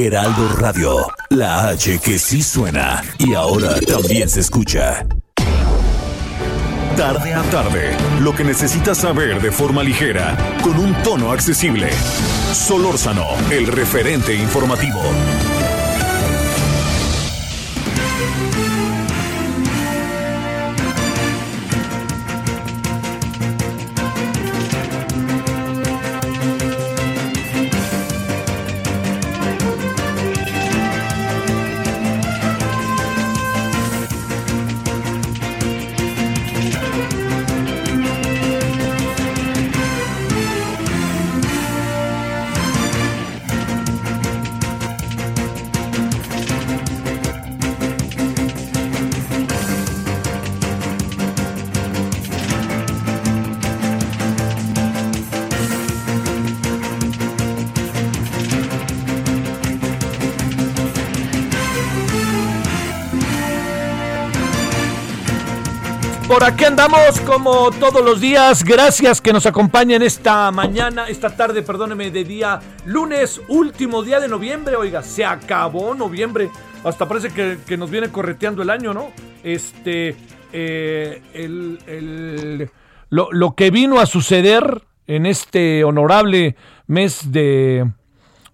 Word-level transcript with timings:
Heraldo 0.00 0.48
Radio, 0.50 1.08
la 1.28 1.70
H 1.70 1.98
que 1.98 2.20
sí 2.20 2.40
suena 2.40 3.02
y 3.18 3.34
ahora 3.34 3.80
también 3.80 4.28
se 4.28 4.38
escucha. 4.38 5.04
Tarde 6.96 7.34
a 7.34 7.42
tarde, 7.50 7.96
lo 8.20 8.32
que 8.32 8.44
necesitas 8.44 8.98
saber 8.98 9.42
de 9.42 9.50
forma 9.50 9.82
ligera, 9.82 10.36
con 10.62 10.78
un 10.78 10.94
tono 11.02 11.32
accesible. 11.32 11.90
Solórzano, 12.52 13.26
el 13.50 13.66
referente 13.66 14.36
informativo. 14.36 15.00
Por 66.38 66.46
aquí 66.46 66.66
andamos 66.66 67.18
como 67.26 67.72
todos 67.80 68.00
los 68.04 68.20
días. 68.20 68.62
Gracias 68.62 69.20
que 69.20 69.32
nos 69.32 69.44
acompañen 69.44 70.02
esta 70.02 70.52
mañana, 70.52 71.08
esta 71.08 71.34
tarde, 71.34 71.62
perdóneme, 71.62 72.12
de 72.12 72.22
día 72.22 72.60
lunes, 72.86 73.40
último 73.48 74.04
día 74.04 74.20
de 74.20 74.28
noviembre. 74.28 74.76
Oiga, 74.76 75.02
se 75.02 75.24
acabó 75.24 75.96
noviembre. 75.96 76.48
Hasta 76.84 77.08
parece 77.08 77.30
que, 77.30 77.76
nos 77.76 77.90
viene 77.90 78.10
correteando 78.10 78.62
el 78.62 78.70
año, 78.70 78.94
¿no? 78.94 79.10
Este, 79.42 80.14
eh, 80.52 81.22
el, 81.34 82.70
lo, 83.10 83.32
lo 83.32 83.56
que 83.56 83.72
vino 83.72 83.98
a 83.98 84.06
suceder 84.06 84.84
en 85.08 85.26
este 85.26 85.82
honorable 85.82 86.54
mes 86.86 87.32
de, 87.32 87.84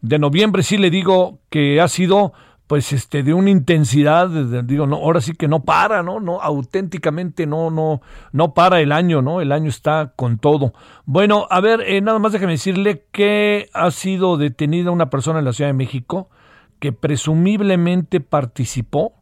de 0.01 0.19
noviembre, 0.19 0.62
sí 0.62 0.79
le 0.79 0.89
digo 0.89 1.39
que 1.51 1.83
ha 1.83 1.89
sido 1.89 2.33
pues 2.67 2.93
este 2.93 3.23
de 3.23 3.34
una 3.34 3.51
intensidad 3.51 4.29
digo 4.65 4.87
no 4.87 4.97
ahora 4.97 5.20
sí 5.20 5.34
que 5.34 5.48
no 5.48 5.65
para 5.65 6.03
no 6.03 6.19
no 6.19 6.41
auténticamente 6.41 7.47
no 7.47 7.71
no 7.71 8.00
no 8.33 8.55
para 8.55 8.81
el 8.81 8.91
año 8.91 9.21
no 9.21 9.41
el 9.41 9.53
año 9.53 9.69
está 9.69 10.12
con 10.16 10.38
todo. 10.38 10.72
Bueno 11.05 11.47
a 11.50 11.61
ver 11.61 11.83
eh, 11.83 12.00
nada 12.00 12.19
más 12.19 12.33
déjeme 12.33 12.53
decirle 12.53 13.05
que 13.12 13.69
ha 13.75 13.91
sido 13.91 14.37
detenida 14.38 14.91
una 14.91 15.11
persona 15.11 15.41
en 15.41 15.44
la 15.44 15.53
Ciudad 15.53 15.69
de 15.69 15.75
México 15.75 16.31
que 16.78 16.93
presumiblemente 16.93 18.21
participó 18.21 19.15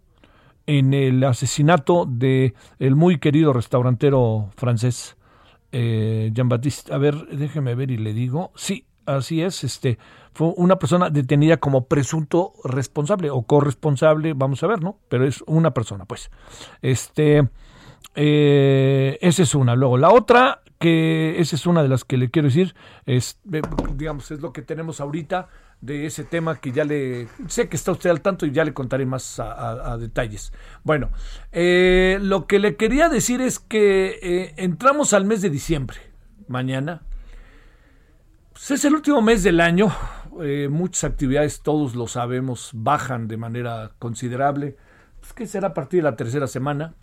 en 0.66 0.95
el 0.95 1.25
asesinato 1.25 2.06
de 2.09 2.55
el 2.78 2.95
muy 2.95 3.19
querido 3.19 3.53
restaurantero 3.53 4.50
francés 4.56 5.16
eh, 5.72 6.31
Jean 6.33 6.49
Baptiste 6.49 6.95
a 6.95 6.99
ver 6.99 7.27
déjeme 7.27 7.75
ver 7.75 7.91
y 7.91 7.97
le 7.97 8.12
digo. 8.12 8.53
Sí 8.55 8.87
así 9.07 9.43
es 9.43 9.65
este 9.65 9.99
fue 10.33 10.53
una 10.57 10.79
persona 10.79 11.11
detenida 11.11 11.59
como 11.59 11.87
presunto 11.87 12.55
responsable 12.65 13.31
o 13.31 13.43
corresponsable, 13.43 14.33
vamos 14.35 14.63
a 14.63 14.67
ver, 14.67 14.83
¿no? 14.83 14.99
Pero 15.09 15.27
es 15.27 15.43
una 15.47 15.73
persona, 15.73 16.07
pues. 16.07 16.31
Este, 16.81 17.49
eh, 18.15 19.19
esa 19.21 19.43
es 19.43 19.55
una. 19.55 19.75
Luego, 19.75 19.99
la 19.99 20.11
otra, 20.11 20.63
que 20.79 21.39
esa 21.39 21.57
es 21.57 21.67
una 21.67 21.83
de 21.83 21.89
las 21.89 22.05
que 22.05 22.17
le 22.17 22.31
quiero 22.31 22.49
decir, 22.49 22.75
es, 23.05 23.41
digamos, 23.95 24.31
es 24.31 24.41
lo 24.41 24.53
que 24.55 24.63
tenemos 24.63 25.01
ahorita 25.01 25.49
de 25.83 26.07
ese 26.07 26.25
tema 26.25 26.61
que 26.61 26.73
ya 26.73 26.84
le 26.84 27.29
sé 27.49 27.69
que 27.69 27.77
está 27.77 27.93
usted 27.93 28.09
al 28.09 28.21
tanto 28.23 28.47
y 28.47 28.53
ya 28.53 28.65
le 28.65 28.73
contaré 28.73 29.05
más 29.05 29.39
a, 29.39 29.99
detalles. 29.99 30.53
Bueno, 30.83 31.11
eh, 31.51 32.19
lo 32.23 32.47
que 32.47 32.59
le 32.59 32.77
quería 32.77 33.09
decir 33.11 33.43
es 33.43 33.59
que 33.59 34.19
eh, 34.23 34.55
entramos 34.57 35.13
al 35.13 35.27
mes 35.27 35.43
de 35.43 35.51
diciembre, 35.51 35.99
mañana. 36.49 37.03
Pues 38.62 38.78
es 38.78 38.84
el 38.84 38.95
último 38.95 39.21
mes 39.23 39.43
del 39.43 39.61
año, 39.61 39.89
eh, 40.41 40.69
muchas 40.71 41.11
actividades, 41.11 41.62
todos 41.62 41.97
lo 41.97 42.06
sabemos, 42.06 42.71
bajan 42.73 43.27
de 43.27 43.37
manera 43.37 43.91
considerable. 43.99 44.77
Pues, 45.19 45.33
que 45.33 45.49
será 45.49 45.67
a 45.69 45.75
partir 45.75 45.99
de 45.99 46.09
la 46.09 46.15
tercera 46.15 46.47
semana? 46.47 46.95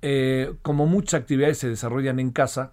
Eh, 0.00 0.54
como 0.62 0.86
muchas 0.86 1.20
actividades 1.20 1.58
se 1.58 1.68
desarrollan 1.68 2.18
en 2.18 2.30
casa, 2.30 2.72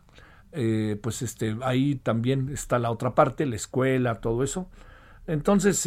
eh, 0.54 0.98
pues 1.04 1.22
este, 1.22 1.58
ahí 1.64 1.96
también 1.96 2.48
está 2.48 2.80
la 2.80 2.92
otra 2.92 3.14
parte, 3.14 3.46
la 3.46 3.58
escuela, 3.58 4.22
todo 4.22 4.42
eso. 4.42 4.70
Entonces, 5.28 5.86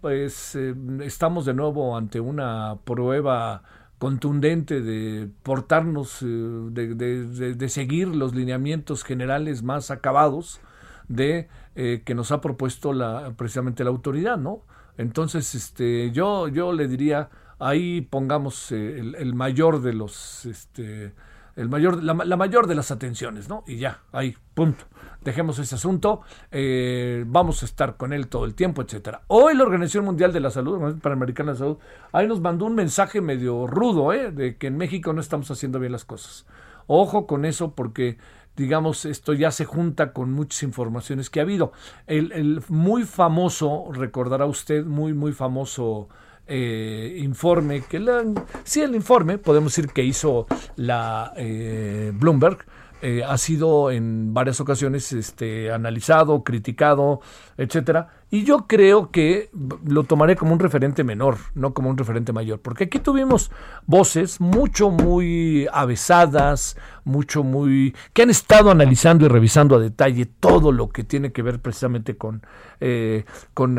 pues 0.00 0.54
estamos 1.02 1.44
de 1.44 1.54
nuevo 1.54 1.96
ante 1.96 2.20
una 2.20 2.76
prueba 2.84 3.64
contundente 3.98 4.80
de 4.80 5.28
portarnos, 5.42 6.20
de, 6.20 6.94
de, 6.94 7.68
seguir 7.68 8.14
los 8.14 8.32
lineamientos 8.32 9.02
generales 9.02 9.64
más 9.64 9.90
acabados 9.90 10.60
de 11.08 11.48
eh, 11.74 12.02
que 12.04 12.14
nos 12.14 12.32
ha 12.32 12.40
propuesto 12.40 12.92
la, 12.92 13.32
precisamente 13.36 13.84
la 13.84 13.90
autoridad, 13.90 14.36
¿no? 14.36 14.62
Entonces, 14.96 15.54
este, 15.54 16.10
yo, 16.12 16.48
yo 16.48 16.72
le 16.72 16.86
diría, 16.86 17.30
ahí 17.58 18.00
pongamos 18.02 18.70
eh, 18.72 18.98
el, 18.98 19.34
mayor 19.34 19.82
de 19.82 19.92
los, 19.92 20.46
este, 20.46 21.12
el 21.56 21.68
mayor, 21.68 22.02
la, 22.02 22.14
mayor 22.14 22.66
de 22.66 22.74
las 22.74 22.90
atenciones, 22.90 23.48
¿no? 23.48 23.64
Y 23.66 23.78
ya, 23.78 24.02
ahí, 24.12 24.36
punto. 24.54 24.84
Dejemos 25.22 25.58
ese 25.58 25.74
asunto, 25.74 26.20
eh, 26.50 27.24
vamos 27.26 27.62
a 27.62 27.66
estar 27.66 27.96
con 27.96 28.12
él 28.12 28.28
todo 28.28 28.44
el 28.44 28.54
tiempo, 28.54 28.82
etcétera. 28.82 29.22
Hoy 29.28 29.56
la 29.56 29.64
Organización 29.64 30.04
Mundial 30.04 30.32
de 30.32 30.40
la 30.40 30.50
Salud, 30.50 30.80
la 30.80 30.94
Panamericana 30.96 31.52
de 31.52 31.54
la 31.54 31.58
Salud, 31.58 31.78
ahí 32.12 32.28
nos 32.28 32.40
mandó 32.40 32.66
un 32.66 32.74
mensaje 32.74 33.20
medio 33.20 33.66
rudo, 33.66 34.12
¿eh? 34.12 34.30
De 34.30 34.56
que 34.58 34.66
en 34.66 34.76
México 34.76 35.12
no 35.12 35.20
estamos 35.20 35.50
haciendo 35.50 35.80
bien 35.80 35.92
las 35.92 36.04
cosas. 36.04 36.46
Ojo 36.86 37.26
con 37.26 37.46
eso 37.46 37.74
porque 37.74 38.18
digamos, 38.56 39.04
esto 39.04 39.32
ya 39.32 39.50
se 39.50 39.64
junta 39.64 40.12
con 40.12 40.32
muchas 40.32 40.62
informaciones 40.62 41.30
que 41.30 41.40
ha 41.40 41.42
habido. 41.42 41.72
El, 42.06 42.62
muy 42.68 43.04
famoso, 43.04 43.88
recordará 43.92 44.46
usted, 44.46 44.84
muy, 44.84 45.12
muy 45.12 45.32
famoso 45.32 46.08
eh, 46.46 47.16
informe, 47.20 47.82
que 47.82 47.98
la, 47.98 48.24
sí, 48.64 48.82
el 48.82 48.94
informe, 48.94 49.38
podemos 49.38 49.74
decir 49.74 49.90
que 49.92 50.04
hizo 50.04 50.46
la 50.76 51.32
eh, 51.36 52.12
Bloomberg, 52.14 52.58
eh, 53.02 53.22
ha 53.22 53.36
sido 53.36 53.90
en 53.90 54.32
varias 54.32 54.60
ocasiones 54.60 55.12
este, 55.12 55.70
analizado, 55.70 56.42
criticado, 56.42 57.20
etcétera. 57.56 58.08
Y 58.30 58.44
yo 58.44 58.66
creo 58.66 59.10
que 59.10 59.50
lo 59.84 60.04
tomaré 60.04 60.36
como 60.36 60.54
un 60.54 60.58
referente 60.58 61.04
menor, 61.04 61.36
no 61.54 61.74
como 61.74 61.90
un 61.90 61.98
referente 61.98 62.32
mayor, 62.32 62.60
porque 62.60 62.84
aquí 62.84 62.98
tuvimos 62.98 63.50
voces 63.86 64.40
mucho, 64.40 64.90
muy 64.90 65.68
avesadas, 65.72 66.76
mucho, 67.04 67.44
muy. 67.44 67.94
que 68.12 68.22
han 68.22 68.30
estado 68.30 68.70
analizando 68.70 69.26
y 69.26 69.28
revisando 69.28 69.76
a 69.76 69.80
detalle 69.80 70.26
todo 70.26 70.72
lo 70.72 70.88
que 70.88 71.04
tiene 71.04 71.30
que 71.30 71.42
ver 71.42 71.60
precisamente 71.60 72.16
con, 72.16 72.42
eh, 72.80 73.24
con 73.52 73.76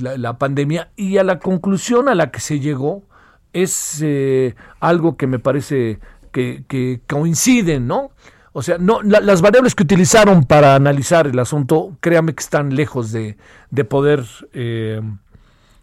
la, 0.00 0.38
pandemia 0.38 0.90
y 0.96 1.18
a 1.18 1.24
la 1.24 1.38
conclusión 1.38 2.08
a 2.08 2.14
la 2.14 2.30
que 2.30 2.40
se 2.40 2.58
llegó 2.58 3.04
es 3.52 4.00
eh, 4.02 4.54
algo 4.80 5.16
que 5.16 5.26
me 5.26 5.38
parece 5.38 6.00
que, 6.32 6.64
que 6.66 7.02
coinciden, 7.06 7.86
¿no? 7.86 8.10
O 8.58 8.62
sea, 8.62 8.78
no, 8.78 9.02
las 9.02 9.42
variables 9.42 9.74
que 9.74 9.82
utilizaron 9.82 10.44
para 10.44 10.76
analizar 10.76 11.26
el 11.26 11.38
asunto, 11.38 11.98
créame 12.00 12.34
que 12.34 12.42
están 12.42 12.74
lejos 12.74 13.12
de, 13.12 13.36
poder, 13.86 14.24
eh, 14.54 15.02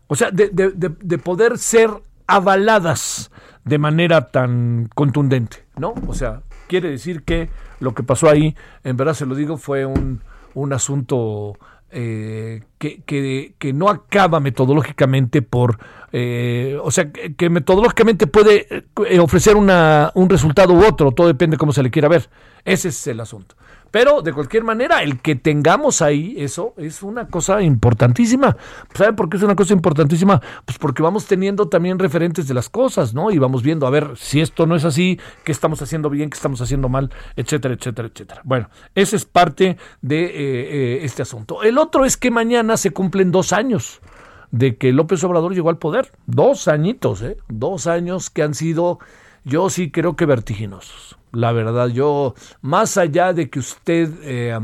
o 0.07 0.15
sea, 0.15 0.31
de, 0.31 1.17
poder 1.19 1.59
ser 1.59 1.91
avaladas 2.25 3.29
de 3.63 3.77
manera 3.77 4.31
tan 4.31 4.89
contundente, 4.95 5.63
¿no? 5.77 5.93
O 6.07 6.15
sea, 6.15 6.41
quiere 6.65 6.89
decir 6.89 7.21
que 7.21 7.51
lo 7.79 7.93
que 7.93 8.01
pasó 8.01 8.27
ahí, 8.27 8.55
en 8.83 8.97
verdad 8.97 9.13
se 9.13 9.27
lo 9.27 9.35
digo, 9.35 9.57
fue 9.57 9.85
un, 9.85 10.21
un 10.55 10.73
asunto 10.73 11.59
eh, 11.93 12.63
que, 12.79 13.53
que, 13.57 13.73
no 13.73 13.87
acaba 13.87 14.39
metodológicamente 14.39 15.41
por, 15.43 15.77
eh, 16.11 16.77
o 16.81 16.89
sea, 16.89 17.11
que, 17.11 17.49
metodológicamente 17.49 18.25
puede 18.25 18.67
eh, 19.07 19.19
ofrecer 19.19 19.55
una, 19.55 20.11
un 20.15 20.27
resultado 20.27 20.73
u 20.73 20.83
otro, 20.83 21.11
todo 21.11 21.27
depende 21.27 21.55
de 21.55 21.59
cómo 21.59 21.71
se 21.71 21.83
le 21.83 21.91
quiera 21.91 22.07
ver. 22.07 22.29
Ese 22.65 22.89
es 22.89 23.07
el 23.07 23.19
asunto. 23.19 23.55
Pero 23.93 24.23
de 24.23 24.33
cualquier 24.33 24.63
manera, 24.63 25.03
el 25.03 25.19
que 25.19 25.35
tengamos 25.35 26.01
ahí 26.01 26.33
eso 26.39 26.73
es 26.77 27.03
una 27.03 27.27
cosa 27.27 27.61
importantísima. 27.61 28.57
¿Sabe 28.91 29.13
por 29.13 29.29
qué 29.29 29.37
es 29.37 29.43
una 29.43 29.55
cosa 29.55 29.73
importantísima? 29.73 30.41
Pues 30.65 30.79
porque 30.79 31.03
vamos 31.03 31.27
teniendo 31.27 31.69
también 31.69 31.99
referentes 31.99 32.47
de 32.47 32.55
las 32.55 32.69
cosas, 32.69 33.13
¿no? 33.13 33.29
Y 33.29 33.37
vamos 33.37 33.61
viendo, 33.61 33.85
a 33.85 33.91
ver, 33.91 34.13
si 34.15 34.41
esto 34.41 34.65
no 34.65 34.75
es 34.75 34.83
así, 34.83 35.19
qué 35.43 35.51
estamos 35.51 35.79
haciendo 35.83 36.09
bien, 36.09 36.31
qué 36.31 36.35
estamos 36.35 36.59
haciendo 36.59 36.89
mal, 36.89 37.11
etcétera, 37.35 37.75
etcétera, 37.75 38.07
etcétera. 38.11 38.41
Bueno, 38.43 38.67
ese 38.95 39.15
es 39.15 39.25
parte 39.25 39.77
de 40.01 40.25
eh, 40.25 40.31
eh, 40.33 40.99
este 41.03 41.21
asunto. 41.21 41.61
El 41.61 41.77
otro 41.77 42.03
es 42.03 42.17
que 42.17 42.31
mañana 42.31 42.77
se 42.77 42.89
cumplen 42.89 43.31
dos 43.31 43.53
años 43.53 44.01
de 44.49 44.75
que 44.75 44.91
López 44.91 45.23
Obrador 45.23 45.53
llegó 45.53 45.69
al 45.69 45.77
poder. 45.77 46.11
Dos 46.25 46.67
añitos, 46.67 47.21
¿eh? 47.21 47.37
Dos 47.47 47.85
años 47.85 48.31
que 48.31 48.41
han 48.41 48.55
sido, 48.55 48.97
yo 49.45 49.69
sí 49.69 49.91
creo 49.91 50.15
que 50.15 50.25
vertiginosos 50.25 51.19
la 51.33 51.51
verdad. 51.51 51.89
Yo, 51.89 52.35
más 52.61 52.97
allá 52.97 53.33
de 53.33 53.49
que 53.49 53.59
usted 53.59 54.09
eh, 54.21 54.57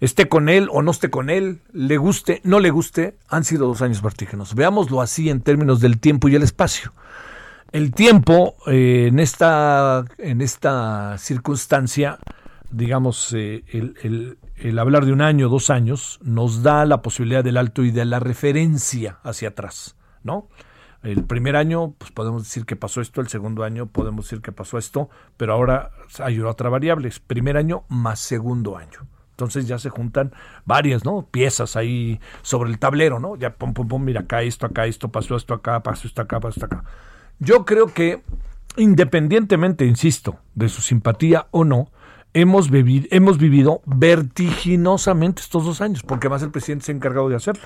esté 0.00 0.28
con 0.28 0.48
él 0.48 0.68
o 0.72 0.80
no 0.80 0.90
esté 0.90 1.10
con 1.10 1.28
él, 1.28 1.60
le 1.72 1.98
guste, 1.98 2.40
no 2.44 2.60
le 2.60 2.70
guste, 2.70 3.18
han 3.28 3.44
sido 3.44 3.66
dos 3.66 3.82
años 3.82 4.00
vertígenos. 4.00 4.54
Veámoslo 4.54 5.02
así 5.02 5.28
en 5.28 5.42
términos 5.42 5.80
del 5.80 5.98
tiempo 6.00 6.28
y 6.28 6.36
el 6.36 6.42
espacio. 6.42 6.92
El 7.72 7.92
tiempo 7.92 8.56
eh, 8.68 9.08
en, 9.08 9.18
esta, 9.18 10.04
en 10.18 10.40
esta 10.40 11.18
circunstancia, 11.18 12.18
digamos, 12.70 13.34
eh, 13.34 13.64
el, 13.72 14.38
el 14.56 14.78
hablar 14.78 15.04
de 15.04 15.12
un 15.12 15.20
año, 15.20 15.48
dos 15.48 15.68
años, 15.68 16.18
nos 16.22 16.62
da 16.62 16.86
la 16.86 17.02
posibilidad 17.02 17.44
del 17.44 17.56
alto 17.56 17.82
y 17.82 17.90
de 17.90 18.04
la 18.04 18.20
referencia 18.20 19.18
hacia 19.24 19.48
atrás, 19.48 19.96
¿no? 20.22 20.48
El 21.02 21.24
primer 21.24 21.56
año, 21.56 21.94
pues 21.98 22.10
podemos 22.10 22.42
decir 22.44 22.64
que 22.64 22.76
pasó 22.76 23.00
esto, 23.00 23.20
el 23.20 23.28
segundo 23.28 23.64
año 23.64 23.86
podemos 23.86 24.24
decir 24.24 24.42
que 24.42 24.52
pasó 24.52 24.78
esto, 24.78 25.08
pero 25.36 25.52
ahora 25.52 25.90
hay 26.22 26.40
otra 26.40 26.68
variable, 26.68 27.08
es 27.08 27.20
primer 27.20 27.56
año 27.56 27.84
más 27.88 28.18
segundo 28.18 28.76
año. 28.76 29.06
Entonces 29.30 29.68
ya 29.68 29.78
se 29.78 29.90
juntan 29.90 30.32
varias, 30.64 31.04
¿no? 31.04 31.26
Piezas 31.30 31.76
ahí 31.76 32.20
sobre 32.40 32.70
el 32.70 32.78
tablero, 32.78 33.20
¿no? 33.20 33.36
Ya 33.36 33.54
pum, 33.54 33.74
pum, 33.74 33.86
pum, 33.86 34.02
mira 34.02 34.22
acá 34.22 34.42
esto, 34.42 34.64
acá 34.64 34.86
esto, 34.86 35.08
pasó 35.10 35.36
esto 35.36 35.52
acá, 35.52 35.80
pasó 35.80 36.08
esto 36.08 36.22
acá, 36.22 36.40
pasó 36.40 36.60
esto 36.60 36.66
acá. 36.66 36.84
Yo 37.38 37.66
creo 37.66 37.92
que 37.92 38.22
independientemente, 38.76 39.84
insisto, 39.84 40.38
de 40.54 40.68
su 40.68 40.80
simpatía 40.80 41.48
o 41.50 41.64
no, 41.64 41.90
hemos, 42.36 42.70
vivido, 42.70 43.06
hemos 43.10 43.38
vivido 43.38 43.80
vertiginosamente 43.86 45.40
estos 45.40 45.64
dos 45.64 45.80
años, 45.80 46.02
porque 46.02 46.28
más 46.28 46.42
el 46.42 46.50
presidente 46.50 46.84
se 46.84 46.92
ha 46.92 46.94
encargado 46.94 47.30
de 47.30 47.36
hacerlo. 47.36 47.64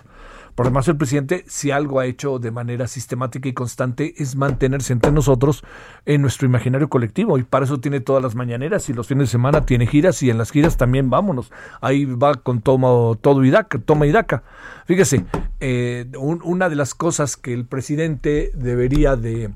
Por 0.55 0.67
demás, 0.67 0.87
el 0.87 0.97
presidente, 0.97 1.45
si 1.49 1.73
algo 1.73 1.99
ha 1.99 2.07
hecho 2.07 2.39
de 2.39 2.53
manera 2.53 2.87
sistemática 2.87 3.49
y 3.49 3.53
constante, 3.53 4.15
es 4.19 4.37
mantenerse 4.37 4.93
entre 4.93 5.11
nosotros 5.11 5.65
en 6.07 6.23
nuestro 6.23 6.47
imaginario 6.47 6.89
colectivo. 6.89 7.37
Y 7.39 7.43
para 7.43 7.65
eso 7.65 7.81
tiene 7.81 8.01
todas 8.01 8.23
las 8.23 8.37
mañaneras 8.37 8.89
y 8.89 8.93
los 8.93 9.09
fines 9.09 9.29
de 9.29 9.33
semana 9.33 9.67
tiene 9.67 9.87
giras 9.87 10.23
y 10.23 10.31
en 10.31 10.39
las 10.39 10.53
giras 10.53 10.77
también 10.77 11.11
vámonos. 11.11 11.51
Ahí 11.81 12.05
va 12.05 12.35
con 12.35 12.61
toma, 12.61 12.89
todo 13.21 13.45
y 13.45 13.51
daca, 13.51 13.79
toma 13.79 14.07
y 14.07 14.13
daca. 14.13 14.45
Fíjese, 14.87 15.25
eh, 15.59 16.07
una 16.17 16.69
de 16.69 16.77
las 16.77 16.95
cosas 16.95 17.37
que 17.37 17.55
el 17.55 17.65
presidente 17.65 18.53
debería 18.55 19.17
de, 19.17 19.51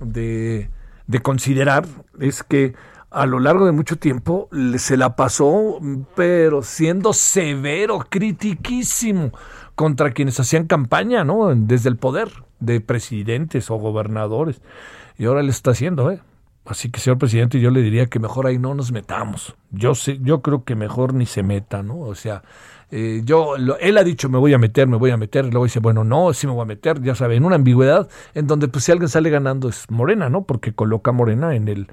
de, 0.00 0.70
de 1.06 1.20
considerar 1.20 1.86
es 2.20 2.42
que 2.42 2.74
a 3.12 3.26
lo 3.26 3.38
largo 3.40 3.66
de 3.66 3.72
mucho 3.72 3.96
tiempo 3.96 4.48
se 4.76 4.96
la 4.96 5.16
pasó, 5.16 5.78
pero 6.14 6.62
siendo 6.62 7.12
severo, 7.12 8.06
critiquísimo 8.08 9.32
contra 9.74 10.12
quienes 10.12 10.38
hacían 10.40 10.66
campaña, 10.66 11.24
¿no? 11.24 11.54
Desde 11.54 11.88
el 11.88 11.96
poder 11.96 12.28
de 12.60 12.80
presidentes 12.80 13.70
o 13.70 13.76
gobernadores. 13.76 14.60
Y 15.18 15.26
ahora 15.26 15.42
le 15.42 15.50
está 15.50 15.72
haciendo, 15.72 16.10
¿eh? 16.10 16.20
Así 16.64 16.90
que, 16.90 17.00
señor 17.00 17.18
presidente, 17.18 17.60
yo 17.60 17.70
le 17.70 17.82
diría 17.82 18.06
que 18.06 18.20
mejor 18.20 18.46
ahí 18.46 18.58
no 18.58 18.74
nos 18.74 18.92
metamos. 18.92 19.56
Yo 19.70 19.94
sé, 19.94 20.18
yo 20.22 20.42
creo 20.42 20.64
que 20.64 20.76
mejor 20.76 21.12
ni 21.12 21.26
se 21.26 21.42
meta, 21.42 21.82
¿no? 21.82 21.98
O 21.98 22.14
sea, 22.14 22.42
eh, 22.94 23.22
yo, 23.24 23.56
él 23.56 23.96
ha 23.96 24.04
dicho 24.04 24.28
me 24.28 24.36
voy 24.36 24.52
a 24.52 24.58
meter, 24.58 24.86
me 24.86 24.98
voy 24.98 25.10
a 25.10 25.16
meter, 25.16 25.46
luego 25.46 25.64
dice, 25.64 25.80
bueno, 25.80 26.04
no, 26.04 26.34
sí 26.34 26.46
me 26.46 26.52
voy 26.52 26.60
a 26.60 26.66
meter, 26.66 27.00
ya 27.00 27.14
sabe, 27.14 27.36
en 27.36 27.46
una 27.46 27.56
ambigüedad 27.56 28.06
en 28.34 28.46
donde 28.46 28.68
pues 28.68 28.84
si 28.84 28.92
alguien 28.92 29.08
sale 29.08 29.30
ganando 29.30 29.70
es 29.70 29.90
Morena, 29.90 30.28
¿no? 30.28 30.44
Porque 30.44 30.74
coloca 30.74 31.10
a 31.10 31.14
Morena 31.14 31.54
en 31.54 31.68
el, 31.68 31.88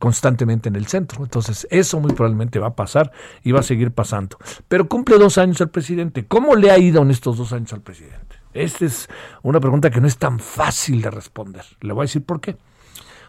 constantemente 0.00 0.68
en 0.68 0.74
el 0.74 0.88
centro. 0.88 1.22
Entonces, 1.22 1.68
eso 1.70 2.00
muy 2.00 2.14
probablemente 2.14 2.58
va 2.58 2.66
a 2.66 2.74
pasar 2.74 3.12
y 3.44 3.52
va 3.52 3.60
a 3.60 3.62
seguir 3.62 3.92
pasando. 3.92 4.38
Pero 4.66 4.88
cumple 4.88 5.18
dos 5.18 5.38
años 5.38 5.60
el 5.60 5.68
presidente. 5.68 6.26
¿Cómo 6.26 6.56
le 6.56 6.72
ha 6.72 6.78
ido 6.78 7.00
en 7.00 7.12
estos 7.12 7.38
dos 7.38 7.52
años 7.52 7.72
al 7.72 7.82
presidente? 7.82 8.36
Esta 8.52 8.86
es 8.86 9.08
una 9.42 9.60
pregunta 9.60 9.88
que 9.88 10.00
no 10.00 10.08
es 10.08 10.18
tan 10.18 10.40
fácil 10.40 11.00
de 11.00 11.12
responder. 11.12 11.64
Le 11.80 11.92
voy 11.92 12.02
a 12.02 12.06
decir 12.06 12.24
por 12.24 12.40
qué. 12.40 12.56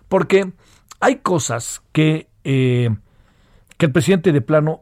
Porque 0.09 0.51
hay 0.99 1.17
cosas 1.17 1.83
que, 1.91 2.29
eh, 2.43 2.89
que 3.77 3.85
el 3.85 3.91
presidente 3.91 4.31
de 4.31 4.41
plano 4.41 4.81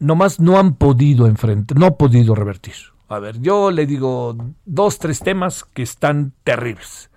nomás 0.00 0.40
no 0.40 0.58
han 0.58 0.74
podido 0.74 1.26
enfrentar, 1.26 1.78
no 1.78 1.86
ha 1.86 1.96
podido 1.96 2.34
revertir. 2.34 2.74
A 3.08 3.18
ver, 3.18 3.40
yo 3.40 3.70
le 3.70 3.86
digo 3.86 4.36
dos, 4.64 4.98
tres 4.98 5.20
temas 5.20 5.64
que 5.64 5.82
están 5.82 6.32
terribles. 6.44 7.10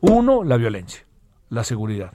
Uno, 0.00 0.44
la 0.44 0.56
violencia, 0.56 1.04
la 1.50 1.64
seguridad. 1.64 2.12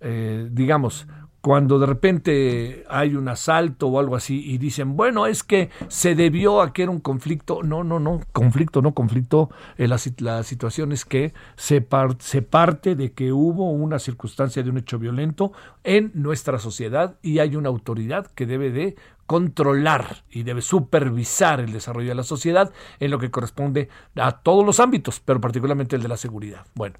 Eh, 0.00 0.48
digamos, 0.50 1.06
cuando 1.40 1.78
de 1.78 1.86
repente 1.86 2.84
hay 2.88 3.14
un 3.14 3.28
asalto 3.28 3.86
o 3.86 4.00
algo 4.00 4.16
así 4.16 4.42
y 4.44 4.58
dicen, 4.58 4.96
bueno, 4.96 5.26
es 5.26 5.44
que 5.44 5.70
se 5.86 6.14
debió 6.14 6.60
a 6.60 6.72
que 6.72 6.82
era 6.82 6.90
un 6.90 7.00
conflicto. 7.00 7.62
No, 7.62 7.84
no, 7.84 8.00
no, 8.00 8.20
conflicto, 8.32 8.82
no 8.82 8.92
conflicto. 8.92 9.50
Eh, 9.76 9.86
la, 9.86 9.98
la, 10.18 10.42
situación 10.42 10.92
es 10.92 11.04
que 11.04 11.32
se, 11.56 11.86
se 12.18 12.42
parte 12.42 12.96
de 12.96 13.12
que 13.12 13.32
hubo 13.32 13.70
una 13.70 13.98
circunstancia 13.98 14.62
de 14.62 14.70
un 14.70 14.78
hecho 14.78 14.98
violento 14.98 15.52
en 15.84 16.10
nuestra 16.14 16.58
sociedad 16.58 17.16
y 17.22 17.38
hay 17.38 17.54
una 17.54 17.68
autoridad 17.68 18.26
que 18.26 18.46
debe 18.46 18.70
de 18.70 18.96
controlar 19.28 20.24
y 20.30 20.42
debe 20.42 20.62
supervisar 20.62 21.60
el 21.60 21.70
desarrollo 21.70 22.08
de 22.08 22.14
la 22.14 22.22
sociedad 22.22 22.72
en 22.98 23.10
lo 23.10 23.18
que 23.18 23.30
corresponde 23.30 23.90
a 24.16 24.32
todos 24.32 24.64
los 24.64 24.80
ámbitos, 24.80 25.20
pero 25.20 25.38
particularmente 25.38 25.96
el 25.96 26.02
de 26.02 26.08
la 26.08 26.16
seguridad. 26.16 26.66
Bueno, 26.74 26.96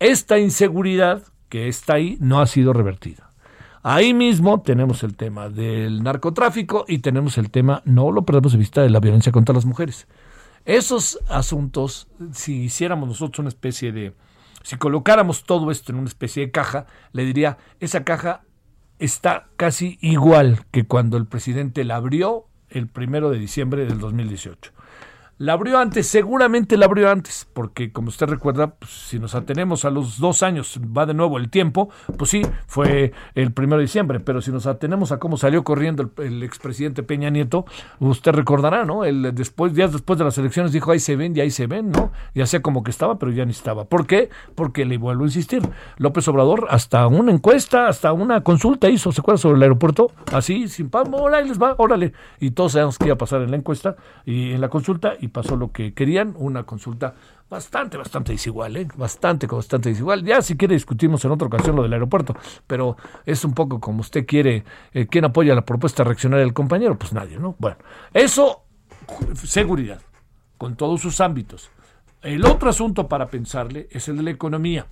esta 0.00 0.40
inseguridad 0.40 1.22
que 1.48 1.68
está 1.68 1.94
ahí 1.94 2.18
no 2.20 2.40
ha 2.40 2.46
sido 2.48 2.72
revertida. 2.72 3.30
Ahí 3.84 4.12
mismo 4.12 4.60
tenemos 4.60 5.04
el 5.04 5.16
tema 5.16 5.48
del 5.48 6.02
narcotráfico 6.02 6.84
y 6.88 6.98
tenemos 6.98 7.38
el 7.38 7.52
tema, 7.52 7.80
no 7.84 8.10
lo 8.10 8.22
perdemos 8.22 8.50
de 8.50 8.58
vista, 8.58 8.82
de 8.82 8.90
la 8.90 8.98
violencia 8.98 9.30
contra 9.30 9.54
las 9.54 9.64
mujeres. 9.64 10.08
Esos 10.64 11.20
asuntos, 11.28 12.08
si 12.32 12.64
hiciéramos 12.64 13.08
nosotros 13.08 13.38
una 13.38 13.50
especie 13.50 13.92
de, 13.92 14.14
si 14.64 14.76
colocáramos 14.78 15.44
todo 15.44 15.70
esto 15.70 15.92
en 15.92 15.98
una 15.98 16.08
especie 16.08 16.44
de 16.44 16.50
caja, 16.50 16.86
le 17.12 17.24
diría, 17.24 17.56
esa 17.78 18.02
caja 18.02 18.42
está 18.98 19.48
casi 19.56 19.98
igual 20.00 20.64
que 20.70 20.84
cuando 20.84 21.16
el 21.16 21.26
presidente 21.26 21.84
la 21.84 21.96
abrió 21.96 22.46
el 22.70 22.88
primero 22.88 23.30
de 23.30 23.38
diciembre 23.38 23.86
del 23.86 23.98
2018. 23.98 24.72
La 25.40 25.52
abrió 25.52 25.78
antes, 25.78 26.08
seguramente 26.08 26.76
la 26.76 26.86
abrió 26.86 27.08
antes, 27.08 27.46
porque 27.52 27.92
como 27.92 28.08
usted 28.08 28.26
recuerda, 28.26 28.74
pues, 28.74 28.90
si 28.90 29.20
nos 29.20 29.36
atenemos 29.36 29.84
a 29.84 29.90
los 29.90 30.18
dos 30.18 30.42
años, 30.42 30.80
va 30.80 31.06
de 31.06 31.14
nuevo 31.14 31.38
el 31.38 31.48
tiempo, 31.48 31.90
pues 32.16 32.30
sí, 32.30 32.42
fue 32.66 33.12
el 33.36 33.52
primero 33.52 33.76
de 33.76 33.84
diciembre, 33.84 34.18
pero 34.18 34.42
si 34.42 34.50
nos 34.50 34.66
atenemos 34.66 35.12
a 35.12 35.20
cómo 35.20 35.36
salió 35.36 35.62
corriendo 35.62 36.10
el, 36.16 36.42
expresidente 36.42 37.04
Peña 37.04 37.30
Nieto, 37.30 37.66
usted 38.00 38.32
recordará, 38.32 38.84
¿no? 38.84 39.04
El, 39.04 39.32
después, 39.32 39.74
días 39.74 39.92
después 39.92 40.18
de 40.18 40.24
las 40.24 40.36
elecciones 40.38 40.72
dijo, 40.72 40.90
ahí 40.90 40.98
se 40.98 41.14
ven 41.14 41.36
y 41.36 41.40
ahí 41.40 41.52
se 41.52 41.68
ven, 41.68 41.92
¿no? 41.92 42.10
Ya 42.34 42.44
sea 42.44 42.60
como 42.60 42.82
que 42.82 42.90
estaba, 42.90 43.16
pero 43.20 43.30
ya 43.30 43.44
ni 43.44 43.52
estaba. 43.52 43.84
¿Por 43.84 44.08
qué? 44.08 44.30
Porque 44.56 44.84
le 44.84 44.98
vuelvo 44.98 45.22
a 45.22 45.26
insistir, 45.28 45.62
López 45.98 46.26
Obrador 46.26 46.66
hasta 46.68 47.06
una 47.06 47.30
encuesta, 47.30 47.86
hasta 47.86 48.12
una 48.12 48.42
consulta 48.42 48.88
hizo, 48.88 49.12
¿se 49.12 49.20
acuerda? 49.20 49.38
Sobre 49.38 49.58
el 49.58 49.62
aeropuerto, 49.62 50.10
así, 50.32 50.66
sin 50.66 50.90
pan, 50.90 51.14
órale, 51.14 51.46
les 51.46 51.62
va, 51.62 51.76
órale. 51.78 52.12
Y 52.40 52.50
todos 52.50 52.72
sabemos 52.72 52.98
que 52.98 53.04
iba 53.04 53.14
a 53.14 53.18
pasar 53.18 53.42
en 53.42 53.52
la 53.52 53.56
encuesta 53.56 53.94
y 54.24 54.50
en 54.50 54.60
la 54.60 54.68
consulta, 54.68 55.14
y 55.20 55.27
pasó 55.28 55.56
lo 55.56 55.72
que 55.72 55.94
querían, 55.94 56.34
una 56.36 56.64
consulta 56.64 57.14
bastante, 57.48 57.96
bastante 57.96 58.32
desigual, 58.32 58.76
¿eh? 58.76 58.88
bastante, 58.96 59.46
bastante 59.46 59.90
desigual. 59.90 60.24
Ya 60.24 60.42
si 60.42 60.56
quiere 60.56 60.74
discutimos 60.74 61.24
en 61.24 61.30
otra 61.30 61.46
ocasión 61.46 61.76
lo 61.76 61.82
del 61.82 61.92
aeropuerto, 61.92 62.34
pero 62.66 62.96
es 63.24 63.44
un 63.44 63.54
poco 63.54 63.80
como 63.80 64.00
usted 64.00 64.26
quiere, 64.26 64.64
eh, 64.92 65.06
¿quién 65.06 65.24
apoya 65.24 65.54
la 65.54 65.64
propuesta 65.64 66.04
reaccionaria 66.04 66.44
del 66.44 66.54
compañero? 66.54 66.98
Pues 66.98 67.12
nadie, 67.12 67.38
¿no? 67.38 67.56
Bueno, 67.58 67.78
eso, 68.12 68.64
seguridad, 69.34 70.00
con 70.58 70.76
todos 70.76 71.00
sus 71.00 71.20
ámbitos. 71.20 71.70
El 72.22 72.44
otro 72.44 72.68
asunto 72.68 73.08
para 73.08 73.28
pensarle 73.28 73.88
es 73.90 74.08
el 74.08 74.16
de 74.16 74.22
la 74.24 74.30
economía. 74.30 74.86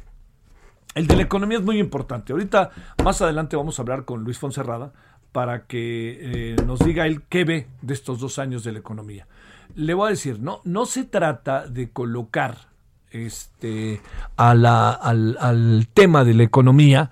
El 0.95 1.07
de 1.07 1.17
la 1.17 1.23
economía 1.23 1.59
es 1.59 1.65
muy 1.65 1.79
importante. 1.79 2.33
Ahorita, 2.33 2.71
más 3.05 3.21
adelante, 3.21 3.57
vamos 3.57 3.79
a 3.79 3.83
hablar 3.83 4.05
con 4.05 4.25
Luis 4.25 4.39
Fonserrada 4.39 4.93
para 5.33 5.67
que 5.67 6.55
eh, 6.55 6.57
nos 6.65 6.79
diga 6.79 7.07
él 7.07 7.23
qué 7.29 7.45
ve 7.45 7.67
de 7.83 7.93
estos 7.93 8.21
dos 8.21 8.39
años 8.39 8.65
de 8.65 8.73
la 8.73 8.79
economía 8.79 9.27
le 9.75 9.95
voy 9.95 10.09
a 10.09 10.11
decir, 10.11 10.41
no, 10.41 10.61
no 10.65 10.87
se 10.87 11.05
trata 11.05 11.67
de 11.67 11.91
colocar 11.91 12.69
este, 13.11 14.01
a 14.37 14.55
la, 14.55 14.91
al, 14.91 15.89
tema 15.93 16.25
de 16.25 16.35
la 16.35 16.43
economía 16.43 17.11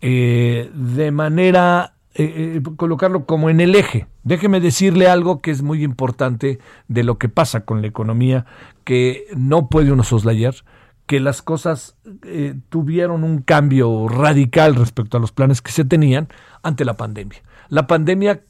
eh, 0.00 0.70
de 0.74 1.10
manera 1.10 1.94
eh, 2.14 2.62
colocarlo 2.76 3.26
como 3.26 3.50
en 3.50 3.60
el 3.60 3.74
eje. 3.74 4.06
Déjeme 4.24 4.60
decirle 4.60 5.08
algo 5.08 5.40
que 5.40 5.50
es 5.50 5.62
muy 5.62 5.84
importante 5.84 6.58
de 6.88 7.04
lo 7.04 7.18
que 7.18 7.28
pasa 7.28 7.64
con 7.64 7.82
la 7.82 7.88
economía, 7.88 8.46
que 8.84 9.26
no 9.36 9.68
puede 9.68 9.92
uno 9.92 10.02
soslayar, 10.02 10.54
que 11.06 11.20
las 11.20 11.40
cosas 11.40 11.96
tuvieron 12.68 13.22
un 13.22 13.42
cambio 13.42 14.08
radical 14.08 14.74
respecto 14.74 15.16
a 15.16 15.20
los 15.20 15.30
planes 15.30 15.62
que 15.62 15.70
se 15.70 15.84
tenían 15.84 16.28
ante 16.62 16.84
la 16.84 16.96
pandemia. 16.96 17.42
La 17.68 17.86
pandemia, 17.86 18.42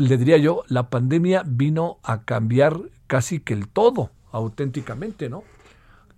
le 0.00 0.16
diría 0.16 0.38
yo, 0.38 0.64
la 0.68 0.88
pandemia 0.88 1.42
vino 1.46 1.98
a 2.02 2.22
cambiar 2.22 2.78
casi 3.06 3.40
que 3.40 3.54
el 3.54 3.68
todo, 3.68 4.10
auténticamente, 4.32 5.28
¿no? 5.28 5.44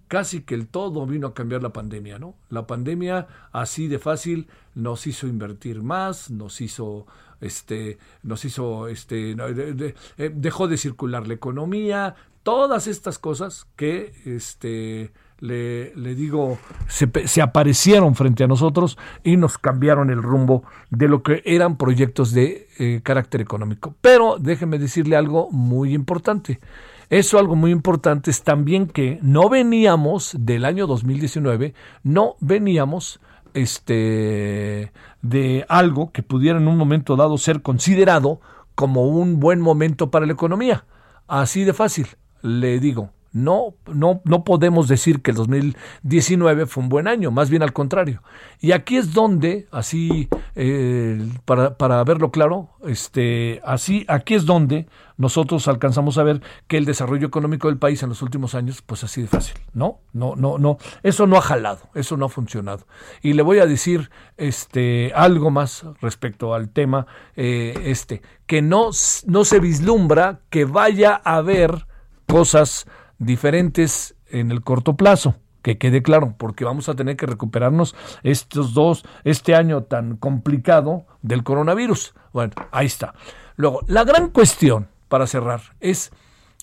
Casi 0.09 0.43
que 0.43 0.55
el 0.55 0.69
todo 0.69 1.07
vino 1.07 1.29
a 1.29 1.35
cambiar 1.35 1.63
la 1.63 1.73
pandemia, 1.73 2.19
¿no? 2.19 2.35
La 2.49 2.67
pandemia, 2.67 3.27
así 3.53 3.89
de 3.89 3.99
fácil, 3.99 4.49
nos 4.75 5.07
hizo 5.07 5.27
invertir 5.27 5.83
más, 5.83 6.31
nos 6.31 6.61
hizo, 6.61 7.07
este, 7.41 7.99
nos 8.23 8.45
hizo, 8.45 8.89
este, 8.89 9.33
eh, 9.33 10.33
dejó 10.35 10.69
de 10.69 10.77
circular 10.77 11.27
la 11.27 11.35
economía, 11.35 12.15
todas 12.43 12.87
estas 12.87 13.19
cosas 13.19 13.67
que, 13.75 14.13
este, 14.25 15.13
le, 15.39 16.15
digo, 16.15 16.59
se, 16.89 17.43
aparecieron 17.43 18.15
frente 18.15 18.45
a 18.45 18.47
nosotros 18.47 18.99
y 19.23 19.37
nos 19.37 19.59
cambiaron 19.59 20.11
el 20.11 20.23
rumbo 20.23 20.65
de 20.91 21.09
lo 21.09 21.23
que 21.23 21.43
eran 21.45 21.77
proyectos 21.77 22.33
de 22.33 22.69
eh, 22.79 23.01
carácter 23.03 23.41
económico. 23.41 23.95
Pero 24.01 24.37
déjeme 24.39 24.79
decirle 24.79 25.17
algo 25.17 25.51
muy 25.51 25.95
importante. 25.95 26.61
Eso 27.09 27.39
algo 27.39 27.55
muy 27.55 27.71
importante 27.71 28.31
es 28.31 28.43
también 28.43 28.87
que 28.89 29.19
no 29.23 29.49
veníamos 29.49 30.35
del 30.39 30.65
año 30.65 30.87
2019, 30.87 31.75
no 32.03 32.35
veníamos 32.41 33.21
este 33.55 34.93
de 35.23 35.65
algo 35.69 36.11
que 36.13 36.23
pudiera 36.23 36.59
en 36.59 36.69
un 36.69 36.77
momento 36.77 37.17
dado 37.17 37.39
ser 37.39 37.63
considerado 37.63 38.41
como 38.75 39.07
un 39.07 39.41
buen 39.41 39.61
momento 39.61 40.11
para 40.11 40.27
la 40.27 40.33
economía. 40.33 40.85
Así 41.29 41.65
de 41.65 41.73
fácil, 41.73 42.09
le 42.43 42.79
digo. 42.81 43.11
No, 43.37 43.75
no, 43.87 44.23
no 44.25 44.45
podemos 44.45 44.89
decir 44.89 45.21
que 45.21 45.33
el 45.33 45.37
2019 45.37 46.65
fue 46.65 46.83
un 46.83 46.89
buen 46.89 47.07
año, 47.07 47.31
más 47.31 47.51
bien 47.51 47.63
al 47.63 47.75
contrario. 47.75 48.23
Y 48.63 48.73
aquí 48.73 48.97
es 48.97 49.13
donde, 49.13 49.69
así, 49.71 50.31
eh, 50.55 51.23
para, 51.45 51.77
para, 51.77 52.03
verlo 52.05 52.31
claro, 52.31 52.71
este, 52.87 53.61
así, 53.63 54.07
aquí 54.09 54.35
es 54.35 54.47
donde 54.47 54.87
nosotros 55.19 55.69
alcanzamos 55.69 56.17
a 56.17 56.23
ver 56.23 56.41
que 56.67 56.79
el 56.79 56.87
desarrollo 56.87 57.27
económico 57.27 57.69
del 57.69 57.77
país 57.77 58.03
en 58.03 58.09
los 58.09 58.23
últimos 58.23 58.55
años, 58.55 58.81
pues 58.81 59.05
así 59.05 59.21
de 59.21 59.29
fácil. 59.29 59.59
No, 59.75 60.01
no, 60.15 60.35
no, 60.35 60.57
no. 60.57 60.79
Eso 61.03 61.27
no 61.27 61.37
ha 61.37 61.43
jalado, 61.43 61.91
eso 61.95 62.17
no 62.17 62.25
ha 62.25 62.31
funcionado. 62.31 62.87
Y 63.21 63.35
le 63.35 63.43
voy 63.43 63.59
a 63.59 63.67
decir 63.67 64.11
este, 64.39 65.13
algo 65.15 65.51
más 65.51 65.85
respecto 66.01 66.55
al 66.55 66.71
tema 66.71 67.07
eh, 67.37 67.75
este, 67.85 68.23
que 68.47 68.63
no, 68.63 68.93
no 69.27 69.45
se 69.45 69.61
vislumbra 69.61 70.41
que 70.49 70.65
vaya 70.65 71.21
a 71.23 71.37
haber 71.37 71.87
cosas 72.27 72.87
diferentes 73.19 74.15
en 74.29 74.51
el 74.51 74.63
corto 74.63 74.97
plazo 74.97 75.37
que 75.67 75.79
quede 75.79 76.01
claro, 76.01 76.37
porque 76.39 76.65
vamos 76.65 76.89
a 76.89 76.95
tener 76.95 77.17
que 77.17 77.27
recuperarnos 77.27 77.97
estos 78.23 78.73
dos, 78.73 79.05
este 79.25 79.57
año 79.57 79.83
tan 79.83 80.17
complicado 80.17 81.07
del 81.23 81.43
coronavirus. 81.43 82.15
Bueno, 82.33 82.53
ahí 82.71 82.87
está. 82.87 83.15
Luego, 83.57 83.81
la 83.89 84.05
gran 84.05 84.31
cuestión, 84.31 84.87
para 85.09 85.27
cerrar, 85.27 85.61
es, 85.81 86.13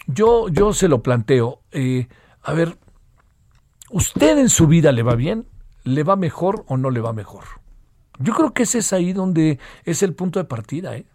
yo, 0.07 0.47
yo 0.47 0.71
se 0.71 0.87
lo 0.87 1.03
planteo, 1.03 1.59
eh, 1.71 2.07
a 2.41 2.53
ver, 2.53 2.77
¿usted 3.89 4.37
en 4.37 4.47
su 4.47 4.67
vida 4.67 4.93
le 4.93 5.03
va 5.03 5.15
bien? 5.15 5.49
¿Le 5.83 6.03
va 6.03 6.15
mejor 6.15 6.63
o 6.69 6.77
no 6.77 6.89
le 6.89 7.01
va 7.01 7.11
mejor? 7.11 7.43
Yo 8.19 8.33
creo 8.33 8.53
que 8.53 8.63
ese 8.63 8.77
es 8.77 8.93
ahí 8.93 9.11
donde 9.11 9.59
es 9.83 10.01
el 10.01 10.13
punto 10.13 10.39
de 10.39 10.45
partida, 10.45 10.95
¿eh? 10.95 11.05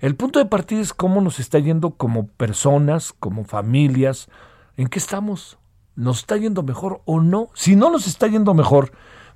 El 0.00 0.16
punto 0.16 0.40
de 0.40 0.46
partida 0.46 0.80
es 0.80 0.92
cómo 0.92 1.20
nos 1.20 1.38
está 1.38 1.60
yendo 1.60 1.92
como 1.92 2.26
personas, 2.26 3.12
como 3.12 3.44
familias, 3.44 4.28
¿En 4.76 4.88
qué 4.88 4.98
estamos? 4.98 5.58
¿Nos 5.94 6.20
está 6.20 6.36
yendo 6.36 6.62
mejor 6.62 7.02
o 7.04 7.20
no? 7.20 7.50
Si 7.54 7.76
no 7.76 7.90
nos 7.90 8.06
está 8.06 8.26
yendo 8.26 8.54
mejor, 8.54 8.92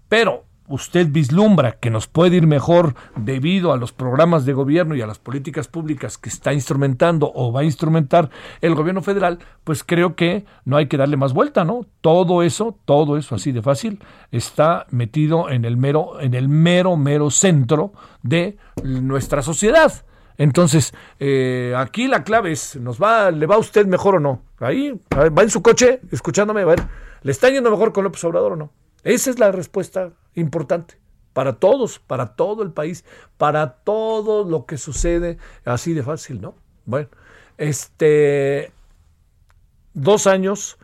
pero 0.09 0.45
usted 0.69 1.09
vislumbra 1.11 1.73
que 1.73 1.91
nos 1.91 2.07
puede 2.07 2.37
ir 2.37 2.47
mejor 2.47 2.95
debido 3.15 3.73
a 3.73 3.77
los 3.77 3.93
programas 3.93 4.45
de 4.45 4.53
gobierno 4.53 4.95
y 4.95 5.03
a 5.03 5.07
las 5.07 5.19
políticas 5.19 5.69
públicas 5.69 6.19
que 6.19 6.29
está 6.29 6.53
instrumentando 6.53 7.31
o 7.35 7.53
va 7.53 7.61
a 7.61 7.65
instrumentar 7.65 8.31
el 8.61 8.75
gobierno 8.75 9.03
federal, 9.03 9.39
pues 9.65 9.85
creo 9.85 10.17
que 10.17 10.45
no 10.65 10.77
hay 10.77 10.89
que 10.89 10.97
darle 10.97 11.17
más 11.17 11.33
vuelta, 11.33 11.65
¿no? 11.65 11.87
Todo 12.01 12.43
eso, 12.43 12.79
todo 12.85 13.17
eso 13.17 13.35
así 13.35 13.53
de 13.53 13.63
fácil 13.63 14.01
está 14.33 14.87
metido 14.91 15.51
en 15.51 15.65
el 15.65 15.77
mero 15.77 16.21
en 16.21 16.35
el 16.35 16.49
mero 16.49 16.97
mero 16.97 17.31
centro 17.31 17.93
de 18.23 18.57
nuestra 18.83 19.43
sociedad. 19.43 19.93
Entonces, 20.39 20.93
eh, 21.19 21.75
aquí 21.77 22.09
la 22.09 22.25
clave 22.25 22.53
es, 22.53 22.77
¿nos 22.77 23.01
va, 23.01 23.31
¿le 23.31 23.47
va 23.47 23.55
a 23.55 23.59
usted 23.59 23.87
mejor 23.87 24.17
o 24.17 24.21
no? 24.21 24.43
Ahí, 24.59 25.01
va 25.15 25.43
en 25.43 25.51
su 25.51 25.63
coche, 25.63 26.01
escuchándome, 26.11 26.63
a 26.63 26.67
ver, 26.67 26.83
¿le 27.23 27.33
está 27.33 27.49
yendo 27.49 27.71
mejor 27.71 27.93
con 27.93 28.05
López 28.05 28.23
Obrador 28.25 28.53
o 28.53 28.57
no? 28.57 28.73
Esa 29.03 29.31
es 29.31 29.39
la 29.39 29.53
respuesta 29.53 30.11
importante 30.35 30.99
para 31.33 31.55
todos, 31.55 31.99
para 31.99 32.35
todo 32.35 32.63
el 32.63 32.73
país, 32.73 33.05
para 33.37 33.75
todo 33.85 34.45
lo 34.45 34.65
que 34.65 34.79
sucede, 34.79 35.39
así 35.65 35.93
de 35.93 36.03
fácil, 36.03 36.41
¿no? 36.41 36.55
Bueno, 36.87 37.09
este, 37.59 38.73
dos 39.93 40.27
años 40.27 40.79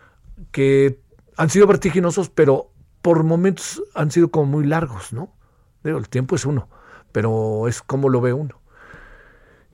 que 0.51 1.01
han 1.37 1.51
sido 1.51 1.67
vertiginosos, 1.67 2.29
pero 2.29 2.71
por 3.01 3.25
momentos 3.25 3.83
han 3.95 4.11
sido 4.11 4.31
como 4.31 4.47
muy 4.47 4.67
largos, 4.67 5.13
¿no? 5.13 5.33
El 5.85 6.09
tiempo 6.09 6.37
es 6.37 6.45
uno, 6.45 6.69
pero 7.13 7.67
es 7.67 7.83
como 7.83 8.09
lo 8.09 8.21
ve 8.21 8.33
uno. 8.33 8.62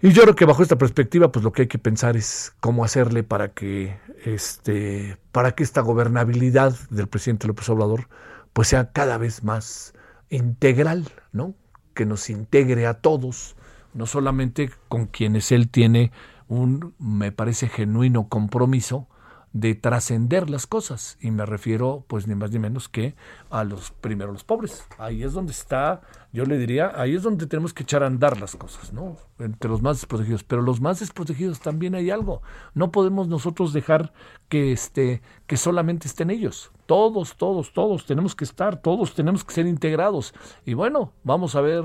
Y 0.00 0.12
yo 0.12 0.22
creo 0.22 0.36
que 0.36 0.44
bajo 0.44 0.62
esta 0.62 0.78
perspectiva, 0.78 1.32
pues 1.32 1.44
lo 1.44 1.50
que 1.52 1.62
hay 1.62 1.68
que 1.68 1.78
pensar 1.78 2.16
es 2.16 2.52
cómo 2.60 2.84
hacerle 2.84 3.24
para 3.24 3.48
que 3.52 3.98
este, 4.24 5.16
para 5.32 5.52
que 5.52 5.62
esta 5.62 5.80
gobernabilidad 5.80 6.74
del 6.90 7.08
presidente 7.08 7.46
López 7.46 7.68
Obrador, 7.68 8.08
pues 8.52 8.68
sea 8.68 8.92
cada 8.92 9.18
vez 9.18 9.44
más 9.44 9.94
integral, 10.30 11.08
¿no? 11.32 11.54
Que 11.94 12.06
nos 12.06 12.30
integre 12.30 12.86
a 12.86 12.94
todos, 12.94 13.56
no 13.94 14.06
solamente 14.06 14.70
con 14.88 15.06
quienes 15.06 15.52
él 15.52 15.68
tiene 15.68 16.12
un, 16.48 16.94
me 16.98 17.32
parece, 17.32 17.68
genuino 17.68 18.28
compromiso, 18.28 19.08
de 19.52 19.74
trascender 19.74 20.50
las 20.50 20.66
cosas. 20.66 21.16
Y 21.20 21.30
me 21.30 21.46
refiero 21.46 22.04
pues 22.06 22.26
ni 22.26 22.34
más 22.34 22.50
ni 22.50 22.58
menos 22.58 22.88
que 22.88 23.14
a 23.50 23.64
los 23.64 23.90
primero 23.90 24.32
los 24.32 24.44
pobres. 24.44 24.84
Ahí 24.98 25.22
es 25.22 25.32
donde 25.32 25.52
está 25.52 26.02
yo 26.32 26.44
le 26.44 26.58
diría 26.58 26.92
ahí 26.94 27.14
es 27.14 27.22
donde 27.22 27.46
tenemos 27.46 27.72
que 27.72 27.82
echar 27.82 28.02
a 28.02 28.06
andar 28.06 28.38
las 28.38 28.54
cosas 28.54 28.92
no 28.92 29.16
entre 29.38 29.70
los 29.70 29.82
más 29.82 29.96
desprotegidos. 29.96 30.44
Pero 30.44 30.62
los 30.62 30.80
más 30.80 31.00
desprotegidos 31.00 31.60
también 31.60 31.94
hay 31.94 32.10
algo. 32.10 32.42
No 32.74 32.90
podemos 32.90 33.28
nosotros 33.28 33.72
dejar 33.72 34.12
que 34.48 34.72
este 34.72 35.22
que 35.46 35.56
solamente 35.56 36.08
estén 36.08 36.30
ellos. 36.30 36.70
Todos 36.86 37.36
todos 37.36 37.72
todos 37.72 38.06
tenemos 38.06 38.34
que 38.34 38.44
estar 38.44 38.80
todos 38.82 39.14
tenemos 39.14 39.44
que 39.44 39.54
ser 39.54 39.66
integrados. 39.66 40.34
Y 40.64 40.74
bueno 40.74 41.12
vamos 41.24 41.54
a 41.54 41.60
ver 41.60 41.84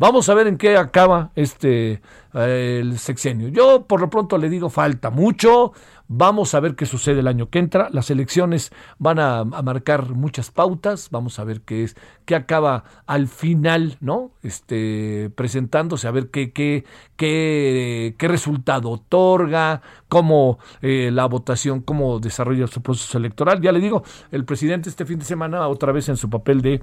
Vamos 0.00 0.28
a 0.28 0.34
ver 0.34 0.46
en 0.46 0.58
qué 0.58 0.76
acaba 0.76 1.32
este 1.34 2.00
el 2.34 2.98
sexenio. 2.98 3.48
Yo 3.48 3.84
por 3.86 4.00
lo 4.00 4.10
pronto 4.10 4.38
le 4.38 4.48
digo 4.48 4.70
falta 4.70 5.10
mucho. 5.10 5.72
Vamos 6.10 6.54
a 6.54 6.60
ver 6.60 6.74
qué 6.74 6.86
sucede 6.86 7.20
el 7.20 7.28
año 7.28 7.50
que 7.50 7.58
entra. 7.58 7.90
Las 7.92 8.10
elecciones 8.10 8.72
van 8.98 9.18
a, 9.18 9.44
marcar 9.44 10.14
muchas 10.14 10.50
pautas. 10.50 11.10
Vamos 11.10 11.38
a 11.38 11.44
ver 11.44 11.60
qué 11.60 11.84
es, 11.84 11.96
qué 12.24 12.34
acaba 12.34 12.84
al 13.06 13.28
final, 13.28 13.98
¿no? 14.00 14.30
Este, 14.42 15.30
presentándose, 15.34 16.08
a 16.08 16.10
ver 16.10 16.30
qué, 16.30 16.50
qué, 16.50 16.86
qué, 17.16 18.14
qué 18.16 18.28
resultado 18.28 18.88
otorga, 18.88 19.82
cómo 20.08 20.58
eh, 20.80 21.10
la 21.12 21.26
votación, 21.26 21.82
cómo 21.82 22.20
desarrolla 22.20 22.66
su 22.68 22.80
proceso 22.80 23.18
electoral. 23.18 23.60
Ya 23.60 23.72
le 23.72 23.80
digo, 23.80 24.02
el 24.32 24.46
presidente 24.46 24.88
este 24.88 25.04
fin 25.04 25.18
de 25.18 25.26
semana, 25.26 25.68
otra 25.68 25.92
vez 25.92 26.08
en 26.08 26.16
su 26.16 26.30
papel 26.30 26.62
de 26.62 26.80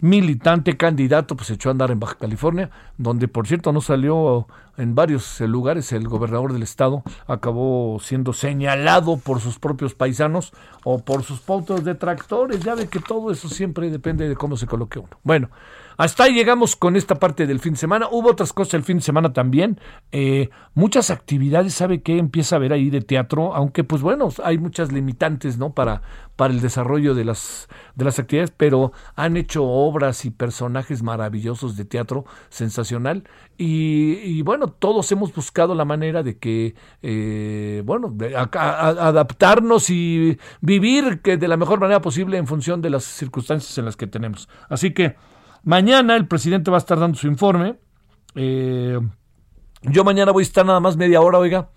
militante 0.00 0.76
candidato, 0.76 1.34
pues 1.34 1.48
echó 1.48 1.70
a 1.70 1.72
andar 1.72 1.90
en 1.90 2.00
Baja 2.00 2.16
California, 2.16 2.70
donde 2.98 3.26
por 3.26 3.46
cierto 3.46 3.72
no 3.72 3.80
salió 3.80 4.46
en 4.78 4.94
varios 4.94 5.40
eh, 5.40 5.48
lugares. 5.48 5.92
El 5.92 6.08
gobernador 6.08 6.52
del 6.52 6.62
estado 6.62 7.02
acabó 7.26 7.98
siendo 8.00 8.32
señalado 8.32 9.16
por 9.18 9.40
sus 9.40 9.58
propios 9.58 9.94
paisanos 9.94 10.52
o 10.84 10.98
por 10.98 11.22
sus 11.22 11.40
de 11.40 11.82
detractores. 11.82 12.60
Ya 12.60 12.74
ve 12.74 12.88
que 12.88 13.00
todo 13.00 13.30
eso 13.30 13.48
siempre 13.48 13.90
depende 13.90 14.28
de 14.28 14.36
cómo 14.36 14.56
se 14.56 14.66
coloque 14.66 14.98
uno. 14.98 15.18
Bueno, 15.22 15.50
hasta 15.96 16.24
ahí 16.24 16.34
llegamos 16.34 16.76
con 16.76 16.96
esta 16.96 17.14
parte 17.14 17.46
del 17.46 17.60
fin 17.60 17.72
de 17.72 17.78
semana. 17.78 18.08
Hubo 18.10 18.30
otras 18.30 18.52
cosas 18.52 18.74
el 18.74 18.82
fin 18.82 18.98
de 18.98 19.02
semana 19.02 19.32
también. 19.32 19.80
Eh, 20.12 20.50
muchas 20.74 21.10
actividades, 21.10 21.74
¿sabe 21.74 22.02
qué? 22.02 22.18
Empieza 22.18 22.56
a 22.56 22.58
haber 22.58 22.72
ahí 22.72 22.90
de 22.90 23.00
teatro, 23.00 23.54
aunque 23.54 23.84
pues 23.84 24.02
bueno, 24.02 24.28
hay 24.44 24.58
muchas 24.58 24.92
limitantes, 24.92 25.58
¿no? 25.58 25.72
Para, 25.72 26.02
para 26.36 26.52
el 26.52 26.60
desarrollo 26.60 27.14
de 27.14 27.24
las, 27.24 27.68
de 27.94 28.04
las 28.04 28.18
actividades, 28.18 28.52
pero 28.56 28.92
han 29.14 29.36
hecho 29.36 29.64
obras 29.64 30.24
y 30.24 30.30
personajes 30.30 31.02
maravillosos 31.02 31.76
de 31.76 31.84
teatro, 31.86 32.26
sensacional. 32.50 33.24
Y, 33.58 34.42
bueno, 34.42 34.68
todos 34.68 35.10
hemos 35.12 35.34
buscado 35.34 35.74
la 35.74 35.86
manera 35.86 36.22
de 36.22 36.36
que, 36.36 36.74
eh, 37.02 37.82
bueno, 37.86 38.14
adaptarnos 38.52 39.88
y 39.88 40.38
vivir 40.60 41.22
que 41.22 41.38
de 41.38 41.48
la 41.48 41.56
mejor 41.56 41.80
manera 41.80 42.02
posible 42.02 42.36
en 42.36 42.46
función 42.46 42.82
de 42.82 42.90
las 42.90 43.04
circunstancias 43.04 43.78
en 43.78 43.86
las 43.86 43.96
que 43.96 44.06
tenemos. 44.06 44.48
Así 44.68 44.92
que... 44.92 45.16
Mañana 45.66 46.14
el 46.14 46.28
presidente 46.28 46.70
va 46.70 46.76
a 46.76 46.78
estar 46.78 46.96
dando 47.00 47.18
su 47.18 47.26
informe 47.26 47.76
Eh, 48.36 49.00
yo 49.82 50.04
mañana 50.04 50.30
voy 50.30 50.42
a 50.42 50.46
estar 50.46 50.64
nada 50.64 50.78
más 50.78 50.96
media 50.96 51.20
hora, 51.20 51.38
oiga, 51.38 51.70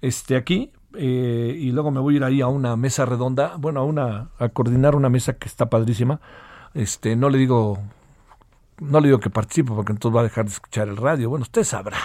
este, 0.00 0.34
aquí, 0.34 0.72
eh, 0.96 1.54
y 1.56 1.70
luego 1.72 1.90
me 1.90 2.00
voy 2.00 2.14
a 2.14 2.16
ir 2.16 2.24
ahí 2.24 2.40
a 2.40 2.48
una 2.48 2.74
mesa 2.76 3.04
redonda, 3.04 3.54
bueno, 3.56 3.80
a 3.80 3.84
una, 3.84 4.30
a 4.38 4.48
coordinar 4.48 4.96
una 4.96 5.10
mesa 5.10 5.34
que 5.34 5.46
está 5.46 5.70
padrísima. 5.70 6.20
Este, 6.74 7.14
no 7.14 7.28
le 7.30 7.38
digo, 7.38 7.78
no 8.80 9.00
le 9.00 9.08
digo 9.08 9.20
que 9.20 9.30
participe 9.30 9.72
porque 9.72 9.92
entonces 9.92 10.16
va 10.16 10.20
a 10.20 10.24
dejar 10.24 10.46
de 10.46 10.52
escuchar 10.52 10.88
el 10.88 10.96
radio. 10.96 11.30
Bueno, 11.30 11.42
usted 11.42 11.62
sabrá. 11.64 11.98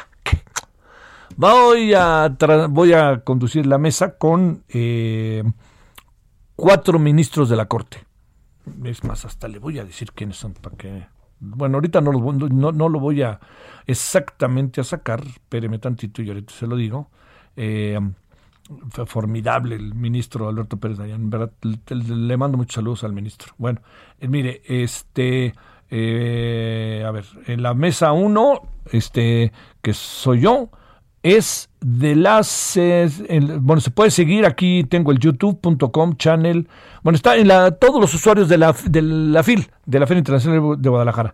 Voy 1.37 1.93
a, 1.93 2.35
voy 2.69 2.93
a 2.93 3.23
conducir 3.23 3.65
la 3.65 3.77
mesa 3.77 4.17
con 4.17 4.63
eh, 4.69 5.43
cuatro 6.55 6.99
ministros 6.99 7.49
de 7.49 7.55
la 7.55 7.65
Corte. 7.67 8.05
Es 8.83 9.03
más, 9.05 9.25
hasta 9.25 9.47
le 9.47 9.57
voy 9.57 9.79
a 9.79 9.85
decir 9.85 10.11
quiénes 10.11 10.37
son 10.37 10.53
para 10.53 10.75
que... 10.75 11.20
Bueno, 11.41 11.77
ahorita 11.77 12.01
no 12.01 12.11
lo, 12.11 12.31
no, 12.31 12.71
no 12.71 12.89
lo 12.89 12.99
voy 12.99 13.23
a 13.23 13.39
exactamente 13.87 14.79
a 14.79 14.83
sacar, 14.83 15.21
espéreme 15.25 15.79
tantito 15.79 16.21
y 16.21 16.29
ahorita 16.29 16.53
se 16.53 16.67
lo 16.67 16.75
digo. 16.75 17.09
Eh, 17.55 17.99
fue 18.89 19.05
formidable 19.05 19.75
el 19.75 19.93
ministro 19.95 20.47
Alberto 20.47 20.77
Pérez 20.77 20.97
Dayan, 20.97 21.29
verdad, 21.29 21.51
le, 21.89 22.37
mando 22.37 22.57
muchos 22.57 22.75
saludos 22.75 23.03
al 23.03 23.13
ministro. 23.13 23.53
Bueno, 23.57 23.81
eh, 24.19 24.27
mire, 24.27 24.61
este, 24.65 25.53
eh, 25.89 27.03
a 27.05 27.11
ver, 27.11 27.25
en 27.47 27.61
la 27.61 27.73
mesa 27.73 28.11
1, 28.11 28.61
este, 28.91 29.51
que 29.81 29.93
soy 29.93 30.41
yo, 30.41 30.69
es 31.23 31.69
de 31.81 32.15
las, 32.15 32.79
bueno, 33.59 33.81
se 33.81 33.91
puede 33.91 34.11
seguir 34.11 34.45
aquí, 34.45 34.83
tengo 34.83 35.11
el 35.11 35.19
youtube.com 35.19 36.15
channel, 36.15 36.67
bueno, 37.03 37.15
está 37.15 37.37
en 37.37 37.47
la, 37.47 37.71
todos 37.71 37.99
los 37.99 38.13
usuarios 38.13 38.49
de 38.49 38.57
la, 38.57 38.75
de 38.85 39.01
la 39.01 39.43
FIL, 39.43 39.67
de 39.85 39.99
la 39.99 40.07
Feria 40.07 40.19
Internacional 40.19 40.81
de 40.81 40.89
Guadalajara. 40.89 41.33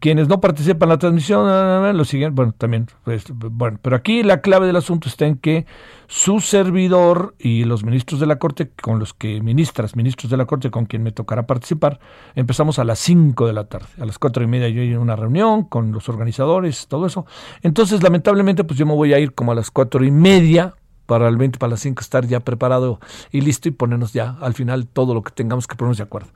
Quienes 0.00 0.28
no 0.28 0.40
participan 0.40 0.86
en 0.86 0.90
la 0.90 0.98
transmisión 0.98 1.96
lo 1.96 2.04
siguen, 2.04 2.34
bueno, 2.34 2.54
también, 2.56 2.86
pues, 3.04 3.24
bueno, 3.32 3.78
pero 3.82 3.96
aquí 3.96 4.22
la 4.22 4.40
clave 4.40 4.66
del 4.66 4.76
asunto 4.76 5.08
está 5.08 5.26
en 5.26 5.36
que 5.36 5.66
su 6.06 6.40
servidor 6.40 7.34
y 7.38 7.64
los 7.64 7.84
ministros 7.84 8.20
de 8.20 8.26
la 8.26 8.38
Corte, 8.38 8.70
con 8.80 8.98
los 8.98 9.12
que, 9.12 9.40
ministras, 9.42 9.96
ministros 9.96 10.30
de 10.30 10.36
la 10.36 10.46
Corte, 10.46 10.70
con 10.70 10.86
quien 10.86 11.02
me 11.02 11.10
tocará 11.10 11.46
participar, 11.46 11.98
empezamos 12.34 12.78
a 12.78 12.84
las 12.84 12.98
5 13.00 13.46
de 13.46 13.52
la 13.52 13.64
tarde. 13.64 13.88
A 14.00 14.06
las 14.06 14.18
cuatro 14.18 14.42
y 14.42 14.46
media 14.46 14.68
yo 14.68 14.82
en 14.82 14.98
una 14.98 15.16
reunión 15.16 15.64
con 15.64 15.92
los 15.92 16.08
organizadores, 16.08 16.86
todo 16.86 17.06
eso. 17.06 17.26
Entonces, 17.62 18.02
lamentablemente, 18.02 18.64
pues 18.64 18.78
yo 18.78 18.86
me 18.86 18.94
voy 18.94 19.12
a 19.14 19.18
ir 19.18 19.34
como 19.34 19.52
a 19.52 19.54
las 19.54 19.70
cuatro 19.70 20.04
y 20.04 20.10
media 20.10 20.74
para 21.08 21.26
el 21.26 21.38
20, 21.38 21.58
para 21.58 21.70
las 21.70 21.80
5 21.80 22.02
estar 22.02 22.26
ya 22.26 22.40
preparado 22.40 23.00
y 23.32 23.40
listo 23.40 23.66
y 23.66 23.72
ponernos 23.72 24.12
ya 24.12 24.36
al 24.42 24.52
final 24.52 24.86
todo 24.86 25.14
lo 25.14 25.22
que 25.22 25.32
tengamos 25.32 25.66
que 25.66 25.74
ponernos 25.74 25.96
de 25.96 26.04
acuerdo. 26.04 26.28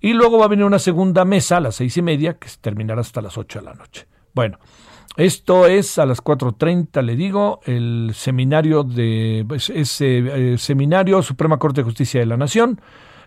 Y 0.00 0.12
luego 0.12 0.38
va 0.38 0.44
a 0.44 0.48
venir 0.48 0.64
una 0.64 0.78
segunda 0.78 1.24
mesa 1.24 1.56
a 1.56 1.60
las 1.60 1.74
seis 1.74 1.96
y 1.96 2.02
media 2.02 2.34
que 2.34 2.46
terminará 2.60 3.00
hasta 3.00 3.20
las 3.20 3.36
8 3.36 3.58
de 3.58 3.64
la 3.64 3.74
noche. 3.74 4.06
Bueno, 4.32 4.60
esto 5.16 5.66
es 5.66 5.98
a 5.98 6.06
las 6.06 6.22
4.30, 6.22 7.02
le 7.02 7.16
digo, 7.16 7.58
el 7.64 8.12
seminario 8.14 8.84
de 8.84 9.44
ese 9.74 10.52
eh, 10.52 10.58
seminario 10.58 11.20
Suprema 11.22 11.58
Corte 11.58 11.80
de 11.80 11.86
Justicia 11.86 12.20
de 12.20 12.26
la 12.26 12.36
Nación 12.36 12.80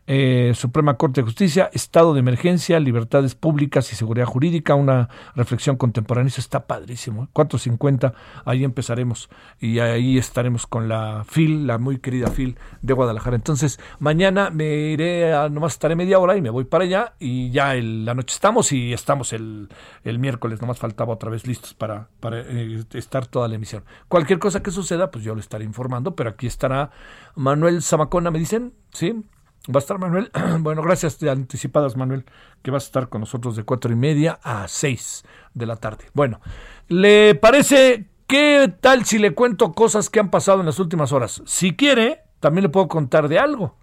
eh, 0.05 0.51
Suprema 0.55 0.97
Corte 0.97 1.21
de 1.21 1.25
Justicia, 1.25 1.69
Estado 1.71 2.13
de 2.13 2.19
Emergencia, 2.19 2.79
Libertades 2.79 3.35
Públicas 3.35 3.91
y 3.91 3.95
Seguridad 3.95 4.25
Jurídica, 4.25 4.75
una 4.75 5.09
reflexión 5.35 5.77
contemporánea. 5.77 6.27
Eso 6.27 6.41
está 6.41 6.67
padrísimo. 6.67 7.29
4.50, 7.33 8.11
¿eh? 8.11 8.15
ahí 8.45 8.63
empezaremos 8.63 9.29
y 9.59 9.79
ahí 9.79 10.17
estaremos 10.17 10.67
con 10.67 10.89
la 10.89 11.23
FIL, 11.27 11.67
la 11.67 11.77
muy 11.77 11.99
querida 11.99 12.27
FIL 12.27 12.57
de 12.81 12.93
Guadalajara. 12.93 13.35
Entonces, 13.35 13.79
mañana 13.99 14.49
me 14.49 14.65
iré, 14.91 15.33
a, 15.33 15.49
nomás 15.49 15.73
estaré 15.73 15.95
media 15.95 16.19
hora 16.19 16.35
y 16.35 16.41
me 16.41 16.49
voy 16.49 16.65
para 16.65 16.83
allá 16.83 17.13
y 17.19 17.51
ya 17.51 17.75
el, 17.75 18.05
la 18.05 18.13
noche 18.13 18.33
estamos 18.33 18.71
y 18.71 18.93
estamos 18.93 19.31
el, 19.31 19.69
el 20.03 20.19
miércoles. 20.19 20.61
Nomás 20.61 20.79
faltaba 20.79 21.13
otra 21.13 21.29
vez 21.29 21.47
listos 21.47 21.73
para, 21.73 22.09
para 22.19 22.41
eh, 22.41 22.83
estar 22.93 23.25
toda 23.27 23.47
la 23.47 23.55
emisión. 23.55 23.83
Cualquier 24.09 24.39
cosa 24.39 24.61
que 24.61 24.71
suceda, 24.71 25.11
pues 25.11 25.23
yo 25.23 25.33
lo 25.33 25.39
estaré 25.39 25.63
informando, 25.63 26.15
pero 26.15 26.29
aquí 26.29 26.47
estará 26.47 26.91
Manuel 27.35 27.81
Zamacona, 27.81 28.31
me 28.31 28.39
dicen, 28.39 28.73
¿sí? 28.91 29.23
Va 29.69 29.77
a 29.77 29.79
estar 29.79 29.97
Manuel. 29.97 30.31
Bueno, 30.59 30.81
gracias 30.81 31.19
de 31.19 31.29
anticipadas, 31.29 31.95
Manuel, 31.95 32.25
que 32.61 32.71
vas 32.71 32.83
a 32.83 32.87
estar 32.87 33.09
con 33.09 33.21
nosotros 33.21 33.55
de 33.55 33.63
cuatro 33.63 33.91
y 33.91 33.95
media 33.95 34.39
a 34.43 34.67
seis 34.67 35.23
de 35.53 35.65
la 35.65 35.77
tarde. 35.77 36.05
Bueno, 36.13 36.41
¿le 36.89 37.35
parece 37.35 38.09
qué 38.27 38.73
tal 38.81 39.05
si 39.05 39.19
le 39.19 39.33
cuento 39.33 39.71
cosas 39.73 40.09
que 40.09 40.19
han 40.19 40.29
pasado 40.29 40.59
en 40.59 40.65
las 40.65 40.79
últimas 40.79 41.11
horas? 41.13 41.41
Si 41.45 41.75
quiere, 41.75 42.23
también 42.39 42.63
le 42.63 42.69
puedo 42.69 42.87
contar 42.87 43.29
de 43.29 43.39
algo. 43.39 43.75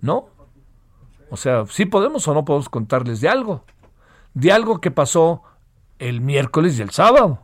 ¿No? 0.00 0.28
O 1.30 1.36
sea, 1.36 1.66
si 1.66 1.84
podemos 1.84 2.26
o 2.28 2.34
no 2.34 2.44
podemos 2.44 2.68
contarles 2.68 3.20
de 3.20 3.28
algo. 3.28 3.64
De 4.34 4.52
algo 4.52 4.80
que 4.80 4.90
pasó 4.90 5.42
el 5.98 6.20
miércoles 6.22 6.78
y 6.78 6.82
el 6.82 6.90
sábado. 6.90 7.40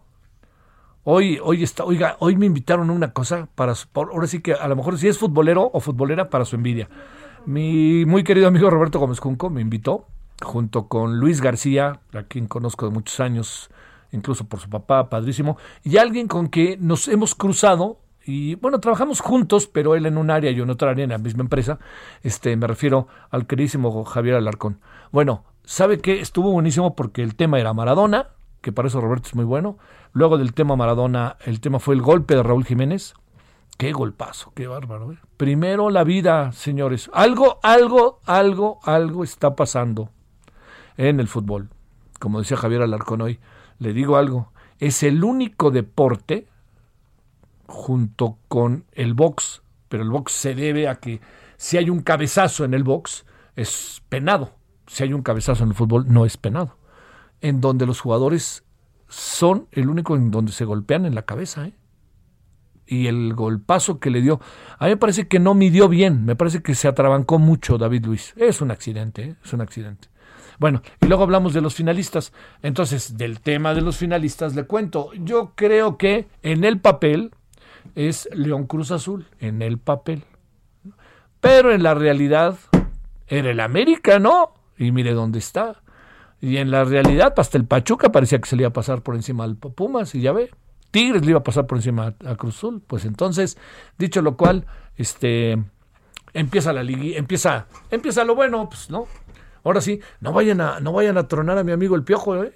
Hoy, 1.04 1.38
hoy 1.42 1.62
está, 1.62 1.84
oiga, 1.84 2.16
hoy 2.18 2.36
me 2.36 2.46
invitaron 2.46 2.90
a 2.90 2.92
una 2.92 3.12
cosa 3.12 3.48
para, 3.54 3.74
ahora 3.94 4.26
sí 4.26 4.40
que 4.40 4.52
a 4.52 4.68
lo 4.68 4.76
mejor 4.76 4.98
si 4.98 5.08
es 5.08 5.18
futbolero 5.18 5.70
o 5.72 5.80
futbolera 5.80 6.28
para 6.28 6.44
su 6.44 6.56
envidia. 6.56 6.88
Mi 7.46 8.04
muy 8.04 8.24
querido 8.24 8.48
amigo 8.48 8.68
Roberto 8.68 8.98
Gómez 8.98 9.18
Junco 9.18 9.48
me 9.48 9.60
invitó, 9.60 10.06
junto 10.42 10.88
con 10.88 11.18
Luis 11.18 11.40
García, 11.40 12.00
a 12.12 12.22
quien 12.24 12.46
conozco 12.46 12.86
de 12.86 12.92
muchos 12.92 13.20
años, 13.20 13.70
incluso 14.12 14.44
por 14.44 14.60
su 14.60 14.68
papá, 14.68 15.08
padrísimo, 15.08 15.56
y 15.82 15.96
alguien 15.96 16.28
con 16.28 16.48
que 16.48 16.76
nos 16.78 17.08
hemos 17.08 17.34
cruzado 17.34 18.00
y 18.28 18.56
bueno, 18.56 18.78
trabajamos 18.78 19.20
juntos, 19.20 19.66
pero 19.66 19.94
él 19.94 20.04
en 20.04 20.18
un 20.18 20.30
área 20.30 20.50
y 20.50 20.54
yo 20.54 20.64
en 20.64 20.70
otra 20.70 20.90
área 20.90 21.04
en 21.04 21.10
la 21.10 21.16
misma 21.16 21.42
empresa. 21.42 21.78
Este, 22.22 22.54
me 22.56 22.66
refiero 22.66 23.08
al 23.30 23.46
queridísimo 23.46 24.04
Javier 24.04 24.34
Alarcón. 24.34 24.80
Bueno, 25.10 25.44
sabe 25.64 26.00
que 26.00 26.20
estuvo 26.20 26.52
buenísimo 26.52 26.94
porque 26.94 27.22
el 27.22 27.36
tema 27.36 27.58
era 27.58 27.72
Maradona, 27.72 28.28
que 28.60 28.72
para 28.72 28.88
eso 28.88 29.00
Roberto 29.00 29.28
es 29.28 29.34
muy 29.34 29.44
bueno. 29.44 29.78
Luego 30.12 30.38
del 30.38 30.54
tema 30.54 30.76
Maradona, 30.76 31.36
el 31.44 31.60
tema 31.60 31.78
fue 31.78 31.94
el 31.94 32.02
golpe 32.02 32.34
de 32.34 32.42
Raúl 32.42 32.64
Jiménez. 32.64 33.14
Qué 33.76 33.92
golpazo, 33.92 34.52
qué 34.54 34.66
bárbaro. 34.66 35.12
¿eh? 35.12 35.18
Primero 35.36 35.90
la 35.90 36.02
vida, 36.02 36.50
señores. 36.52 37.10
Algo, 37.12 37.60
algo, 37.62 38.20
algo, 38.26 38.80
algo 38.82 39.22
está 39.22 39.54
pasando 39.54 40.10
en 40.96 41.20
el 41.20 41.28
fútbol. 41.28 41.70
Como 42.18 42.40
decía 42.40 42.56
Javier 42.56 42.82
Alarcón 42.82 43.22
hoy, 43.22 43.38
le 43.78 43.92
digo 43.92 44.16
algo. 44.16 44.52
Es 44.80 45.02
el 45.02 45.22
único 45.22 45.70
deporte 45.70 46.48
junto 47.66 48.38
con 48.48 48.84
el 48.92 49.14
box, 49.14 49.62
pero 49.88 50.02
el 50.02 50.10
box 50.10 50.32
se 50.32 50.54
debe 50.54 50.88
a 50.88 50.96
que 50.96 51.20
si 51.56 51.76
hay 51.76 51.90
un 51.90 52.00
cabezazo 52.00 52.64
en 52.64 52.74
el 52.74 52.82
box, 52.82 53.24
es 53.54 54.02
penado. 54.08 54.52
Si 54.86 55.04
hay 55.04 55.12
un 55.12 55.22
cabezazo 55.22 55.64
en 55.64 55.70
el 55.70 55.74
fútbol, 55.76 56.06
no 56.08 56.24
es 56.24 56.36
penado. 56.36 56.76
En 57.40 57.60
donde 57.60 57.86
los 57.86 58.00
jugadores 58.00 58.64
son 59.08 59.68
el 59.72 59.88
único 59.88 60.16
en 60.16 60.30
donde 60.30 60.52
se 60.52 60.64
golpean 60.64 61.06
en 61.06 61.14
la 61.14 61.22
cabeza, 61.22 61.66
¿eh? 61.66 61.72
y 62.88 63.06
el 63.06 63.34
golpazo 63.34 64.00
que 64.00 64.10
le 64.10 64.20
dio. 64.22 64.40
A 64.78 64.86
mí 64.86 64.92
me 64.92 64.96
parece 64.96 65.28
que 65.28 65.38
no 65.38 65.54
midió 65.54 65.88
bien, 65.88 66.24
me 66.24 66.36
parece 66.36 66.62
que 66.62 66.74
se 66.74 66.88
atrabancó 66.88 67.38
mucho 67.38 67.78
David 67.78 68.06
Luis. 68.06 68.34
Es 68.36 68.60
un 68.60 68.70
accidente, 68.70 69.22
¿eh? 69.22 69.36
es 69.44 69.52
un 69.52 69.60
accidente. 69.60 70.08
Bueno, 70.58 70.82
y 71.00 71.06
luego 71.06 71.22
hablamos 71.22 71.54
de 71.54 71.60
los 71.60 71.74
finalistas. 71.74 72.32
Entonces, 72.62 73.16
del 73.16 73.40
tema 73.40 73.74
de 73.74 73.80
los 73.80 73.96
finalistas 73.96 74.56
le 74.56 74.64
cuento. 74.64 75.10
Yo 75.14 75.52
creo 75.54 75.96
que 75.96 76.26
en 76.42 76.64
el 76.64 76.80
papel 76.80 77.30
es 77.94 78.28
León 78.32 78.66
Cruz 78.66 78.90
Azul, 78.90 79.26
en 79.38 79.62
el 79.62 79.78
papel. 79.78 80.24
Pero 81.40 81.72
en 81.72 81.84
la 81.84 81.94
realidad 81.94 82.56
era 83.28 83.50
el 83.50 83.60
América, 83.60 84.18
¿no? 84.18 84.54
Y 84.76 84.90
mire 84.90 85.12
dónde 85.12 85.38
está. 85.38 85.82
Y 86.40 86.58
en 86.58 86.70
la 86.70 86.84
realidad, 86.84 87.34
hasta 87.36 87.58
el 87.58 87.64
Pachuca 87.64 88.12
parecía 88.12 88.40
que 88.40 88.48
se 88.48 88.56
le 88.56 88.62
iba 88.62 88.68
a 88.68 88.72
pasar 88.72 89.02
por 89.02 89.16
encima 89.16 89.44
al 89.44 89.56
Pumas, 89.56 90.14
y 90.14 90.20
ya 90.20 90.32
ve. 90.32 90.50
Tigres 90.90 91.22
le 91.24 91.30
iba 91.30 91.40
a 91.40 91.42
pasar 91.42 91.66
por 91.66 91.78
encima 91.78 92.14
a, 92.24 92.36
Cruzul. 92.36 92.80
Pues 92.86 93.04
entonces, 93.04 93.58
dicho 93.98 94.22
lo 94.22 94.36
cual, 94.36 94.66
este 94.96 95.58
empieza 96.34 96.72
la 96.72 96.82
liga, 96.82 97.18
empieza, 97.18 97.66
empieza 97.90 98.24
lo 98.24 98.34
bueno, 98.34 98.68
pues, 98.68 98.90
¿no? 98.90 99.06
Ahora 99.64 99.80
sí, 99.80 100.00
no 100.20 100.32
vayan 100.32 100.60
a, 100.60 100.80
no 100.80 100.92
vayan 100.92 101.18
a 101.18 101.26
tronar 101.26 101.58
a 101.58 101.64
mi 101.64 101.72
amigo 101.72 101.96
el 101.96 102.04
piojo, 102.04 102.42
¿eh? 102.42 102.52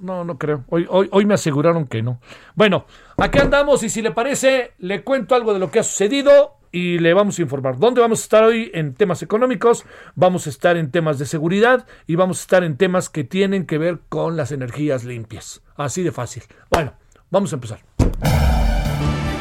No, 0.00 0.24
no 0.24 0.38
creo. 0.38 0.64
Hoy, 0.68 0.86
hoy, 0.88 1.08
hoy 1.12 1.26
me 1.26 1.34
aseguraron 1.34 1.86
que 1.86 2.02
no. 2.02 2.20
Bueno, 2.54 2.86
aquí 3.18 3.38
andamos 3.38 3.82
y 3.82 3.90
si 3.90 4.02
le 4.02 4.10
parece, 4.10 4.72
le 4.78 5.04
cuento 5.04 5.34
algo 5.34 5.52
de 5.52 5.60
lo 5.60 5.70
que 5.70 5.78
ha 5.78 5.84
sucedido 5.84 6.61
y 6.72 6.98
le 6.98 7.14
vamos 7.14 7.38
a 7.38 7.42
informar. 7.42 7.78
¿Dónde 7.78 8.00
vamos 8.00 8.20
a 8.20 8.24
estar 8.24 8.42
hoy? 8.42 8.70
En 8.74 8.94
temas 8.94 9.22
económicos, 9.22 9.84
vamos 10.16 10.48
a 10.48 10.50
estar 10.50 10.76
en 10.76 10.90
temas 10.90 11.20
de 11.20 11.26
seguridad 11.26 11.86
y 12.08 12.16
vamos 12.16 12.38
a 12.38 12.42
estar 12.42 12.64
en 12.64 12.76
temas 12.76 13.08
que 13.08 13.22
tienen 13.22 13.66
que 13.66 13.78
ver 13.78 14.00
con 14.08 14.36
las 14.36 14.50
energías 14.50 15.04
limpias. 15.04 15.62
Así 15.76 16.02
de 16.02 16.10
fácil. 16.10 16.42
Bueno, 16.70 16.94
Vamos 17.32 17.50
a 17.50 17.56
empezar. 17.56 17.80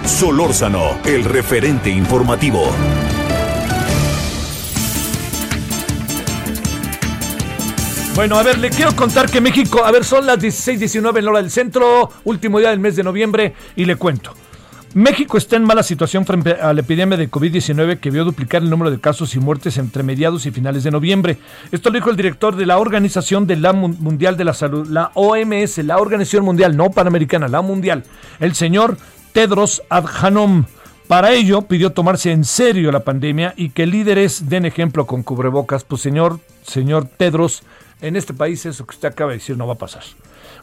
Solórzano, 0.06 1.02
el 1.04 1.26
referente 1.26 1.90
informativo. 1.90 2.72
Bueno, 8.16 8.38
a 8.38 8.44
ver, 8.44 8.60
le 8.60 8.70
quiero 8.70 8.96
contar 8.96 9.30
que 9.30 9.42
México, 9.42 9.84
a 9.84 9.92
ver, 9.92 10.06
son 10.06 10.26
las 10.26 10.40
16:19 10.40 11.20
en 11.20 11.26
la 11.26 11.32
hora 11.32 11.42
del 11.42 11.52
centro, 11.52 12.10
último 12.24 12.60
día 12.60 12.70
del 12.70 12.80
mes 12.80 12.96
de 12.96 13.04
noviembre, 13.04 13.56
y 13.76 13.84
le 13.84 13.98
cuento. 13.98 14.34
México 14.94 15.38
está 15.38 15.56
en 15.56 15.64
mala 15.64 15.84
situación 15.84 16.26
frente 16.26 16.52
a 16.52 16.74
la 16.74 16.82
epidemia 16.82 17.18
de 17.18 17.32
COVID-19 17.32 18.02
que 18.02 18.12
vio 18.12 18.26
duplicar 18.26 18.62
el 18.62 18.70
número 18.70 18.92
de 18.92 19.00
casos 19.00 19.34
y 19.36 19.40
muertes 19.40 19.78
entre 19.78 20.04
mediados 20.04 20.46
y 20.46 20.52
finales 20.52 20.84
de 20.84 20.92
noviembre. 20.92 21.38
Esto 21.72 21.90
lo 21.90 21.96
dijo 21.96 22.10
el 22.10 22.18
director 22.18 22.58
de 22.58 22.66
la 22.66 22.78
Organización 22.78 23.48
de 23.48 23.56
la 23.56 23.72
Mundial 23.72 24.36
de 24.36 24.44
la 24.44 24.54
Salud, 24.54 24.86
la 24.88 25.12
OMS, 25.14 25.78
la 25.78 25.98
Organización 25.98 26.44
Mundial, 26.44 26.76
no 26.76 26.92
Panamericana, 26.92 27.48
la 27.48 27.62
Mundial, 27.62 28.04
el 28.42 28.54
señor 28.54 28.98
Tedros 29.32 29.82
Adhanom. 29.88 30.66
Para 31.08 31.32
ello 31.32 31.62
pidió 31.62 31.92
tomarse 31.92 32.34
en 32.34 32.44
serio 32.44 32.92
la 32.92 33.06
pandemia 33.06 33.54
y 33.56 33.70
que 33.70 33.86
líderes 33.86 34.50
den 34.50 34.66
ejemplo 34.66 35.08
con 35.08 35.24
cubrebocas. 35.24 35.86
Pues 35.86 36.02
señor, 36.02 36.42
señor 36.64 37.06
Tedros, 37.06 37.64
en 38.02 38.18
este 38.18 38.34
país 38.34 38.66
eso 38.66 38.86
que 38.86 38.96
usted 38.96 39.08
acaba 39.08 39.32
de 39.32 39.38
decir 39.38 39.56
no 39.58 39.68
va 39.68 39.74
a 39.74 39.78
pasar. 39.78 40.04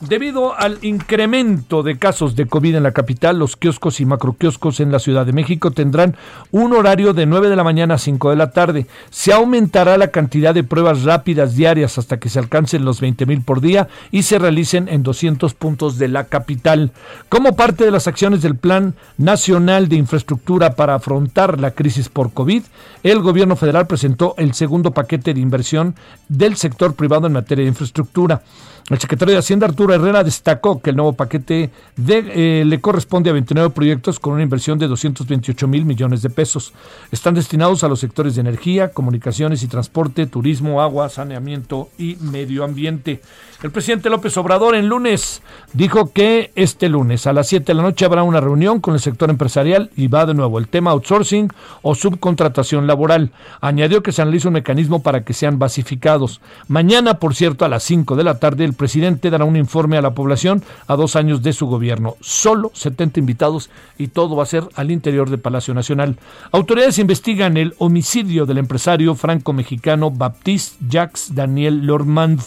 Debido 0.00 0.54
al 0.54 0.76
incremento 0.82 1.82
de 1.82 1.96
casos 1.96 2.36
de 2.36 2.44
COVID 2.44 2.74
en 2.74 2.82
la 2.82 2.92
capital, 2.92 3.38
los 3.38 3.56
kioscos 3.56 3.98
y 4.00 4.04
macroquioscos 4.04 4.80
en 4.80 4.92
la 4.92 4.98
Ciudad 4.98 5.24
de 5.24 5.32
México 5.32 5.70
tendrán 5.70 6.16
un 6.50 6.74
horario 6.74 7.14
de 7.14 7.24
9 7.24 7.48
de 7.48 7.56
la 7.56 7.64
mañana 7.64 7.94
a 7.94 7.98
5 7.98 8.28
de 8.28 8.36
la 8.36 8.50
tarde. 8.50 8.86
Se 9.08 9.32
aumentará 9.32 9.96
la 9.96 10.08
cantidad 10.08 10.52
de 10.52 10.64
pruebas 10.64 11.04
rápidas 11.04 11.56
diarias 11.56 11.96
hasta 11.96 12.18
que 12.18 12.28
se 12.28 12.38
alcancen 12.38 12.84
los 12.84 13.00
20 13.00 13.24
mil 13.24 13.40
por 13.40 13.62
día 13.62 13.88
y 14.10 14.24
se 14.24 14.38
realicen 14.38 14.86
en 14.90 15.02
200 15.02 15.54
puntos 15.54 15.96
de 15.96 16.08
la 16.08 16.24
capital. 16.24 16.92
Como 17.30 17.56
parte 17.56 17.86
de 17.86 17.90
las 17.90 18.06
acciones 18.06 18.42
del 18.42 18.56
Plan 18.56 18.94
Nacional 19.16 19.88
de 19.88 19.96
Infraestructura 19.96 20.74
para 20.74 20.96
afrontar 20.96 21.58
la 21.58 21.70
crisis 21.70 22.10
por 22.10 22.34
COVID, 22.34 22.64
el 23.02 23.20
gobierno 23.20 23.56
federal 23.56 23.86
presentó 23.86 24.34
el 24.36 24.52
segundo 24.52 24.90
paquete 24.90 25.32
de 25.32 25.40
inversión 25.40 25.94
del 26.28 26.56
sector 26.56 26.94
privado 26.94 27.26
en 27.28 27.32
materia 27.32 27.64
de 27.64 27.70
infraestructura. 27.70 28.42
El 28.88 29.00
secretario 29.00 29.34
de 29.34 29.40
Hacienda 29.40 29.66
Arturo 29.66 29.92
Herrera 29.92 30.22
destacó 30.22 30.80
que 30.80 30.90
el 30.90 30.96
nuevo 30.96 31.12
paquete 31.12 31.70
eh, 32.06 32.62
le 32.64 32.80
corresponde 32.80 33.30
a 33.30 33.32
29 33.32 33.70
proyectos 33.70 34.20
con 34.20 34.34
una 34.34 34.44
inversión 34.44 34.78
de 34.78 34.86
228 34.86 35.66
mil 35.66 35.84
millones 35.84 36.22
de 36.22 36.30
pesos. 36.30 36.72
Están 37.10 37.34
destinados 37.34 37.82
a 37.82 37.88
los 37.88 37.98
sectores 37.98 38.36
de 38.36 38.42
energía, 38.42 38.92
comunicaciones 38.92 39.64
y 39.64 39.66
transporte, 39.66 40.26
turismo, 40.26 40.80
agua, 40.80 41.08
saneamiento 41.08 41.88
y 41.98 42.14
medio 42.20 42.62
ambiente. 42.62 43.22
El 43.62 43.70
presidente 43.70 44.10
López 44.10 44.36
Obrador 44.36 44.74
en 44.74 44.86
lunes 44.88 45.42
dijo 45.72 46.12
que 46.12 46.52
este 46.56 46.90
lunes 46.90 47.26
a 47.26 47.32
las 47.32 47.48
7 47.48 47.64
de 47.64 47.74
la 47.74 47.82
noche 47.82 48.04
habrá 48.04 48.22
una 48.22 48.38
reunión 48.38 48.80
con 48.80 48.92
el 48.92 49.00
sector 49.00 49.30
empresarial 49.30 49.90
y 49.96 50.08
va 50.08 50.26
de 50.26 50.34
nuevo 50.34 50.58
el 50.58 50.68
tema 50.68 50.90
outsourcing 50.90 51.50
o 51.80 51.94
subcontratación 51.94 52.86
laboral. 52.86 53.30
Añadió 53.62 54.02
que 54.02 54.12
se 54.12 54.20
analiza 54.20 54.48
un 54.48 54.54
mecanismo 54.54 55.02
para 55.02 55.24
que 55.24 55.32
sean 55.32 55.58
basificados. 55.58 56.42
Mañana, 56.68 57.18
por 57.18 57.34
cierto, 57.34 57.64
a 57.64 57.70
las 57.70 57.82
5 57.84 58.14
de 58.14 58.24
la 58.24 58.38
tarde, 58.38 58.66
el 58.66 58.74
presidente 58.74 59.30
dará 59.30 59.46
un 59.46 59.56
informe 59.56 59.96
a 59.96 60.02
la 60.02 60.12
población 60.12 60.62
a 60.86 60.94
dos 60.94 61.16
años 61.16 61.42
de 61.42 61.54
su 61.54 61.66
gobierno. 61.66 62.16
Solo 62.20 62.70
70 62.74 63.20
invitados 63.20 63.70
y 63.96 64.08
todo 64.08 64.36
va 64.36 64.42
a 64.42 64.46
ser 64.46 64.64
al 64.74 64.90
interior 64.90 65.30
del 65.30 65.40
Palacio 65.40 65.72
Nacional. 65.72 66.18
Autoridades 66.52 66.98
investigan 66.98 67.56
el 67.56 67.74
homicidio 67.78 68.44
del 68.44 68.58
empresario 68.58 69.14
franco-mexicano 69.14 70.10
Baptiste 70.10 70.76
Jacques 70.86 71.34
Daniel 71.34 71.86
Lormand, 71.86 72.40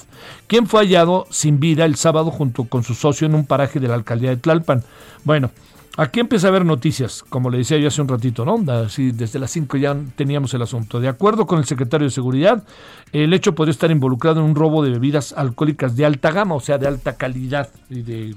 quien 0.47 0.67
fue 0.67 0.81
hallado 0.81 1.27
sin 1.29 1.59
vida 1.59 1.85
el 1.85 1.95
sábado 1.95 2.31
junto 2.31 2.65
con 2.65 2.83
su 2.83 2.95
socio 2.95 3.27
en 3.27 3.35
un 3.35 3.45
paraje 3.45 3.79
de 3.79 3.87
la 3.87 3.95
alcaldía 3.95 4.29
de 4.29 4.37
Tlalpan. 4.37 4.83
Bueno, 5.23 5.51
Aquí 5.99 6.21
empieza 6.21 6.47
a 6.47 6.51
haber 6.51 6.63
noticias, 6.63 7.25
como 7.27 7.49
le 7.49 7.57
decía 7.57 7.77
yo 7.77 7.89
hace 7.89 8.01
un 8.01 8.07
ratito, 8.07 8.45
¿no? 8.45 8.63
Así, 8.71 9.11
desde 9.11 9.37
las 9.37 9.51
5 9.51 9.75
ya 9.75 9.97
teníamos 10.15 10.53
el 10.53 10.61
asunto. 10.61 11.01
De 11.01 11.09
acuerdo 11.09 11.45
con 11.45 11.59
el 11.59 11.65
secretario 11.65 12.07
de 12.07 12.11
Seguridad, 12.11 12.63
el 13.11 13.33
hecho 13.33 13.53
podría 13.53 13.71
estar 13.71 13.91
involucrado 13.91 14.39
en 14.39 14.45
un 14.45 14.55
robo 14.55 14.81
de 14.81 14.91
bebidas 14.91 15.33
alcohólicas 15.33 15.97
de 15.97 16.05
alta 16.05 16.31
gama, 16.31 16.55
o 16.55 16.61
sea, 16.61 16.77
de 16.77 16.87
alta 16.87 17.17
calidad 17.17 17.69
y 17.89 18.03
de 18.03 18.35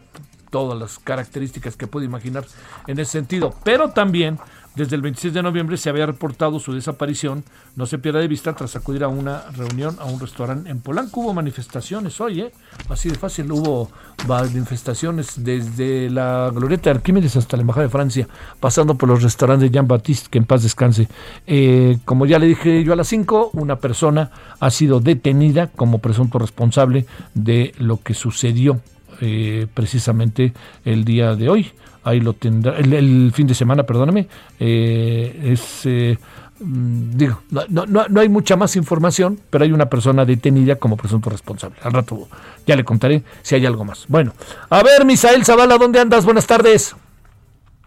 todas 0.50 0.76
las 0.76 0.98
características 0.98 1.76
que 1.76 1.86
puede 1.86 2.06
imaginar 2.06 2.44
en 2.88 2.98
ese 2.98 3.12
sentido. 3.12 3.54
Pero 3.62 3.90
también 3.90 4.40
desde 4.74 4.96
el 4.96 5.02
26 5.02 5.34
de 5.34 5.42
noviembre 5.42 5.76
se 5.76 5.90
había 5.90 6.06
reportado 6.06 6.58
su 6.58 6.72
desaparición. 6.72 7.44
No 7.76 7.86
se 7.86 7.98
pierda 7.98 8.20
de 8.20 8.28
vista 8.28 8.54
tras 8.54 8.74
acudir 8.74 9.04
a 9.04 9.08
una 9.08 9.42
reunión 9.50 9.96
a 10.00 10.06
un 10.06 10.18
restaurante 10.18 10.70
en 10.70 10.80
Polanco. 10.80 11.20
Hubo 11.20 11.34
manifestaciones 11.34 12.20
hoy, 12.20 12.40
¿eh? 12.40 12.52
Así 12.88 13.10
de 13.10 13.16
fácil. 13.16 13.52
Hubo 13.52 13.90
manifestaciones 14.26 15.44
desde 15.44 16.08
la 16.08 16.50
Glorieta 16.54 16.84
de 16.84 16.96
Arquímedes 16.96 17.36
hasta 17.36 17.56
la 17.56 17.62
Embajada 17.62 17.86
de 17.86 17.92
Francia, 17.92 18.28
pasando 18.60 18.94
por 18.94 19.08
los 19.08 19.22
restaurantes 19.22 19.70
de 19.70 19.74
Jean 19.74 19.86
Baptiste, 19.86 20.28
que 20.30 20.38
en 20.38 20.46
paz 20.46 20.62
descanse. 20.62 21.08
Eh, 21.46 21.98
como 22.04 22.24
ya 22.24 22.38
le 22.38 22.46
dije 22.46 22.82
yo 22.82 22.94
a 22.94 22.96
las 22.96 23.08
5, 23.08 23.50
una 23.52 23.76
persona 23.76 24.30
ha 24.58 24.70
sido 24.70 25.00
detenida 25.00 25.66
como 25.66 25.98
presunto 25.98 26.38
responsable 26.38 27.06
de 27.34 27.74
lo 27.78 28.00
que 28.02 28.14
sucedió 28.14 28.80
eh, 29.24 29.68
precisamente 29.72 30.52
el 30.84 31.04
día 31.04 31.36
de 31.36 31.48
hoy 31.48 31.72
ahí 32.04 32.20
lo 32.20 32.32
tendrá, 32.32 32.76
el, 32.76 33.30
fin 33.32 33.46
de 33.46 33.54
semana, 33.54 33.84
perdóname, 33.84 34.26
eh, 34.58 35.40
es, 35.44 35.86
eh, 35.86 36.18
mm, 36.58 37.16
digo, 37.16 37.40
no, 37.50 37.86
no, 37.86 38.06
no, 38.08 38.20
hay 38.20 38.28
mucha 38.28 38.56
más 38.56 38.74
información, 38.76 39.38
pero 39.50 39.64
hay 39.64 39.70
una 39.70 39.86
persona 39.86 40.24
detenida 40.24 40.76
como 40.76 40.96
presunto 40.96 41.30
responsable. 41.30 41.76
Al 41.82 41.92
rato 41.92 42.28
ya 42.66 42.76
le 42.76 42.84
contaré 42.84 43.22
si 43.42 43.54
hay 43.54 43.64
algo 43.66 43.84
más. 43.84 44.06
Bueno, 44.08 44.32
a 44.70 44.82
ver, 44.82 45.04
Misael 45.04 45.44
Zavala, 45.44 45.78
¿dónde 45.78 46.00
andas? 46.00 46.24
Buenas 46.24 46.46
tardes. 46.46 46.96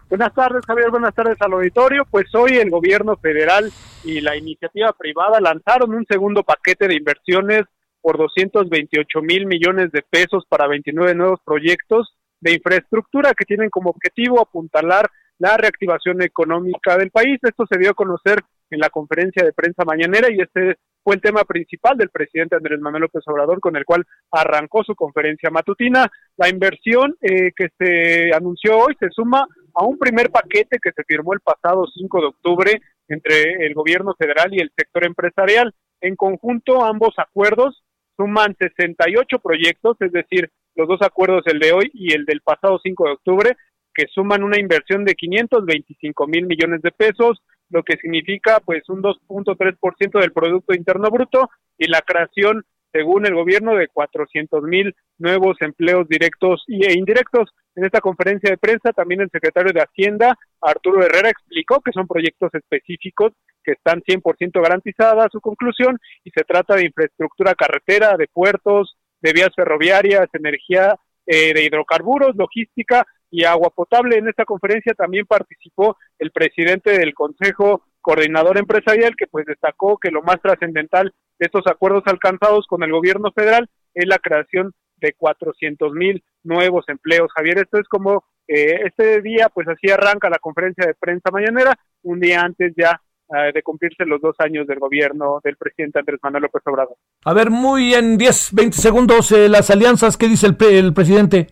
Buenas 0.08 0.32
tardes, 0.34 0.64
Javier. 0.64 0.90
Buenas 0.90 1.14
tardes 1.14 1.36
al 1.40 1.52
auditorio. 1.52 2.06
Pues 2.10 2.32
hoy 2.34 2.56
el 2.56 2.70
gobierno 2.70 3.16
federal 3.16 3.70
y 4.04 4.20
la 4.20 4.36
iniciativa 4.36 4.92
privada 4.92 5.40
lanzaron 5.40 5.92
un 5.92 6.06
segundo 6.06 6.44
paquete 6.44 6.86
de 6.86 6.94
inversiones 6.94 7.64
por 8.06 8.18
228 8.18 9.20
mil 9.20 9.46
millones 9.46 9.90
de 9.90 10.00
pesos 10.08 10.44
para 10.48 10.68
29 10.68 11.16
nuevos 11.16 11.40
proyectos 11.44 12.14
de 12.40 12.52
infraestructura 12.52 13.34
que 13.36 13.44
tienen 13.44 13.68
como 13.68 13.90
objetivo 13.90 14.40
apuntalar 14.40 15.10
la 15.38 15.56
reactivación 15.56 16.22
económica 16.22 16.96
del 16.96 17.10
país. 17.10 17.40
Esto 17.42 17.66
se 17.68 17.80
dio 17.80 17.90
a 17.90 17.94
conocer 17.94 18.38
en 18.70 18.78
la 18.78 18.90
conferencia 18.90 19.44
de 19.44 19.52
prensa 19.52 19.82
mañanera 19.84 20.30
y 20.30 20.40
este 20.40 20.76
fue 21.02 21.16
el 21.16 21.20
tema 21.20 21.42
principal 21.42 21.96
del 21.96 22.10
presidente 22.10 22.54
Andrés 22.54 22.78
Manuel 22.78 23.02
López 23.02 23.24
Obrador 23.26 23.58
con 23.58 23.74
el 23.74 23.84
cual 23.84 24.04
arrancó 24.30 24.84
su 24.84 24.94
conferencia 24.94 25.50
matutina. 25.50 26.08
La 26.36 26.48
inversión 26.48 27.16
eh, 27.20 27.50
que 27.56 27.70
se 27.76 28.32
anunció 28.32 28.78
hoy 28.78 28.94
se 29.00 29.10
suma 29.10 29.48
a 29.74 29.84
un 29.84 29.98
primer 29.98 30.30
paquete 30.30 30.78
que 30.80 30.92
se 30.92 31.02
firmó 31.02 31.32
el 31.32 31.40
pasado 31.40 31.84
5 31.92 32.20
de 32.20 32.26
octubre 32.28 32.80
entre 33.08 33.66
el 33.66 33.74
gobierno 33.74 34.14
federal 34.16 34.54
y 34.54 34.60
el 34.60 34.70
sector 34.76 35.04
empresarial. 35.04 35.74
En 36.00 36.14
conjunto, 36.14 36.84
ambos 36.84 37.14
acuerdos 37.16 37.82
suman 38.16 38.56
68 38.58 39.38
proyectos, 39.38 39.96
es 40.00 40.12
decir, 40.12 40.50
los 40.74 40.88
dos 40.88 41.00
acuerdos, 41.02 41.42
el 41.46 41.58
de 41.58 41.72
hoy 41.72 41.90
y 41.94 42.12
el 42.12 42.24
del 42.24 42.40
pasado 42.40 42.78
5 42.82 43.04
de 43.04 43.12
octubre, 43.12 43.56
que 43.94 44.06
suman 44.12 44.42
una 44.42 44.60
inversión 44.60 45.04
de 45.04 45.14
525 45.14 46.26
mil 46.26 46.46
millones 46.46 46.82
de 46.82 46.92
pesos, 46.92 47.42
lo 47.70 47.82
que 47.82 47.96
significa 47.96 48.60
pues 48.60 48.88
un 48.88 49.02
2.3% 49.02 50.20
del 50.20 50.32
Producto 50.32 50.74
Interno 50.74 51.10
Bruto 51.10 51.48
y 51.78 51.88
la 51.88 52.02
creación, 52.02 52.64
según 52.92 53.26
el 53.26 53.34
gobierno, 53.34 53.74
de 53.74 53.88
400 53.88 54.62
mil 54.62 54.94
nuevos 55.18 55.56
empleos 55.60 56.06
directos 56.08 56.64
e 56.68 56.92
indirectos. 56.92 57.50
En 57.74 57.84
esta 57.84 58.00
conferencia 58.00 58.50
de 58.50 58.58
prensa 58.58 58.92
también 58.92 59.22
el 59.22 59.30
secretario 59.30 59.72
de 59.72 59.80
Hacienda, 59.80 60.38
Arturo 60.60 61.02
Herrera, 61.02 61.30
explicó 61.30 61.80
que 61.80 61.92
son 61.92 62.06
proyectos 62.06 62.54
específicos 62.54 63.32
que 63.66 63.72
están 63.72 64.00
100% 64.02 64.62
garantizadas 64.62 65.28
su 65.32 65.40
conclusión 65.40 65.98
y 66.22 66.30
se 66.30 66.44
trata 66.44 66.76
de 66.76 66.86
infraestructura 66.86 67.54
carretera, 67.54 68.16
de 68.16 68.28
puertos, 68.28 68.96
de 69.20 69.32
vías 69.32 69.50
ferroviarias, 69.56 70.28
energía 70.32 70.96
eh, 71.26 71.52
de 71.52 71.64
hidrocarburos, 71.64 72.36
logística 72.36 73.04
y 73.28 73.42
agua 73.42 73.70
potable. 73.70 74.18
En 74.18 74.28
esta 74.28 74.44
conferencia 74.44 74.94
también 74.94 75.26
participó 75.26 75.96
el 76.20 76.30
presidente 76.30 76.96
del 76.96 77.12
Consejo 77.12 77.82
Coordinador 78.00 78.56
Empresarial, 78.56 79.16
que 79.16 79.26
pues 79.26 79.44
destacó 79.46 79.98
que 79.98 80.12
lo 80.12 80.22
más 80.22 80.40
trascendental 80.40 81.12
de 81.40 81.46
estos 81.46 81.66
acuerdos 81.66 82.04
alcanzados 82.06 82.66
con 82.68 82.84
el 82.84 82.92
gobierno 82.92 83.32
federal 83.32 83.68
es 83.94 84.06
la 84.06 84.18
creación 84.18 84.72
de 84.98 85.12
400 85.14 85.92
mil 85.92 86.22
nuevos 86.44 86.84
empleos. 86.88 87.32
Javier, 87.34 87.58
esto 87.58 87.78
es 87.78 87.88
como 87.88 88.24
eh, 88.46 88.82
este 88.84 89.20
día, 89.22 89.48
pues 89.52 89.66
así 89.66 89.90
arranca 89.90 90.30
la 90.30 90.38
conferencia 90.38 90.86
de 90.86 90.94
prensa 90.94 91.30
mañanera, 91.32 91.74
un 92.02 92.20
día 92.20 92.42
antes 92.42 92.72
ya 92.76 93.00
eh, 93.34 93.52
de 93.52 93.62
cumplirse 93.62 94.04
los 94.04 94.20
dos 94.20 94.36
años 94.38 94.66
del 94.66 94.78
gobierno 94.78 95.40
del 95.42 95.56
presidente 95.56 95.98
Andrés 95.98 96.20
Manuel 96.22 96.42
López 96.42 96.62
Obrador. 96.66 96.96
A 97.24 97.32
ver, 97.32 97.50
muy 97.50 97.94
en 97.94 98.18
10, 98.18 98.54
20 98.54 98.76
segundos, 98.76 99.32
eh, 99.32 99.48
las 99.48 99.70
alianzas, 99.70 100.16
¿qué 100.16 100.28
dice 100.28 100.46
el, 100.46 100.56
el 100.70 100.94
presidente? 100.94 101.48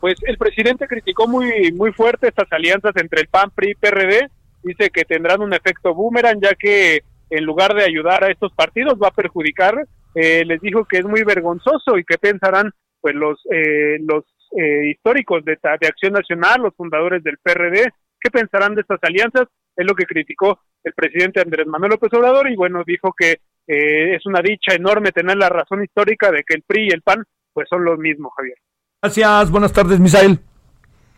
Pues 0.00 0.16
el 0.22 0.38
presidente 0.38 0.86
criticó 0.86 1.28
muy, 1.28 1.72
muy 1.72 1.92
fuerte 1.92 2.28
estas 2.28 2.50
alianzas 2.52 2.92
entre 2.96 3.20
el 3.20 3.28
PAN, 3.28 3.50
PRI 3.54 3.72
y 3.72 3.74
PRD, 3.74 4.30
dice 4.62 4.90
que 4.90 5.04
tendrán 5.04 5.42
un 5.42 5.52
efecto 5.52 5.94
boomerang, 5.94 6.40
ya 6.40 6.54
que 6.54 7.02
en 7.28 7.44
lugar 7.44 7.74
de 7.74 7.84
ayudar 7.84 8.24
a 8.24 8.30
estos 8.30 8.52
partidos 8.52 8.98
va 9.00 9.08
a 9.08 9.12
perjudicar, 9.12 9.86
eh, 10.14 10.44
les 10.44 10.60
dijo 10.60 10.84
que 10.84 10.98
es 10.98 11.04
muy 11.04 11.22
vergonzoso 11.22 11.96
y 11.96 12.04
que 12.04 12.18
pensarán 12.18 12.72
pues 13.00 13.14
los 13.14 13.40
eh, 13.50 13.98
los 14.00 14.24
eh, 14.58 14.90
históricos 14.90 15.44
de, 15.44 15.56
de 15.80 15.86
Acción 15.86 16.12
Nacional, 16.12 16.62
los 16.62 16.74
fundadores 16.74 17.22
del 17.22 17.38
PRD, 17.38 17.92
qué 18.20 18.30
pensarán 18.30 18.74
de 18.74 18.80
estas 18.80 18.98
alianzas, 19.02 19.46
es 19.76 19.86
lo 19.86 19.94
que 19.94 20.04
criticó 20.04 20.60
el 20.82 20.92
presidente 20.94 21.40
Andrés 21.40 21.66
Manuel 21.66 21.92
López 21.92 22.12
Obrador 22.14 22.50
y 22.50 22.56
bueno, 22.56 22.82
dijo 22.86 23.12
que 23.16 23.40
es 23.66 24.26
una 24.26 24.40
dicha 24.40 24.74
enorme 24.74 25.12
tener 25.12 25.36
la 25.36 25.48
razón 25.48 25.84
histórica 25.84 26.32
de 26.32 26.42
que 26.42 26.54
el 26.54 26.62
PRI 26.62 26.88
y 26.88 26.92
el 26.92 27.02
PAN 27.02 27.24
pues 27.52 27.68
son 27.68 27.84
los 27.84 27.98
mismos, 27.98 28.32
Javier. 28.36 28.56
Gracias, 29.02 29.50
buenas 29.50 29.72
tardes, 29.72 30.00
Misael. 30.00 30.40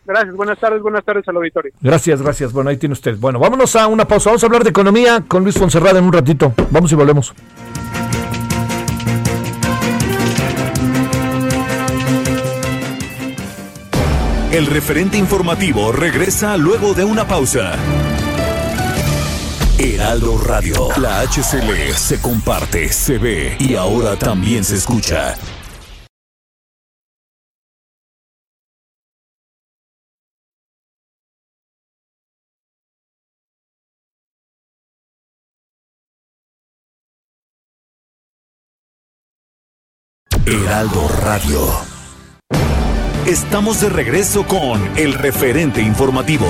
Gracias, 0.05 0.35
buenas 0.35 0.59
tardes, 0.59 0.81
buenas 0.81 1.03
tardes 1.03 1.27
al 1.27 1.37
auditorio. 1.37 1.71
Gracias, 1.81 2.21
gracias. 2.21 2.51
Bueno, 2.51 2.69
ahí 2.69 2.77
tiene 2.77 2.93
usted. 2.93 3.17
Bueno, 3.17 3.39
vámonos 3.39 3.75
a 3.75 3.87
una 3.87 4.05
pausa. 4.05 4.29
Vamos 4.29 4.43
a 4.43 4.47
hablar 4.47 4.63
de 4.63 4.69
economía 4.69 5.23
con 5.27 5.43
Luis 5.43 5.57
Fonserrada 5.57 5.99
en 5.99 6.05
un 6.05 6.13
ratito. 6.13 6.53
Vamos 6.71 6.91
y 6.91 6.95
volvemos. 6.95 7.33
El 14.51 14.67
referente 14.67 15.17
informativo 15.17 15.91
regresa 15.91 16.57
luego 16.57 16.93
de 16.93 17.03
una 17.03 17.25
pausa. 17.25 17.73
Heraldo 19.79 20.37
Radio, 20.37 20.89
la 20.97 21.21
HCL 21.21 21.93
se 21.95 22.21
comparte, 22.21 22.89
se 22.89 23.17
ve 23.17 23.57
y 23.59 23.75
ahora 23.75 24.15
también 24.15 24.63
se 24.63 24.75
escucha. 24.75 25.35
Heraldo 40.45 41.07
Radio. 41.21 41.59
Estamos 43.25 43.81
de 43.81 43.89
regreso 43.89 44.45
con 44.45 44.81
el 44.97 45.13
referente 45.13 45.81
informativo. 45.81 46.45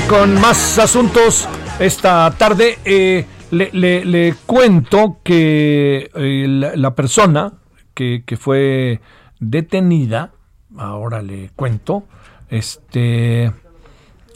Con 0.00 0.40
más 0.40 0.78
asuntos 0.78 1.46
esta 1.78 2.30
tarde. 2.38 2.78
Eh, 2.84 3.26
le, 3.50 4.34
cuento 4.46 5.18
que 5.22 6.10
eh, 6.14 6.46
la, 6.48 6.94
persona 6.94 7.52
que, 7.92 8.22
fue 8.38 9.00
detenida, 9.38 10.32
ahora 10.78 11.20
le 11.20 11.50
cuento, 11.54 12.04
este 12.48 13.52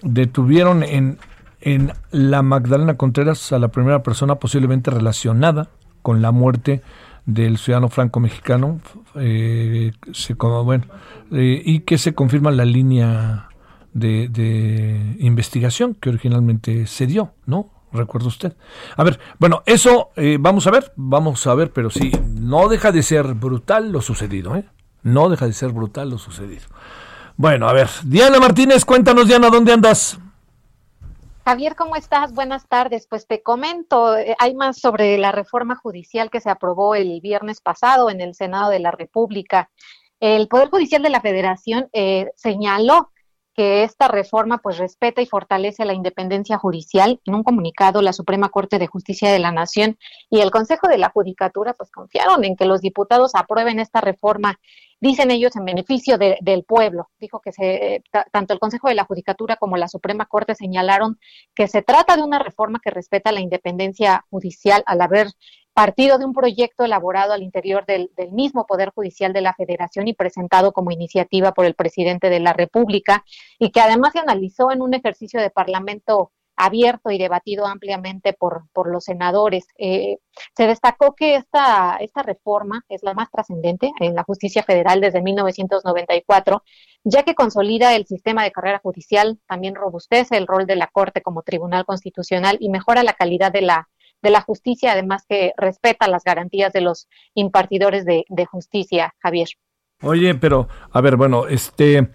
detuvieron 0.02 0.82
en, 0.82 1.18
en 1.62 1.92
la 2.10 2.42
Magdalena 2.42 2.98
Contreras 2.98 3.50
a 3.52 3.58
la 3.58 3.68
primera 3.68 4.02
persona 4.02 4.34
posiblemente 4.34 4.90
relacionada 4.90 5.70
con 6.02 6.20
la 6.20 6.32
muerte 6.32 6.82
del 7.24 7.56
ciudadano 7.56 7.88
franco-mexicano, 7.88 8.80
eh, 9.14 9.92
bueno, 10.64 10.84
y 11.30 11.80
que 11.80 11.96
se 11.96 12.14
confirma 12.14 12.50
la 12.50 12.66
línea 12.66 13.48
de, 13.98 15.16
investigación 15.18 15.94
que 15.94 16.10
originalmente 16.10 16.86
se 16.86 17.06
dio, 17.06 17.32
¿no? 17.46 17.70
Recuerda 17.92 18.28
usted. 18.28 18.56
A 18.96 19.04
ver, 19.04 19.18
bueno, 19.38 19.62
eso 19.64 20.10
eh, 20.16 20.36
vamos 20.38 20.66
a 20.66 20.70
ver, 20.70 20.92
vamos 20.96 21.46
a 21.46 21.54
ver, 21.54 21.72
pero 21.72 21.90
sí, 21.90 22.12
no 22.34 22.68
deja 22.68 22.92
de 22.92 23.02
ser 23.02 23.34
brutal 23.34 23.90
lo 23.90 24.02
sucedido, 24.02 24.56
¿eh? 24.56 24.68
No 25.02 25.28
deja 25.28 25.46
de 25.46 25.52
ser 25.52 25.70
brutal 25.70 26.10
lo 26.10 26.18
sucedido. 26.18 26.66
Bueno, 27.36 27.68
a 27.68 27.72
ver, 27.72 27.88
Diana 28.04 28.38
Martínez, 28.40 28.84
cuéntanos, 28.84 29.28
Diana, 29.28 29.48
¿dónde 29.50 29.72
andas? 29.72 30.18
Javier, 31.44 31.76
¿cómo 31.76 31.94
estás? 31.94 32.34
Buenas 32.34 32.66
tardes. 32.66 33.06
Pues 33.06 33.26
te 33.26 33.40
comento, 33.40 34.16
eh, 34.16 34.34
hay 34.40 34.54
más 34.54 34.78
sobre 34.78 35.16
la 35.16 35.30
reforma 35.30 35.76
judicial 35.76 36.28
que 36.28 36.40
se 36.40 36.50
aprobó 36.50 36.96
el 36.96 37.20
viernes 37.20 37.60
pasado 37.60 38.10
en 38.10 38.20
el 38.20 38.34
Senado 38.34 38.70
de 38.70 38.80
la 38.80 38.90
República. 38.90 39.70
El 40.18 40.48
Poder 40.48 40.70
Judicial 40.70 41.02
de 41.02 41.10
la 41.10 41.20
Federación 41.20 41.88
eh, 41.92 42.32
señaló 42.34 43.12
que 43.56 43.84
esta 43.84 44.06
reforma 44.06 44.58
pues 44.58 44.76
respeta 44.76 45.22
y 45.22 45.26
fortalece 45.26 45.86
la 45.86 45.94
independencia 45.94 46.58
judicial. 46.58 47.20
En 47.24 47.34
un 47.34 47.42
comunicado, 47.42 48.02
la 48.02 48.12
Suprema 48.12 48.50
Corte 48.50 48.78
de 48.78 48.86
Justicia 48.86 49.32
de 49.32 49.38
la 49.38 49.50
Nación 49.50 49.98
y 50.28 50.40
el 50.40 50.50
Consejo 50.50 50.88
de 50.88 50.98
la 50.98 51.08
Judicatura 51.08 51.72
pues 51.72 51.90
confiaron 51.90 52.44
en 52.44 52.54
que 52.54 52.66
los 52.66 52.82
diputados 52.82 53.34
aprueben 53.34 53.80
esta 53.80 54.02
reforma, 54.02 54.60
dicen 55.00 55.30
ellos, 55.30 55.56
en 55.56 55.64
beneficio 55.64 56.18
del 56.18 56.64
pueblo. 56.64 57.08
Dijo 57.18 57.40
que 57.40 57.52
se, 57.52 58.02
tanto 58.30 58.52
el 58.52 58.60
Consejo 58.60 58.88
de 58.88 58.94
la 58.94 59.04
Judicatura 59.04 59.56
como 59.56 59.78
la 59.78 59.88
Suprema 59.88 60.26
Corte 60.26 60.54
señalaron 60.54 61.18
que 61.54 61.66
se 61.66 61.80
trata 61.80 62.16
de 62.16 62.22
una 62.22 62.38
reforma 62.38 62.80
que 62.84 62.90
respeta 62.90 63.32
la 63.32 63.40
independencia 63.40 64.26
judicial 64.28 64.82
al 64.84 65.00
haber 65.00 65.28
partido 65.76 66.16
de 66.16 66.24
un 66.24 66.32
proyecto 66.32 66.86
elaborado 66.86 67.34
al 67.34 67.42
interior 67.42 67.84
del, 67.84 68.08
mismo 68.32 68.64
Poder 68.64 68.92
Judicial 68.94 69.34
de 69.34 69.42
la 69.42 69.52
Federación 69.52 70.08
y 70.08 70.14
presentado 70.14 70.72
como 70.72 70.90
iniciativa 70.90 71.52
por 71.52 71.66
el 71.66 71.74
presidente 71.74 72.30
de 72.30 72.40
la 72.40 72.54
República 72.54 73.26
y 73.58 73.72
que 73.72 73.82
además 73.82 74.14
se 74.14 74.20
analizó 74.20 74.72
en 74.72 74.80
un 74.80 74.94
ejercicio 74.94 75.38
de 75.38 75.50
Parlamento 75.50 76.32
abierto 76.56 77.10
y 77.10 77.18
debatido 77.18 77.66
ampliamente 77.66 78.32
por, 78.32 78.62
por 78.72 78.90
los 78.90 79.04
senadores. 79.04 79.66
Eh, 79.76 80.16
se 80.56 80.66
destacó 80.66 81.14
que 81.14 81.34
esta, 81.34 81.98
esta 82.00 82.22
reforma 82.22 82.82
es 82.88 83.02
la 83.02 83.12
más 83.12 83.30
trascendente 83.30 83.92
en 84.00 84.14
la 84.14 84.22
justicia 84.22 84.62
federal 84.62 85.02
desde 85.02 85.20
1994, 85.20 86.62
ya 87.04 87.22
que 87.22 87.34
consolida 87.34 87.94
el 87.94 88.06
sistema 88.06 88.44
de 88.44 88.50
carrera 88.50 88.80
judicial, 88.82 89.38
también 89.46 89.74
robustece 89.74 90.38
el 90.38 90.46
rol 90.46 90.64
de 90.64 90.76
la 90.76 90.86
Corte 90.86 91.20
como 91.20 91.42
Tribunal 91.42 91.84
Constitucional 91.84 92.56
y 92.60 92.70
mejora 92.70 93.02
la 93.02 93.12
calidad 93.12 93.52
de 93.52 93.60
la 93.60 93.90
de 94.26 94.32
la 94.32 94.40
justicia, 94.40 94.92
además 94.92 95.24
que 95.28 95.52
respeta 95.56 96.08
las 96.08 96.24
garantías 96.24 96.72
de 96.72 96.80
los 96.80 97.08
impartidores 97.34 98.04
de, 98.04 98.24
justicia, 98.50 99.14
Javier. 99.22 99.48
Oye, 100.02 100.34
pero, 100.34 100.68
a 100.90 101.00
ver, 101.00 101.16
bueno, 101.16 101.46
este... 101.46 102.10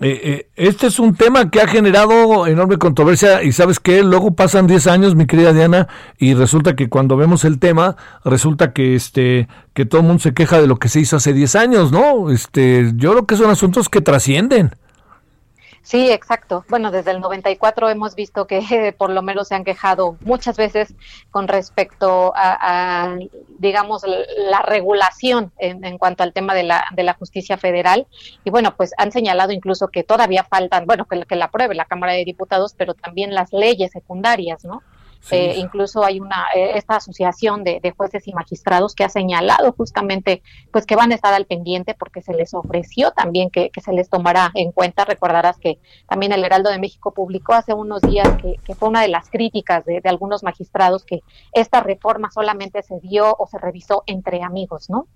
Eh, 0.00 0.20
eh, 0.24 0.50
este 0.56 0.88
es 0.88 0.98
un 0.98 1.14
tema 1.14 1.48
que 1.50 1.60
ha 1.60 1.68
generado 1.68 2.46
enorme 2.48 2.78
controversia 2.78 3.42
y 3.44 3.52
sabes 3.52 3.78
que 3.78 4.02
luego 4.02 4.34
pasan 4.34 4.66
10 4.66 4.86
años, 4.88 5.14
mi 5.14 5.26
querida 5.26 5.52
Diana, 5.52 5.86
y 6.18 6.34
resulta 6.34 6.74
que 6.74 6.88
cuando 6.88 7.16
vemos 7.16 7.44
el 7.44 7.60
tema, 7.60 7.96
resulta 8.24 8.72
que 8.72 8.96
este 8.96 9.48
que 9.74 9.84
todo 9.84 10.00
el 10.00 10.06
mundo 10.08 10.22
se 10.22 10.34
queja 10.34 10.60
de 10.60 10.66
lo 10.66 10.76
que 10.76 10.88
se 10.88 10.98
hizo 10.98 11.16
hace 11.16 11.32
10 11.32 11.54
años, 11.54 11.92
¿no? 11.92 12.30
Este, 12.30 12.90
yo 12.96 13.12
creo 13.12 13.26
que 13.26 13.36
son 13.36 13.50
asuntos 13.50 13.88
que 13.88 14.00
trascienden. 14.00 14.74
Sí, 15.82 16.10
exacto. 16.12 16.64
Bueno, 16.68 16.92
desde 16.92 17.10
el 17.10 17.20
94 17.20 17.90
hemos 17.90 18.14
visto 18.14 18.46
que 18.46 18.94
por 18.98 19.10
lo 19.10 19.20
menos 19.22 19.48
se 19.48 19.56
han 19.56 19.64
quejado 19.64 20.16
muchas 20.20 20.56
veces 20.56 20.94
con 21.30 21.48
respecto 21.48 22.32
a, 22.36 23.16
digamos, 23.58 24.04
la 24.48 24.62
regulación 24.62 25.52
en, 25.58 25.98
cuanto 25.98 26.22
al 26.22 26.32
tema 26.32 26.54
de 26.54 26.62
la, 26.62 26.84
de 26.94 27.02
la 27.02 27.14
justicia 27.14 27.58
federal. 27.58 28.06
Y 28.44 28.50
bueno, 28.50 28.76
pues 28.76 28.92
han 28.96 29.10
señalado 29.10 29.52
incluso 29.52 29.88
que 29.88 30.04
todavía 30.04 30.44
faltan, 30.44 30.86
bueno, 30.86 31.06
que, 31.06 31.24
que 31.26 31.36
la 31.36 31.46
apruebe 31.46 31.74
la 31.74 31.84
Cámara 31.84 32.12
de 32.12 32.24
Diputados, 32.24 32.74
pero 32.76 32.94
también 32.94 33.34
las 33.34 33.52
leyes 33.52 33.90
secundarias, 33.90 34.64
¿no? 34.64 34.82
Eh, 35.30 35.54
incluso 35.56 36.04
hay 36.04 36.18
una 36.18 36.46
eh, 36.54 36.72
esta 36.74 36.96
asociación 36.96 37.62
de, 37.62 37.94
jueces 37.96 38.26
y 38.26 38.32
magistrados 38.32 38.94
que 38.94 39.04
ha 39.04 39.08
señalado 39.08 39.72
justamente 39.72 40.42
pues 40.72 40.84
que 40.84 40.96
van 40.96 41.12
a 41.12 41.14
estar 41.14 41.32
al 41.32 41.46
pendiente 41.46 41.94
porque 41.94 42.22
se 42.22 42.32
les 42.32 42.54
ofreció 42.54 43.12
también 43.12 43.50
que, 43.50 43.70
se 43.82 43.92
les 43.92 44.08
tomará 44.08 44.50
en 44.54 44.72
cuenta. 44.72 45.04
Recordarás 45.04 45.58
que 45.58 45.78
también 46.08 46.32
el 46.32 46.44
Heraldo 46.44 46.70
de 46.70 46.78
México 46.78 47.14
publicó 47.14 47.54
hace 47.54 47.72
unos 47.72 48.02
días 48.02 48.28
que, 48.38 48.74
fue 48.74 48.88
una 48.88 49.02
de 49.02 49.08
las 49.08 49.30
críticas 49.30 49.84
de, 49.84 50.00
de, 50.00 50.08
algunos 50.08 50.42
magistrados 50.42 51.04
que 51.04 51.20
esta 51.52 51.80
reforma 51.80 52.30
solamente 52.30 52.82
se 52.82 52.98
dio 53.00 53.36
o 53.38 53.46
se 53.46 53.58
revisó 53.58 54.02
entre 54.06 54.42
amigos, 54.42 54.90
¿no? 54.90 55.06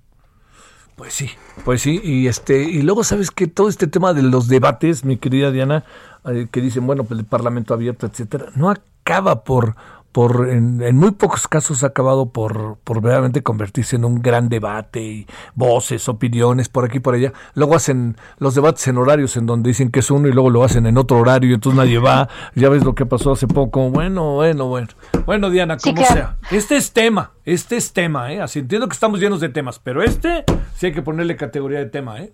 Pues 0.97 1.13
sí, 1.13 1.29
pues 1.67 1.83
sí, 1.83 2.01
y 2.03 2.27
este, 2.27 2.63
y 2.63 2.81
luego 2.81 3.05
sabes 3.05 3.31
que 3.31 3.47
todo 3.47 3.69
este 3.69 3.87
tema 3.87 4.15
de 4.15 4.23
los 4.23 4.49
debates, 4.49 5.05
mi 5.05 5.19
querida 5.19 5.51
Diana, 5.51 5.85
eh, 6.25 6.49
que 6.51 6.63
dicen, 6.63 6.87
bueno, 6.87 7.05
pues 7.05 7.21
el 7.21 7.27
Parlamento 7.27 7.75
abierto, 7.75 8.07
etcétera, 8.07 8.47
no 8.55 8.71
acaba 8.71 9.45
por, 9.45 9.77
por 10.17 10.49
en, 10.49 10.97
muy 10.97 11.11
pocos 11.11 11.47
casos 11.47 11.85
ha 11.85 11.89
acabado 11.89 12.31
por, 12.31 12.79
por 12.85 13.03
verdaderamente 13.03 13.43
convertirse 13.43 13.97
en 13.97 14.07
un 14.07 14.23
gran 14.23 14.49
debate 14.49 15.03
y 15.03 15.27
voces, 15.55 16.09
opiniones 16.09 16.71
por 16.71 16.87
aquí 16.87 16.97
y 16.97 17.01
por 17.01 17.17
allá. 17.17 17.35
Luego 17.53 17.77
hacen 17.77 18.17
los 18.39 18.55
debates 18.55 18.89
en 18.89 18.97
horarios 18.97 19.37
en 19.37 19.45
donde 19.45 19.69
dicen 19.69 19.91
que 19.91 20.01
es 20.01 20.11
uno 20.11 20.27
y 20.27 20.33
luego 20.33 20.49
lo 20.49 20.65
hacen 20.65 20.87
en 20.87 20.97
otro 20.97 21.19
horario 21.19 21.51
y 21.51 21.53
entonces 21.53 21.77
nadie 21.77 21.99
va. 21.99 22.31
Ya 22.55 22.71
ves 22.71 22.83
lo 22.83 22.95
que 22.95 23.05
pasó 23.05 23.33
hace 23.33 23.47
poco. 23.47 23.91
Bueno, 23.91 24.37
bueno, 24.37 24.69
bueno. 24.69 24.89
Bueno, 25.27 25.51
Diana, 25.51 25.77
como 25.77 26.03
sea. 26.03 26.39
Este 26.51 26.79
es 26.79 26.93
tema, 26.93 27.33
este 27.45 27.77
es 27.77 27.93
tema, 27.93 28.33
¿eh? 28.33 28.41
Así 28.41 28.61
entiendo 28.61 28.89
que 28.89 28.95
estamos 28.95 29.21
llenos 29.21 29.41
de 29.41 29.51
temas, 29.51 29.79
pero 29.81 30.03
este 30.03 30.47
sí 30.77 30.87
hay 30.87 30.93
que 30.93 31.03
ponerle 31.03 31.37
categoría 31.37 31.81
de 31.81 31.91
tema, 31.91 32.21
¿eh? 32.23 32.33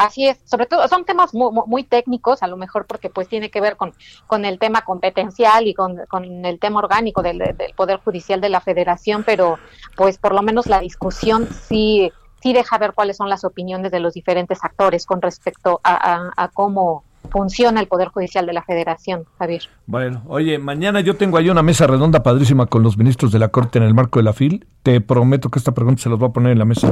Así 0.00 0.26
es, 0.26 0.38
sobre 0.46 0.64
todo 0.64 0.88
son 0.88 1.04
temas 1.04 1.34
muy, 1.34 1.84
técnicos, 1.84 2.42
a 2.42 2.46
lo 2.46 2.56
mejor 2.56 2.86
porque 2.86 3.10
pues 3.10 3.28
tiene 3.28 3.50
que 3.50 3.60
ver 3.60 3.76
con, 3.76 3.92
con 4.26 4.46
el 4.46 4.58
tema 4.58 4.80
competencial 4.80 5.66
y 5.66 5.74
con, 5.74 6.00
el 6.46 6.58
tema 6.58 6.78
orgánico 6.78 7.20
del, 7.20 7.42
Poder 7.76 7.98
Judicial 7.98 8.40
de 8.40 8.48
la 8.48 8.62
Federación, 8.62 9.24
pero 9.24 9.58
pues 9.98 10.16
por 10.16 10.34
lo 10.34 10.40
menos 10.40 10.68
la 10.68 10.80
discusión 10.80 11.46
sí, 11.50 12.10
sí 12.42 12.54
deja 12.54 12.78
ver 12.78 12.94
cuáles 12.94 13.18
son 13.18 13.28
las 13.28 13.44
opiniones 13.44 13.92
de 13.92 14.00
los 14.00 14.14
diferentes 14.14 14.64
actores 14.64 15.04
con 15.04 15.20
respecto 15.20 15.82
a, 15.84 16.30
a 16.34 16.48
cómo 16.48 17.04
funciona 17.30 17.80
el 17.80 17.86
Poder 17.86 18.08
Judicial 18.08 18.46
de 18.46 18.52
la 18.52 18.62
Federación, 18.62 19.24
Javier. 19.38 19.62
Bueno, 19.86 20.22
oye, 20.26 20.58
mañana 20.58 21.00
yo 21.00 21.16
tengo 21.16 21.36
ahí 21.36 21.50
una 21.50 21.62
mesa 21.62 21.86
redonda 21.86 22.22
padrísima 22.22 22.66
con 22.66 22.82
los 22.82 22.96
ministros 22.96 23.32
de 23.32 23.38
la 23.38 23.48
Corte 23.48 23.78
en 23.78 23.84
el 23.84 23.94
marco 23.94 24.18
de 24.18 24.24
la 24.24 24.32
FIL. 24.32 24.66
Te 24.82 25.00
prometo 25.00 25.50
que 25.50 25.58
esta 25.58 25.72
pregunta 25.72 26.02
se 26.02 26.08
los 26.08 26.18
voy 26.18 26.28
a 26.28 26.32
poner 26.32 26.52
en 26.52 26.58
la 26.58 26.64
mesa. 26.64 26.90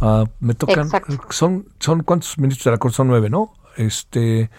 Ah, 0.00 0.24
me 0.40 0.54
tocan, 0.54 0.88
son, 1.30 1.66
son, 1.78 2.02
¿cuántos 2.02 2.38
ministros 2.38 2.64
de 2.64 2.70
la 2.72 2.78
Corte? 2.78 2.96
Son 2.96 3.08
nueve, 3.08 3.30
¿no? 3.30 3.52
Este, 3.76 4.50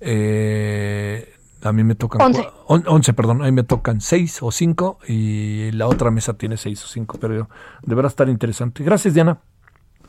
eh, 0.00 1.32
a 1.62 1.72
mí 1.72 1.84
me 1.84 1.94
tocan 1.94 2.20
once. 2.20 2.48
once, 2.66 3.12
perdón, 3.12 3.42
a 3.42 3.46
mí 3.46 3.52
me 3.52 3.64
tocan 3.64 4.00
seis 4.00 4.42
o 4.42 4.50
cinco 4.50 4.98
y 5.06 5.70
la 5.72 5.86
otra 5.86 6.10
mesa 6.10 6.34
tiene 6.34 6.56
seis 6.56 6.84
o 6.84 6.88
cinco, 6.88 7.18
pero 7.20 7.48
deberá 7.82 8.08
estar 8.08 8.28
interesante. 8.28 8.82
Gracias, 8.84 9.14
Diana. 9.14 9.38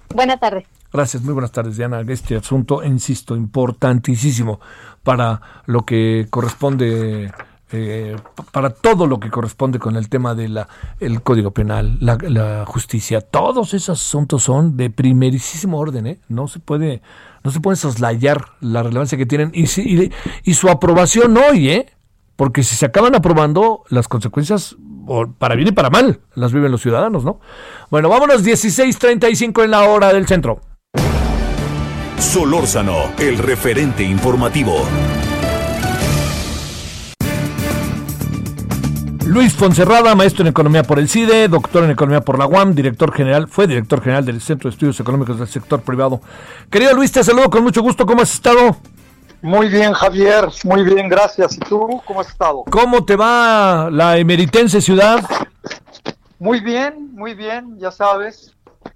Buenas 0.09 0.39
tardes. 0.39 0.65
Gracias, 0.93 1.23
muy 1.23 1.33
buenas 1.33 1.51
tardes, 1.51 1.75
Diana. 1.75 2.03
Este 2.07 2.35
asunto, 2.35 2.83
insisto, 2.83 3.35
importantísimo 3.35 4.59
para 5.01 5.41
lo 5.65 5.85
que 5.85 6.27
corresponde, 6.29 7.31
eh, 7.71 8.15
para 8.51 8.69
todo 8.69 9.07
lo 9.07 9.19
que 9.19 9.31
corresponde 9.31 9.79
con 9.79 9.95
el 9.95 10.07
tema 10.07 10.35
del 10.35 10.63
el 10.99 11.23
Código 11.23 11.49
Penal, 11.49 11.97
la, 11.99 12.63
justicia. 12.67 13.21
Todos 13.21 13.73
esos 13.73 13.99
asuntos 13.99 14.43
son 14.43 14.77
de 14.77 14.91
primerísimo 14.91 15.79
orden, 15.79 16.05
¿eh? 16.05 16.19
No 16.29 16.47
se 16.47 16.59
puede, 16.59 17.01
no 17.43 17.49
se 17.49 17.59
puede 17.59 17.75
soslayar 17.75 18.45
la 18.61 18.83
relevancia 18.83 19.17
que 19.17 19.25
tienen 19.25 19.49
y, 19.51 19.63
y, 19.81 20.11
y 20.43 20.53
su 20.53 20.69
aprobación 20.69 21.35
hoy, 21.37 21.69
¿eh? 21.69 21.87
Porque 22.35 22.63
si 22.63 22.75
se 22.75 22.85
acaban 22.85 23.15
aprobando, 23.15 23.83
las 23.89 24.07
consecuencias 24.07 24.75
para 25.37 25.55
bien 25.55 25.67
y 25.67 25.71
para 25.71 25.89
mal, 25.89 26.21
las 26.35 26.53
viven 26.53 26.71
los 26.71 26.81
ciudadanos, 26.81 27.23
¿no? 27.23 27.39
Bueno, 27.89 28.09
vámonos 28.09 28.43
16:35 28.43 29.63
en 29.63 29.71
la 29.71 29.83
hora 29.83 30.13
del 30.13 30.27
centro. 30.27 30.61
Solórzano, 32.17 33.11
el 33.19 33.37
referente 33.37 34.03
informativo. 34.03 34.87
Luis 39.25 39.53
Fonserrada, 39.53 40.15
maestro 40.15 40.43
en 40.43 40.49
economía 40.49 40.83
por 40.83 40.99
el 40.99 41.09
CIDE, 41.09 41.47
doctor 41.47 41.83
en 41.85 41.91
economía 41.91 42.21
por 42.21 42.37
la 42.37 42.45
UAM, 42.45 42.75
director 42.75 43.13
general, 43.13 43.47
fue 43.47 43.67
director 43.67 44.01
general 44.01 44.25
del 44.25 44.41
Centro 44.41 44.69
de 44.69 44.73
Estudios 44.73 44.99
Económicos 44.99 45.39
del 45.39 45.47
Sector 45.47 45.81
Privado. 45.81 46.21
Querido 46.69 46.93
Luis, 46.93 47.11
te 47.11 47.23
saludo 47.23 47.49
con 47.49 47.63
mucho 47.63 47.81
gusto. 47.81 48.05
¿Cómo 48.05 48.21
has 48.21 48.33
estado? 48.33 48.77
Muy 49.43 49.67
bien, 49.67 49.91
Javier. 49.91 50.47
Muy 50.63 50.83
bien, 50.85 51.09
gracias. 51.09 51.57
¿Y 51.57 51.59
tú 51.59 52.01
cómo 52.05 52.21
has 52.21 52.29
estado? 52.29 52.63
¿Cómo 52.71 53.03
te 53.03 53.17
va 53.17 53.89
la 53.91 54.17
emeritense 54.17 54.79
ciudad? 54.79 55.21
Muy 56.39 56.61
bien, 56.61 57.13
muy 57.13 57.33
bien, 57.33 57.77
ya 57.77 57.91
sabes. 57.91 58.55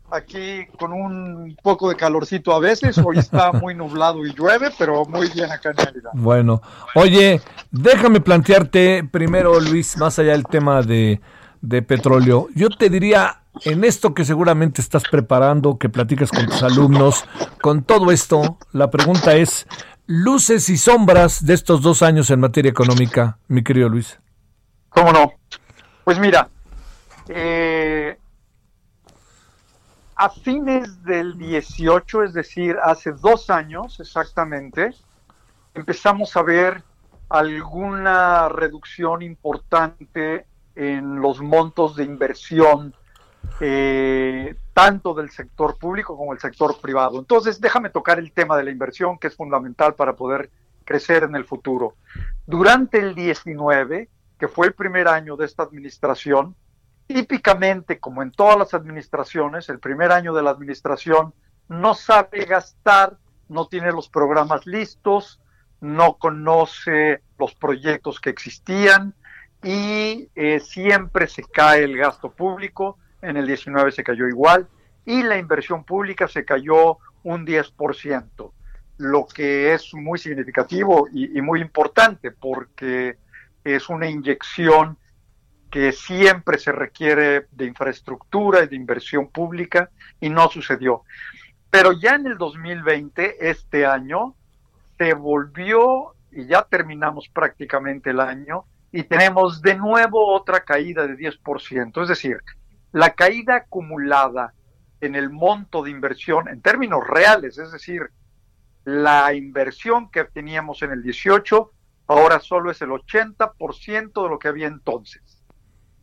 Aquí 0.10 0.66
con 0.80 0.94
un 0.94 1.58
poco 1.62 1.90
de 1.90 1.98
calorcito 1.98 2.54
a 2.54 2.60
veces. 2.60 2.98
Hoy 2.98 3.18
está 3.18 3.52
muy 3.62 3.76
nublado 3.76 4.26
y 4.26 4.34
llueve, 4.34 4.70
pero 4.80 5.04
muy 5.04 5.28
bien 5.32 5.52
acá 5.52 5.72
en 5.72 5.86
Mérida. 5.86 6.12
Bueno, 6.14 6.62
oye, 6.96 7.42
déjame 7.70 8.22
plantearte 8.22 9.04
primero, 9.04 9.60
Luis, 9.60 9.98
más 9.98 10.18
allá 10.18 10.32
del 10.32 10.46
tema 10.46 10.82
de, 10.82 11.20
de 11.60 11.82
petróleo. 11.82 12.48
Yo 12.56 12.70
te 12.70 12.90
diría, 12.90 13.42
en 13.66 13.84
esto 13.84 14.14
que 14.14 14.24
seguramente 14.24 14.80
estás 14.80 15.04
preparando, 15.12 15.78
que 15.78 15.90
platicas 15.90 16.32
con 16.32 16.46
tus 16.46 16.64
alumnos, 16.64 17.26
con 17.62 17.84
todo 17.84 18.12
esto, 18.12 18.58
la 18.72 18.90
pregunta 18.90 19.36
es, 19.36 19.68
luces 20.08 20.70
y 20.70 20.78
sombras 20.78 21.46
de 21.46 21.54
estos 21.54 21.82
dos 21.82 22.02
años 22.02 22.30
en 22.32 22.40
materia 22.40 22.72
económica, 22.72 23.38
mi 23.50 23.62
querido 23.64 23.90
Luis. 23.90 24.20
¿Cómo 24.90 25.12
no? 25.12 25.34
Pues 26.06 26.18
mira, 26.18 26.48
eh, 27.28 28.18
a 30.16 30.30
fines 30.30 31.04
del 31.04 31.38
18, 31.38 32.24
es 32.24 32.34
decir, 32.34 32.78
hace 32.82 33.12
dos 33.12 33.50
años 33.50 34.00
exactamente, 34.00 34.92
empezamos 35.74 36.36
a 36.38 36.42
ver 36.42 36.82
alguna 37.28 38.48
reducción 38.48 39.22
importante 39.22 40.46
en 40.76 41.20
los 41.20 41.42
montos 41.42 41.98
de 41.98 42.06
inversión 42.06 42.96
eh, 43.60 44.56
tanto 44.78 45.16
del 45.16 45.32
sector 45.32 45.76
público 45.80 46.16
como 46.16 46.34
el 46.34 46.40
sector 46.40 46.80
privado. 46.80 47.18
Entonces, 47.18 47.60
déjame 47.60 47.90
tocar 47.90 48.20
el 48.20 48.32
tema 48.32 48.56
de 48.56 48.64
la 48.64 48.70
inversión, 48.70 49.18
que 49.18 49.26
es 49.26 49.36
fundamental 49.36 49.96
para 49.96 50.16
poder 50.16 50.52
crecer 50.86 51.24
en 51.24 51.36
el 51.36 51.46
futuro. 51.46 51.96
Durante 52.46 53.00
el 53.00 53.16
19, 53.16 54.08
que 54.38 54.48
fue 54.48 54.68
el 54.68 54.74
primer 54.74 55.08
año 55.08 55.36
de 55.36 55.46
esta 55.46 55.64
administración, 55.64 56.56
típicamente, 57.08 58.00
como 58.00 58.22
en 58.22 58.30
todas 58.30 58.56
las 58.56 58.76
administraciones, 58.76 59.68
el 59.70 59.80
primer 59.80 60.12
año 60.12 60.32
de 60.32 60.44
la 60.44 60.52
administración 60.52 61.34
no 61.68 61.96
sabe 61.96 62.46
gastar, 62.46 63.18
no 63.50 63.66
tiene 63.66 63.92
los 63.92 64.10
programas 64.10 64.68
listos, 64.68 65.42
no 65.82 66.18
conoce 66.20 67.24
los 67.40 67.56
proyectos 67.56 68.20
que 68.20 68.30
existían 68.30 69.16
y 69.64 70.30
eh, 70.36 70.60
siempre 70.60 71.26
se 71.26 71.42
cae 71.42 71.84
el 71.84 71.98
gasto 71.98 72.30
público 72.30 73.00
en 73.22 73.38
el 73.38 73.48
19 73.48 73.92
se 73.92 74.04
cayó 74.04 74.28
igual 74.28 74.68
y 75.06 75.24
la 75.24 75.38
inversión 75.38 75.84
pública 75.84 76.28
se 76.28 76.46
cayó 76.46 76.98
un 77.24 77.46
10%, 77.46 78.52
lo 78.98 79.26
que 79.26 79.74
es 79.74 79.94
muy 79.94 80.20
significativo 80.20 81.08
y, 81.12 81.42
muy 81.42 81.62
importante 81.62 82.32
porque 82.32 83.18
es 83.64 83.90
una 83.90 84.10
inyección 84.10 84.98
que 85.72 85.92
siempre 85.92 86.58
se 86.58 86.72
requiere 86.72 87.48
de 87.52 87.66
infraestructura 87.66 88.64
y 88.64 88.68
de 88.68 88.76
inversión 88.76 89.30
pública 89.30 89.90
y 90.20 90.30
no 90.30 90.50
sucedió. 90.50 91.04
Pero 91.70 91.92
ya 91.92 92.16
en 92.16 92.28
el 92.28 92.38
2020, 92.38 93.50
este 93.50 93.86
año, 93.86 94.36
se 94.98 95.14
volvió 95.14 96.16
y 96.32 96.46
ya 96.48 96.64
terminamos 96.64 97.30
prácticamente 97.30 98.10
el 98.10 98.20
año 98.20 98.66
y 98.92 99.04
tenemos 99.04 99.62
de 99.62 99.76
nuevo 99.76 100.34
otra 100.34 100.62
caída 100.62 101.06
de 101.06 101.18
10%. 101.18 102.02
Es 102.02 102.08
decir, 102.08 102.38
la 102.98 103.14
caída 103.14 103.58
acumulada 103.58 104.54
en 105.02 105.14
el 105.14 105.30
monto 105.30 105.84
de 105.84 105.92
inversión 105.92 106.48
en 106.48 106.62
términos 106.64 107.06
reales, 107.08 107.60
es 107.60 107.72
decir, 107.72 108.10
la 108.86 109.34
inversión 109.36 110.10
que 110.10 110.24
teníamos 110.24 110.82
en 110.82 110.92
el 110.92 111.04
18 111.04 111.72
ahora 112.08 112.40
solo 112.40 112.72
es 112.72 112.82
el 112.82 112.90
80% 112.90 114.24
de 114.24 114.30
lo 114.30 114.40
que 114.40 114.48
había 114.48 114.66
entonces. 114.66 115.44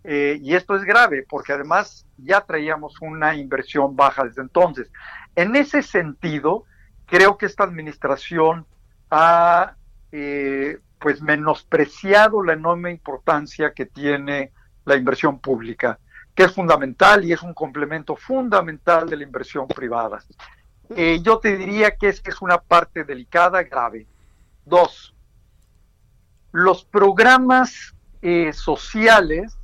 Eh, 0.05 0.39
y 0.41 0.55
esto 0.55 0.77
es 0.77 0.85
grave 0.85 1.27
porque 1.29 1.53
además 1.53 2.07
ya 2.17 2.43
traíamos 2.43 3.01
una 3.01 3.35
inversión 3.35 3.97
baja 3.97 4.23
desde 4.23 4.43
entonces. 4.43 4.93
En 5.35 5.57
ese 5.57 5.83
sentido, 5.83 6.65
creo 7.07 7.39
que 7.39 7.47
esta 7.47 7.65
administración 7.65 8.67
ha 9.11 9.75
eh, 10.13 10.79
pues 11.01 11.21
menospreciado 11.23 12.41
la 12.45 12.53
enorme 12.53 12.93
importancia 12.93 13.73
que 13.73 13.87
tiene 13.87 14.53
la 14.85 14.95
inversión 14.95 15.41
pública 15.41 15.99
que 16.35 16.45
es 16.45 16.53
fundamental 16.53 17.25
y 17.25 17.33
es 17.33 17.43
un 17.43 17.55
complemento 17.55 18.17
fundamental 18.17 19.09
de 19.09 19.17
la 19.17 19.23
inversión 19.23 19.69
privada. 19.69 20.23
Eh, 20.91 21.21
yo 21.23 21.39
te 21.39 21.57
diría 21.57 21.97
que 21.97 22.09
esa 22.09 22.23
es 22.27 22.43
una 22.43 22.59
parte 22.59 23.05
delicada, 23.05 23.63
grave. 23.63 24.07
Dos, 24.65 25.15
los 26.53 26.85
programas 26.85 27.95
eh, 28.23 28.53
sociales 28.53 29.59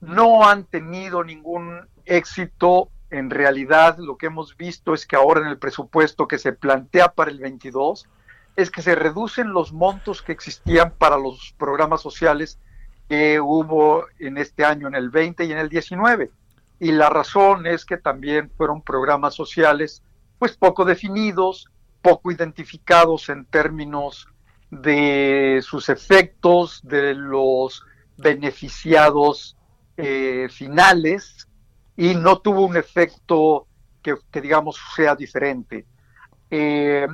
no 0.00 0.48
han 0.48 0.64
tenido 0.64 1.24
ningún 1.24 1.80
éxito. 2.04 2.90
En 3.10 3.30
realidad, 3.30 3.98
lo 3.98 4.16
que 4.16 4.26
hemos 4.26 4.56
visto 4.56 4.94
es 4.94 5.06
que 5.06 5.16
ahora 5.16 5.42
en 5.42 5.48
el 5.48 5.58
presupuesto 5.58 6.26
que 6.26 6.38
se 6.38 6.52
plantea 6.52 7.12
para 7.12 7.30
el 7.30 7.38
22 7.38 8.08
es 8.56 8.70
que 8.70 8.82
se 8.82 8.94
reducen 8.94 9.52
los 9.52 9.72
montos 9.72 10.22
que 10.22 10.32
existían 10.32 10.92
para 10.92 11.16
los 11.16 11.54
programas 11.58 12.00
sociales 12.00 12.58
que 13.08 13.40
hubo 13.40 14.06
en 14.18 14.38
este 14.38 14.64
año, 14.64 14.88
en 14.88 14.94
el 14.94 15.10
20 15.10 15.44
y 15.44 15.52
en 15.52 15.58
el 15.58 15.68
19. 15.68 16.30
Y 16.80 16.92
la 16.92 17.08
razón 17.10 17.66
es 17.66 17.84
que 17.84 17.96
también 17.96 18.50
fueron 18.56 18.82
programas 18.82 19.34
sociales 19.34 20.02
pues 20.38 20.56
poco 20.56 20.84
definidos, 20.84 21.68
poco 22.00 22.32
identificados 22.32 23.28
en 23.28 23.44
términos 23.44 24.26
de 24.70 25.60
sus 25.62 25.88
efectos, 25.88 26.80
de 26.82 27.14
los 27.14 27.84
beneficiados 28.16 29.56
eh, 29.96 30.48
finales, 30.50 31.46
y 31.96 32.14
no 32.14 32.38
tuvo 32.38 32.66
un 32.66 32.76
efecto 32.76 33.66
que, 34.02 34.16
digamos 34.40 34.80
sea 34.96 35.14
diferente. 35.14 35.86
Eh, 36.50 37.06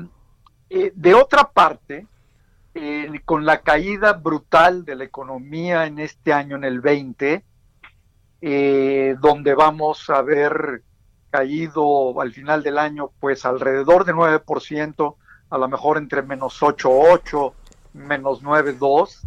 eh, 0.70 0.93
de 0.95 1.14
otra 1.14 1.51
parte, 1.51 2.07
con 3.24 3.45
la 3.45 3.61
caída 3.61 4.12
brutal 4.12 4.85
de 4.85 4.97
la 4.97 5.05
economía 5.05 5.87
en 5.87 5.99
este 5.99 6.33
año, 6.33 6.57
en 6.57 6.64
el 6.64 6.81
20, 6.81 7.45
donde 9.20 9.55
vamos 9.55 10.09
a 10.11 10.22
ver 10.22 10.83
caído 11.31 12.20
al 12.20 12.33
final 12.33 12.62
del 12.62 12.79
año 12.79 13.11
pues 13.20 13.45
alrededor 13.45 14.05
de 14.05 14.14
9%, 14.14 15.16
a 15.51 15.59
lo 15.59 15.68
mejor 15.68 15.99
entre 15.99 16.22
menos 16.22 16.61
8,8, 16.61 17.53
menos 17.95 18.43
9,2, 18.43 19.20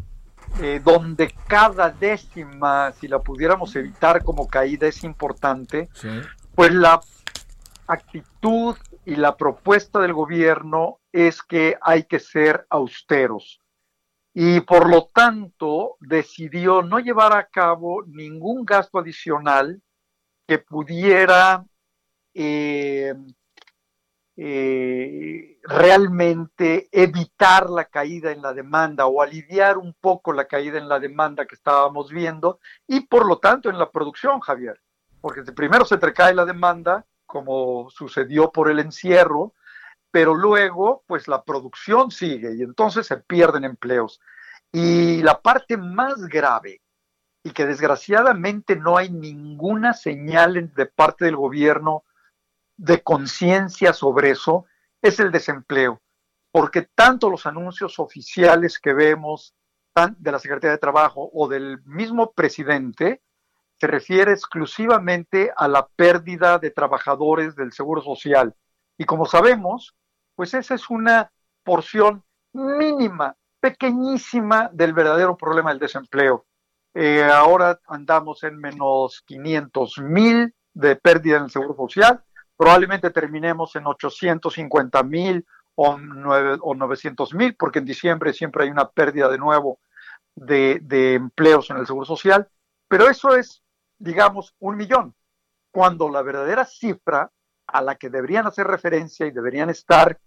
eh, 0.61 0.81
donde 0.83 1.33
cada 1.47 1.89
décima, 1.89 2.91
si 2.93 3.07
la 3.07 3.19
pudiéramos 3.19 3.75
evitar 3.75 4.23
como 4.23 4.47
caída, 4.47 4.87
es 4.87 5.03
importante, 5.03 5.89
pues 6.55 6.73
la 6.73 6.99
actitud 7.87 8.75
y 9.05 9.15
la 9.15 9.35
propuesta 9.35 9.99
del 9.99 10.13
gobierno 10.13 10.99
es 11.11 11.41
que 11.41 11.77
hay 11.81 12.03
que 12.03 12.19
ser 12.19 12.65
austeros. 12.69 13.61
Y 14.33 14.61
por 14.61 14.89
lo 14.89 15.09
tanto 15.13 15.97
decidió 15.99 16.81
no 16.81 16.99
llevar 16.99 17.33
a 17.33 17.47
cabo 17.47 18.03
ningún 18.05 18.63
gasto 18.63 18.99
adicional 18.99 19.81
que 20.47 20.59
pudiera 20.59 21.65
eh, 22.33 23.13
eh, 24.37 25.59
realmente 25.63 26.87
evitar 26.91 27.69
la 27.69 27.85
caída 27.85 28.31
en 28.31 28.41
la 28.41 28.53
demanda 28.53 29.05
o 29.05 29.21
aliviar 29.21 29.77
un 29.77 29.93
poco 29.93 30.31
la 30.31 30.47
caída 30.47 30.77
en 30.77 30.87
la 30.87 30.99
demanda 30.99 31.45
que 31.45 31.55
estábamos 31.55 32.09
viendo 32.11 32.59
y 32.87 33.01
por 33.01 33.27
lo 33.27 33.39
tanto 33.39 33.69
en 33.69 33.77
la 33.77 33.91
producción, 33.91 34.39
Javier, 34.39 34.81
porque 35.19 35.43
primero 35.43 35.85
se 35.85 35.99
cae 36.13 36.33
la 36.33 36.45
demanda, 36.45 37.05
como 37.31 37.89
sucedió 37.89 38.51
por 38.51 38.69
el 38.69 38.79
encierro, 38.79 39.53
pero 40.11 40.35
luego 40.35 41.03
pues 41.07 41.29
la 41.29 41.43
producción 41.43 42.11
sigue 42.11 42.53
y 42.57 42.61
entonces 42.61 43.07
se 43.07 43.17
pierden 43.17 43.63
empleos. 43.63 44.19
Y 44.73 45.23
la 45.23 45.41
parte 45.41 45.77
más 45.77 46.27
grave 46.27 46.81
y 47.43 47.51
que 47.51 47.65
desgraciadamente 47.65 48.75
no 48.75 48.97
hay 48.97 49.09
ninguna 49.09 49.93
señal 49.93 50.73
de 50.75 50.85
parte 50.85 51.25
del 51.25 51.37
gobierno 51.37 52.03
de 52.75 53.01
conciencia 53.01 53.93
sobre 53.93 54.31
eso 54.31 54.65
es 55.01 55.19
el 55.21 55.31
desempleo, 55.31 56.01
porque 56.51 56.89
tanto 56.93 57.29
los 57.29 57.45
anuncios 57.45 57.97
oficiales 57.97 58.77
que 58.77 58.93
vemos 58.93 59.55
de 60.17 60.31
la 60.31 60.39
Secretaría 60.39 60.71
de 60.71 60.77
Trabajo 60.77 61.29
o 61.33 61.47
del 61.47 61.81
mismo 61.85 62.33
presidente 62.33 63.21
se 63.81 63.87
refiere 63.87 64.31
exclusivamente 64.31 65.51
a 65.57 65.67
la 65.67 65.87
pérdida 65.87 66.59
de 66.59 66.69
trabajadores 66.69 67.55
del 67.55 67.71
Seguro 67.71 68.01
Social. 68.01 68.53
Y 68.95 69.05
como 69.05 69.25
sabemos, 69.25 69.95
pues 70.35 70.53
esa 70.53 70.75
es 70.75 70.87
una 70.91 71.31
porción 71.63 72.23
mínima, 72.53 73.35
pequeñísima 73.59 74.69
del 74.71 74.93
verdadero 74.93 75.35
problema 75.35 75.71
del 75.71 75.79
desempleo. 75.79 76.45
Eh, 76.93 77.23
ahora 77.23 77.79
andamos 77.87 78.43
en 78.43 78.59
menos 78.59 79.23
500 79.25 79.97
mil 80.03 80.53
de 80.73 80.95
pérdida 80.95 81.37
en 81.37 81.45
el 81.45 81.49
Seguro 81.49 81.73
Social 81.75 82.23
probablemente 82.61 83.09
terminemos 83.09 83.75
en 83.75 83.87
850 83.87 85.01
mil 85.01 85.43
o, 85.73 85.97
900 85.97 87.33
mil, 87.33 87.55
porque 87.55 87.79
en 87.79 87.85
diciembre 87.85 88.33
siempre 88.33 88.65
hay 88.65 88.69
una 88.69 88.87
pérdida 88.87 89.29
de 89.29 89.39
nuevo 89.39 89.79
de, 90.35 90.79
empleos 91.15 91.71
en 91.71 91.77
el 91.77 91.87
Seguro 91.87 92.05
Social, 92.05 92.47
pero 92.87 93.09
eso 93.09 93.35
es, 93.35 93.63
digamos, 94.01 94.55
un 94.59 94.75
millón, 94.77 95.15
cuando 95.71 96.09
la 96.09 96.21
verdadera 96.21 96.65
cifra 96.65 97.31
a 97.67 97.81
la 97.81 97.95
que 97.95 98.09
deberían 98.09 98.47
hacer 98.47 98.67
referencia 98.67 99.25
y 99.25 99.31
deberían 99.31 99.69
estar 99.69 100.19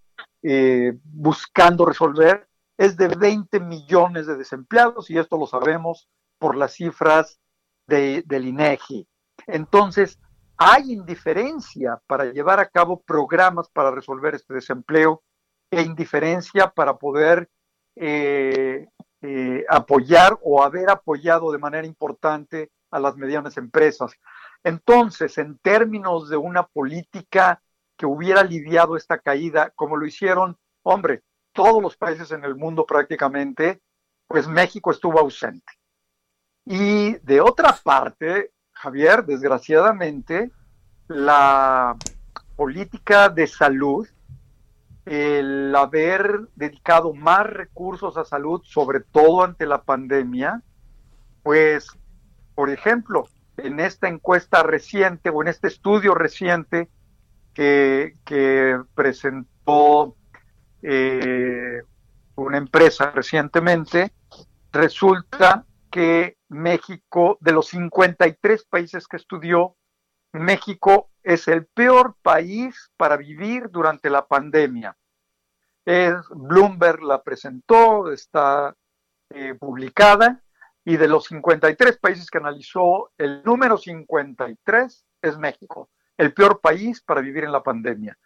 eh, 0.43 0.97
buscando 1.03 1.85
resolver 1.85 2.49
es 2.77 2.97
de 2.97 3.09
20 3.09 3.61
millones 3.61 4.27
de 4.27 4.37
desempleados 4.37 5.11
y 5.11 5.19
esto 5.19 5.37
lo 5.37 5.47
sabemos 5.47 6.09
por 6.39 6.57
las 6.57 6.73
cifras 6.73 7.41
de, 7.87 8.23
del 8.27 8.47
INEGI. 8.47 9.07
Entonces, 9.47 10.19
hay 10.57 10.93
indiferencia 10.93 12.01
para 12.07 12.27
llevar 12.27 12.61
a 12.61 12.69
cabo 12.69 13.01
programas 13.01 13.69
para 13.71 13.91
resolver 13.91 14.35
este 14.35 14.55
desempleo 14.55 15.23
e 15.71 15.83
indiferencia 15.83 16.69
para 16.71 16.97
poder 16.97 17.51
eh, 17.97 18.87
eh, 19.23 19.65
apoyar 19.69 20.39
o 20.43 20.63
haber 20.63 20.91
apoyado 20.91 21.51
de 21.51 21.59
manera 21.59 21.87
importante 21.87 22.71
a 22.95 23.01
las 23.01 23.17
medianas 23.17 23.57
empresas. 23.57 24.13
Entonces, 24.63 25.37
en 25.39 25.59
términos 25.59 26.29
de 26.29 26.37
una 26.37 26.63
política 26.67 27.61
que 27.97 28.07
hubiera 28.07 28.41
aliviado 28.41 28.97
esta 28.97 29.19
caída, 29.19 29.71
como 29.75 29.97
lo 29.97 30.07
hicieron, 30.07 30.57
hombre, 30.83 31.25
todos 31.53 31.83
los 31.83 31.97
países 31.97 32.31
en 32.31 32.45
el 32.45 32.55
mundo 32.55 32.87
prácticamente, 32.87 33.83
pues 34.29 34.47
México 34.47 34.93
estuvo 34.93 35.19
ausente. 35.19 35.73
Y 36.65 37.15
de 37.19 37.41
otra 37.41 37.77
parte, 37.83 38.53
Javier, 38.73 39.25
desgraciadamente, 39.25 40.53
la 41.09 41.97
política 42.57 43.29
de 43.29 43.49
salud, 43.49 44.09
el 45.05 45.75
haber 45.75 46.49
dedicado 46.55 47.13
más 47.13 47.45
recursos 47.45 48.17
a 48.17 48.25
salud, 48.25 48.63
sobre 48.65 49.01
todo 49.01 49.43
ante 49.43 49.67
la 49.67 49.83
pandemia, 49.83 50.63
pues, 51.43 51.89
por 52.55 52.71
ejemplo, 52.71 53.29
en 53.57 53.81
esta 53.81 54.09
encuesta 54.09 54.63
reciente 54.63 55.31
o 55.31 55.43
en 55.43 55.49
este 55.49 55.69
estudio 55.69 56.15
reciente 56.15 56.89
que, 57.53 58.15
presentó 58.95 60.17
eh, 60.83 61.83
una 62.37 62.59
empresa 62.59 63.11
recientemente, 63.13 64.13
resulta 64.73 65.65
que 65.91 66.37
México, 66.49 67.39
de 67.41 67.53
los 67.53 67.69
53 67.69 68.65
países 68.65 69.07
que 69.07 69.17
estudió, 69.17 69.77
México 70.33 71.11
es 71.23 71.47
el 71.47 71.67
peor 71.67 72.17
país 72.23 72.91
para 72.97 73.17
vivir 73.17 73.71
durante 73.71 74.11
la 74.11 74.27
pandemia. 74.27 74.97
Es, 75.85 76.15
Bloomberg 76.31 77.03
la 77.03 77.23
presentó, 77.23 78.11
está 78.11 78.75
eh, 79.31 79.55
publicada, 79.55 80.43
y 80.85 80.97
de 80.97 81.09
los 81.09 81.25
53 81.25 81.99
países 81.99 82.31
que 82.31 82.39
analizó, 82.39 83.11
el 83.17 83.43
número 83.43 83.79
53 83.79 85.07
es 85.23 85.39
México, 85.39 85.89
el 86.19 86.35
peor 86.35 86.61
país 86.61 87.01
para 87.01 87.23
vivir 87.23 87.45
en 87.45 87.53
la 87.53 87.63
pandemia. 87.63 88.19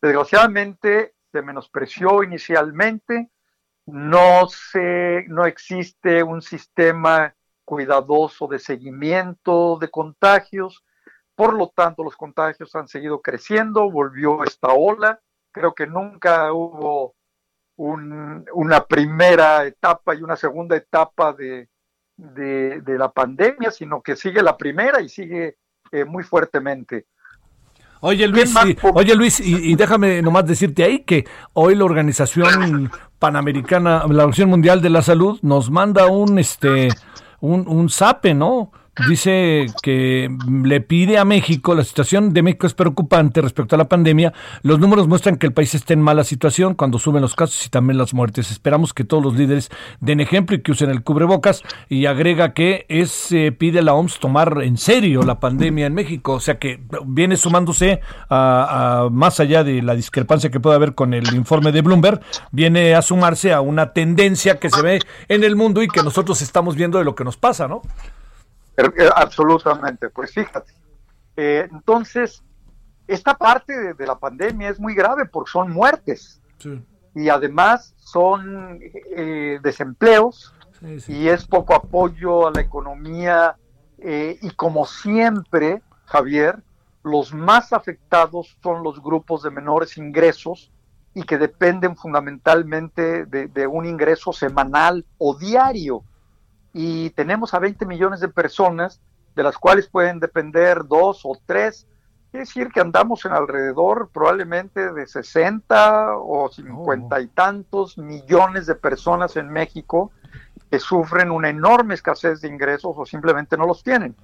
Desgraciadamente 0.00 1.14
se 1.32 1.42
menospreció 1.42 2.22
inicialmente, 2.22 3.30
no, 3.86 4.46
se, 4.48 5.24
no 5.28 5.44
existe 5.44 6.22
un 6.22 6.40
sistema 6.40 7.34
cuidadoso 7.64 8.46
de 8.46 8.58
seguimiento 8.58 9.76
de 9.80 9.90
contagios. 9.90 10.84
Por 11.34 11.54
lo 11.54 11.68
tanto, 11.68 12.04
los 12.04 12.16
contagios 12.16 12.74
han 12.76 12.86
seguido 12.86 13.20
creciendo, 13.20 13.90
volvió 13.90 14.44
esta 14.44 14.68
ola. 14.68 15.20
Creo 15.50 15.74
que 15.74 15.86
nunca 15.86 16.52
hubo 16.52 17.14
una 17.76 18.86
primera 18.86 19.64
etapa 19.66 20.14
y 20.14 20.22
una 20.22 20.36
segunda 20.36 20.76
etapa 20.76 21.32
de, 21.32 21.68
de, 22.16 22.82
la 22.86 23.10
pandemia, 23.10 23.70
sino 23.70 24.02
que 24.02 24.16
sigue 24.16 24.42
la 24.42 24.56
primera 24.56 25.00
y 25.00 25.08
sigue 25.08 25.56
eh, 25.92 26.04
muy 26.04 26.22
fuertemente. 26.22 27.06
Oye 28.00 28.28
Luis, 28.28 28.54
y, 28.66 28.76
oye 28.92 29.14
Luis, 29.14 29.40
y, 29.40 29.74
déjame 29.76 30.20
nomás 30.20 30.46
decirte 30.46 30.84
ahí 30.84 31.04
que 31.04 31.24
hoy 31.54 31.74
la 31.74 31.84
Organización 31.84 32.90
Panamericana, 33.18 34.00
la 34.00 34.24
Organización 34.24 34.50
Mundial 34.50 34.82
de 34.82 34.90
la 34.90 35.00
Salud, 35.00 35.38
nos 35.40 35.70
manda 35.70 36.06
un 36.08 36.38
este 36.38 36.88
un, 37.40 37.66
un 37.66 37.88
SAPE, 37.88 38.34
¿no? 38.34 38.72
Dice 39.08 39.66
que 39.82 40.30
le 40.62 40.80
pide 40.80 41.18
a 41.18 41.24
México, 41.24 41.74
la 41.74 41.84
situación 41.84 42.32
de 42.32 42.42
México 42.42 42.66
es 42.66 42.74
preocupante 42.74 43.40
respecto 43.40 43.74
a 43.74 43.78
la 43.78 43.88
pandemia. 43.88 44.32
Los 44.62 44.78
números 44.78 45.08
muestran 45.08 45.36
que 45.36 45.46
el 45.46 45.52
país 45.52 45.74
está 45.74 45.92
en 45.94 46.00
mala 46.00 46.24
situación 46.24 46.74
cuando 46.74 46.98
suben 46.98 47.22
los 47.22 47.34
casos 47.34 47.66
y 47.66 47.70
también 47.70 47.98
las 47.98 48.14
muertes. 48.14 48.50
Esperamos 48.50 48.94
que 48.94 49.04
todos 49.04 49.22
los 49.22 49.34
líderes 49.34 49.70
den 50.00 50.20
ejemplo 50.20 50.56
y 50.56 50.62
que 50.62 50.72
usen 50.72 50.90
el 50.90 51.02
cubrebocas. 51.02 51.62
Y 51.88 52.06
agrega 52.06 52.54
que 52.54 52.86
es, 52.88 53.32
eh, 53.32 53.52
pide 53.52 53.80
a 53.80 53.82
la 53.82 53.94
OMS 53.94 54.18
tomar 54.18 54.62
en 54.62 54.76
serio 54.76 55.22
la 55.22 55.40
pandemia 55.40 55.86
en 55.86 55.94
México. 55.94 56.32
O 56.34 56.40
sea 56.40 56.58
que 56.58 56.80
viene 57.04 57.36
sumándose 57.36 58.00
a, 58.30 59.08
más 59.10 59.40
allá 59.40 59.64
de 59.64 59.82
la 59.82 59.94
discrepancia 59.94 60.50
que 60.50 60.60
puede 60.60 60.76
haber 60.76 60.94
con 60.94 61.14
el 61.14 61.34
informe 61.34 61.72
de 61.72 61.82
Bloomberg, 61.82 62.20
viene 62.52 62.94
a 62.94 63.02
sumarse 63.02 63.52
a 63.52 63.60
una 63.60 63.92
tendencia 63.92 64.58
que 64.58 64.70
se 64.70 64.82
ve 64.82 65.00
en 65.28 65.44
el 65.44 65.56
mundo 65.56 65.82
y 65.82 65.88
que 65.88 66.02
nosotros 66.02 66.42
estamos 66.42 66.76
viendo 66.76 66.98
de 66.98 67.04
lo 67.04 67.14
que 67.14 67.24
nos 67.24 67.36
pasa, 67.36 67.68
¿no? 67.68 67.82
Er, 68.76 68.92
absolutamente, 69.14 70.10
pues 70.10 70.32
fíjate. 70.32 70.72
Eh, 71.36 71.68
entonces, 71.70 72.42
esta 73.06 73.34
parte 73.34 73.94
de, 73.94 74.06
la 74.06 74.18
pandemia 74.18 74.68
es 74.68 74.80
muy 74.80 74.94
grave 74.94 75.26
porque 75.26 75.50
son 75.50 75.70
muertes. 75.70 76.40
Y 77.14 77.28
además 77.28 77.94
son 77.98 78.80
eh, 78.82 79.58
desempleos. 79.62 80.54
Y 81.08 81.28
es 81.28 81.46
poco 81.46 81.74
apoyo 81.74 82.46
a 82.46 82.50
la 82.50 82.60
economía. 82.60 83.56
Eh, 83.98 84.38
y 84.42 84.50
como 84.50 84.86
siempre, 84.86 85.82
Javier, 86.06 86.62
los 87.02 87.32
más 87.32 87.72
afectados 87.72 88.56
son 88.62 88.82
los 88.82 89.02
grupos 89.02 89.42
de 89.42 89.50
menores 89.50 89.96
ingresos 89.98 90.72
y 91.14 91.22
que 91.22 91.38
dependen 91.38 91.96
fundamentalmente 91.96 93.24
de 93.26 93.66
un 93.68 93.86
ingreso 93.86 94.32
semanal 94.32 95.04
o 95.18 95.36
diario 95.38 96.02
y 96.74 97.10
tenemos 97.10 97.54
a 97.54 97.60
20 97.60 97.86
millones 97.86 98.18
de 98.18 98.28
personas, 98.28 99.00
de 99.36 99.44
las 99.44 99.56
cuales 99.56 99.88
pueden 99.88 100.18
depender 100.18 100.86
dos 100.86 101.20
o 101.24 101.38
tres. 101.46 101.86
Quiere 102.30 102.46
decir 102.46 102.68
que 102.72 102.80
andamos 102.80 103.24
en 103.24 103.32
alrededor 103.32 104.10
probablemente 104.12 104.92
de 104.92 105.06
60 105.06 106.16
o 106.18 106.50
50 106.50 107.20
y 107.20 107.28
tantos 107.28 107.96
millones 107.96 108.66
de 108.66 108.74
personas 108.74 109.36
en 109.36 109.50
México 109.50 110.10
que 110.68 110.80
sufren 110.80 111.30
una 111.30 111.48
enorme 111.48 111.94
escasez 111.94 112.40
de 112.40 112.48
ingresos 112.48 112.96
o 112.96 113.06
simplemente 113.06 113.56
no 113.56 113.66
los 113.66 113.84
tienen. 113.84 114.16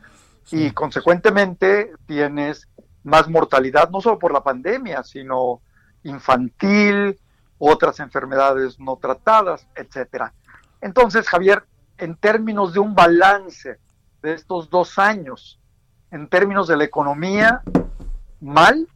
Y 0.51 0.73
consecuentemente 0.73 1.93
tienes 2.07 2.69
más 3.05 3.29
mortalidad, 3.29 3.91
no 3.91 4.01
solo 4.01 4.19
por 4.19 4.33
la 4.33 4.43
pandemia, 4.43 5.05
sino 5.05 5.61
infantil, 6.03 7.17
otras 7.59 8.01
enfermedades 8.01 8.81
no 8.81 8.97
tratadas, 8.97 9.69
etcétera. 9.77 10.33
Entonces, 10.81 11.29
Javier, 11.29 11.65
en 12.01 12.17
términos 12.17 12.73
de 12.73 12.81
un 12.81 12.95
balance 12.95 13.79
de 14.23 14.33
estos 14.33 14.71
dos 14.71 14.99
años, 14.99 15.61
en 16.11 16.29
términos 16.29 16.67
de 16.67 16.77
la 16.77 16.85
economía, 16.85 17.63
mal, 18.41 18.89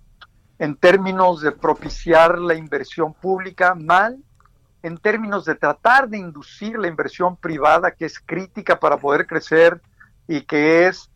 en 0.59 0.75
términos 0.77 1.43
de 1.43 1.53
propiciar 1.53 2.39
la 2.39 2.55
inversión 2.55 3.13
pública, 3.13 3.75
mal, 3.75 4.19
en 4.83 4.97
términos 4.97 5.45
de 5.45 5.55
tratar 5.55 6.09
de 6.09 6.19
inducir 6.19 6.79
la 6.79 6.89
inversión 6.89 7.37
privada, 7.37 7.91
que 7.91 8.07
es 8.07 8.19
crítica 8.19 8.81
para 8.81 8.97
poder 8.97 9.27
crecer 9.27 9.83
y 10.27 10.43
que 10.43 10.87
es, 10.87 11.11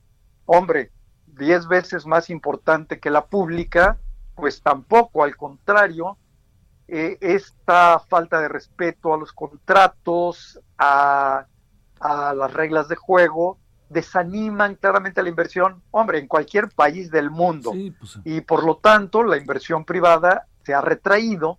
hombre, 0.44 0.92
diez 1.26 1.66
veces 1.66 2.06
más 2.06 2.28
importante 2.28 3.00
que 3.00 3.10
la 3.10 3.26
pública, 3.26 3.98
pues 4.34 4.62
tampoco, 4.62 5.24
al 5.24 5.36
contrario, 5.36 6.18
eh, 6.86 7.16
esta 7.20 7.98
falta 7.98 8.40
de 8.40 8.48
respeto 8.48 9.14
a 9.14 9.18
los 9.18 9.32
contratos, 9.32 10.60
a 10.76 11.46
a 12.00 12.34
las 12.34 12.52
reglas 12.52 12.88
de 12.88 12.96
juego, 12.96 13.58
desaniman 13.88 14.74
claramente 14.74 15.22
la 15.22 15.28
inversión, 15.28 15.82
hombre, 15.90 16.18
en 16.18 16.26
cualquier 16.26 16.68
país 16.68 17.10
del 17.10 17.30
mundo. 17.30 17.72
Pues, 17.98 18.18
y 18.24 18.40
por 18.42 18.64
lo 18.64 18.76
tanto, 18.76 19.22
la 19.22 19.36
inversión 19.36 19.84
privada 19.84 20.46
se 20.62 20.74
ha 20.74 20.80
retraído 20.80 21.58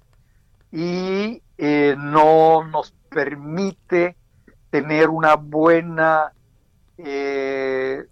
y 0.72 1.42
eh, 1.58 1.96
no 1.98 2.64
nos 2.64 2.92
permite 3.10 4.16
tener 4.70 5.10
una 5.10 5.36
buena, 5.36 6.32
eh, 6.98 8.04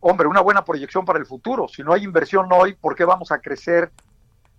hombre, 0.00 0.26
una 0.26 0.40
buena 0.40 0.64
proyección 0.64 1.04
para 1.04 1.18
el 1.18 1.26
futuro. 1.26 1.68
Si 1.68 1.82
no 1.82 1.92
hay 1.92 2.02
inversión 2.02 2.48
hoy, 2.50 2.74
¿por 2.74 2.96
qué 2.96 3.04
vamos 3.04 3.30
a 3.30 3.38
crecer 3.38 3.92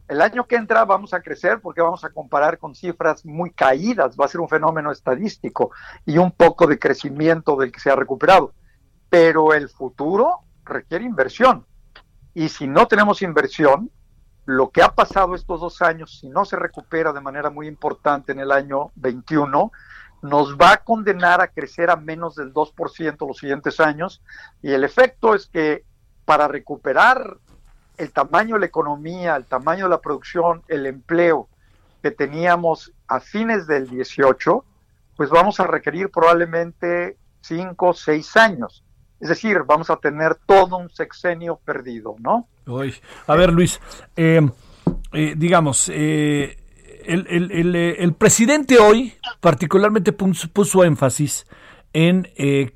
el 0.10 0.22
año 0.22 0.48
que 0.48 0.56
entra 0.56 0.86
vamos 0.86 1.14
a 1.14 1.22
crecer 1.22 1.62
porque 1.62 1.82
vamos 1.82 2.04
a 2.04 2.10
comparar 2.10 2.58
con 2.58 2.74
cifras 2.74 3.24
muy 3.24 3.52
caídas, 3.52 4.18
va 4.20 4.26
a 4.26 4.28
ser 4.28 4.42
un 4.42 4.50
fenómeno 4.50 4.92
estadístico 4.92 5.72
y 6.04 6.18
un 6.18 6.32
poco 6.32 6.66
de 6.66 6.80
crecimiento 6.80 7.56
del 7.56 7.72
que 7.72 7.80
se 7.80 7.92
ha 7.92 7.96
recuperado. 7.96 8.54
Pero 9.10 9.54
el 9.54 9.70
futuro 9.70 10.40
requiere 10.66 11.06
inversión. 11.06 11.64
Y 12.34 12.50
si 12.50 12.66
no 12.66 12.88
tenemos 12.88 13.22
inversión, 13.22 13.92
lo 14.46 14.72
que 14.72 14.82
ha 14.82 14.96
pasado 14.96 15.36
estos 15.36 15.62
dos 15.62 15.80
años, 15.84 16.20
si 16.20 16.28
no 16.28 16.44
se 16.44 16.56
recupera 16.56 17.14
de 17.14 17.22
manera 17.22 17.52
muy 17.52 17.68
importante 17.68 18.32
en 18.32 18.40
el 18.40 18.52
año 18.52 18.92
21, 18.96 19.72
nos 20.24 20.58
va 20.58 20.72
a 20.72 20.78
condenar 20.78 21.40
a 21.40 21.50
crecer 21.50 21.92
a 21.92 21.96
menos 21.96 22.36
del 22.36 22.52
2% 22.52 23.28
los 23.28 23.38
siguientes 23.38 23.80
años. 23.80 24.24
Y 24.64 24.72
el 24.72 24.84
efecto 24.84 25.36
es 25.36 25.46
que 25.46 25.86
para 26.26 26.48
recuperar 26.48 27.38
el 28.00 28.12
tamaño 28.12 28.56
de 28.56 28.62
la 28.62 28.66
economía, 28.66 29.36
el 29.36 29.46
tamaño 29.46 29.86
de 29.86 29.90
la 29.92 30.02
producción, 30.02 30.64
el 30.68 30.86
empleo 30.86 31.50
que 32.02 32.12
teníamos 32.12 32.94
a 33.08 33.20
fines 33.20 33.68
del 33.68 33.90
18, 33.90 34.64
pues 35.18 35.30
vamos 35.30 35.60
a 35.60 35.68
requerir 35.68 36.10
probablemente 36.10 37.18
5 37.42 37.88
o 37.88 37.94
6 37.94 38.38
años. 38.38 38.84
Es 39.20 39.28
decir, 39.28 39.60
vamos 39.68 39.90
a 39.90 39.98
tener 39.98 40.36
todo 40.46 40.78
un 40.78 40.90
sexenio 40.90 41.58
perdido, 41.58 42.16
¿no? 42.20 42.48
a 43.28 43.36
ver, 43.36 43.52
Luis, 43.52 43.82
eh, 44.16 44.48
eh, 45.12 45.34
digamos, 45.36 45.92
eh, 45.94 46.58
el, 47.04 48.14
presidente 48.18 48.78
hoy 48.78 49.14
particularmente 49.42 50.14
puso, 50.14 50.84
énfasis 50.84 51.48
en 51.92 52.24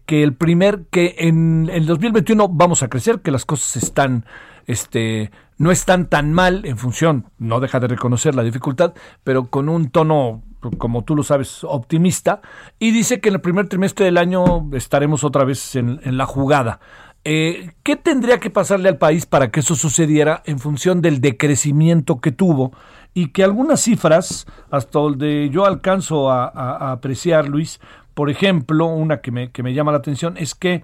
que 0.06 0.24
el 0.24 0.34
primer, 0.34 0.86
que 0.90 1.16
en 1.20 1.70
el 1.72 1.86
2021 1.86 2.50
vamos 2.50 2.82
a 2.82 2.90
crecer, 2.90 3.22
que 3.22 3.32
las 3.32 3.46
cosas 3.46 3.84
están 3.84 4.26
este, 4.68 5.32
no 5.58 5.72
están 5.72 6.08
tan 6.08 6.34
mal 6.34 6.66
en 6.66 6.78
función, 6.78 7.26
no 7.38 7.60
deja 7.60 7.80
de 7.80 7.88
reconocer 7.88 8.36
la 8.36 8.44
dificultad, 8.44 8.94
pero 9.24 9.50
con 9.50 9.70
un 9.70 9.90
tono, 9.90 10.44
como 10.78 11.04
tú 11.04 11.16
lo 11.16 11.24
sabes, 11.24 11.64
optimista, 11.64 12.42
y 12.80 12.92
dice 12.92 13.20
que 13.20 13.30
en 13.30 13.36
el 13.36 13.42
primer 13.42 13.68
trimestre 13.68 14.06
del 14.06 14.18
año 14.18 14.70
estaremos 14.74 15.24
otra 15.24 15.44
vez 15.44 15.76
en, 15.76 16.00
la 16.18 16.26
jugada. 16.26 16.80
Eh, 17.26 17.72
¿Qué 17.84 17.96
tendría 17.96 18.40
que 18.40 18.50
pasarle 18.50 18.90
al 18.90 18.98
país 18.98 19.26
para 19.26 19.50
que 19.50 19.62
eso 19.62 19.76
sucediera 19.76 20.44
en 20.46 20.60
función 20.60 21.02
del 21.02 21.22
decrecimiento 21.22 22.20
que 22.20 22.34
tuvo 22.34 22.74
y 23.14 23.28
que 23.28 23.44
algunas 23.44 23.82
cifras, 23.82 24.46
hasta 24.72 25.00
donde 25.00 25.50
yo 25.50 25.66
alcanzo 25.66 26.32
a, 26.32 26.92
apreciar, 26.92 27.48
Luis, 27.48 27.80
por 28.14 28.30
ejemplo, 28.30 28.88
una 28.88 29.22
que 29.22 29.32
me, 29.32 29.52
que 29.52 29.64
me 29.64 29.74
llama 29.74 29.92
la 29.92 30.00
atención 30.00 30.36
es 30.38 30.56
que 30.56 30.84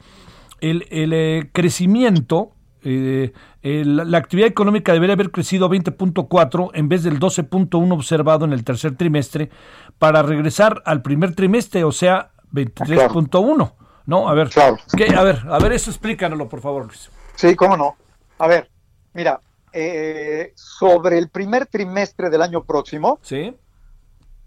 el, 0.61 0.85
el 0.89 1.13
eh, 1.13 1.49
crecimiento 1.51 2.53
eh, 2.91 3.83
la 3.85 4.17
actividad 4.17 4.47
económica 4.47 4.93
debería 4.93 5.13
haber 5.13 5.31
crecido 5.31 5.65
a 5.65 5.69
20.4 5.69 6.71
en 6.73 6.89
vez 6.89 7.03
del 7.03 7.19
12.1 7.19 7.93
observado 7.93 8.45
en 8.45 8.53
el 8.53 8.63
tercer 8.63 8.95
trimestre 8.95 9.49
para 9.97 10.23
regresar 10.23 10.81
al 10.85 11.01
primer 11.01 11.35
trimestre, 11.35 11.83
o 11.83 11.91
sea, 11.91 12.31
23.1. 12.51 13.73
¿No? 14.05 14.27
A 14.27 14.33
ver, 14.33 14.49
a 14.57 15.23
ver, 15.23 15.43
a 15.47 15.59
ver, 15.59 15.71
eso 15.73 15.91
explícanoslo, 15.91 16.49
por 16.49 16.61
favor, 16.61 16.87
Luis. 16.87 17.11
Sí, 17.35 17.55
cómo 17.55 17.77
no. 17.77 17.95
A 18.39 18.47
ver, 18.47 18.71
mira, 19.13 19.39
eh, 19.71 20.51
sobre 20.55 21.19
el 21.19 21.29
primer 21.29 21.67
trimestre 21.67 22.31
del 22.31 22.41
año 22.41 22.63
próximo, 22.63 23.19
¿Sí? 23.21 23.55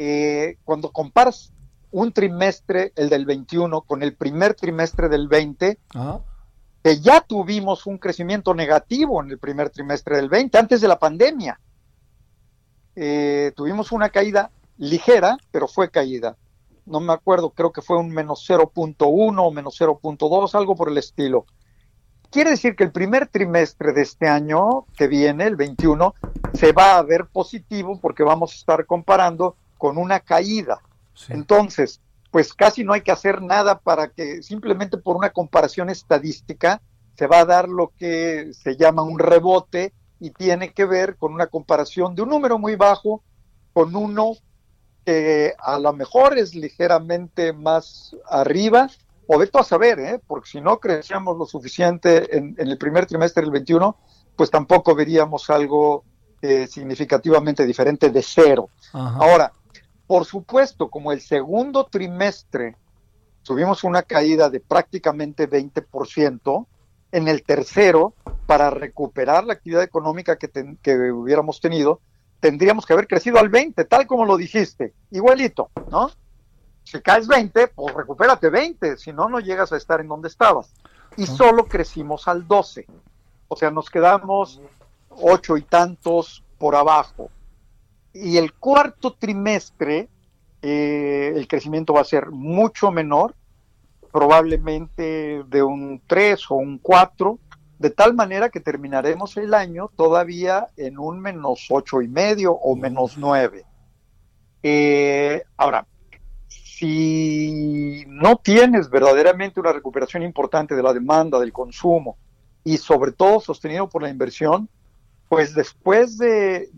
Eh, 0.01 0.57
cuando 0.65 0.91
comparas 0.91 1.53
un 1.93 2.13
trimestre, 2.13 2.93
el 2.97 3.09
del 3.09 3.25
21, 3.25 3.83
con 3.83 4.03
el 4.03 4.17
primer 4.17 4.55
trimestre 4.55 5.09
del 5.09 5.29
20, 5.29 5.79
Ajá 5.95 6.23
que 6.83 7.01
ya 7.01 7.21
tuvimos 7.21 7.87
un 7.87 7.99
crecimiento 7.99 8.55
negativo 8.55 9.23
en 9.23 9.31
el 9.31 9.39
primer 9.39 9.71
trimestre 9.71 10.17
del 10.17 10.29
20, 10.29 10.59
antes 10.59 10.81
de 10.81 10.89
la 10.89 10.99
pandemia. 10.99 11.61
Eh, 12.97 13.53
tuvimos 13.55 13.93
una 13.93 14.11
caída 14.11 14.51
ligera, 14.79 15.37
pero 15.51 15.69
fue 15.69 15.91
caída. 15.91 16.37
No 16.85 16.99
me 16.99 17.13
acuerdo, 17.13 17.51
creo 17.51 17.73
que 17.73 17.83
fue 17.83 17.99
un 17.99 18.11
menos 18.11 18.45
0.1 18.49 18.97
o 19.39 19.51
menos 19.53 19.81
0.2, 19.81 20.55
algo 20.55 20.75
por 20.75 20.89
el 20.89 20.99
estilo. 20.99 21.47
Quiere 22.31 22.51
decir 22.51 22.75
que 22.75 22.85
el 22.85 22.91
primer 22.91 23.29
trimestre 23.29 23.93
de 23.93 24.03
este 24.03 24.27
año 24.27 24.87
que 24.97 25.07
viene, 25.07 25.45
el 25.45 25.55
21, 25.55 26.15
se 26.55 26.73
va 26.73 26.97
a 26.97 27.03
ver 27.03 27.27
positivo 27.27 28.01
porque 28.01 28.25
vamos 28.25 28.53
a 28.53 28.57
estar 28.57 28.87
comparando 28.87 29.57
con 29.79 29.99
una 29.99 30.19
caída. 30.21 30.81
Entonces, 31.29 32.01
pues 32.33 32.55
casi 32.55 32.83
no 32.83 32.95
hay 32.95 33.03
que 33.03 33.13
hacer 33.13 33.43
nada 33.43 33.79
para 33.79 34.09
que 34.09 34.43
simplemente 34.43 34.97
por 34.97 35.17
una 35.17 35.31
comparación 35.31 35.91
estadística 35.91 36.81
se 37.15 37.27
va 37.27 37.41
a 37.41 37.45
dar 37.45 37.69
lo 37.69 37.93
que 37.99 38.53
se 38.55 38.77
llama 38.77 39.03
un 39.03 39.19
rebote 39.19 39.93
y 40.19 40.31
tiene 40.31 40.73
que 40.73 40.87
ver 40.87 41.17
con 41.17 41.35
una 41.35 41.49
comparación 41.49 42.15
de 42.15 42.23
un 42.23 42.31
número 42.31 42.59
muy 42.59 42.75
bajo 42.75 43.23
con 43.75 43.95
uno 43.95 44.33
que 45.05 45.53
a 45.59 45.79
lo 45.79 45.93
mejor 45.93 46.39
es 46.39 46.55
ligeramente 46.55 47.53
más 47.53 48.17
arriba 48.31 48.89
o 49.27 49.39
de 49.39 49.47
todo 49.47 49.61
a 49.61 49.67
saber, 49.67 50.01
¿eh? 50.01 50.21
porque 50.27 50.49
si 50.49 50.61
no 50.61 50.81
crecíamos 50.81 51.37
lo 51.37 51.45
suficiente 51.45 52.35
en, 52.37 52.55
el 52.57 52.79
primer 52.79 53.05
trimestre 53.05 53.43
del 53.43 53.51
21, 53.51 53.95
pues 54.37 54.51
tampoco 54.51 54.95
veríamos 54.95 55.51
algo 55.51 56.05
eh, 56.41 56.67
significativamente 56.67 57.67
diferente 57.67 58.09
de 58.09 58.23
cero. 58.23 58.71
Ahora, 58.93 59.53
por 60.07 60.25
supuesto, 60.25 60.89
como 60.89 61.13
el 61.13 61.21
segundo 61.21 61.85
trimestre 61.87 62.77
tuvimos 63.43 63.85
una 63.85 64.03
caída 64.03 64.51
de 64.51 64.61
prácticamente 64.61 65.49
20%, 65.49 66.67
en 67.13 67.29
el 67.29 67.43
tercero, 67.43 68.15
para 68.47 68.71
recuperar 68.71 69.45
la 69.45 69.53
actividad 69.53 69.83
económica 69.83 70.37
que, 70.37 70.49
que 70.83 71.13
hubiéramos 71.13 71.61
tenido, 71.61 72.01
tendríamos 72.41 72.87
que 72.87 72.95
haber 72.95 73.07
crecido 73.07 73.39
al 73.39 73.51
20, 73.51 73.85
tal 73.85 74.07
como 74.07 74.25
lo 74.25 74.37
dijiste, 74.37 74.95
igualito, 75.11 75.71
¿no? 75.91 76.11
Si 76.85 77.01
caes 77.01 77.29
20, 77.29 77.69
pues 77.69 77.95
recupérate 77.95 78.51
20, 78.51 78.97
si 78.97 79.13
no, 79.13 79.29
no 79.29 79.39
llegas 79.39 79.73
a 79.73 79.77
estar 79.77 80.01
en 80.01 80.09
donde 80.09 80.29
estabas. 80.29 80.73
Y 81.17 81.27
solo 81.27 81.67
crecimos 81.67 82.27
al 82.27 82.49
12. 82.49 82.87
O 83.47 83.57
sea, 83.57 83.71
nos 83.71 83.89
quedamos 83.91 84.61
ocho 85.11 85.57
y 85.57 85.63
tantos 85.63 86.43
por 86.59 86.75
abajo. 86.75 87.31
Y 88.15 88.37
el 88.37 88.53
cuarto 88.55 89.15
trimestre, 89.15 90.09
eh, 90.61 91.33
el 91.35 91.49
crecimiento 91.49 91.95
va 91.95 92.03
a 92.03 92.05
ser 92.05 92.31
mucho 92.31 92.91
menor, 92.91 93.35
probablemente 94.13 95.43
de 95.47 95.63
un 95.63 96.03
3 96.07 96.51
o 96.51 96.57
un 96.57 96.79
4, 96.79 97.39
de 97.79 97.91
tal 97.91 98.15
manera 98.15 98.51
que 98.51 98.61
terminaremos 98.61 99.37
el 99.39 99.55
año 99.55 99.91
todavía 99.97 100.69
en 100.77 100.99
un 100.99 101.21
menos 101.21 101.67
ocho 101.71 102.03
y 102.03 102.09
medio 102.09 102.53
o 102.53 102.77
menos 102.77 103.17
9. 103.19 103.65
Eh, 104.63 105.43
ahora, 105.57 105.87
si 106.47 108.05
no 108.07 108.37
tienes 108.37 108.91
verdaderamente 108.91 109.59
una 109.59 109.73
recuperación 109.73 110.23
importante 110.23 110.77
de 110.77 110.83
la 110.83 110.93
demanda, 110.93 111.41
del 111.41 111.53
consumo 111.53 112.17
y 112.63 112.77
sobre 112.77 113.13
todo 113.13 113.41
sostenido 113.41 113.89
por 113.89 114.03
la 114.03 114.11
inversión, 114.11 114.69
pues 115.33 115.55
después 115.55 116.19
de, 116.19 116.69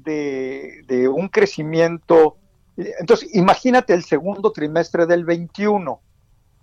un 1.13 1.27
crecimiento, 1.27 2.37
entonces 2.77 3.35
imagínate 3.35 3.95
el 3.95 4.05
segundo 4.05 4.53
trimestre 4.53 5.07
del 5.07 5.25
21, 5.25 6.01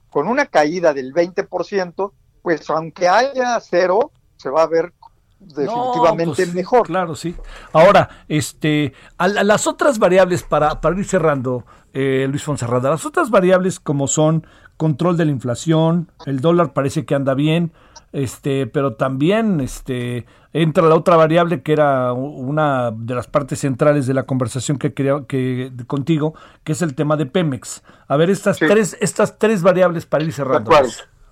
con 0.10 0.30
una 0.30 0.46
caída 0.46 0.94
del 0.94 1.14
20%, 1.14 2.14
pues 2.42 2.70
aunque 2.70 3.10
haya 3.10 3.60
cero, 3.60 4.14
se 4.38 4.50
va 4.50 4.64
a 4.64 4.68
ver 4.68 4.94
definitivamente 5.42 6.46
pues, 6.46 6.54
mejor. 6.54 6.88
Claro, 6.88 7.14
sí. 7.14 7.36
Ahora, 7.74 8.24
este, 8.30 8.94
a, 9.18 9.28
las 9.28 9.68
otras 9.68 10.00
variables 10.00 10.44
para, 10.44 10.80
para 10.80 10.98
ir 10.98 11.06
cerrando, 11.06 11.66
eh, 11.92 12.26
Luis 12.30 12.44
Fonserrada. 12.46 12.90
Las 12.90 13.06
otras 13.06 13.30
variables 13.30 13.82
como 13.82 14.08
son 14.08 14.48
control 14.82 15.16
de 15.16 15.26
la 15.26 15.32
inflación, 15.32 16.12
el 16.26 16.40
dólar 16.40 16.74
parece 16.74 17.06
que 17.06 17.14
anda 17.14 17.36
bien, 17.36 17.72
este, 18.14 18.66
pero 18.66 18.96
también 18.96 19.62
este, 19.62 20.26
entra 20.54 20.88
la 20.88 20.96
otra 20.96 21.18
variable 21.18 21.62
que 21.62 21.74
era 21.74 22.14
una 22.14 22.90
de 22.90 23.14
las 23.14 23.28
partes 23.28 23.60
centrales 23.60 24.08
de 24.08 24.16
la 24.16 24.24
conversación 24.24 24.80
que 24.80 24.96
quería 24.96 25.24
que 25.28 25.72
contigo, 25.86 26.34
que 26.64 26.72
es 26.72 26.82
el 26.82 26.96
tema 26.96 27.16
de 27.16 27.28
Pemex. 27.28 27.84
A 28.08 28.18
ver 28.18 28.32
estas 28.32 28.58
tres 28.58 28.98
estas 29.00 29.38
tres 29.38 29.62
variables 29.62 30.08
para 30.08 30.24
ir 30.24 30.34
cerrando. 30.34 30.72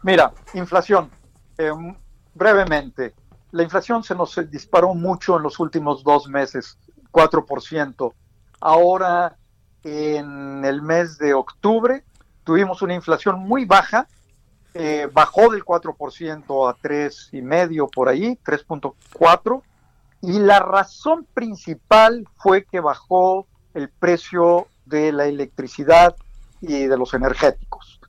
Mira, 0.04 0.32
inflación. 0.54 1.10
Eh, 1.58 1.72
brevemente, 2.36 3.16
la 3.50 3.64
inflación 3.64 4.04
se 4.04 4.14
nos 4.14 4.40
disparó 4.52 4.94
mucho 4.94 5.38
en 5.38 5.42
los 5.42 5.60
últimos 5.60 6.04
dos 6.04 6.30
meses, 6.30 6.78
4%. 7.12 8.14
Ahora 8.62 9.36
en 9.84 10.64
el 10.64 10.84
mes 10.84 11.18
de 11.18 11.34
octubre 11.34 12.04
tuvimos 12.44 12.82
una 12.82 12.94
inflación 12.94 13.40
muy 13.40 13.66
baja, 13.66 14.08
eh, 14.74 15.10
bajó 15.12 15.50
del 15.50 15.64
4% 15.64 16.70
a 16.70 16.76
3,5% 16.78 17.90
por 17.94 18.10
ahí, 18.10 18.38
3.4%, 18.44 19.64
y 20.22 20.40
la 20.40 20.60
razón 20.60 21.26
principal 21.34 22.28
fue 22.36 22.66
que 22.66 22.80
bajó 22.80 23.48
el 23.74 23.90
precio 23.90 24.68
de 24.86 25.12
la 25.12 25.26
electricidad 25.26 26.16
y 26.62 26.88
de 26.88 26.98
los 26.98 27.14
energéticos. 27.14 28.00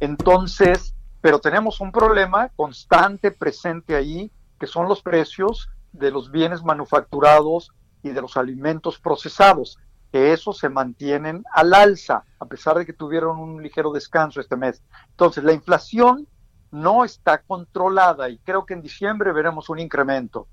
Entonces, 0.00 0.94
pero 1.20 1.38
tenemos 1.38 1.80
un 1.80 1.92
problema 1.92 2.48
constante 2.56 3.30
presente 3.30 3.94
ahí, 3.94 4.30
que 4.58 4.66
son 4.66 4.88
los 4.88 5.02
precios 5.02 5.68
de 5.92 6.10
los 6.10 6.30
bienes 6.30 6.62
manufacturados 6.62 7.70
y 8.02 8.10
de 8.10 8.22
los 8.22 8.36
alimentos 8.36 8.98
procesados 8.98 9.78
que 10.10 10.32
esos 10.32 10.58
se 10.58 10.68
mantienen 10.68 11.44
al 11.52 11.72
alza, 11.72 12.24
a 12.38 12.46
pesar 12.46 12.78
de 12.78 12.86
que 12.86 12.92
tuvieron 12.92 13.38
un 13.38 13.62
ligero 13.62 13.92
descanso 13.92 14.40
este 14.40 14.56
mes. 14.56 14.82
Entonces, 15.10 15.44
la 15.44 15.52
inflación 15.52 16.26
no 16.72 17.04
está 17.04 17.42
controlada 17.42 18.28
y 18.28 18.38
creo 18.38 18.66
que 18.66 18.74
en 18.74 18.82
diciembre 18.82 19.32
veremos 19.32 19.68
un 19.68 19.78
incremento. 19.78 20.48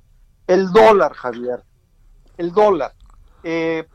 El 0.46 0.72
dólar, 0.72 1.14
Javier, 1.14 1.64
el 2.38 2.52
dólar, 2.52 2.94
eh, 3.44 3.88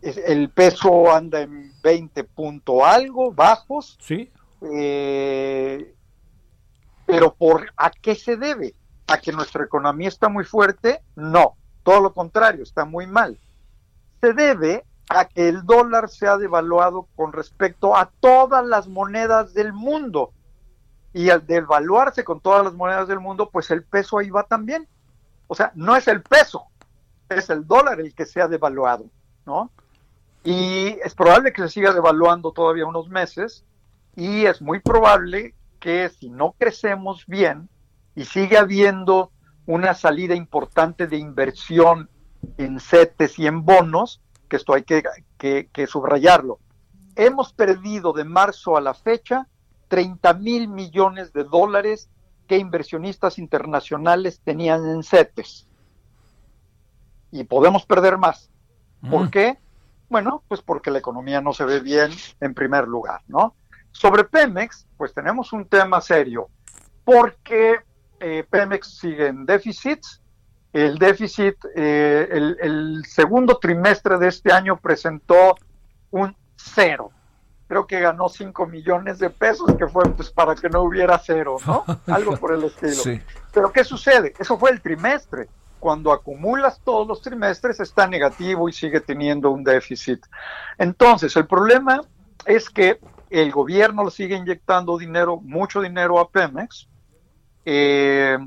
el 0.00 0.50
peso 0.50 1.12
anda 1.12 1.40
en 1.40 1.72
20 1.82 2.24
punto 2.24 2.84
algo, 2.84 3.32
bajos. 3.32 3.98
Sí. 4.00 4.30
Eh, 4.62 5.94
pero 7.06 7.34
por 7.34 7.72
¿a 7.76 7.90
qué 7.90 8.14
se 8.14 8.36
debe? 8.36 8.74
¿A 9.06 9.18
que 9.18 9.32
nuestra 9.32 9.64
economía 9.64 10.08
está 10.08 10.28
muy 10.28 10.44
fuerte? 10.44 11.02
No, 11.14 11.56
todo 11.82 12.00
lo 12.00 12.14
contrario, 12.14 12.62
está 12.62 12.84
muy 12.84 13.06
mal 13.06 13.38
se 14.22 14.32
debe 14.34 14.84
a 15.08 15.24
que 15.24 15.48
el 15.48 15.66
dólar 15.66 16.08
se 16.08 16.28
ha 16.28 16.38
devaluado 16.38 17.08
con 17.16 17.32
respecto 17.32 17.96
a 17.96 18.10
todas 18.20 18.64
las 18.64 18.86
monedas 18.86 19.52
del 19.52 19.72
mundo. 19.72 20.32
Y 21.12 21.28
al 21.28 21.44
devaluarse 21.44 22.22
con 22.22 22.40
todas 22.40 22.64
las 22.64 22.72
monedas 22.72 23.08
del 23.08 23.18
mundo, 23.18 23.50
pues 23.50 23.70
el 23.72 23.82
peso 23.82 24.18
ahí 24.18 24.30
va 24.30 24.44
también. 24.44 24.86
O 25.48 25.54
sea, 25.54 25.72
no 25.74 25.96
es 25.96 26.06
el 26.06 26.22
peso, 26.22 26.66
es 27.28 27.50
el 27.50 27.66
dólar 27.66 28.00
el 28.00 28.14
que 28.14 28.24
se 28.24 28.40
ha 28.40 28.48
devaluado, 28.48 29.06
¿no? 29.44 29.70
Y 30.44 30.98
es 31.04 31.14
probable 31.14 31.52
que 31.52 31.62
se 31.62 31.68
siga 31.68 31.92
devaluando 31.92 32.52
todavía 32.52 32.86
unos 32.86 33.08
meses 33.08 33.64
y 34.16 34.46
es 34.46 34.62
muy 34.62 34.78
probable 34.78 35.54
que 35.80 36.08
si 36.08 36.30
no 36.30 36.54
crecemos 36.58 37.26
bien 37.26 37.68
y 38.14 38.24
sigue 38.24 38.56
habiendo 38.56 39.30
una 39.66 39.94
salida 39.94 40.34
importante 40.34 41.06
de 41.06 41.16
inversión 41.16 42.08
en 42.58 42.80
CETES 42.80 43.38
y 43.38 43.46
en 43.46 43.64
bonos, 43.64 44.20
que 44.48 44.56
esto 44.56 44.74
hay 44.74 44.82
que, 44.82 45.02
que, 45.38 45.86
subrayarlo. 45.86 46.58
Hemos 47.16 47.52
perdido 47.52 48.12
de 48.12 48.24
marzo 48.24 48.76
a 48.76 48.80
la 48.80 48.94
fecha 48.94 49.48
30 49.88 50.34
mil 50.34 50.68
millones 50.68 51.32
de 51.32 51.44
dólares 51.44 52.10
que 52.46 52.58
inversionistas 52.58 53.38
internacionales 53.38 54.40
tenían 54.42 54.86
en 54.88 55.02
CETES. 55.02 55.68
Y 57.30 57.44
podemos 57.44 57.86
perder 57.86 58.18
más. 58.18 58.50
¿Por 59.10 59.26
mm. 59.26 59.30
qué? 59.30 59.58
Bueno, 60.08 60.42
pues 60.48 60.60
porque 60.60 60.90
la 60.90 60.98
economía 60.98 61.40
no 61.40 61.52
se 61.52 61.64
ve 61.64 61.80
bien 61.80 62.10
en 62.40 62.54
primer 62.54 62.86
lugar, 62.86 63.22
¿no? 63.28 63.54
Sobre 63.90 64.24
Pemex, 64.24 64.86
pues 64.96 65.12
tenemos 65.12 65.52
un 65.52 65.66
tema 65.66 66.00
serio, 66.00 66.48
porque 67.04 67.76
eh, 68.20 68.44
Pemex 68.48 68.98
sigue 68.98 69.26
en 69.26 69.44
déficits, 69.44 70.21
el 70.72 70.98
déficit, 70.98 71.56
eh, 71.74 72.28
el, 72.32 73.04
segundo 73.06 73.58
trimestre 73.58 74.18
de 74.18 74.28
este 74.28 74.52
año 74.52 74.78
presentó 74.78 75.54
un 76.10 76.34
cero. 76.56 77.10
Creo 77.68 77.86
que 77.86 78.00
ganó 78.00 78.28
5 78.28 78.66
millones 78.66 79.18
de 79.18 79.30
pesos, 79.30 79.74
que 79.76 79.86
fue 79.86 80.04
pues 80.14 80.30
para 80.30 80.54
que 80.54 80.68
no 80.68 80.82
hubiera 80.82 81.18
cero, 81.18 81.56
¿no? 81.66 81.84
Algo 82.06 82.36
por 82.36 82.54
el 82.54 82.64
estilo. 82.64 83.20
Pero 83.52 83.72
¿qué 83.72 83.84
sucede? 83.84 84.34
Eso 84.38 84.58
fue 84.58 84.70
el 84.70 84.80
trimestre. 84.80 85.48
Cuando 85.78 86.12
acumulas 86.12 86.80
todos 86.84 87.08
los 87.08 87.22
trimestres 87.22 87.80
está 87.80 88.06
negativo 88.06 88.68
y 88.68 88.72
sigue 88.72 89.00
teniendo 89.00 89.50
un 89.50 89.64
déficit. 89.64 90.24
Entonces, 90.78 91.34
el 91.36 91.46
problema 91.46 92.02
es 92.46 92.70
que 92.70 93.00
el 93.30 93.50
gobierno 93.50 94.04
le 94.04 94.10
sigue 94.10 94.36
inyectando 94.36 94.96
dinero, 94.96 95.40
mucho 95.40 95.80
dinero 95.80 96.20
a 96.20 96.28
Pemex, 96.30 96.88
eh, 97.64 98.38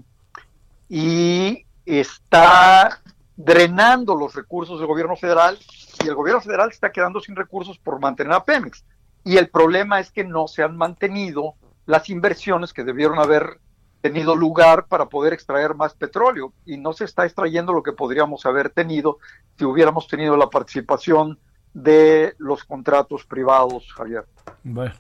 y 0.88 1.65
está 1.86 3.02
drenando 3.38 4.16
los 4.16 4.34
recursos 4.34 4.80
del 4.80 4.88
gobierno 4.88 5.16
federal 5.16 5.58
y 6.04 6.08
el 6.08 6.16
gobierno 6.16 6.42
federal 6.42 6.70
está 6.70 6.92
quedando 6.92 7.20
sin 7.20 7.36
recursos 7.36 7.78
por 7.78 8.00
mantener 8.00 8.34
a 8.34 8.44
Pemex. 8.44 8.84
Y 9.24 9.38
el 9.38 9.50
problema 9.50 10.00
es 10.00 10.12
que 10.12 10.24
no 10.24 10.48
se 10.48 10.64
han 10.64 10.78
mantenido 10.78 11.56
las 11.86 12.10
inversiones 12.10 12.74
que 12.74 12.84
debieron 12.84 13.20
haber 13.20 13.60
tenido 14.02 14.36
lugar 14.36 14.86
para 14.86 15.08
poder 15.08 15.34
extraer 15.34 15.74
más 15.74 15.96
petróleo 15.96 16.54
y 16.64 16.78
no 16.78 16.94
se 16.94 17.06
está 17.06 17.26
extrayendo 17.26 17.74
lo 17.74 17.82
que 17.82 17.92
podríamos 17.92 18.46
haber 18.46 18.70
tenido 18.70 19.18
si 19.58 19.66
hubiéramos 19.66 20.08
tenido 20.08 20.38
la 20.38 20.50
participación 20.50 21.40
de 21.74 22.36
los 22.38 22.64
contratos 22.64 23.26
privados, 23.26 23.92
Javier. 23.94 24.26
Bueno. 24.64 24.94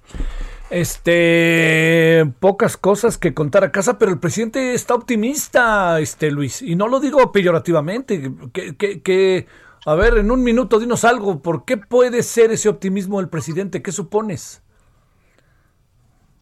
Este, 0.76 2.30
pocas 2.42 2.76
cosas 2.76 3.18
que 3.18 3.34
contar 3.34 3.64
a 3.64 3.72
casa, 3.72 3.98
pero 3.98 4.12
el 4.12 4.20
presidente 4.20 4.74
está 4.74 4.94
optimista, 4.94 6.02
este 6.02 6.30
Luis, 6.32 6.62
y 6.62 6.76
no 6.76 6.90
lo 6.90 7.00
digo 7.00 7.32
peyorativamente. 7.32 8.30
Que, 8.52 8.76
que, 9.02 9.48
a 9.86 9.96
ver, 9.96 10.18
en 10.18 10.32
un 10.32 10.44
minuto 10.44 10.78
dinos 10.78 11.06
algo. 11.06 11.42
¿Por 11.42 11.64
qué 11.64 11.78
puede 11.78 12.24
ser 12.24 12.52
ese 12.52 12.68
optimismo 12.68 13.20
del 13.20 13.30
presidente? 13.30 13.82
¿Qué 13.82 13.94
supones? 13.94 14.64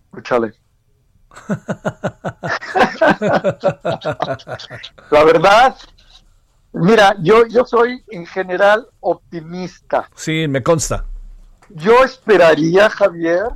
Escúchale, 0.05 0.55
La 5.11 5.23
verdad, 5.25 5.75
mira, 6.71 7.15
yo, 7.21 7.45
yo 7.45 7.65
soy 7.65 8.03
en 8.09 8.25
general 8.25 8.87
optimista. 8.99 10.09
Sí, 10.15 10.47
me 10.47 10.63
consta. 10.63 11.05
Yo 11.69 12.03
esperaría, 12.03 12.89
Javier, 12.89 13.49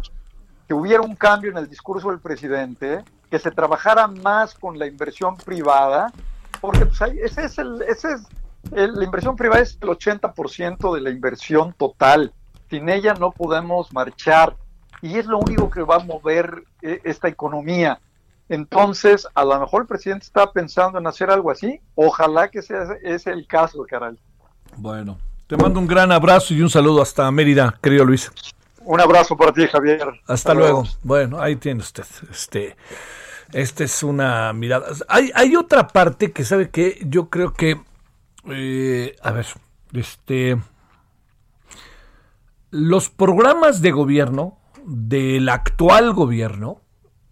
que 0.67 0.73
hubiera 0.73 1.01
un 1.01 1.15
cambio 1.15 1.51
en 1.51 1.57
el 1.57 1.69
discurso 1.69 2.09
del 2.09 2.19
presidente, 2.19 3.03
que 3.29 3.39
se 3.39 3.51
trabajara 3.51 4.07
más 4.07 4.53
con 4.53 4.77
la 4.77 4.87
inversión 4.87 5.37
privada, 5.37 6.11
porque 6.59 6.85
pues, 6.85 7.01
ese 7.01 7.45
es 7.45 7.57
el, 7.57 7.81
ese 7.83 8.13
es 8.13 8.21
la 8.71 9.03
inversión 9.03 9.35
privada 9.35 9.61
es 9.61 9.77
el 9.81 9.89
80% 9.89 10.93
de 10.93 11.01
la 11.01 11.09
inversión 11.09 11.73
total. 11.73 12.33
Sin 12.69 12.89
ella 12.89 13.13
no 13.13 13.31
podemos 13.31 13.93
marchar 13.93 14.55
y 15.01 15.17
es 15.17 15.25
lo 15.25 15.39
único 15.39 15.69
que 15.69 15.83
va 15.83 15.95
a 15.95 15.99
mover 15.99 16.63
eh, 16.81 16.99
esta 17.03 17.27
economía. 17.27 17.99
Entonces, 18.49 19.27
a 19.35 19.43
lo 19.43 19.59
mejor 19.59 19.83
el 19.83 19.87
presidente 19.87 20.25
está 20.25 20.51
pensando 20.51 20.99
en 20.99 21.07
hacer 21.07 21.29
algo 21.29 21.51
así. 21.51 21.79
Ojalá 21.95 22.49
que 22.49 22.61
sea 22.61 22.87
ese 23.03 23.31
el 23.31 23.45
caso, 23.45 23.85
caray. 23.87 24.17
Bueno, 24.75 25.17
te 25.47 25.57
mando 25.57 25.79
un 25.79 25.87
gran 25.87 26.11
abrazo 26.11 26.53
y 26.53 26.61
un 26.61 26.69
saludo 26.69 27.01
hasta 27.01 27.29
Mérida, 27.31 27.77
querido 27.81 28.05
Luis. 28.05 28.31
Un 28.87 29.01
abrazo 29.01 29.35
para 29.35 29.51
ti, 29.51 29.67
Javier. 29.67 30.21
Hasta, 30.27 30.53
luego. 30.53 30.85
Bueno, 31.03 31.41
ahí 31.41 31.57
tiene 31.57 31.81
usted. 31.81 32.05
Este, 32.31 32.77
esta 33.51 33.83
es 33.83 34.01
una 34.01 34.53
mirada. 34.53 34.87
Hay, 35.09 35.29
hay 35.35 35.57
otra 35.57 35.89
parte 35.89 36.31
que 36.31 36.45
sabe 36.45 36.69
que 36.69 36.97
yo 37.05 37.29
creo 37.29 37.53
que, 37.53 37.81
eh, 38.45 39.13
a 39.21 39.31
ver, 39.33 39.45
este, 39.91 40.57
los 42.71 43.09
programas 43.09 43.81
de 43.81 43.91
gobierno 43.91 44.57
del 44.85 45.49
actual 45.49 46.13
gobierno, 46.13 46.79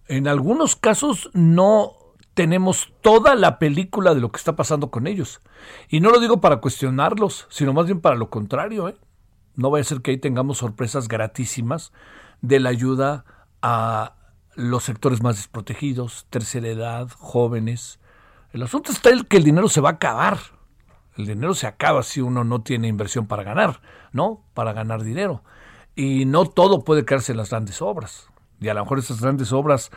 en 0.09 0.27
algunos 0.27 0.75
casos 0.75 1.29
no 1.31 1.93
tenemos 2.33 2.91
toda 2.99 3.33
la 3.35 3.59
película 3.59 4.13
de 4.13 4.19
lo 4.19 4.29
que 4.29 4.39
está 4.39 4.57
pasando 4.57 4.91
con 4.91 5.07
ellos. 5.07 5.39
Y 5.87 6.01
no 6.01 6.09
lo 6.09 6.19
digo 6.19 6.41
para 6.41 6.57
cuestionarlos, 6.57 7.47
sino 7.49 7.71
más 7.71 7.85
bien 7.85 8.01
para 8.01 8.17
lo 8.17 8.29
contrario. 8.29 8.89
¿eh? 8.89 8.97
No 9.55 9.69
vaya 9.69 9.81
a 9.81 9.85
ser 9.85 10.01
que 10.01 10.11
ahí 10.11 10.17
tengamos 10.17 10.57
sorpresas 10.57 11.07
gratísimas 11.07 11.91
de 12.41 12.59
la 12.59 12.69
ayuda 12.69 13.25
a 13.61 14.15
los 14.55 14.83
sectores 14.83 15.21
más 15.21 15.35
desprotegidos, 15.35 16.27
tercera 16.29 16.67
edad, 16.67 17.09
jóvenes. 17.17 17.99
El 18.53 18.63
asunto 18.63 18.91
está 18.91 19.09
el 19.09 19.27
que 19.27 19.37
el 19.37 19.43
dinero 19.43 19.69
se 19.69 19.81
va 19.81 19.89
a 19.89 19.93
acabar. 19.93 20.37
El 21.17 21.27
dinero 21.27 21.53
se 21.53 21.67
acaba 21.67 22.03
si 22.03 22.21
uno 22.21 22.43
no 22.43 22.61
tiene 22.61 22.87
inversión 22.87 23.27
para 23.27 23.43
ganar, 23.43 23.81
¿no? 24.11 24.43
Para 24.53 24.73
ganar 24.73 25.03
dinero. 25.03 25.43
Y 25.95 26.25
no 26.25 26.45
todo 26.45 26.83
puede 26.83 27.05
quedarse 27.05 27.31
en 27.31 27.37
las 27.37 27.49
grandes 27.49 27.81
obras. 27.81 28.29
Y 28.59 28.67
a 28.67 28.73
lo 28.73 28.81
mejor 28.81 28.99
esas 28.99 29.21
grandes 29.21 29.53
obras 29.53 29.91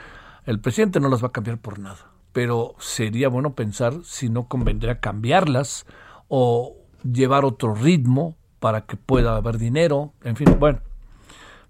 el 0.46 0.60
presidente 0.60 1.00
no 1.00 1.08
las 1.08 1.22
va 1.22 1.28
a 1.28 1.32
cambiar 1.32 1.58
por 1.58 1.78
nada. 1.78 2.10
Pero 2.32 2.74
sería 2.78 3.28
bueno 3.28 3.54
pensar 3.54 3.94
si 4.04 4.28
no 4.28 4.46
convendría 4.48 5.00
cambiarlas 5.00 5.86
o 6.28 6.76
llevar 7.02 7.44
otro 7.44 7.74
ritmo 7.74 8.36
para 8.60 8.82
que 8.82 8.96
pueda 8.96 9.36
haber 9.36 9.58
dinero. 9.58 10.12
En 10.22 10.36
fin, 10.36 10.56
bueno. 10.58 10.80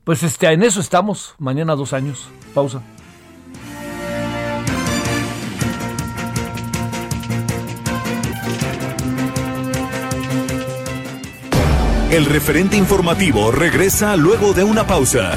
Pues 0.04 0.22
este, 0.22 0.50
en 0.52 0.62
eso 0.62 0.80
estamos. 0.80 1.34
Mañana 1.38 1.74
dos 1.74 1.92
años. 1.92 2.28
Pausa. 2.54 2.82
El 12.10 12.24
referente 12.24 12.76
informativo 12.76 13.52
regresa 13.52 14.16
luego 14.16 14.54
de 14.54 14.64
una 14.64 14.86
pausa. 14.86 15.34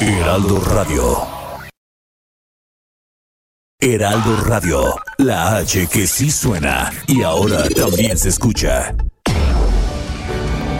Heraldo 0.00 0.60
Radio. 0.60 1.34
Heraldo 3.80 4.36
Radio, 4.44 4.94
la 5.16 5.56
H 5.56 5.86
que 5.86 6.06
sí 6.06 6.30
suena 6.30 6.92
y 7.06 7.22
ahora 7.22 7.68
también 7.70 8.18
se 8.18 8.28
escucha. 8.28 8.94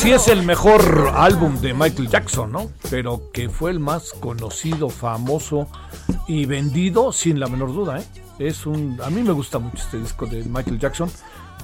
Si 0.00 0.12
es 0.12 0.28
el 0.28 0.44
mejor 0.44 1.12
álbum 1.14 1.60
de 1.60 1.74
Michael 1.74 2.08
Jackson, 2.08 2.50
¿no? 2.50 2.70
Pero 2.88 3.30
que 3.34 3.50
fue 3.50 3.70
el 3.70 3.80
más 3.80 4.14
conocido, 4.14 4.88
famoso 4.88 5.68
y 6.26 6.46
vendido 6.46 7.12
sin 7.12 7.38
la 7.38 7.48
menor 7.48 7.74
duda, 7.74 7.98
¿eh? 7.98 8.04
Es 8.38 8.64
un 8.64 8.98
a 9.04 9.10
mí 9.10 9.22
me 9.22 9.32
gusta 9.32 9.58
mucho 9.58 9.76
este 9.76 9.98
disco 9.98 10.24
de 10.24 10.42
Michael 10.44 10.78
Jackson, 10.78 11.10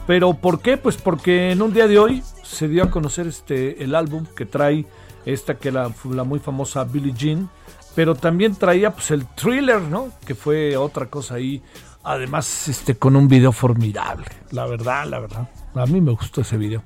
pero 0.07 0.35
¿por 0.35 0.61
qué? 0.61 0.77
Pues 0.77 0.99
porque 0.99 1.51
en 1.51 1.63
un 1.63 1.73
día 1.73 1.89
de 1.89 1.99
hoy 1.99 2.23
se 2.43 2.69
dio 2.69 2.83
a 2.83 2.91
conocer 2.91 3.27
este 3.27 3.83
el 3.83 3.95
álbum 3.95 4.27
que 4.37 4.45
trae 4.45 4.85
esta 5.25 5.55
que 5.55 5.73
la, 5.73 5.91
la 6.11 6.25
muy 6.25 6.39
famosa 6.39 6.85
Billie 6.85 7.15
Jean, 7.15 7.49
pero 7.95 8.15
también 8.15 8.55
traía 8.55 8.91
pues 8.91 9.13
el 9.13 9.27
thriller, 9.29 9.81
¿no? 9.81 10.11
Que 10.27 10.35
fue 10.35 10.77
otra 10.77 11.07
cosa 11.07 11.37
ahí, 11.37 11.63
además 12.07 12.69
este, 12.69 12.97
con 12.97 13.17
un 13.17 13.27
video 13.27 13.53
formidable. 13.53 14.27
La 14.53 14.65
verdad, 14.67 15.05
la 15.07 15.19
verdad. 15.19 15.49
A 15.75 15.85
mí 15.87 16.01
me 16.01 16.13
gustó 16.13 16.41
ese 16.41 16.57
video. 16.57 16.83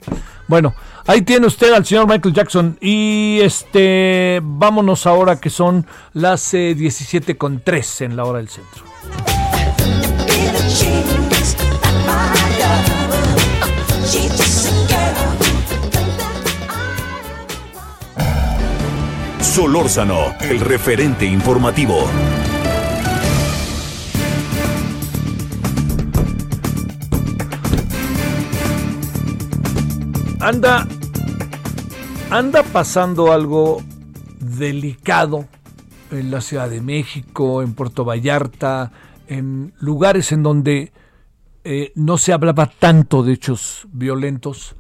Bueno, 0.49 0.75
ahí 1.07 1.23
tiene 1.23 1.47
usted 1.47 1.73
al 1.73 1.85
señor 1.85 2.09
Michael 2.09 2.35
Jackson. 2.35 2.79
Y 2.81 3.39
este, 3.43 4.41
vámonos 4.43 5.07
ahora 5.07 5.39
que 5.39 5.51
son 5.51 5.87
las 6.15 6.55
eh, 6.55 6.75
17 6.75 7.37
con 7.37 7.61
3 7.61 8.01
en 8.01 8.17
la 8.17 8.25
hora 8.25 8.39
del 8.39 8.49
centro. 8.49 8.85
Solórzano, 19.41 20.35
el 20.41 20.61
referente 20.61 21.27
informativo. 21.27 22.09
Anda, 30.41 30.89
anda 32.31 32.63
pasando 32.63 33.31
algo 33.31 33.83
delicado 34.41 35.47
en 36.11 36.31
la 36.31 36.41
Ciudad 36.41 36.71
de 36.71 36.81
México, 36.81 37.63
en 37.63 37.75
Puerto 37.75 38.07
Vallarta, 38.07 38.91
en 39.29 39.75
lugares 39.81 40.33
en 40.33 40.43
donde 40.43 40.93
eh, 41.65 41.93
no 41.95 42.17
se 42.17 42.33
hablaba 42.33 42.67
tanto 42.67 43.23
de 43.23 43.35
hechos 43.35 43.87
violentos 43.93 44.77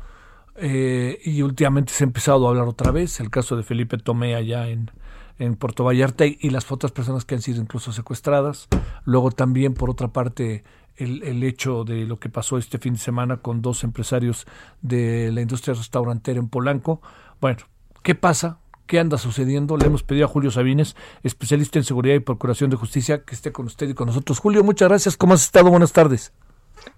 eh, 0.56 1.18
y 1.24 1.42
últimamente 1.42 1.92
se 1.92 2.04
ha 2.04 2.06
empezado 2.06 2.46
a 2.46 2.50
hablar 2.50 2.66
otra 2.66 2.90
vez, 2.90 3.20
el 3.20 3.28
caso 3.28 3.54
de 3.54 3.62
Felipe 3.62 3.98
Tomé 3.98 4.34
allá 4.34 4.68
en, 4.68 4.90
en 5.38 5.56
Puerto 5.56 5.84
Vallarta 5.84 6.24
y, 6.26 6.50
las 6.50 6.72
otras 6.72 6.92
personas 6.92 7.26
que 7.26 7.34
han 7.34 7.42
sido 7.42 7.60
incluso 7.60 7.92
secuestradas. 7.92 8.68
Luego 9.04 9.30
también, 9.30 9.74
por 9.74 9.90
otra 9.90 10.08
parte, 10.08 10.64
el, 11.00 11.22
el, 11.22 11.42
hecho 11.42 11.84
de 11.84 12.04
lo 12.06 12.18
que 12.18 12.28
pasó 12.28 12.58
este 12.58 12.78
fin 12.78 12.94
de 12.94 13.00
semana 13.00 13.38
con 13.38 13.62
dos 13.62 13.84
empresarios 13.84 14.46
de 14.82 15.30
la 15.32 15.40
industria 15.40 15.74
restaurantera 15.74 16.38
en 16.38 16.48
Polanco. 16.48 17.00
Bueno, 17.40 17.58
¿qué 18.02 18.14
pasa? 18.14 18.58
¿Qué 18.86 18.98
anda 18.98 19.18
sucediendo? 19.18 19.76
Le 19.76 19.86
hemos 19.86 20.02
pedido 20.02 20.26
a 20.26 20.28
Julio 20.28 20.50
Sabines, 20.50 20.96
especialista 21.22 21.78
en 21.78 21.84
seguridad 21.84 22.16
y 22.16 22.20
procuración 22.20 22.70
de 22.70 22.76
justicia, 22.76 23.24
que 23.24 23.34
esté 23.34 23.52
con 23.52 23.66
usted 23.66 23.88
y 23.88 23.94
con 23.94 24.08
nosotros. 24.08 24.40
Julio, 24.40 24.64
muchas 24.64 24.88
gracias. 24.88 25.16
¿Cómo 25.16 25.34
has 25.34 25.44
estado? 25.44 25.70
Buenas 25.70 25.92
tardes. 25.92 26.32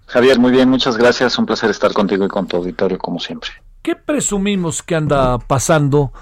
Javier, 0.07 0.39
muy 0.39 0.51
bien, 0.51 0.69
muchas 0.69 0.97
gracias. 0.97 1.37
Un 1.37 1.45
placer 1.45 1.69
estar 1.69 1.93
contigo 1.93 2.25
y 2.25 2.29
con 2.29 2.47
tu 2.47 2.57
auditorio, 2.57 2.97
como 2.97 3.19
siempre. 3.19 3.51
¿Qué 3.83 3.95
presumimos 3.95 4.81
que 4.81 4.95
anda 4.95 5.37
pasando? 5.37 6.13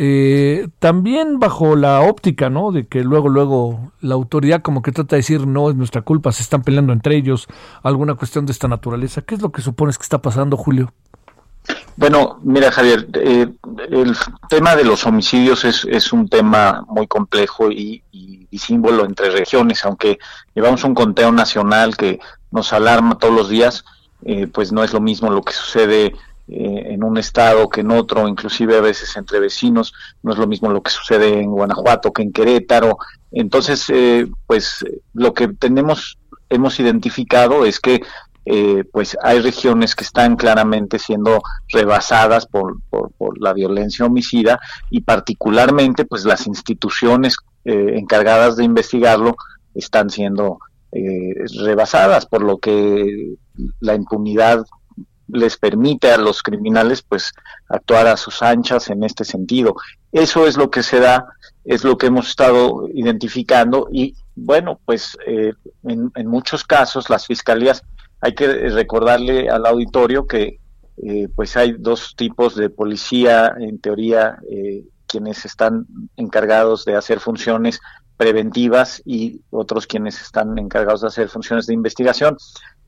Eh, 0.00 0.68
también 0.78 1.40
bajo 1.40 1.74
la 1.74 2.02
óptica, 2.02 2.48
¿no? 2.50 2.70
De 2.70 2.86
que 2.86 3.02
luego, 3.02 3.28
luego 3.28 3.90
la 4.00 4.14
autoridad 4.14 4.62
como 4.62 4.80
que 4.80 4.92
trata 4.92 5.16
de 5.16 5.20
decir 5.20 5.44
no 5.44 5.70
es 5.70 5.74
nuestra 5.74 6.02
culpa, 6.02 6.30
se 6.30 6.44
están 6.44 6.62
peleando 6.62 6.92
entre 6.92 7.16
ellos, 7.16 7.48
alguna 7.82 8.14
cuestión 8.14 8.46
de 8.46 8.52
esta 8.52 8.68
naturaleza. 8.68 9.22
¿Qué 9.22 9.34
es 9.34 9.42
lo 9.42 9.50
que 9.50 9.60
supones 9.60 9.98
que 9.98 10.04
está 10.04 10.22
pasando, 10.22 10.56
Julio? 10.56 10.92
Bueno, 11.96 12.38
mira 12.44 12.70
Javier, 12.70 13.08
eh, 13.14 13.48
el 13.90 14.16
tema 14.48 14.76
de 14.76 14.84
los 14.84 15.04
homicidios 15.04 15.64
es, 15.64 15.84
es 15.90 16.12
un 16.12 16.28
tema 16.28 16.84
muy 16.86 17.08
complejo 17.08 17.72
y, 17.72 18.04
símbolo 18.52 19.04
entre 19.04 19.30
regiones, 19.30 19.84
aunque 19.84 20.18
llevamos 20.54 20.82
un 20.84 20.94
conteo 20.94 21.32
nacional 21.32 21.96
que 21.96 22.20
nos 22.50 22.72
alarma 22.72 23.18
todos 23.18 23.34
los 23.34 23.48
días, 23.48 23.84
eh, 24.24 24.46
pues 24.46 24.72
no 24.72 24.82
es 24.82 24.92
lo 24.92 25.00
mismo 25.00 25.30
lo 25.30 25.42
que 25.42 25.52
sucede 25.52 26.14
eh, 26.48 26.92
en 26.92 27.04
un 27.04 27.18
estado 27.18 27.68
que 27.68 27.82
en 27.82 27.90
otro, 27.90 28.26
inclusive 28.26 28.76
a 28.76 28.80
veces 28.80 29.16
entre 29.16 29.40
vecinos, 29.40 29.92
no 30.22 30.32
es 30.32 30.38
lo 30.38 30.46
mismo 30.46 30.70
lo 30.70 30.82
que 30.82 30.90
sucede 30.90 31.40
en 31.40 31.50
Guanajuato 31.50 32.12
que 32.12 32.22
en 32.22 32.32
Querétaro. 32.32 32.98
Entonces, 33.30 33.86
pues 34.46 34.84
lo 35.12 35.34
que 35.34 35.48
tenemos, 35.48 36.18
hemos 36.48 36.80
identificado 36.80 37.66
es 37.66 37.78
que 37.78 38.00
eh, 38.50 38.82
pues 38.90 39.14
hay 39.22 39.40
regiones 39.40 39.94
que 39.94 40.04
están 40.04 40.34
claramente 40.36 40.98
siendo 40.98 41.42
rebasadas 41.70 42.46
por, 42.46 42.78
por, 42.88 43.38
la 43.38 43.52
violencia 43.52 44.06
homicida 44.06 44.58
y 44.88 45.02
particularmente 45.02 46.06
pues 46.06 46.24
las 46.24 46.46
instituciones 46.46 47.36
eh, 47.66 47.98
encargadas 47.98 48.56
de 48.56 48.64
investigarlo 48.64 49.36
están 49.74 50.08
siendo 50.08 50.60
eh, 50.92 51.34
rebasadas 51.62 52.24
por 52.24 52.42
lo 52.42 52.56
que 52.56 53.34
la 53.80 53.94
impunidad 53.94 54.64
les 55.28 55.56
permite 55.56 56.10
a 56.10 56.18
los 56.18 56.42
criminales 56.42 57.02
pues 57.02 57.32
actuar 57.68 58.06
a 58.06 58.16
sus 58.16 58.42
anchas 58.42 58.90
en 58.90 59.04
este 59.04 59.24
sentido. 59.24 59.74
Eso 60.12 60.46
es 60.46 60.56
lo 60.56 60.70
que 60.70 60.82
se 60.82 61.00
da, 61.00 61.26
es 61.64 61.84
lo 61.84 61.96
que 61.98 62.06
hemos 62.06 62.28
estado 62.28 62.88
identificando 62.92 63.88
y 63.92 64.14
bueno, 64.34 64.80
pues 64.84 65.16
en, 65.26 66.12
en 66.14 66.26
muchos 66.26 66.64
casos 66.64 67.10
las 67.10 67.26
fiscalías 67.26 67.82
hay 68.20 68.34
que 68.34 68.46
recordarle 68.70 69.48
al 69.48 69.66
auditorio 69.66 70.26
que 70.26 70.58
eh, 71.02 71.28
pues 71.34 71.56
hay 71.56 71.76
dos 71.78 72.14
tipos 72.16 72.56
de 72.56 72.70
policía, 72.70 73.54
en 73.58 73.78
teoría, 73.78 74.38
eh, 74.50 74.84
quienes 75.06 75.44
están 75.44 75.86
encargados 76.16 76.84
de 76.84 76.96
hacer 76.96 77.20
funciones 77.20 77.80
preventivas 78.16 79.00
y 79.04 79.42
otros 79.50 79.86
quienes 79.86 80.20
están 80.20 80.58
encargados 80.58 81.02
de 81.02 81.06
hacer 81.06 81.28
funciones 81.28 81.66
de 81.66 81.74
investigación, 81.74 82.36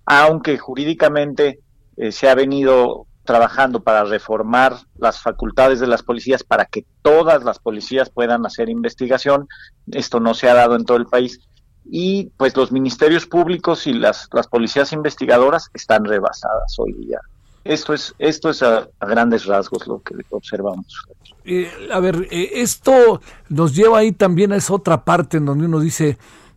aunque 0.07 0.59
jurídicamente 0.59 1.61
eh, 2.01 2.13
se 2.13 2.31
ha 2.31 2.35
venido 2.35 3.07
trabajando 3.25 3.83
para 3.83 4.05
reformar 4.05 4.79
las 4.97 5.21
facultades 5.21 5.81
de 5.81 5.87
las 5.87 6.03
policías 6.03 6.43
para 6.43 6.65
que 6.65 6.87
todas 7.03 7.45
las 7.45 7.59
policías 7.59 8.09
puedan 8.09 8.47
hacer 8.47 8.71
investigación. 8.71 9.47
Esto 9.93 10.19
no 10.19 10.33
se 10.33 10.49
ha 10.49 10.55
dado 10.55 10.77
en 10.77 10.87
todo 10.87 10.97
el 10.97 11.05
país 11.05 11.41
y 11.85 12.31
pues 12.39 12.57
los 12.57 12.73
ministerios 12.73 13.27
públicos 13.27 13.87
y 13.87 13.93
las, 13.93 14.31
las 14.33 14.47
policías 14.47 14.95
investigadoras 14.95 15.69
están 15.75 16.07
rebasadas 16.07 16.75
hoy 16.79 16.95
día. 16.95 17.19
Esto 17.65 17.93
es, 17.93 18.15
esto 18.19 18.49
es 18.49 18.63
a, 18.63 18.89
grandes 18.99 19.45
rasgos 19.45 19.87
lo 19.87 20.01
que 20.01 20.15
observamos. 20.31 21.05
Eh, 21.45 21.71
a 21.93 22.01
ver, 22.01 22.29
eh, 22.31 22.49
esto 22.55 23.21
nos 23.51 23.77
lleva 23.77 23.99
ahí 23.99 24.13
también 24.13 24.53
a 24.53 24.57
esa 24.57 24.73
otra 24.73 25.05
parte 25.05 25.37
en 25.37 25.45
donde 25.45 25.67
uno 25.67 25.81
dice, 25.81 26.17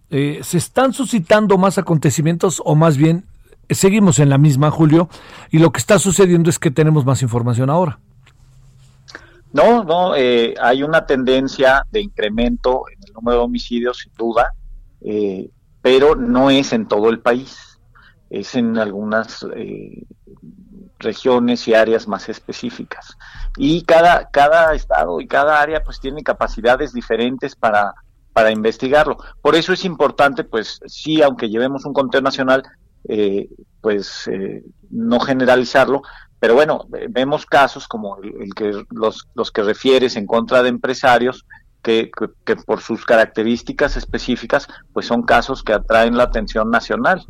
¿se 0.10 0.58
están 0.58 0.94
suscitando 0.94 1.58
más 1.58 1.78
acontecimientos 1.78 2.62
o 2.64 2.76
más 2.76 2.96
bien 2.96 3.26
seguimos 3.70 4.20
en 4.20 4.30
la 4.30 4.38
misma, 4.38 4.72
Julio? 4.72 5.10
Y 5.50 5.60
lo 5.60 5.72
que 5.72 5.80
está 5.80 6.00
sucediendo 6.00 6.50
es 6.50 6.60
que 6.60 6.72
tenemos 6.72 7.06
más 7.06 7.22
información 7.22 7.70
ahora. 7.70 8.00
No, 9.52 9.84
no, 9.84 10.14
hay 10.14 10.84
una 10.84 11.06
tendencia 11.06 11.86
de 11.92 12.02
incremento 12.02 12.86
en 12.92 13.04
el 13.08 13.14
número 13.14 13.38
de 13.38 13.44
homicidios, 13.44 14.00
sin 14.00 14.14
duda. 14.14 14.54
Eh, 15.02 15.50
pero 15.82 16.16
no 16.16 16.50
es 16.50 16.72
en 16.72 16.88
todo 16.88 17.10
el 17.10 17.20
país, 17.20 17.78
es 18.30 18.56
en 18.56 18.78
algunas 18.78 19.46
eh, 19.54 20.06
regiones 20.98 21.68
y 21.68 21.74
áreas 21.74 22.08
más 22.08 22.30
específicas. 22.30 23.18
Y 23.58 23.84
cada, 23.84 24.30
cada 24.30 24.74
estado 24.74 25.20
y 25.20 25.28
cada 25.28 25.62
área 25.62 25.84
pues 25.84 26.00
tiene 26.00 26.24
capacidades 26.24 26.94
diferentes 26.94 27.54
para, 27.56 27.94
para 28.32 28.52
investigarlo. 28.52 29.18
Por 29.42 29.56
eso 29.56 29.74
es 29.74 29.84
importante, 29.84 30.46
pues 30.46 30.80
sí, 30.86 31.22
aunque 31.22 31.50
llevemos 31.50 31.84
un 31.84 31.94
conteo 31.94 32.22
nacional, 32.22 32.64
eh, 33.08 33.50
pues 33.82 34.30
no 34.90 35.20
generalizarlo, 35.20 36.02
pero 36.40 36.56
bueno, 36.56 36.88
vemos 37.10 37.46
casos 37.46 37.88
como 37.88 38.18
el, 38.22 38.54
que 38.54 38.84
los, 38.92 39.28
los 39.34 39.52
que 39.52 39.64
refieres 39.64 40.16
en 40.16 40.28
contra 40.28 40.62
de 40.62 40.70
empresarios 40.70 41.46
que, 41.84 42.10
por 42.66 42.82
sus 42.82 43.06
características 43.06 43.98
específicas, 43.98 44.68
pues 44.94 45.06
son 45.06 45.24
casos 45.24 45.64
que 45.64 45.74
atraen 45.74 46.18
la 46.18 46.24
atención 46.24 46.72
nacional. 46.72 47.26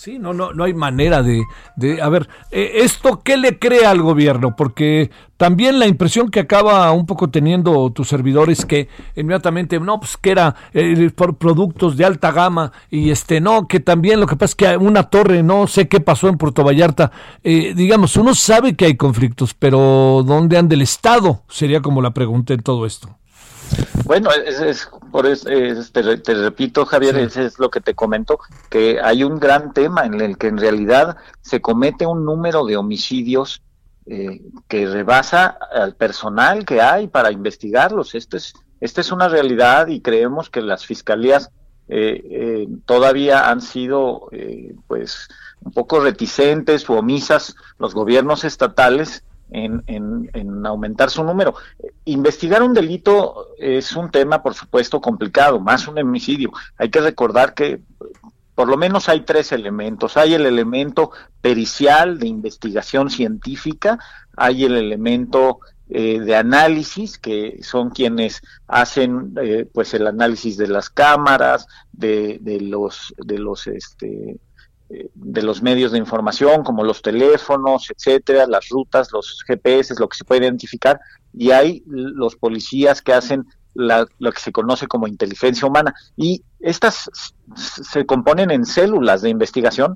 Sí, 0.00 0.20
no, 0.20 0.32
no, 0.32 0.52
no 0.52 0.62
hay 0.62 0.74
manera 0.74 1.24
de, 1.24 1.42
de 1.74 2.00
a 2.00 2.08
ver, 2.08 2.28
eh, 2.52 2.70
¿esto 2.84 3.20
qué 3.24 3.36
le 3.36 3.58
crea 3.58 3.90
al 3.90 4.00
gobierno? 4.00 4.54
Porque 4.54 5.10
también 5.36 5.80
la 5.80 5.88
impresión 5.88 6.30
que 6.30 6.38
acaba 6.38 6.92
un 6.92 7.04
poco 7.04 7.30
teniendo 7.30 7.90
tu 7.90 8.04
servidor 8.04 8.48
es 8.48 8.64
que 8.64 8.88
inmediatamente, 9.16 9.80
no, 9.80 9.98
pues 9.98 10.16
que 10.16 10.30
era 10.30 10.54
eh, 10.72 11.10
por 11.12 11.36
productos 11.36 11.96
de 11.96 12.04
alta 12.04 12.30
gama 12.30 12.70
y 12.88 13.10
este, 13.10 13.40
no, 13.40 13.66
que 13.66 13.80
también 13.80 14.20
lo 14.20 14.28
que 14.28 14.36
pasa 14.36 14.52
es 14.52 14.54
que 14.54 14.76
una 14.76 15.10
torre, 15.10 15.42
no 15.42 15.66
sé 15.66 15.88
qué 15.88 15.98
pasó 15.98 16.28
en 16.28 16.38
Puerto 16.38 16.62
Vallarta, 16.62 17.10
eh, 17.42 17.74
digamos, 17.74 18.16
uno 18.16 18.36
sabe 18.36 18.76
que 18.76 18.84
hay 18.84 18.96
conflictos, 18.96 19.52
pero 19.52 20.22
¿dónde 20.24 20.58
anda 20.58 20.76
el 20.76 20.82
Estado? 20.82 21.42
Sería 21.48 21.82
como 21.82 22.02
la 22.02 22.12
pregunta 22.12 22.54
en 22.54 22.60
todo 22.60 22.86
esto. 22.86 23.18
Bueno, 24.04 24.30
es, 24.46 24.88
por 25.10 25.26
eso, 25.26 25.48
te, 25.92 26.34
repito, 26.34 26.84
Javier, 26.86 27.16
eso 27.18 27.42
es 27.42 27.58
lo 27.58 27.70
que 27.70 27.80
te 27.80 27.94
comento, 27.94 28.38
que 28.70 29.00
hay 29.02 29.24
un 29.24 29.38
gran 29.38 29.72
tema 29.72 30.04
en 30.04 30.20
el 30.20 30.38
que 30.38 30.48
en 30.48 30.58
realidad 30.58 31.16
se 31.40 31.60
comete 31.60 32.06
un 32.06 32.24
número 32.24 32.64
de 32.64 32.76
homicidios 32.76 33.62
eh, 34.06 34.40
que 34.68 34.86
rebasa 34.86 35.58
al 35.72 35.94
personal 35.94 36.64
que 36.64 36.80
hay 36.80 37.08
para 37.08 37.30
investigarlos. 37.30 38.14
Esto 38.14 38.36
es, 38.36 38.54
esta 38.80 39.00
es 39.00 39.12
una 39.12 39.28
realidad 39.28 39.88
y 39.88 40.00
creemos 40.00 40.50
que 40.50 40.62
las 40.62 40.86
fiscalías 40.86 41.50
eh, 41.88 42.22
eh, 42.30 42.68
todavía 42.86 43.50
han 43.50 43.60
sido, 43.60 44.28
pues, 44.86 45.28
un 45.60 45.72
poco 45.72 46.00
reticentes 46.00 46.88
o 46.88 46.94
omisas 46.94 47.56
los 47.78 47.94
gobiernos 47.94 48.44
estatales 48.44 49.24
en, 49.50 49.82
en, 49.86 50.66
aumentar 50.66 51.10
su 51.10 51.22
número. 51.24 51.54
Investigar 52.04 52.62
un 52.62 52.74
delito 52.74 53.48
es 53.58 53.94
un 53.96 54.10
tema, 54.10 54.42
por 54.42 54.54
supuesto, 54.54 55.00
complicado, 55.00 55.60
más 55.60 55.88
un 55.88 55.98
homicidio. 55.98 56.52
Hay 56.76 56.90
que 56.90 57.00
recordar 57.00 57.54
que 57.54 57.80
por 58.54 58.68
lo 58.68 58.76
menos 58.76 59.08
hay 59.08 59.20
tres 59.20 59.52
elementos. 59.52 60.16
Hay 60.16 60.34
el 60.34 60.44
elemento 60.44 61.12
pericial 61.40 62.18
de 62.18 62.26
investigación 62.26 63.08
científica, 63.08 63.98
hay 64.36 64.64
el 64.64 64.76
elemento 64.76 65.60
eh, 65.90 66.20
de 66.20 66.34
análisis, 66.34 67.18
que 67.18 67.60
son 67.62 67.90
quienes 67.90 68.42
hacen 68.66 69.34
eh, 69.40 69.66
pues 69.72 69.94
el 69.94 70.06
análisis 70.06 70.56
de 70.56 70.66
las 70.66 70.90
cámaras, 70.90 71.66
de, 71.92 72.38
de 72.40 72.60
los, 72.60 73.14
de 73.16 73.38
los 73.38 73.66
este, 73.68 74.38
de 74.88 75.42
los 75.42 75.62
medios 75.62 75.92
de 75.92 75.98
información, 75.98 76.64
como 76.64 76.82
los 76.82 77.02
teléfonos, 77.02 77.90
etcétera, 77.90 78.46
las 78.46 78.68
rutas, 78.68 79.08
los 79.12 79.44
GPS, 79.46 79.94
lo 79.98 80.08
que 80.08 80.16
se 80.16 80.24
puede 80.24 80.42
identificar, 80.44 80.98
y 81.34 81.50
hay 81.50 81.82
los 81.86 82.36
policías 82.36 83.02
que 83.02 83.12
hacen 83.12 83.46
lo 83.74 84.32
que 84.32 84.40
se 84.40 84.50
conoce 84.50 84.86
como 84.86 85.06
inteligencia 85.06 85.68
humana. 85.68 85.94
Y 86.16 86.42
estas 86.58 87.08
se 87.54 88.06
componen 88.06 88.50
en 88.50 88.64
células 88.64 89.22
de 89.22 89.28
investigación 89.28 89.94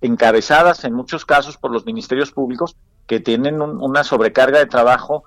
encabezadas 0.00 0.84
en 0.84 0.94
muchos 0.94 1.24
casos 1.24 1.56
por 1.56 1.72
los 1.72 1.84
ministerios 1.84 2.32
públicos 2.32 2.76
que 3.06 3.20
tienen 3.20 3.60
una 3.60 4.04
sobrecarga 4.04 4.58
de 4.58 4.66
trabajo 4.66 5.24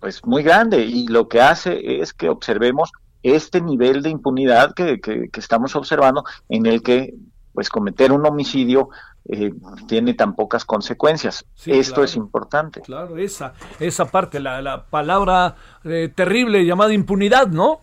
pues 0.00 0.24
muy 0.24 0.42
grande 0.42 0.84
y 0.84 1.06
lo 1.06 1.28
que 1.28 1.40
hace 1.40 2.00
es 2.00 2.14
que 2.14 2.28
observemos 2.28 2.90
este 3.22 3.60
nivel 3.60 4.02
de 4.02 4.10
impunidad 4.10 4.72
que, 4.74 5.00
que, 5.00 5.28
estamos 5.34 5.76
observando 5.76 6.24
en 6.48 6.64
el 6.64 6.82
que 6.82 7.14
pues 7.52 7.68
cometer 7.68 8.12
un 8.12 8.26
homicidio 8.26 8.90
eh, 9.28 9.52
tiene 9.86 10.14
tan 10.14 10.34
pocas 10.34 10.64
consecuencias. 10.64 11.44
Esto 11.66 12.02
es 12.02 12.16
importante. 12.16 12.80
Claro, 12.80 13.16
esa, 13.18 13.54
esa 13.78 14.06
parte, 14.06 14.40
la, 14.40 14.62
la 14.62 14.84
palabra 14.84 15.56
eh, 15.84 16.10
terrible 16.14 16.64
llamada 16.64 16.92
impunidad, 16.92 17.48
¿no? 17.48 17.80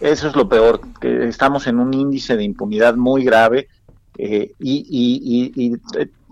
Eso 0.00 0.28
es 0.28 0.36
lo 0.36 0.48
peor, 0.48 0.80
que 1.00 1.26
estamos 1.26 1.66
en 1.66 1.80
un 1.80 1.92
índice 1.92 2.36
de 2.36 2.44
impunidad 2.44 2.94
muy 2.94 3.24
grave 3.24 3.68
eh, 4.16 4.52
y, 4.58 4.86
y, 4.88 5.52
y, 5.56 5.76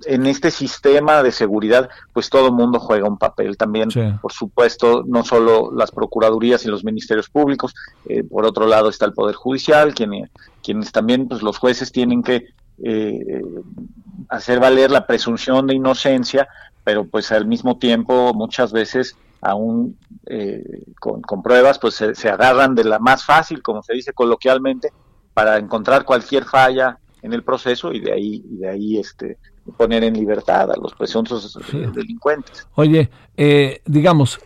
en 0.04 0.26
este 0.26 0.50
sistema 0.50 1.22
de 1.22 1.32
seguridad, 1.32 1.88
pues 2.12 2.28
todo 2.28 2.48
el 2.48 2.52
mundo 2.52 2.78
juega 2.78 3.08
un 3.08 3.18
papel 3.18 3.56
también, 3.56 3.88
por 4.20 4.32
supuesto, 4.32 5.02
no 5.06 5.24
solo 5.24 5.72
las 5.74 5.90
procuradurías 5.90 6.64
y 6.64 6.68
los 6.68 6.84
ministerios 6.84 7.30
públicos, 7.30 7.74
por 8.30 8.44
otro 8.44 8.66
lado 8.66 8.88
está 8.88 9.06
el 9.06 9.14
Poder 9.14 9.34
Judicial, 9.34 9.94
quienes, 9.94 10.30
quienes 10.62 10.92
también, 10.92 11.28
pues 11.28 11.42
los 11.42 11.58
jueces 11.58 11.92
tienen 11.92 12.22
que 12.22 12.48
eh, 12.82 13.42
hacer 14.28 14.60
valer 14.60 14.90
la 14.90 15.06
presunción 15.06 15.66
de 15.66 15.74
inocencia, 15.74 16.48
pero 16.84 17.06
pues 17.06 17.32
al 17.32 17.46
mismo 17.46 17.78
tiempo 17.78 18.32
muchas 18.34 18.72
veces 18.72 19.16
aún 19.40 19.98
eh, 20.26 20.84
con, 20.98 21.42
pruebas 21.42 21.78
pues 21.78 21.94
se, 21.94 22.28
agarran 22.28 22.74
de 22.74 22.84
la 22.84 22.98
más 22.98 23.24
fácil, 23.24 23.62
como 23.62 23.82
se 23.82 23.94
dice 23.94 24.12
coloquialmente, 24.12 24.90
para 25.32 25.58
encontrar 25.58 26.04
cualquier 26.04 26.44
falla 26.44 26.98
en 27.22 27.32
el 27.32 27.42
proceso 27.42 27.92
y 27.92 28.00
de 28.00 28.12
ahí 28.12 28.44
y 28.48 28.56
de 28.56 28.68
ahí 28.68 28.98
este 28.98 29.38
poner 29.72 30.04
en 30.04 30.14
libertad 30.14 30.70
a 30.70 30.76
los 30.76 30.94
presuntos 30.94 31.58
eh, 31.72 31.90
delincuentes. 31.94 32.66
Oye, 32.74 33.10
eh, 33.36 33.80
digamos, 33.86 34.40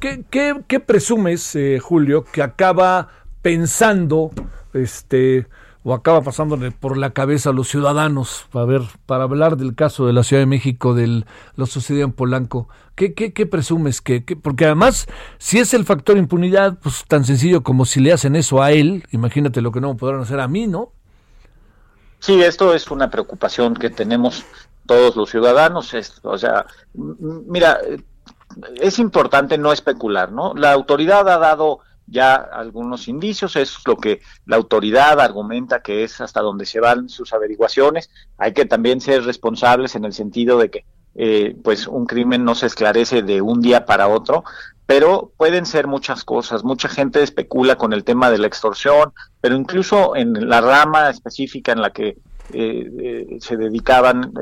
¿qué, 0.00 0.24
qué, 0.28 0.60
qué 0.66 0.80
presumes, 0.80 1.56
Julio, 1.80 2.24
que 2.24 2.42
acaba 2.42 3.08
pensando 3.42 4.30
este 4.72 5.46
o 5.82 5.94
acaba 5.94 6.20
pasándole 6.20 6.72
por 6.72 6.98
la 6.98 7.10
cabeza 7.10 7.50
a 7.50 7.52
los 7.52 7.68
ciudadanos 7.68 8.46
para 8.52 8.66
ver, 8.66 8.82
para 9.06 9.24
hablar 9.24 9.56
del 9.56 9.74
caso 9.74 10.06
de 10.06 10.12
la 10.12 10.24
Ciudad 10.24 10.42
de 10.42 10.46
México, 10.46 10.94
de 10.94 11.24
lo 11.56 11.66
sucedido 11.66 12.04
en 12.04 12.12
Polanco. 12.12 12.68
¿Qué, 12.94 13.14
qué, 13.14 13.32
qué 13.32 13.46
presumes 13.46 14.02
que, 14.02 14.20
porque 14.20 14.66
además, 14.66 15.06
si 15.38 15.58
es 15.58 15.72
el 15.72 15.86
factor 15.86 16.18
impunidad, 16.18 16.78
pues 16.80 17.04
tan 17.08 17.24
sencillo 17.24 17.62
como 17.62 17.86
si 17.86 18.00
le 18.00 18.12
hacen 18.12 18.36
eso 18.36 18.62
a 18.62 18.72
él, 18.72 19.04
imagínate 19.10 19.62
lo 19.62 19.72
que 19.72 19.80
no 19.80 19.96
podrán 19.96 20.20
hacer 20.20 20.40
a 20.40 20.48
mí, 20.48 20.66
¿no? 20.66 20.92
Sí, 22.20 22.42
esto 22.42 22.74
es 22.74 22.90
una 22.90 23.10
preocupación 23.10 23.74
que 23.74 23.90
tenemos 23.90 24.44
todos 24.86 25.16
los 25.16 25.30
ciudadanos. 25.30 25.92
o 26.22 26.38
sea, 26.38 26.66
mira, 26.94 27.80
es 28.76 28.98
importante 28.98 29.58
no 29.58 29.72
especular, 29.72 30.30
¿no? 30.30 30.54
La 30.54 30.72
autoridad 30.72 31.28
ha 31.28 31.38
dado 31.38 31.80
ya 32.06 32.34
algunos 32.34 33.08
indicios, 33.08 33.56
es 33.56 33.78
lo 33.86 33.96
que 33.96 34.20
la 34.44 34.56
autoridad 34.56 35.20
argumenta 35.20 35.80
que 35.80 36.02
es 36.02 36.20
hasta 36.20 36.40
donde 36.40 36.66
se 36.66 36.80
van 36.80 37.08
sus 37.08 37.32
averiguaciones. 37.32 38.10
Hay 38.36 38.52
que 38.52 38.64
también 38.66 39.00
ser 39.00 39.24
responsables 39.24 39.94
en 39.94 40.04
el 40.04 40.12
sentido 40.12 40.58
de 40.58 40.70
que 40.70 40.84
eh, 41.14 41.56
pues 41.62 41.86
un 41.86 42.06
crimen 42.06 42.44
no 42.44 42.54
se 42.54 42.66
esclarece 42.66 43.22
de 43.22 43.40
un 43.40 43.60
día 43.60 43.86
para 43.86 44.08
otro, 44.08 44.44
pero 44.86 45.32
pueden 45.36 45.66
ser 45.66 45.86
muchas 45.86 46.24
cosas. 46.24 46.64
Mucha 46.64 46.88
gente 46.88 47.22
especula 47.22 47.76
con 47.76 47.92
el 47.92 48.04
tema 48.04 48.30
de 48.30 48.38
la 48.38 48.46
extorsión, 48.46 49.12
pero 49.40 49.54
incluso 49.54 50.16
en 50.16 50.48
la 50.48 50.60
rama 50.60 51.10
específica 51.10 51.72
en 51.72 51.80
la 51.80 51.90
que 51.90 52.16
eh, 52.52 52.90
eh, 52.98 53.38
se 53.40 53.56
dedicaban 53.56 54.32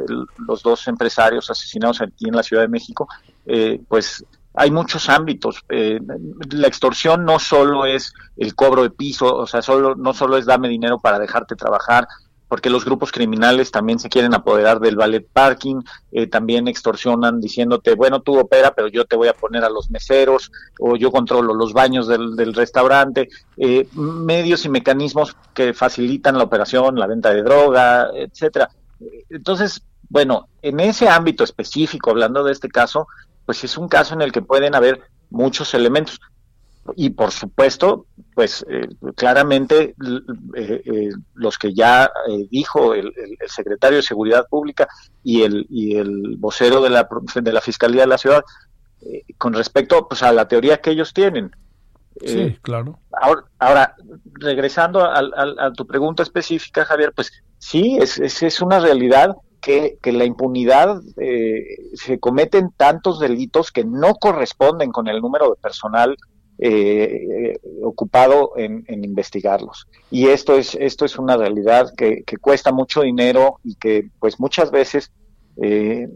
los 0.47 0.63
dos 0.63 0.89
empresarios 0.89 1.51
asesinados 1.51 2.01
aquí 2.01 2.29
en 2.29 2.37
la 2.37 2.43
Ciudad 2.43 2.63
de 2.63 2.69
México, 2.69 3.09
pues 3.89 4.25
hay 4.59 4.71
muchos 4.73 5.09
ámbitos. 5.09 5.65
Eh, 5.69 6.01
la 6.51 6.67
extorsión 6.67 7.25
no 7.25 7.39
solo 7.39 7.87
es 7.87 8.13
el 8.37 8.55
cobro 8.57 8.83
de 8.83 8.91
piso, 8.91 9.35
o 9.35 9.47
sea, 9.47 9.63
solo, 9.63 9.95
no 9.95 10.13
solo 10.13 10.37
es 10.37 10.47
dame 10.47 10.69
dinero 10.69 10.99
para 10.99 11.19
dejarte 11.21 11.55
trabajar, 11.55 12.09
porque 12.49 12.71
los 12.71 12.85
grupos 12.85 13.13
criminales 13.13 13.71
también 13.71 13.99
se 13.99 14.09
quieren 14.09 14.35
apoderar 14.35 14.81
del 14.81 14.97
ballet 14.97 15.27
parking, 15.33 15.83
eh, 16.13 16.27
también 16.27 16.67
extorsionan 16.67 17.41
diciéndote, 17.41 17.95
bueno, 17.95 18.21
tú 18.21 18.39
opera, 18.39 18.75
pero 18.75 18.89
yo 18.89 19.05
te 19.05 19.17
voy 19.17 19.29
a 19.29 19.35
poner 19.35 19.65
a 19.65 19.71
los 19.71 19.91
meseros, 19.91 20.51
o 20.81 20.97
yo 20.97 21.13
controlo 21.13 21.55
los 21.55 21.73
baños 21.73 22.09
del, 22.09 22.37
del 22.37 22.55
restaurante, 22.55 23.29
eh, 23.57 23.87
medios 23.93 24.65
y 24.65 24.69
mecanismos 24.69 25.37
que 25.55 25.75
facilitan 25.75 26.39
la 26.39 26.45
operación, 26.45 26.97
la 26.97 27.07
venta 27.07 27.33
de 27.33 27.43
droga, 27.43 28.09
etcétera. 28.15 28.71
Entonces, 29.29 29.83
bueno, 30.09 30.49
en 30.63 30.81
ese 30.81 31.09
ámbito 31.09 31.45
específico, 31.45 32.11
hablando 32.11 32.43
de 32.43 32.53
este 32.53 32.69
caso, 32.69 33.07
pues 33.45 33.63
es 33.65 33.77
un 33.77 33.89
caso 33.89 34.15
en 34.15 34.23
el 34.23 34.33
que 34.33 34.43
pueden 34.43 34.75
haber 34.75 35.03
muchos 35.31 35.75
elementos. 35.75 36.21
Y 36.97 37.11
por 37.11 37.31
supuesto, 37.31 38.07
pues 38.35 38.65
eh, 38.69 38.89
claramente 39.15 39.95
eh, 40.55 40.83
eh, 40.85 41.11
los 41.35 41.59
que 41.59 41.75
ya 41.75 42.11
dijo 42.51 42.95
el, 42.95 43.13
secretario 43.47 43.97
de 43.97 44.03
Seguridad 44.03 44.47
Pública 44.49 44.89
y 45.23 45.43
el, 45.43 45.67
y 45.69 45.97
el 45.97 46.37
vocero 46.39 46.81
de 46.81 46.91
la, 46.91 47.09
de 47.35 47.53
la 47.53 47.61
Fiscalía 47.61 48.03
de 48.03 48.09
la 48.09 48.19
Ciudad, 48.19 48.43
con 49.37 49.53
respecto 49.53 50.09
pues, 50.09 50.23
a 50.23 50.33
la 50.33 50.49
teoría 50.49 50.81
que 50.81 50.91
ellos 50.91 51.13
tienen. 51.13 51.51
Sí, 52.25 52.59
claro. 52.63 52.99
Ahora, 53.13 53.45
ahora 53.61 53.95
regresando 54.41 55.05
a, 55.05 55.73
tu 55.73 55.87
pregunta 55.87 56.23
específica, 56.23 56.85
Javier, 56.85 57.13
pues 57.15 57.31
sí, 57.59 57.97
es, 58.01 58.19
es, 58.19 58.43
es 58.43 58.61
una 58.61 58.81
realidad 58.81 59.37
que, 59.61 60.13
la 60.13 60.25
impunidad 60.25 61.01
eh, 61.17 61.63
se 61.95 62.19
cometen 62.19 62.71
tantos 62.77 63.21
delitos 63.21 63.71
que 63.71 63.85
no 63.85 64.15
corresponden 64.15 64.93
con 64.93 65.09
el 65.09 65.21
número 65.21 65.51
de 65.51 65.57
personal 65.61 66.17
eh, 66.59 67.59
ocupado 67.83 68.53
en, 68.57 68.85
investigarlos. 68.89 69.87
Y 70.11 70.27
esto 70.29 70.57
es, 70.57 70.75
esto 70.75 71.05
es 71.05 71.19
una 71.19 71.37
realidad 71.37 71.93
que, 71.97 72.25
cuesta 72.41 72.73
mucho 72.73 73.03
dinero 73.03 73.61
y 73.65 73.77
que 73.77 74.11
pues 74.19 74.41
muchas 74.41 74.71
veces 74.71 75.13
eh, 75.63 76.09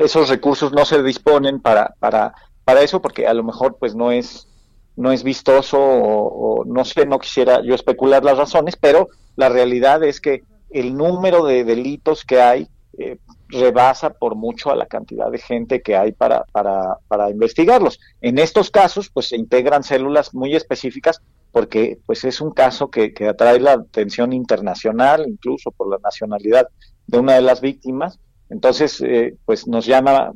esos 0.00 0.28
recursos 0.28 0.72
no 0.72 0.84
se 0.84 1.02
disponen 1.02 1.60
para, 1.60 1.94
para, 2.00 2.34
para 2.64 2.82
eso 2.82 3.00
porque 3.00 3.26
a 3.26 3.34
lo 3.34 3.44
mejor 3.44 3.76
pues 3.78 3.94
no 3.94 4.10
es 4.10 4.48
no 4.96 5.10
es 5.10 5.24
vistoso 5.24 5.78
o, 5.78 6.60
o 6.60 6.64
no 6.64 6.84
sé, 6.84 7.04
no 7.04 7.18
quisiera 7.18 7.60
yo 7.62 7.74
especular 7.74 8.24
las 8.24 8.38
razones, 8.38 8.76
pero 8.76 9.08
la 9.34 9.48
realidad 9.48 10.04
es 10.04 10.20
que 10.20 10.44
el 10.70 10.96
número 10.96 11.44
de 11.44 11.64
delitos 11.64 12.24
que 12.24 12.40
hay 12.40 12.68
eh, 12.98 13.18
rebasa 13.54 14.10
por 14.10 14.34
mucho 14.34 14.70
a 14.70 14.76
la 14.76 14.86
cantidad 14.86 15.30
de 15.30 15.38
gente 15.38 15.82
que 15.82 15.96
hay 15.96 16.12
para, 16.12 16.44
para, 16.52 16.98
para 17.08 17.30
investigarlos. 17.30 17.98
En 18.20 18.38
estos 18.38 18.70
casos, 18.70 19.10
pues 19.10 19.28
se 19.28 19.36
integran 19.36 19.82
células 19.82 20.34
muy 20.34 20.54
específicas 20.54 21.20
porque 21.54 21.98
pues 22.04 22.24
es 22.24 22.40
un 22.40 22.50
caso 22.50 22.90
que, 22.90 23.14
que 23.14 23.28
atrae 23.28 23.60
la 23.60 23.74
atención 23.74 24.32
internacional, 24.32 25.24
incluso 25.28 25.70
por 25.70 25.88
la 25.88 25.98
nacionalidad 26.02 26.68
de 27.06 27.18
una 27.18 27.34
de 27.34 27.42
las 27.42 27.60
víctimas. 27.60 28.18
Entonces, 28.50 29.00
eh, 29.00 29.36
pues 29.44 29.68
nos 29.68 29.86
llama, 29.86 30.32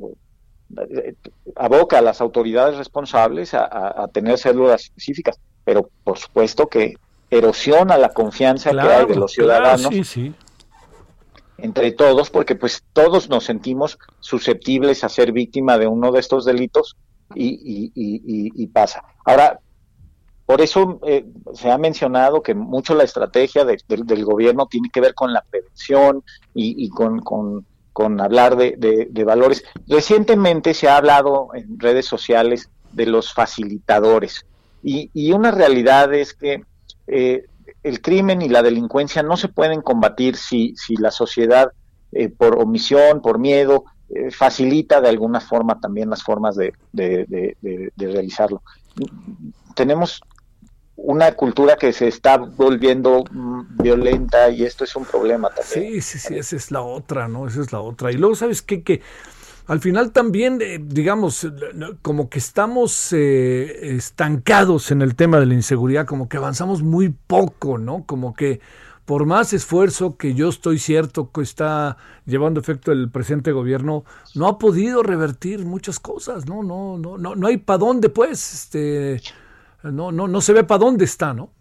eh, 0.77 1.15
aboca 1.57 1.97
a 1.97 2.01
las 2.01 2.21
autoridades 2.21 2.77
responsables 2.77 3.53
a, 3.53 4.03
a, 4.03 4.07
tener 4.07 4.37
células 4.37 4.85
específicas, 4.85 5.37
pero 5.65 5.89
por 6.05 6.17
supuesto 6.17 6.67
que 6.67 6.95
erosiona 7.29 7.97
la 7.97 8.09
confianza 8.09 8.71
que 8.71 8.79
hay 8.79 9.05
de 9.05 9.15
los 9.15 9.33
ciudadanos 9.33 9.93
entre 11.61 11.91
todos, 11.91 12.29
porque 12.29 12.55
pues 12.55 12.83
todos 12.93 13.29
nos 13.29 13.45
sentimos 13.45 13.97
susceptibles 14.19 15.03
a 15.03 15.09
ser 15.09 15.31
víctima 15.31 15.77
de 15.77 15.87
uno 15.87 16.11
de 16.11 16.19
estos 16.19 16.45
delitos 16.45 16.95
y, 17.35 18.67
pasa. 18.67 19.03
Ahora, 19.25 19.59
por 20.45 20.61
eso 20.61 20.99
eh, 21.05 21.25
se 21.53 21.69
ha 21.69 21.77
mencionado 21.77 22.41
que 22.41 22.55
mucho 22.55 22.95
la 22.95 23.03
estrategia 23.03 23.65
del 23.65 24.25
gobierno 24.25 24.65
tiene 24.65 24.89
que 24.91 25.01
ver 25.01 25.13
con 25.13 25.31
la 25.31 25.43
prevención 25.49 26.23
y, 26.55 26.89
con, 26.89 27.19
con, 27.21 28.21
hablar 28.21 28.55
de, 28.55 28.75
de, 29.09 29.23
valores. 29.23 29.63
Recientemente 29.87 30.73
se 30.73 30.87
ha 30.87 30.97
hablado 30.97 31.49
en 31.53 31.79
redes 31.79 32.05
sociales 32.05 32.69
de 32.93 33.05
los 33.05 33.33
facilitadores 33.33 34.45
y, 34.83 35.31
una 35.31 35.51
realidad 35.51 36.13
es 36.13 36.33
que 36.33 36.63
eh, 37.07 37.45
el 37.83 38.01
crimen 38.01 38.41
y 38.41 38.49
la 38.49 38.61
delincuencia 38.61 39.23
no 39.23 39.37
se 39.37 39.47
pueden 39.47 39.81
combatir 39.81 40.35
si, 40.35 40.73
si 40.75 40.95
la 40.95 41.11
sociedad, 41.11 41.71
eh, 42.11 42.29
por 42.29 42.59
omisión, 42.59 43.21
por 43.21 43.39
miedo, 43.39 43.85
eh, 44.09 44.31
facilita 44.31 45.01
de 45.01 45.09
alguna 45.09 45.39
forma 45.39 45.79
también 45.79 46.09
las 46.09 46.23
formas 46.23 46.55
de, 46.55 46.73
de, 46.91 47.55
realizarlo. 47.97 48.61
Tenemos 49.75 50.19
una 50.95 51.31
cultura 51.33 51.77
que 51.77 51.93
se 51.93 52.07
está 52.07 52.37
volviendo 52.37 53.23
mm, 53.31 53.81
violenta 53.81 54.49
y 54.49 54.63
esto 54.63 54.83
es 54.83 54.95
un 54.95 55.05
problema 55.05 55.49
también. 55.49 55.93
Sí, 55.93 56.01
sí, 56.01 56.19
sí, 56.19 56.37
esa 56.37 56.55
es 56.55 56.71
la 56.71 56.81
otra, 56.81 57.27
¿no? 57.27 57.47
Esa 57.47 57.61
es 57.61 57.71
la 57.71 57.81
otra. 57.81 58.11
Y 58.11 58.15
luego, 58.15 58.35
¿sabes 58.35 58.61
qué? 58.61 59.01
Al 59.69 59.79
final 59.81 60.11
también, 60.11 60.59
eh, 60.61 60.79
digamos, 60.81 61.47
como 62.01 62.27
que 62.27 62.39
estamos 62.39 63.13
eh, 63.13 63.95
estancados 63.95 64.89
en 64.89 65.03
el 65.03 65.15
tema 65.15 65.39
de 65.39 65.45
la 65.45 65.53
inseguridad, 65.53 66.07
como 66.07 66.27
que 66.27 66.37
avanzamos 66.37 66.81
muy 66.81 67.09
poco, 67.09 67.77
¿no? 67.77 68.03
Como 68.03 68.33
que 68.33 68.61
por 69.05 69.27
más 69.27 69.53
esfuerzo 69.53 70.17
que 70.17 70.33
yo 70.33 70.49
estoy 70.49 70.79
cierto 70.79 71.31
que 71.31 71.41
está 71.41 71.97
llevando 72.25 72.59
efecto 72.59 72.91
el 72.91 73.11
presente 73.11 73.51
gobierno, 73.51 74.05
no 74.33 74.47
ha 74.47 74.57
podido 74.57 75.03
revertir 75.03 75.63
muchas 75.65 75.99
cosas, 75.99 76.47
¿no? 76.47 76.63
No, 76.63 76.97
no, 76.97 77.19
no, 77.19 77.35
no 77.35 77.47
hay 77.47 77.57
para 77.57 77.77
dónde, 77.77 78.09
pues, 78.09 78.53
este 78.53 79.21
no, 79.83 80.11
no, 80.11 80.27
no 80.27 80.41
se 80.41 80.53
ve 80.53 80.63
para 80.63 80.79
dónde 80.79 81.05
está, 81.05 81.31
¿no? 81.35 81.51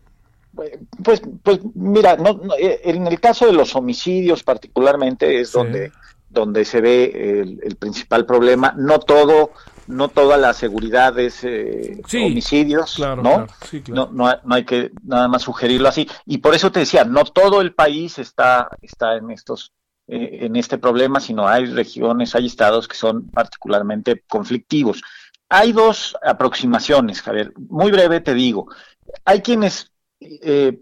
Pues, 1.04 1.20
pues 1.42 1.60
mira, 1.74 2.16
no, 2.16 2.40
eh, 2.58 2.80
en 2.84 3.06
el 3.06 3.20
caso 3.20 3.46
de 3.46 3.52
los 3.52 3.76
homicidios 3.76 4.42
particularmente 4.42 5.40
es 5.40 5.52
donde, 5.52 5.92
donde 6.28 6.64
se 6.64 6.80
ve 6.80 7.60
el, 7.62 7.76
principal 7.76 8.26
problema. 8.26 8.74
No 8.76 8.98
todo, 8.98 9.52
no 9.86 10.08
toda 10.08 10.36
la 10.36 10.52
seguridad 10.52 11.18
es 11.18 11.44
eh, 11.44 12.00
homicidios, 12.14 12.98
¿no? 12.98 13.16
¿no? 13.16 13.46
¿no? 13.88 14.10
No, 14.12 14.54
hay 14.54 14.64
que 14.64 14.90
nada 15.04 15.28
más 15.28 15.42
sugerirlo 15.42 15.88
así. 15.88 16.08
Y 16.26 16.38
por 16.38 16.54
eso 16.54 16.70
te 16.70 16.80
decía, 16.80 17.04
no 17.04 17.24
todo 17.24 17.60
el 17.60 17.74
país 17.74 18.18
está, 18.18 18.68
está 18.82 19.16
en 19.16 19.30
estos 19.30 19.72
eh, 20.06 20.46
en 20.46 20.56
este 20.56 20.78
problema, 20.78 21.20
sino 21.20 21.46
hay 21.46 21.66
regiones, 21.66 22.34
hay 22.34 22.46
estados 22.46 22.88
que 22.88 22.96
son 22.96 23.28
particularmente 23.28 24.24
conflictivos. 24.26 25.02
Hay 25.50 25.72
dos 25.72 26.16
aproximaciones, 26.22 27.20
Javier. 27.20 27.52
Muy 27.68 27.90
breve 27.90 28.20
te 28.20 28.32
digo. 28.32 28.68
Hay 29.24 29.42
quienes 29.42 29.92
eh, 30.20 30.80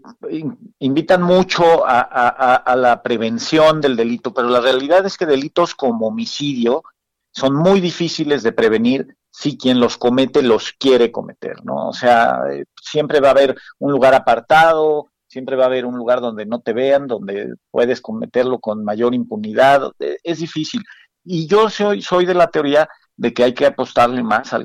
invitan 0.79 1.21
mucho 1.21 1.85
a, 1.85 2.75
la 2.75 3.01
prevención 3.01 3.81
del 3.81 3.95
delito, 3.95 4.33
pero 4.33 4.49
la 4.49 4.61
realidad 4.61 5.05
es 5.05 5.17
que 5.17 5.25
delitos 5.25 5.75
como 5.75 6.07
homicidio 6.07 6.83
son 7.31 7.55
muy 7.55 7.79
difíciles 7.79 8.41
de 8.43 8.51
prevenir 8.51 9.15
si 9.29 9.57
quien 9.57 9.79
los 9.79 9.97
comete 9.97 10.41
los 10.41 10.73
quiere 10.73 11.11
cometer, 11.11 11.63
¿no? 11.63 11.89
O 11.89 11.93
sea, 11.93 12.41
eh, 12.51 12.65
siempre 12.81 13.19
va 13.19 13.27
a 13.27 13.31
haber 13.31 13.55
un 13.77 13.91
lugar 13.91 14.15
apartado, 14.15 15.11
siempre 15.27 15.55
va 15.55 15.65
a 15.65 15.67
haber 15.67 15.85
un 15.85 15.95
lugar 15.97 16.21
donde 16.21 16.47
no 16.47 16.61
te 16.61 16.73
vean, 16.73 17.05
donde 17.05 17.53
puedes 17.69 18.01
cometerlo 18.01 18.59
con 18.59 18.83
mayor 18.83 19.13
impunidad, 19.13 19.91
eh, 19.99 20.17
es 20.23 20.39
difícil. 20.39 20.81
Y 21.23 21.45
yo 21.45 21.69
soy, 21.69 22.01
soy 22.01 22.25
de 22.25 22.33
la 22.33 22.47
teoría 22.47 22.89
de 23.17 23.33
que 23.33 23.43
hay 23.43 23.53
que 23.53 23.65
apostarle 23.65 24.23
más 24.23 24.53
a, 24.53 24.59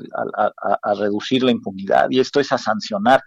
reducir 0.95 1.43
la 1.43 1.51
impunidad 1.51 2.07
y 2.09 2.19
esto 2.19 2.39
es 2.39 2.51
a 2.51 2.57
sancionar. 2.57 3.21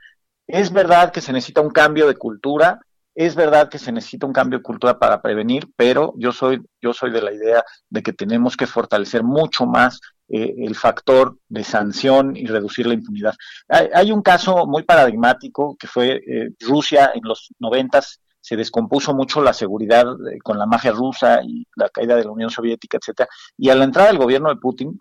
Es 0.47 0.73
verdad 0.73 1.13
que 1.13 1.21
se 1.21 1.33
necesita 1.33 1.61
un 1.61 1.71
cambio 1.71 2.07
de 2.07 2.17
cultura, 2.17 2.81
es 3.15 3.35
verdad 3.35 3.69
que 3.69 3.79
se 3.79 3.93
necesita 3.93 4.27
un 4.27 4.33
cambio 4.33 4.59
de 4.59 4.63
cultura 4.63 4.99
para 4.99 5.23
prevenir, 5.23 5.69
pero 5.75 6.13
yo 6.19 6.33
soy, 6.33 6.63
yo 6.83 6.93
soy 6.93 7.11
de 7.11 7.23
la 7.23 7.33
idea 7.33 7.65
de 7.89 8.03
que 8.03 8.13
tenemos 8.13 8.57
que 8.57 8.67
fortalecer 8.67 9.25
mucho 9.25 9.67
más 9.67 10.01
eh, 10.29 10.55
el 10.59 10.75
factor 10.75 11.39
de 11.49 11.65
sanción 11.65 12.37
y 12.37 12.47
reducir 12.47 12.87
la 12.87 12.95
impunidad. 12.95 13.35
Hay, 13.69 14.13
un 14.13 14.23
caso 14.23 14.67
muy 14.67 14.83
paradigmático 14.83 15.77
que 15.79 15.87
fue 15.87 16.17
eh, 16.17 16.51
Rusia 16.61 17.13
en 17.15 17.23
los 17.25 17.49
noventas 17.59 18.21
se 18.47 18.55
descompuso 18.55 19.13
mucho 19.13 19.43
la 19.43 19.53
seguridad 19.53 20.07
eh, 20.31 20.39
con 20.41 20.57
la 20.57 20.67
magia 20.67 20.93
rusa 20.93 21.41
y 21.43 21.67
la 21.75 21.89
caída 21.89 22.15
de 22.15 22.25
la 22.25 22.31
Unión 22.31 22.49
Soviética, 22.49 22.97
etcétera. 22.97 23.29
Y 23.59 23.71
a 23.71 23.75
la 23.75 23.83
entrada 23.83 24.07
del 24.07 24.19
gobierno 24.19 24.51
de 24.51 24.61
Putin, 24.61 24.97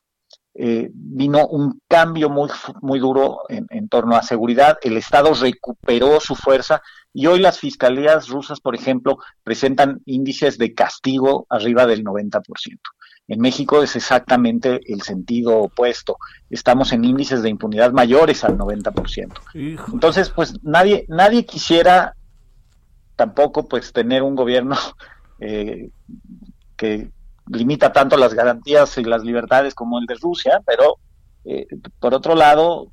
eh, 0.57 0.89
vino 0.93 1.45
un 1.47 1.81
cambio 1.85 2.29
muy, 2.29 2.49
muy 2.81 2.97
duro 2.97 3.41
en, 3.49 3.89
torno 3.89 4.15
a 4.15 4.23
seguridad, 4.23 4.77
el 4.83 4.95
Estado 4.95 5.33
recuperó 5.33 6.21
su 6.21 6.33
fuerza 6.33 6.81
y 7.13 7.27
hoy 7.27 7.39
las 7.39 7.59
fiscalías 7.59 8.29
rusas, 8.29 8.61
por 8.61 8.73
ejemplo, 8.73 9.17
presentan 9.43 10.01
índices 10.05 10.57
de 10.57 10.73
castigo 10.73 11.45
arriba 11.49 11.85
del 11.85 12.05
90%. 12.05 12.41
En 13.27 13.41
México 13.41 13.83
es 13.83 13.97
exactamente 13.97 14.79
el 14.85 15.01
sentido 15.01 15.57
opuesto. 15.57 16.17
Estamos 16.49 16.93
en 16.93 17.03
índices 17.03 17.41
de 17.41 17.49
impunidad 17.49 17.91
mayores 17.91 18.45
al 18.45 18.57
90%. 18.57 19.33
Entonces, 19.91 20.29
pues 20.29 20.53
nadie, 20.63 21.05
nadie 21.09 21.45
quisiera 21.45 22.15
tampoco 23.17 23.67
pues 23.67 23.91
tener 23.91 24.23
un 24.23 24.35
gobierno 24.35 24.77
eh, 25.39 25.89
que 26.77 27.11
limita 27.47 27.91
tanto 27.91 28.17
las 28.17 28.33
garantías 28.33 28.97
y 28.97 29.03
las 29.03 29.23
libertades 29.23 29.75
como 29.75 29.99
el 29.99 30.05
de 30.05 30.15
Rusia, 30.15 30.61
pero 30.65 30.97
eh, 31.45 31.67
por 31.99 32.13
otro 32.13 32.35
lado, 32.35 32.91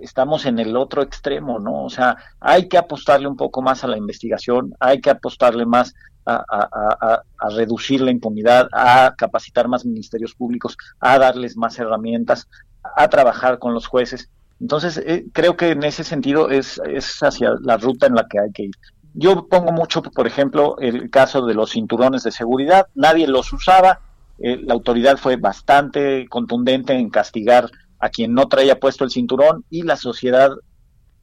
estamos 0.00 0.46
en 0.46 0.58
el 0.58 0.76
otro 0.76 1.02
extremo, 1.02 1.58
¿no? 1.58 1.84
O 1.84 1.90
sea, 1.90 2.16
hay 2.40 2.68
que 2.68 2.78
apostarle 2.78 3.28
un 3.28 3.36
poco 3.36 3.62
más 3.62 3.84
a 3.84 3.88
la 3.88 3.96
investigación, 3.96 4.74
hay 4.80 5.00
que 5.00 5.10
apostarle 5.10 5.66
más 5.66 5.94
a, 6.26 7.22
reducir 7.56 8.02
la 8.02 8.10
impunidad, 8.10 8.68
a 8.72 9.14
capacitar 9.16 9.66
más 9.66 9.86
ministerios 9.86 10.34
públicos, 10.34 10.76
a 11.00 11.18
darles 11.18 11.56
más 11.56 11.78
herramientas, 11.78 12.48
a 12.96 13.08
trabajar 13.08 13.58
con 13.58 13.72
los 13.72 13.86
jueces. 13.86 14.28
Entonces, 14.60 14.98
eh, 14.98 15.24
creo 15.32 15.56
que 15.56 15.70
en 15.70 15.84
ese 15.84 16.04
sentido 16.04 16.50
es, 16.50 16.80
es 16.84 17.22
hacia 17.22 17.52
la 17.62 17.78
ruta 17.78 18.06
en 18.06 18.14
la 18.14 18.26
que 18.28 18.40
hay 18.40 18.52
que 18.52 18.64
ir. 18.64 18.74
Yo 19.14 19.46
pongo 19.48 19.72
mucho, 19.72 20.02
por 20.02 20.26
ejemplo, 20.26 20.76
el 20.78 21.10
caso 21.10 21.44
de 21.44 21.54
los 21.54 21.70
cinturones 21.70 22.22
de 22.22 22.30
seguridad. 22.30 22.86
Nadie 22.94 23.26
los 23.26 23.52
usaba. 23.52 24.00
Eh, 24.38 24.60
la 24.62 24.74
autoridad 24.74 25.16
fue 25.16 25.36
bastante 25.36 26.26
contundente 26.28 26.94
en 26.94 27.10
castigar 27.10 27.70
a 27.98 28.08
quien 28.10 28.32
no 28.32 28.48
traía 28.48 28.78
puesto 28.78 29.04
el 29.04 29.10
cinturón 29.10 29.64
y 29.70 29.82
la 29.82 29.96
sociedad, 29.96 30.50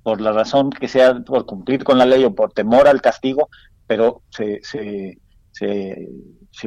por 0.03 0.19
la 0.19 0.31
razón 0.31 0.69
que 0.69 0.87
sea, 0.87 1.19
por 1.21 1.45
cumplir 1.45 1.83
con 1.83 1.97
la 1.97 2.05
ley 2.05 2.23
o 2.25 2.35
por 2.35 2.51
temor 2.51 2.87
al 2.87 3.01
castigo, 3.01 3.49
pero 3.87 4.21
se, 4.29 4.59
se, 4.61 5.19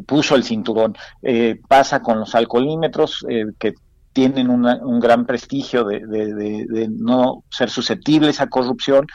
puso 0.06 0.34
el 0.34 0.44
cinturón. 0.44 0.96
Eh, 1.22 1.60
pasa 1.68 2.00
con 2.00 2.20
los 2.20 2.34
alcoholímetros 2.34 3.26
eh, 3.28 3.44
que 3.58 3.74
tienen 4.18 4.50
un 4.50 4.98
gran 4.98 5.26
prestigio 5.26 5.84
de, 5.84 6.88
no 6.90 7.44
ser 7.50 7.70
susceptibles 7.70 8.40
a 8.40 8.48
corrupción 8.48 9.06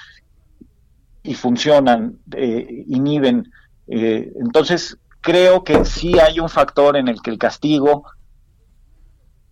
y 1.24 1.34
funcionan, 1.34 2.20
eh, 2.36 2.84
inhiben. 2.88 3.52
Eh, 3.88 4.32
entonces, 4.40 4.98
creo 5.22 5.64
que 5.64 5.86
sí 5.86 6.20
hay 6.20 6.40
un 6.40 6.50
factor 6.50 6.98
en 6.98 7.08
el 7.08 7.22
que 7.22 7.32
el 7.32 7.38
castigo 7.38 8.04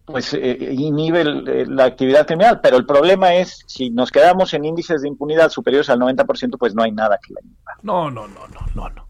pues 0.05 0.33
eh, 0.33 0.57
inhibe 0.73 1.23
la 1.23 1.85
actividad 1.85 2.27
criminal, 2.27 2.59
pero 2.61 2.75
el 2.75 2.85
problema 2.85 3.33
es 3.35 3.63
si 3.67 3.89
nos 3.91 4.11
quedamos 4.11 4.53
en 4.53 4.65
índices 4.65 5.01
de 5.03 5.07
impunidad 5.07 5.49
superiores 5.49 5.89
al 5.89 5.99
90%, 5.99 6.57
pues 6.57 6.75
no 6.75 6.83
hay 6.83 6.91
nada 6.91 7.17
que 7.25 7.33
la 7.33 7.39
inhiba. 7.41 7.71
No, 7.81 8.11
no, 8.11 8.27
no, 8.27 8.47
no, 8.47 8.59
no, 8.75 8.89
no. 8.89 9.05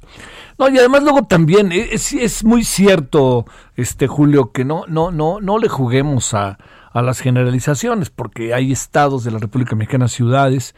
No, 0.59 0.69
y 0.69 0.77
además 0.77 1.01
luego 1.01 1.23
también 1.23 1.71
es, 1.71 2.13
es 2.13 2.43
muy 2.43 2.63
cierto, 2.63 3.45
este 3.75 4.05
Julio, 4.05 4.51
que 4.51 4.63
no, 4.63 4.83
no, 4.87 5.09
no, 5.09 5.39
no 5.41 5.57
le 5.57 5.69
juguemos 5.69 6.35
a, 6.35 6.59
a 6.93 7.01
las 7.01 7.19
generalizaciones, 7.19 8.09
porque 8.09 8.53
hay 8.53 8.71
estados 8.71 9.23
de 9.23 9.31
la 9.31 9.39
República 9.39 9.75
Mexicana, 9.75 10.07
ciudades, 10.07 10.75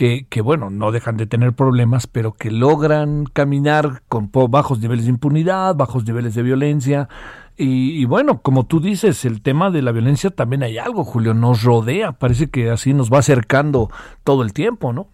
que, 0.00 0.40
bueno, 0.40 0.70
no 0.70 0.92
dejan 0.92 1.18
de 1.18 1.26
tener 1.26 1.52
problemas, 1.52 2.06
pero 2.06 2.32
que 2.32 2.50
logran 2.50 3.26
caminar 3.26 4.00
con 4.08 4.30
bajos 4.32 4.80
niveles 4.80 5.04
de 5.04 5.10
impunidad, 5.10 5.74
bajos 5.74 6.06
niveles 6.06 6.34
de 6.34 6.42
violencia. 6.42 7.08
Y, 7.58 8.06
bueno, 8.06 8.40
como 8.40 8.64
tú 8.64 8.80
dices, 8.80 9.26
el 9.26 9.42
tema 9.42 9.70
de 9.70 9.82
la 9.82 9.92
violencia 9.92 10.30
también 10.30 10.62
hay 10.62 10.78
algo, 10.78 11.04
Julio, 11.04 11.34
nos 11.34 11.62
rodea, 11.64 12.12
parece 12.12 12.48
que 12.48 12.70
así 12.70 12.94
nos 12.94 13.12
va 13.12 13.18
acercando 13.18 13.90
todo 14.24 14.42
el 14.42 14.54
tiempo, 14.54 14.94
¿no? 14.94 15.06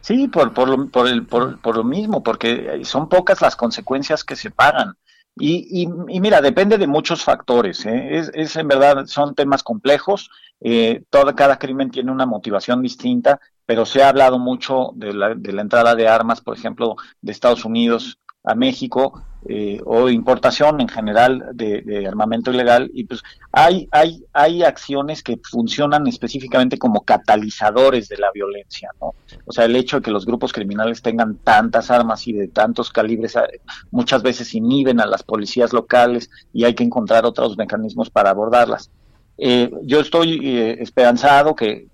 Sí, 0.00 0.28
por, 0.28 0.54
por, 0.54 0.68
lo, 0.68 0.86
por, 0.86 1.08
el, 1.08 1.26
por, 1.26 1.58
por 1.58 1.76
lo 1.76 1.82
mismo, 1.82 2.22
porque 2.22 2.80
son 2.84 3.08
pocas 3.08 3.42
las 3.42 3.56
consecuencias 3.56 4.22
que 4.22 4.36
se 4.36 4.52
pagan. 4.52 4.94
Y, 5.40 5.82
y, 5.82 6.20
mira, 6.20 6.40
depende 6.40 6.78
de 6.78 6.86
muchos 6.86 7.22
factores. 7.22 7.84
¿eh? 7.86 8.18
Es, 8.18 8.30
es, 8.34 8.56
en 8.56 8.68
verdad, 8.68 9.06
son 9.06 9.34
temas 9.34 9.62
complejos. 9.62 10.30
Eh, 10.60 11.04
cada 11.36 11.58
crimen 11.58 11.90
tiene 11.90 12.10
una 12.10 12.26
motivación 12.26 12.82
distinta 12.82 13.40
pero 13.68 13.84
se 13.84 14.02
ha 14.02 14.08
hablado 14.08 14.38
mucho 14.38 14.92
de 14.94 15.12
la, 15.12 15.34
de 15.34 15.52
la 15.52 15.60
entrada 15.60 15.94
de 15.94 16.08
armas, 16.08 16.40
por 16.40 16.56
ejemplo, 16.56 16.96
de 17.20 17.32
Estados 17.32 17.66
Unidos 17.66 18.18
a 18.48 18.54
México 18.54 19.22
eh, 19.46 19.78
o 19.84 20.08
importación 20.08 20.80
en 20.80 20.88
general 20.88 21.50
de, 21.52 22.06
armamento 22.08 22.50
ilegal 22.50 22.90
y 22.92 23.04
pues 23.04 23.22
hay 23.52 23.86
hay 23.92 24.24
hay 24.32 24.62
acciones 24.62 25.22
que 25.22 25.38
funcionan 25.42 26.06
específicamente 26.06 26.78
como 26.78 27.02
catalizadores 27.02 28.08
de 28.08 28.16
la 28.16 28.32
violencia 28.32 28.90
no 29.00 29.14
o 29.44 29.52
sea 29.52 29.66
el 29.66 29.76
hecho 29.76 29.96
de 29.96 30.02
que 30.02 30.10
los 30.10 30.24
grupos 30.26 30.52
criminales 30.52 31.02
tengan 31.02 31.36
tantas 31.36 31.90
armas 31.90 32.26
y 32.26 32.32
de 32.32 32.48
tantos 32.48 32.90
calibres 32.90 33.36
eh, 33.36 33.60
muchas 33.90 34.22
veces 34.22 34.54
inhiben 34.54 34.98
a 35.00 35.06
las 35.06 35.22
policías 35.22 35.72
locales 35.72 36.30
y 36.52 36.64
hay 36.64 36.74
que 36.74 36.84
encontrar 36.84 37.24
otros 37.24 37.56
mecanismos 37.56 38.10
para 38.10 38.30
abordarlas. 38.30 38.90
Eh, 39.36 39.70
yo 39.82 40.00
estoy 40.00 40.40
esperanzado 40.80 41.54
que 41.54 41.86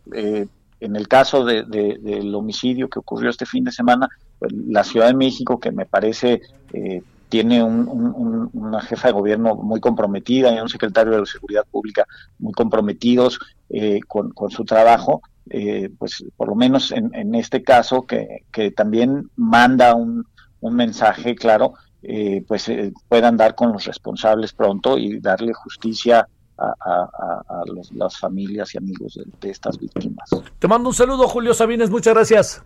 en 0.84 0.96
el 0.96 1.08
caso 1.08 1.44
de, 1.44 1.64
del 1.64 2.34
homicidio 2.34 2.88
que 2.88 2.98
ocurrió 2.98 3.30
este 3.30 3.46
fin 3.46 3.64
de 3.64 3.72
semana, 3.72 4.08
la 4.50 4.84
Ciudad 4.84 5.08
de 5.08 5.14
México, 5.14 5.58
que 5.58 5.72
me 5.72 5.86
parece 5.86 6.40
eh, 6.72 7.02
tiene 7.28 7.62
una 7.64 8.80
jefa 8.82 9.08
de 9.08 9.14
gobierno 9.14 9.56
muy 9.56 9.80
comprometida 9.80 10.54
y 10.54 10.60
un 10.60 10.68
secretario 10.68 11.18
de 11.18 11.26
Seguridad 11.26 11.64
Pública 11.68 12.06
muy 12.38 12.52
comprometidos 12.52 13.40
eh, 13.70 13.98
con, 14.06 14.32
su 14.50 14.64
trabajo, 14.64 15.20
eh, 15.50 15.90
pues 15.98 16.24
por 16.36 16.48
lo 16.48 16.54
menos 16.54 16.92
en, 16.92 17.12
en 17.14 17.34
este 17.34 17.62
caso, 17.62 18.06
que, 18.06 18.44
también 18.76 19.30
manda 19.34 19.94
un, 19.96 20.24
un 20.60 20.76
mensaje 20.76 21.34
claro, 21.34 21.74
eh, 22.02 22.44
pues 22.46 22.68
eh, 22.68 22.92
puedan 23.08 23.36
dar 23.36 23.54
con 23.54 23.72
los 23.72 23.84
responsables 23.84 24.52
pronto 24.52 24.98
y 24.98 25.20
darle 25.20 25.52
justicia 25.54 26.28
a, 26.56 27.62
las 27.94 28.16
familias 28.16 28.74
y 28.74 28.78
amigos 28.78 29.14
de, 29.14 29.24
de, 29.40 29.50
estas 29.50 29.76
víctimas. 29.78 30.30
Te 30.58 30.68
mando 30.68 30.90
un 30.90 30.94
saludo, 30.94 31.26
Julio 31.26 31.52
Sabines, 31.52 31.90
muchas 31.90 32.14
gracias. 32.14 32.62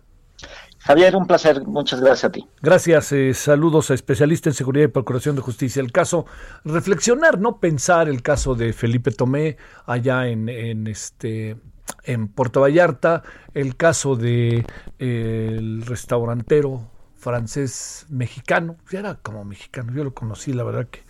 Javier, 0.89 1.15
un 1.15 1.27
placer, 1.27 1.67
muchas 1.67 2.01
gracias 2.01 2.23
a 2.23 2.31
ti. 2.31 2.47
Gracias, 2.63 3.11
eh, 3.11 3.35
saludos 3.35 3.91
a 3.91 3.93
especialista 3.93 4.49
en 4.49 4.55
seguridad 4.55 4.85
y 4.85 4.87
procuración 4.87 5.35
de 5.35 5.43
justicia. 5.43 5.83
El 5.83 5.91
caso, 5.91 6.25
reflexionar, 6.65 7.39
no 7.39 7.59
pensar 7.59 8.09
el 8.09 8.23
caso 8.23 8.55
de 8.55 8.73
Felipe 8.73 9.11
Tomé 9.11 9.57
allá 9.85 10.27
en, 10.27 10.49
en 10.49 10.87
este 10.87 11.57
en 12.05 12.27
Puerto 12.27 12.61
Vallarta, 12.61 13.21
el 13.53 13.75
caso 13.75 14.15
de 14.15 14.65
eh, 14.97 15.55
el 15.59 15.85
restaurantero 15.85 16.89
francés 17.17 18.07
mexicano, 18.09 18.75
ya 18.89 19.01
era 19.01 19.13
como 19.13 19.45
mexicano, 19.45 19.93
yo 19.93 20.03
lo 20.03 20.15
conocí, 20.15 20.53
la 20.53 20.63
verdad 20.63 20.87
que 20.87 21.03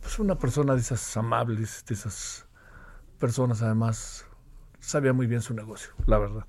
pues 0.00 0.20
una 0.20 0.36
persona 0.36 0.74
de 0.74 0.82
esas 0.82 1.16
amables, 1.16 1.84
de 1.84 1.94
esas 1.96 2.46
personas 3.18 3.60
además 3.60 4.24
sabía 4.78 5.12
muy 5.12 5.26
bien 5.26 5.42
su 5.42 5.52
negocio, 5.52 5.90
la 6.06 6.18
verdad. 6.18 6.46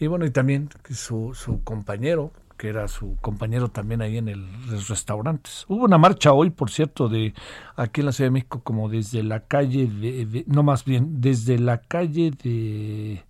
Y 0.00 0.06
bueno, 0.06 0.24
y 0.24 0.30
también 0.30 0.70
su, 0.88 1.34
su 1.34 1.62
compañero, 1.62 2.32
que 2.56 2.68
era 2.68 2.88
su 2.88 3.16
compañero 3.20 3.68
también 3.68 4.00
ahí 4.00 4.16
en 4.16 4.28
el, 4.28 4.50
los 4.70 4.88
restaurantes. 4.88 5.66
Hubo 5.68 5.84
una 5.84 5.98
marcha 5.98 6.32
hoy, 6.32 6.48
por 6.48 6.70
cierto, 6.70 7.10
de 7.10 7.34
aquí 7.76 8.00
en 8.00 8.06
la 8.06 8.12
Ciudad 8.12 8.28
de 8.28 8.32
México, 8.32 8.62
como 8.64 8.88
desde 8.88 9.22
la 9.22 9.40
calle 9.40 9.86
de, 9.86 10.44
no 10.46 10.62
más 10.62 10.86
bien, 10.86 11.20
desde 11.20 11.58
la 11.58 11.82
calle 11.82 12.30
de, 12.30 13.24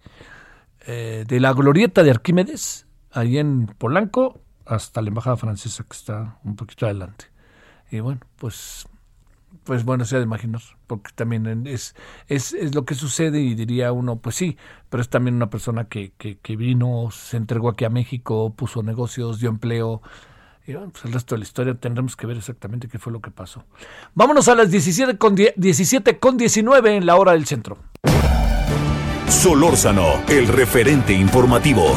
eh, 0.86 1.24
de 1.26 1.40
la 1.40 1.52
glorieta 1.52 2.04
de 2.04 2.12
Arquímedes, 2.12 2.86
ahí 3.10 3.38
en 3.38 3.66
Polanco, 3.66 4.40
hasta 4.64 5.02
la 5.02 5.08
embajada 5.08 5.36
francesa 5.36 5.82
que 5.82 5.96
está 5.96 6.38
un 6.44 6.54
poquito 6.54 6.86
adelante. 6.86 7.26
Y 7.90 7.98
bueno, 7.98 8.20
pues 8.36 8.86
pues 9.70 9.84
bueno, 9.84 10.04
se 10.04 10.16
ha 10.16 10.18
de 10.18 10.24
imaginar, 10.24 10.60
porque 10.88 11.12
también 11.14 11.64
es, 11.68 11.94
es, 12.26 12.54
es, 12.54 12.74
lo 12.74 12.84
que 12.84 12.96
sucede 12.96 13.40
y 13.40 13.54
diría 13.54 13.92
uno, 13.92 14.16
pues 14.16 14.34
sí, 14.34 14.56
pero 14.88 15.00
es 15.00 15.08
también 15.08 15.36
una 15.36 15.48
persona 15.48 15.84
que, 15.84 16.10
que, 16.18 16.56
vino, 16.56 17.10
se 17.12 17.36
entregó 17.36 17.68
aquí 17.68 17.84
a 17.84 17.88
México, 17.88 18.52
puso 18.52 18.82
negocios, 18.82 19.38
dio 19.38 19.48
empleo. 19.48 20.02
Pues 20.66 21.04
el 21.04 21.12
resto 21.12 21.36
de 21.36 21.38
la 21.38 21.44
historia 21.44 21.74
tendremos 21.74 22.16
que 22.16 22.26
ver 22.26 22.38
exactamente 22.38 22.88
qué 22.88 22.98
fue 22.98 23.12
lo 23.12 23.20
que 23.20 23.30
pasó. 23.30 23.62
Vámonos 24.12 24.48
a 24.48 24.56
las 24.56 24.72
17 24.72 25.16
con, 25.18 25.36
17 25.36 26.18
con 26.18 26.36
19 26.36 26.96
en 26.96 27.06
la 27.06 27.14
hora 27.14 27.30
del 27.30 27.46
centro. 27.46 27.78
Solórzano, 29.28 30.20
el 30.26 30.48
referente 30.48 31.12
informativo. 31.12 31.94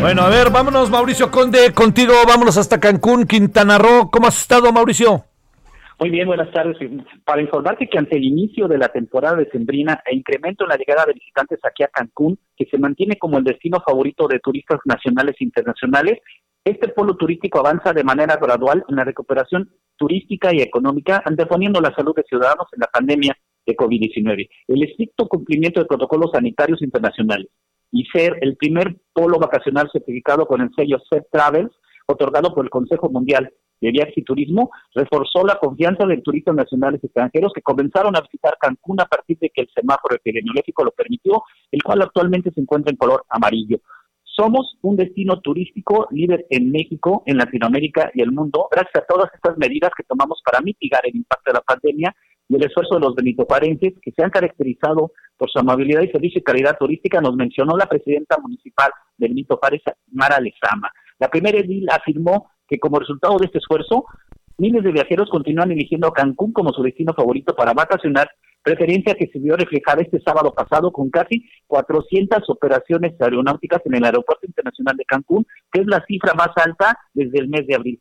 Bueno, 0.00 0.22
a 0.22 0.28
ver, 0.28 0.50
vámonos, 0.50 0.90
Mauricio 0.90 1.30
Conde, 1.30 1.72
contigo, 1.72 2.12
vámonos 2.26 2.58
hasta 2.58 2.78
Cancún, 2.78 3.26
Quintana 3.26 3.78
Roo. 3.78 4.10
¿Cómo 4.10 4.26
has 4.28 4.40
estado, 4.40 4.70
Mauricio? 4.70 5.24
Muy 5.98 6.10
bien, 6.10 6.26
buenas 6.26 6.52
tardes. 6.52 6.76
Para 7.24 7.40
informarte 7.40 7.88
que 7.88 7.98
ante 7.98 8.16
el 8.16 8.24
inicio 8.24 8.68
de 8.68 8.76
la 8.76 8.88
temporada 8.88 9.36
decembrina 9.36 10.02
e 10.04 10.14
incremento 10.14 10.64
en 10.64 10.68
la 10.68 10.76
llegada 10.76 11.06
de 11.06 11.14
visitantes 11.14 11.58
aquí 11.64 11.82
a 11.82 11.88
Cancún, 11.88 12.38
que 12.54 12.66
se 12.66 12.76
mantiene 12.78 13.16
como 13.16 13.38
el 13.38 13.44
destino 13.44 13.82
favorito 13.84 14.28
de 14.28 14.38
turistas 14.38 14.78
nacionales 14.84 15.34
e 15.40 15.44
internacionales, 15.44 16.18
este 16.62 16.88
polo 16.88 17.16
turístico 17.16 17.60
avanza 17.60 17.94
de 17.94 18.04
manera 18.04 18.36
gradual 18.36 18.84
en 18.88 18.96
la 18.96 19.04
recuperación 19.04 19.70
turística 19.96 20.54
y 20.54 20.60
económica, 20.60 21.22
anteponiendo 21.24 21.80
la 21.80 21.94
salud 21.94 22.14
de 22.14 22.24
ciudadanos 22.24 22.66
en 22.72 22.80
la 22.80 22.88
pandemia 22.88 23.36
de 23.64 23.74
COVID-19. 23.74 24.48
El 24.68 24.84
estricto 24.84 25.26
cumplimiento 25.26 25.80
de 25.80 25.86
protocolos 25.86 26.32
sanitarios 26.32 26.82
internacionales 26.82 27.48
y 27.92 28.04
ser 28.06 28.38
el 28.40 28.56
primer 28.56 28.96
polo 29.12 29.38
vacacional 29.38 29.88
certificado 29.92 30.46
con 30.46 30.60
el 30.60 30.70
sello 30.76 30.98
Set 31.10 31.26
Travels, 31.30 31.72
otorgado 32.06 32.54
por 32.54 32.64
el 32.64 32.70
Consejo 32.70 33.08
Mundial 33.08 33.52
de 33.80 33.90
Viajes 33.90 34.16
y 34.16 34.22
Turismo, 34.22 34.70
reforzó 34.94 35.44
la 35.44 35.58
confianza 35.58 36.06
de 36.06 36.18
turistas 36.18 36.54
nacionales 36.54 37.00
y 37.02 37.06
extranjeros 37.06 37.52
que 37.54 37.62
comenzaron 37.62 38.16
a 38.16 38.20
visitar 38.20 38.56
Cancún 38.60 39.00
a 39.00 39.06
partir 39.06 39.38
de 39.38 39.50
que 39.50 39.62
el 39.62 39.68
semáforo 39.74 40.16
epidemiológico 40.16 40.84
lo 40.84 40.92
permitió, 40.92 41.42
el 41.70 41.82
cual 41.82 42.02
actualmente 42.02 42.50
se 42.52 42.60
encuentra 42.60 42.90
en 42.90 42.96
color 42.96 43.24
amarillo. 43.28 43.78
Somos 44.24 44.76
un 44.82 44.96
destino 44.96 45.40
turístico 45.40 46.08
líder 46.10 46.46
en 46.50 46.70
México, 46.70 47.22
en 47.26 47.38
Latinoamérica 47.38 48.10
y 48.14 48.20
el 48.20 48.32
mundo, 48.32 48.68
gracias 48.70 49.02
a 49.02 49.06
todas 49.06 49.30
estas 49.34 49.56
medidas 49.56 49.90
que 49.96 50.04
tomamos 50.04 50.42
para 50.44 50.60
mitigar 50.60 51.00
el 51.04 51.16
impacto 51.16 51.50
de 51.50 51.54
la 51.54 51.62
pandemia 51.62 52.14
y 52.48 52.56
el 52.56 52.64
esfuerzo 52.64 52.94
de 52.94 53.00
los 53.00 53.14
benitoparenses 53.14 53.94
que 54.00 54.12
se 54.12 54.22
han 54.22 54.30
caracterizado 54.30 55.12
por 55.36 55.50
su 55.50 55.58
amabilidad 55.58 56.02
y 56.02 56.10
servicio 56.10 56.40
y 56.40 56.44
calidad 56.44 56.76
turística, 56.78 57.20
nos 57.20 57.36
mencionó 57.36 57.76
la 57.76 57.86
presidenta 57.86 58.36
municipal 58.40 58.90
del 59.16 59.30
Benito 59.30 59.58
Juárez, 59.58 59.82
Mara 60.12 60.40
Lezama. 60.40 60.90
La 61.18 61.28
primera 61.28 61.58
edil 61.58 61.86
afirmó 61.90 62.50
que 62.68 62.78
como 62.78 62.98
resultado 62.98 63.36
de 63.38 63.46
este 63.46 63.58
esfuerzo, 63.58 64.04
miles 64.58 64.82
de 64.82 64.92
viajeros 64.92 65.28
continúan 65.30 65.72
eligiendo 65.72 66.08
a 66.08 66.12
Cancún 66.12 66.52
como 66.52 66.72
su 66.72 66.82
destino 66.82 67.12
favorito 67.14 67.54
para 67.54 67.74
vacacionar, 67.74 68.30
preferencia 68.62 69.14
que 69.14 69.28
se 69.28 69.38
vio 69.38 69.56
reflejada 69.56 70.02
este 70.02 70.20
sábado 70.20 70.52
pasado 70.52 70.90
con 70.90 71.10
casi 71.10 71.44
400 71.66 72.42
operaciones 72.48 73.14
aeronáuticas 73.20 73.82
en 73.84 73.94
el 73.94 74.04
Aeropuerto 74.04 74.46
Internacional 74.46 74.96
de 74.96 75.04
Cancún, 75.04 75.46
que 75.70 75.82
es 75.82 75.86
la 75.86 76.04
cifra 76.06 76.34
más 76.34 76.50
alta 76.56 76.98
desde 77.14 77.38
el 77.38 77.48
mes 77.48 77.66
de 77.66 77.74
abril 77.74 78.00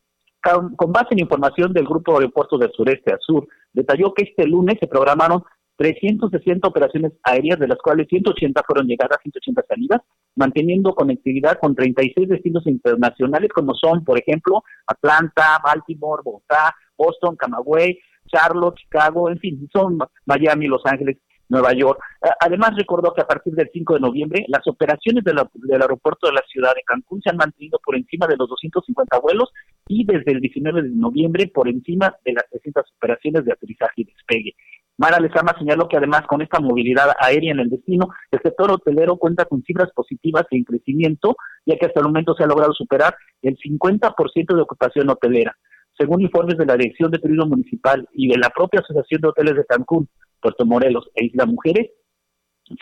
con 0.76 0.92
base 0.92 1.10
en 1.12 1.20
información 1.20 1.74
del 1.74 1.86
Grupo 1.86 2.14
de 2.14 2.20
Aeropuertos 2.20 2.60
del 2.60 2.72
Sureste 2.72 3.14
a 3.14 3.18
Sur, 3.20 3.48
detalló 3.74 4.14
que 4.14 4.24
este 4.24 4.46
lunes 4.48 4.78
se 4.80 4.88
programaron 4.88 5.44
360 5.78 6.68
operaciones 6.68 7.14
aéreas, 7.24 7.60
de 7.60 7.68
las 7.68 7.78
cuales 7.80 8.08
180 8.10 8.62
fueron 8.66 8.88
llegadas, 8.88 9.18
180 9.22 9.64
salidas, 9.68 10.02
manteniendo 10.36 10.94
conectividad 10.94 11.60
con 11.60 11.76
36 11.76 12.30
destinos 12.30 12.66
internacionales, 12.68 13.50
como 13.54 13.74
son, 13.74 14.04
por 14.04 14.20
ejemplo, 14.20 14.64
Atlanta, 14.88 15.60
Baltimore, 15.64 16.22
Bogotá, 16.24 16.74
Boston, 16.98 17.36
Camagüey, 17.36 18.00
Charlotte, 18.28 18.76
Chicago, 18.78 19.30
en 19.30 19.40
fin, 19.40 19.70
son 19.72 20.00
Miami, 20.26 20.68
Los 20.68 20.82
Ángeles, 20.86 21.18
Nueva 21.50 21.74
York. 21.74 22.00
Además, 22.40 22.72
recordó 22.76 23.14
que 23.14 23.22
a 23.22 23.28
partir 23.28 23.54
del 23.54 23.70
5 23.72 23.96
de 23.96 24.00
noviembre, 24.00 24.46
las 24.48 24.68
operaciones 24.68 25.24
del 25.24 25.82
aeropuerto 25.82 26.28
de 26.28 26.34
la 26.34 26.44
ciudad 26.48 26.74
de 26.76 26.84
Cancún 26.84 27.22
se 27.22 27.30
han 27.30 27.38
mantenido 27.38 27.80
por 27.84 27.96
encima 27.96 28.28
de 28.28 28.38
los 28.38 28.50
250 28.50 29.20
vuelos 29.20 29.52
y 29.88 30.06
desde 30.06 30.32
el 30.32 30.40
19 30.40 30.82
de 30.82 30.90
noviembre 30.90 31.48
por 31.54 31.68
encima 31.68 32.16
de 32.24 32.34
las 32.34 32.50
300 32.50 32.84
operaciones 32.98 33.46
de 33.46 33.54
aterrizaje 33.54 33.94
y 33.98 34.04
despegue. 34.06 34.56
Mara 34.98 35.20
Lezama 35.20 35.54
señaló 35.60 35.90
que 35.90 35.98
además 35.98 36.22
con 36.26 36.42
esta 36.42 36.60
movilidad 36.60 37.10
aérea 37.20 37.52
en 37.52 37.60
el 37.60 37.70
destino, 37.70 38.08
el 38.32 38.40
sector 38.42 38.72
hotelero 38.72 39.18
cuenta 39.18 39.44
con 39.46 39.62
cifras 39.64 39.92
positivas 39.94 40.46
en 40.52 40.64
crecimiento, 40.64 41.36
ya 41.66 41.76
que 41.78 41.88
hasta 41.88 42.00
el 42.00 42.06
momento 42.06 42.34
se 42.34 42.44
ha 42.44 42.48
logrado 42.48 42.74
superar 42.74 43.14
el 43.42 43.58
50% 43.58 44.56
de 44.56 44.62
ocupación 44.62 45.10
hotelera. 45.10 45.56
Según 45.98 46.22
informes 46.22 46.58
de 46.58 46.66
la 46.66 46.78
Dirección 46.78 47.12
de 47.12 47.20
Turismo 47.20 47.46
Municipal 47.46 48.08
y 48.14 48.30
de 48.30 48.38
la 48.38 48.50
propia 48.50 48.80
Asociación 48.80 49.22
de 49.22 49.28
Hoteles 49.30 49.56
de 49.56 49.66
Cancún, 49.66 50.08
Puerto 50.46 50.64
Morelos 50.64 51.10
e 51.16 51.26
Isla 51.26 51.48
Mujeres, 51.48 51.90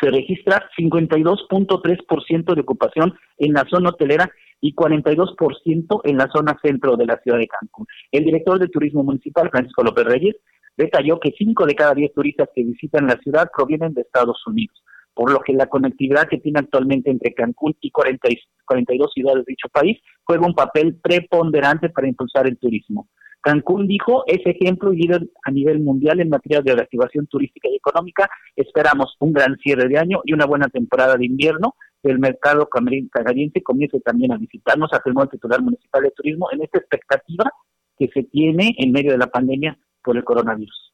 se 0.02 0.12
registra 0.12 0.70
52.3% 0.78 2.56
de 2.56 2.62
ocupación 2.62 3.14
en 3.38 3.54
la 3.54 3.64
zona 3.70 3.92
hotelera 3.92 4.30
y 4.60 4.76
42% 4.76 6.02
en 6.04 6.18
la 6.18 6.28
zona 6.28 6.60
centro 6.62 6.98
de 6.98 7.06
la 7.06 7.18
ciudad 7.24 7.38
de 7.38 7.48
Cancún. 7.48 7.86
El 8.12 8.26
director 8.26 8.60
de 8.60 8.68
Turismo 8.68 9.02
Municipal, 9.04 9.50
Francisco 9.50 9.82
López 9.82 10.04
Reyes, 10.04 10.36
detalló 10.76 11.22
que 11.22 11.34
5 11.38 11.66
de 11.66 11.76
cada 11.76 11.94
10 11.94 12.14
turistas 12.14 12.50
que 12.54 12.66
visitan 12.66 13.08
la 13.08 13.18
ciudad 13.20 13.50
provienen 13.56 13.94
de 13.94 14.02
Estados 14.02 14.46
Unidos, 14.46 14.84
por 15.14 15.32
lo 15.32 15.40
que 15.40 15.54
la 15.54 15.68
conectividad 15.68 16.28
que 16.28 16.40
tiene 16.40 16.60
actualmente 16.60 17.12
entre 17.12 17.34
Cancún 17.34 17.78
y 17.80 17.92
40, 17.92 18.28
42 18.66 19.14
ciudades 19.14 19.46
de 19.46 19.52
dicho 19.52 19.70
país 19.70 20.02
juega 20.26 20.46
un 20.46 20.54
papel 20.54 21.00
preponderante 21.02 21.90
para 21.92 22.10
impulsar 22.10 22.46
el 22.46 22.58
turismo. 22.58 23.08
Cancún 23.44 23.88
dijo 23.88 24.24
es 24.26 24.40
ejemplo 24.46 24.94
y 24.94 24.98
líder 24.98 25.28
a 25.44 25.52
nivel 25.52 25.82
mundial 25.82 26.22
en 26.22 26.30
materia 26.30 26.62
de 26.62 26.76
reactivación 26.76 27.28
turística 27.28 27.68
y 27.70 27.76
económica. 27.76 28.30
Esperamos 28.56 29.18
un 29.20 29.34
gran 29.34 29.58
cierre 29.58 29.90
de 29.90 29.98
año 29.98 30.22
y 30.24 30.34
una 30.34 30.46
buena 30.46 30.70
temporada 30.70 31.18
de 31.18 31.26
invierno. 31.26 31.76
El 32.02 32.20
mercado 32.20 32.70
canadiense 32.70 33.62
comience 33.62 34.00
también 34.00 34.32
a 34.32 34.38
visitarnos, 34.38 34.94
afirmó 34.94 35.24
el 35.24 35.30
titular 35.30 35.62
municipal 35.62 36.04
de 36.04 36.12
turismo, 36.12 36.48
en 36.54 36.64
esta 36.64 36.80
expectativa 36.80 37.52
que 37.98 38.08
se 38.14 38.24
tiene 38.24 38.76
en 38.78 38.94
medio 38.94 39.12
de 39.12 39.18
la 39.18 39.28
pandemia 39.28 39.78
por 40.02 40.16
el 40.16 40.24
coronavirus. 40.24 40.94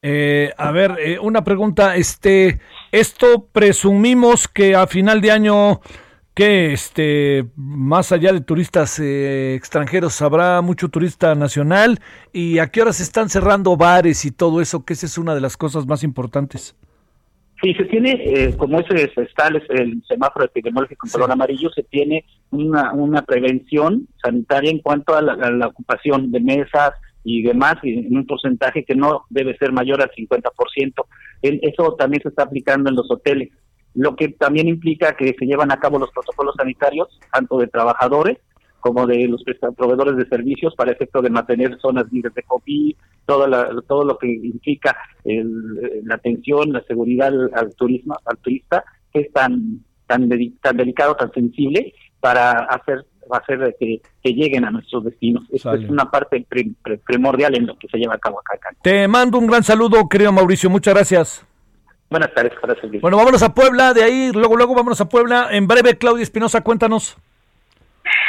Eh, 0.00 0.52
a 0.56 0.70
ver, 0.70 0.96
eh, 0.98 1.18
una 1.18 1.44
pregunta, 1.44 1.96
este, 1.96 2.60
esto 2.92 3.48
presumimos 3.52 4.48
que 4.48 4.74
a 4.74 4.86
final 4.86 5.20
de 5.20 5.30
año 5.30 5.80
que 6.34 6.72
este 6.72 7.46
más 7.56 8.10
allá 8.10 8.32
de 8.32 8.40
turistas 8.40 8.98
eh, 8.98 9.54
extranjeros 9.54 10.20
habrá 10.20 10.60
mucho 10.62 10.88
turista 10.88 11.34
nacional 11.34 12.00
y 12.32 12.58
a 12.58 12.66
qué 12.66 12.82
horas 12.82 13.00
están 13.00 13.28
cerrando 13.28 13.76
bares 13.76 14.24
y 14.24 14.32
todo 14.32 14.60
eso 14.60 14.84
que 14.84 14.94
esa 14.94 15.06
es 15.06 15.16
una 15.16 15.34
de 15.34 15.40
las 15.40 15.56
cosas 15.56 15.86
más 15.86 16.02
importantes. 16.02 16.76
Sí 17.62 17.72
se 17.74 17.84
tiene 17.84 18.20
eh, 18.24 18.56
como 18.56 18.80
ese 18.80 19.12
está 19.16 19.46
el, 19.46 20.02
semáforo 20.08 20.44
epidemiológico 20.44 21.06
en 21.06 21.12
color 21.12 21.30
amarillo 21.30 21.70
se 21.70 21.84
tiene 21.84 22.24
una, 22.50 22.92
una 22.92 23.22
prevención 23.22 24.08
sanitaria 24.22 24.72
en 24.72 24.80
cuanto 24.80 25.14
a 25.14 25.22
la, 25.22 25.34
a 25.34 25.50
la, 25.50 25.68
ocupación 25.68 26.32
de 26.32 26.40
mesas 26.40 26.94
y 27.24 27.42
demás, 27.42 27.76
en 27.82 28.14
un 28.14 28.26
porcentaje 28.26 28.84
que 28.84 28.94
no 28.94 29.24
debe 29.30 29.56
ser 29.56 29.72
mayor 29.72 30.02
al 30.02 30.10
50%. 30.10 31.04
Eso 31.40 31.94
también 31.94 32.22
se 32.22 32.28
está 32.28 32.42
aplicando 32.42 32.90
en 32.90 32.96
los 32.96 33.10
hoteles, 33.10 33.50
lo 33.94 34.16
que 34.16 34.28
también 34.28 34.68
implica 34.68 35.16
que 35.16 35.34
se 35.38 35.46
llevan 35.46 35.72
a 35.72 35.78
cabo 35.78 35.98
los 35.98 36.10
protocolos 36.10 36.54
sanitarios, 36.56 37.08
tanto 37.32 37.58
de 37.58 37.68
trabajadores 37.68 38.38
como 38.80 39.06
de 39.06 39.26
los 39.28 39.42
proveedores 39.76 40.16
de 40.16 40.28
servicios 40.28 40.74
para 40.74 40.92
efecto 40.92 41.22
de 41.22 41.30
mantener 41.30 41.78
zonas 41.80 42.04
libres 42.12 42.34
de 42.34 42.42
COVID, 42.42 42.94
todo, 43.24 43.82
todo 43.88 44.04
lo 44.04 44.18
que 44.18 44.30
implica 44.30 44.94
la 45.24 46.16
atención, 46.16 46.70
la 46.70 46.82
seguridad 46.82 47.32
al, 47.54 47.74
turismo, 47.76 48.14
al 48.26 48.36
turista, 48.38 48.84
que 49.10 49.20
es 49.20 49.32
tan, 49.32 49.80
tan, 50.06 50.28
tan 50.60 50.76
delicado, 50.76 51.16
tan 51.16 51.32
sensible, 51.32 51.94
para 52.20 52.50
hacer 52.64 53.06
hacer 53.30 53.74
que, 53.80 54.02
que 54.22 54.34
lleguen 54.34 54.66
a 54.66 54.70
nuestros 54.70 55.02
destinos. 55.04 55.44
Esto 55.50 55.72
es 55.72 55.88
una 55.88 56.10
parte 56.10 56.46
primordial 57.06 57.56
en 57.56 57.66
lo 57.66 57.78
que 57.78 57.88
se 57.88 57.96
lleva 57.96 58.16
a 58.16 58.18
cabo 58.18 58.38
acá. 58.40 58.68
Te 58.82 59.08
mando 59.08 59.38
un 59.38 59.46
gran 59.46 59.62
saludo, 59.62 60.06
querido 60.10 60.30
Mauricio. 60.30 60.68
Muchas 60.68 60.92
gracias. 60.92 61.46
Buenas 62.14 62.32
tardes, 62.32 62.52
gracias. 62.62 63.00
Bueno, 63.00 63.16
vámonos 63.16 63.42
a 63.42 63.52
Puebla, 63.54 63.92
de 63.92 64.04
ahí, 64.04 64.30
luego, 64.32 64.56
luego 64.56 64.72
vámonos 64.72 65.00
a 65.00 65.08
Puebla. 65.08 65.48
En 65.50 65.66
breve, 65.66 65.98
Claudia 65.98 66.22
Espinosa, 66.22 66.60
cuéntanos. 66.60 67.16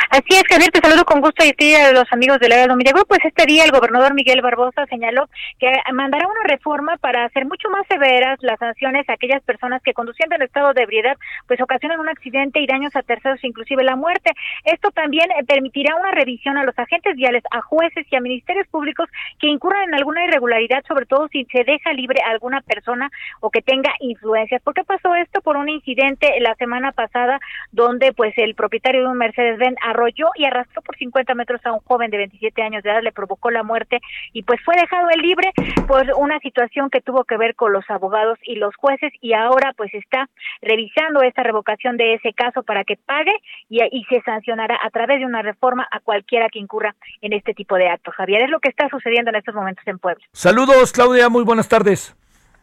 Así 0.09 0.35
es, 0.35 0.43
Javier, 0.49 0.71
te 0.71 0.79
saludo 0.79 1.03
con 1.05 1.21
gusto 1.21 1.43
y 1.43 1.73
a 1.73 1.91
los 1.91 2.11
amigos 2.11 2.39
de 2.39 2.49
la 2.49 2.65
Grupo. 2.65 3.05
Pues 3.07 3.19
este 3.25 3.45
día 3.45 3.63
el 3.63 3.71
gobernador 3.71 4.13
Miguel 4.13 4.41
Barbosa 4.41 4.85
señaló 4.87 5.27
que 5.59 5.69
mandará 5.93 6.27
una 6.27 6.43
reforma 6.43 6.97
para 6.97 7.25
hacer 7.25 7.45
mucho 7.45 7.69
más 7.69 7.85
severas 7.87 8.37
las 8.41 8.59
sanciones 8.59 9.07
a 9.09 9.13
aquellas 9.13 9.43
personas 9.43 9.81
que 9.83 9.93
conduciendo 9.93 10.35
en 10.35 10.43
estado 10.43 10.73
de 10.73 10.83
ebriedad 10.83 11.17
pues 11.47 11.61
ocasionan 11.61 11.99
un 11.99 12.09
accidente 12.09 12.59
y 12.59 12.67
daños 12.67 12.95
a 12.95 13.03
terceros, 13.03 13.43
inclusive 13.43 13.83
la 13.83 13.95
muerte. 13.95 14.31
Esto 14.63 14.91
también 14.91 15.29
eh, 15.31 15.43
permitirá 15.45 15.95
una 15.95 16.11
revisión 16.11 16.57
a 16.57 16.63
los 16.63 16.77
agentes 16.77 17.15
viales, 17.15 17.43
a 17.51 17.61
jueces 17.61 18.05
y 18.09 18.15
a 18.15 18.21
ministerios 18.21 18.67
públicos 18.67 19.09
que 19.39 19.47
incurran 19.47 19.89
en 19.89 19.95
alguna 19.95 20.23
irregularidad, 20.25 20.83
sobre 20.87 21.05
todo 21.05 21.27
si 21.29 21.45
se 21.45 21.63
deja 21.63 21.93
libre 21.93 22.21
a 22.25 22.31
alguna 22.31 22.61
persona 22.61 23.09
o 23.41 23.49
que 23.49 23.61
tenga 23.61 23.91
influencias. 23.99 24.61
¿Por 24.61 24.73
qué 24.73 24.83
pasó 24.83 25.15
esto? 25.15 25.41
Por 25.41 25.57
un 25.57 25.69
incidente 25.69 26.39
la 26.39 26.55
semana 26.55 26.91
pasada 26.91 27.39
donde 27.71 28.13
pues 28.13 28.33
el 28.37 28.55
propietario 28.55 29.01
de 29.01 29.07
un 29.07 29.17
Mercedes-Benz 29.17 29.74
arrolló 29.81 30.29
y 30.35 30.45
arrastró 30.45 30.81
por 30.81 30.97
50 30.97 31.33
metros 31.35 31.61
a 31.65 31.73
un 31.73 31.79
joven 31.79 32.11
de 32.11 32.17
27 32.17 32.61
años 32.61 32.83
de 32.83 32.89
edad, 32.89 33.01
le 33.01 33.11
provocó 33.11 33.51
la 33.51 33.63
muerte 33.63 33.99
y 34.33 34.43
pues 34.43 34.59
fue 34.63 34.75
dejado 34.75 35.09
en 35.11 35.21
libre 35.21 35.51
por 35.87 36.05
una 36.17 36.39
situación 36.39 36.89
que 36.89 37.01
tuvo 37.01 37.23
que 37.23 37.37
ver 37.37 37.55
con 37.55 37.73
los 37.73 37.89
abogados 37.89 38.39
y 38.43 38.55
los 38.55 38.75
jueces 38.75 39.11
y 39.21 39.33
ahora 39.33 39.73
pues 39.77 39.93
está 39.93 40.29
revisando 40.61 41.21
esta 41.21 41.43
revocación 41.43 41.97
de 41.97 42.15
ese 42.15 42.33
caso 42.33 42.63
para 42.63 42.83
que 42.83 42.97
pague 42.97 43.33
y, 43.69 43.81
y 43.91 44.03
se 44.05 44.21
sancionará 44.21 44.77
a 44.81 44.89
través 44.89 45.19
de 45.19 45.25
una 45.25 45.41
reforma 45.41 45.87
a 45.91 45.99
cualquiera 45.99 46.49
que 46.49 46.59
incurra 46.59 46.95
en 47.21 47.33
este 47.33 47.53
tipo 47.53 47.75
de 47.75 47.89
actos. 47.89 48.13
Javier, 48.15 48.43
es 48.43 48.49
lo 48.49 48.59
que 48.59 48.69
está 48.69 48.89
sucediendo 48.89 49.29
en 49.29 49.37
estos 49.37 49.55
momentos 49.55 49.85
en 49.87 49.99
Puebla. 49.99 50.23
Saludos, 50.31 50.91
Claudia, 50.91 51.29
muy 51.29 51.43
buenas 51.43 51.67
tardes. 51.67 52.15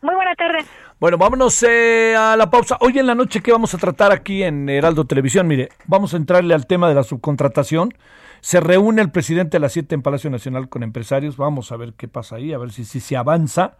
Muy 0.03 0.17
buenas 0.17 0.37
tardes. 0.37 0.67
Bueno, 0.99 1.17
vámonos 1.17 1.63
eh, 1.63 2.17
a 2.19 2.37
la 2.37 2.51
pausa. 2.51 2.77
Hoy 2.81 2.99
en 2.99 3.07
la 3.07 3.15
noche, 3.15 3.41
¿qué 3.41 3.53
vamos 3.53 3.73
a 3.73 3.79
tratar 3.79 4.11
aquí 4.11 4.43
en 4.43 4.69
Heraldo 4.69 5.05
Televisión? 5.05 5.47
Mire, 5.47 5.69
vamos 5.87 6.13
a 6.13 6.17
entrarle 6.17 6.55
al 6.55 6.67
tema 6.67 6.89
de 6.89 6.97
la 6.97 7.05
subcontratación. 7.05 7.95
Se 8.41 8.59
reúne 8.59 9.01
el 9.01 9.13
presidente 9.13 9.59
de 9.59 9.61
las 9.61 9.73
siete 9.73 9.95
en 9.95 10.03
Palacio 10.03 10.29
Nacional 10.29 10.69
con 10.69 10.83
empresarios. 10.83 11.37
Vamos 11.37 11.71
a 11.71 11.77
ver 11.77 11.95
qué 11.95 12.09
pasa 12.09 12.35
ahí, 12.35 12.53
a 12.53 12.59
ver 12.59 12.73
si, 12.73 12.85
si 12.85 12.99
se 12.99 13.17
avanza. 13.17 13.77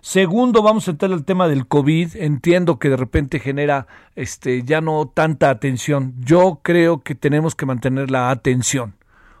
Segundo, 0.00 0.62
vamos 0.62 0.86
a 0.86 0.92
entrar 0.92 1.10
al 1.10 1.24
tema 1.24 1.48
del 1.48 1.66
COVID. 1.66 2.18
Entiendo 2.18 2.78
que 2.78 2.88
de 2.88 2.96
repente 2.96 3.40
genera 3.40 3.88
este, 4.14 4.62
ya 4.62 4.80
no 4.80 5.10
tanta 5.12 5.50
atención. 5.50 6.14
Yo 6.20 6.60
creo 6.62 7.02
que 7.02 7.16
tenemos 7.16 7.56
que 7.56 7.66
mantener 7.66 8.12
la 8.12 8.30
atención. 8.30 8.94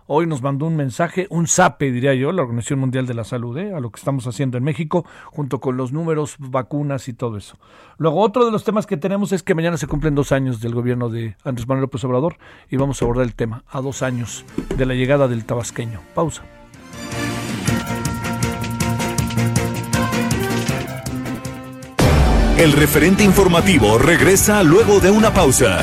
Hoy 0.06 0.26
nos 0.26 0.42
mandó 0.42 0.66
un 0.66 0.76
mensaje, 0.76 1.26
un 1.30 1.46
SAPE, 1.46 1.90
diría 1.90 2.12
yo, 2.12 2.30
la 2.30 2.42
Organización 2.42 2.78
Mundial 2.78 3.06
de 3.06 3.14
la 3.14 3.24
Salud, 3.24 3.56
¿eh? 3.56 3.72
a 3.74 3.80
lo 3.80 3.90
que 3.90 3.98
estamos 3.98 4.26
haciendo 4.26 4.58
en 4.58 4.64
México, 4.64 5.06
junto 5.26 5.60
con 5.60 5.78
los 5.78 5.92
números, 5.92 6.36
vacunas 6.38 7.08
y 7.08 7.14
todo 7.14 7.38
eso. 7.38 7.56
Luego, 7.96 8.20
otro 8.20 8.44
de 8.44 8.50
los 8.50 8.64
temas 8.64 8.86
que 8.86 8.98
tenemos 8.98 9.32
es 9.32 9.42
que 9.42 9.54
mañana 9.54 9.78
se 9.78 9.86
cumplen 9.86 10.14
dos 10.14 10.30
años 10.30 10.60
del 10.60 10.74
gobierno 10.74 11.08
de 11.08 11.36
Andrés 11.42 11.66
Manuel 11.66 11.84
López 11.84 12.04
Obrador 12.04 12.36
y 12.68 12.76
vamos 12.76 13.00
a 13.00 13.06
abordar 13.06 13.24
el 13.24 13.34
tema 13.34 13.64
a 13.66 13.80
dos 13.80 14.02
años 14.02 14.44
de 14.76 14.84
la 14.84 14.92
llegada 14.92 15.26
del 15.26 15.46
tabasqueño. 15.46 16.00
Pausa. 16.14 16.42
El 22.58 22.72
referente 22.72 23.24
informativo 23.24 23.96
regresa 23.96 24.62
luego 24.62 25.00
de 25.00 25.10
una 25.10 25.32
pausa. 25.32 25.82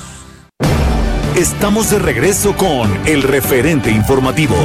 Estamos 1.35 1.89
de 1.89 1.99
regreso 1.99 2.55
con 2.55 3.07
el 3.07 3.23
referente 3.23 3.89
informativo. 3.89 4.55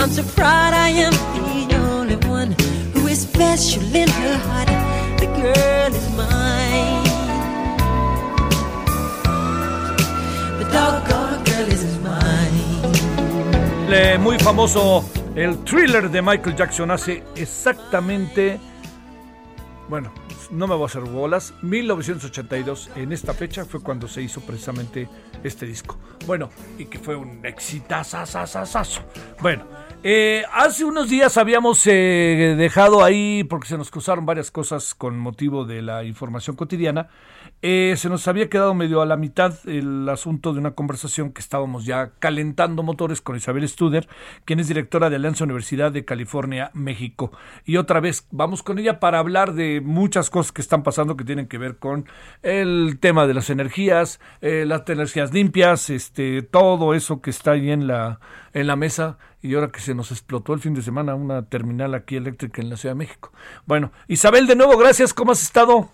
I'm 0.00 0.10
so 0.10 0.22
proud 0.34 0.72
I 0.72 0.88
am 0.88 1.12
the 1.68 1.76
only 1.76 2.16
one 2.26 2.52
who 2.94 3.06
is 3.06 3.20
special 3.20 3.82
in 3.94 4.08
her 4.08 4.36
heart. 4.38 4.79
Muy 14.18 14.38
famoso 14.38 15.04
el 15.34 15.62
thriller 15.64 16.10
de 16.10 16.22
Michael 16.22 16.56
Jackson 16.56 16.90
hace 16.90 17.22
exactamente, 17.36 18.58
bueno, 19.88 20.12
no 20.50 20.66
me 20.66 20.74
voy 20.74 20.84
a 20.84 20.86
hacer 20.86 21.02
bolas, 21.02 21.52
1982, 21.62 22.90
en 22.96 23.12
esta 23.12 23.34
fecha 23.34 23.64
fue 23.64 23.82
cuando 23.82 24.08
se 24.08 24.22
hizo 24.22 24.40
precisamente 24.40 25.08
este 25.44 25.66
disco. 25.66 25.98
Bueno, 26.26 26.50
y 26.78 26.86
que 26.86 26.98
fue 26.98 27.14
un 27.14 27.44
exitazo. 27.44 28.18
Bueno, 29.40 29.64
eh, 30.02 30.44
hace 30.52 30.84
unos 30.84 31.10
días 31.10 31.36
habíamos 31.36 31.86
eh, 31.86 32.54
dejado 32.56 33.04
ahí, 33.04 33.44
porque 33.44 33.68
se 33.68 33.76
nos 33.76 33.90
cruzaron 33.90 34.24
varias 34.24 34.50
cosas 34.50 34.94
con 34.94 35.18
motivo 35.18 35.64
de 35.64 35.82
la 35.82 36.04
información 36.04 36.56
cotidiana, 36.56 37.08
eh, 37.62 37.94
se 37.98 38.08
nos 38.08 38.26
había 38.26 38.48
quedado 38.48 38.74
medio 38.74 39.02
a 39.02 39.06
la 39.06 39.16
mitad 39.16 39.54
el 39.66 40.08
asunto 40.08 40.54
de 40.54 40.60
una 40.60 40.70
conversación 40.70 41.30
que 41.30 41.42
estábamos 41.42 41.84
ya 41.84 42.12
calentando 42.18 42.82
motores 42.82 43.20
con 43.20 43.36
Isabel 43.36 43.68
Studer, 43.68 44.08
quien 44.46 44.60
es 44.60 44.68
directora 44.68 45.10
de 45.10 45.16
Alianza 45.16 45.44
Universidad 45.44 45.92
de 45.92 46.06
California, 46.06 46.70
México. 46.72 47.32
Y 47.66 47.76
otra 47.76 48.00
vez 48.00 48.26
vamos 48.30 48.62
con 48.62 48.78
ella 48.78 48.98
para 48.98 49.18
hablar 49.18 49.52
de 49.52 49.82
muchas 49.82 50.30
cosas 50.30 50.52
que 50.52 50.62
están 50.62 50.82
pasando 50.82 51.16
que 51.16 51.24
tienen 51.24 51.48
que 51.48 51.58
ver 51.58 51.76
con 51.76 52.06
el 52.42 52.98
tema 52.98 53.26
de 53.26 53.34
las 53.34 53.50
energías, 53.50 54.20
eh, 54.40 54.64
las 54.66 54.88
energías 54.88 55.32
limpias, 55.34 55.90
este, 55.90 56.40
todo 56.40 56.94
eso 56.94 57.20
que 57.20 57.28
está 57.28 57.52
ahí 57.52 57.70
en 57.70 57.86
la, 57.86 58.20
en 58.54 58.66
la 58.66 58.76
mesa. 58.76 59.18
Y 59.42 59.54
ahora 59.54 59.70
que 59.70 59.80
se 59.80 59.94
nos 59.94 60.10
explotó 60.10 60.54
el 60.54 60.60
fin 60.60 60.74
de 60.74 60.82
semana 60.82 61.14
una 61.14 61.42
terminal 61.42 61.94
aquí 61.94 62.16
eléctrica 62.16 62.62
en 62.62 62.70
la 62.70 62.76
Ciudad 62.76 62.94
de 62.94 62.98
México. 62.98 63.32
Bueno, 63.66 63.92
Isabel, 64.08 64.46
de 64.46 64.56
nuevo, 64.56 64.76
gracias. 64.78 65.14
¿Cómo 65.14 65.32
has 65.32 65.42
estado? 65.42 65.90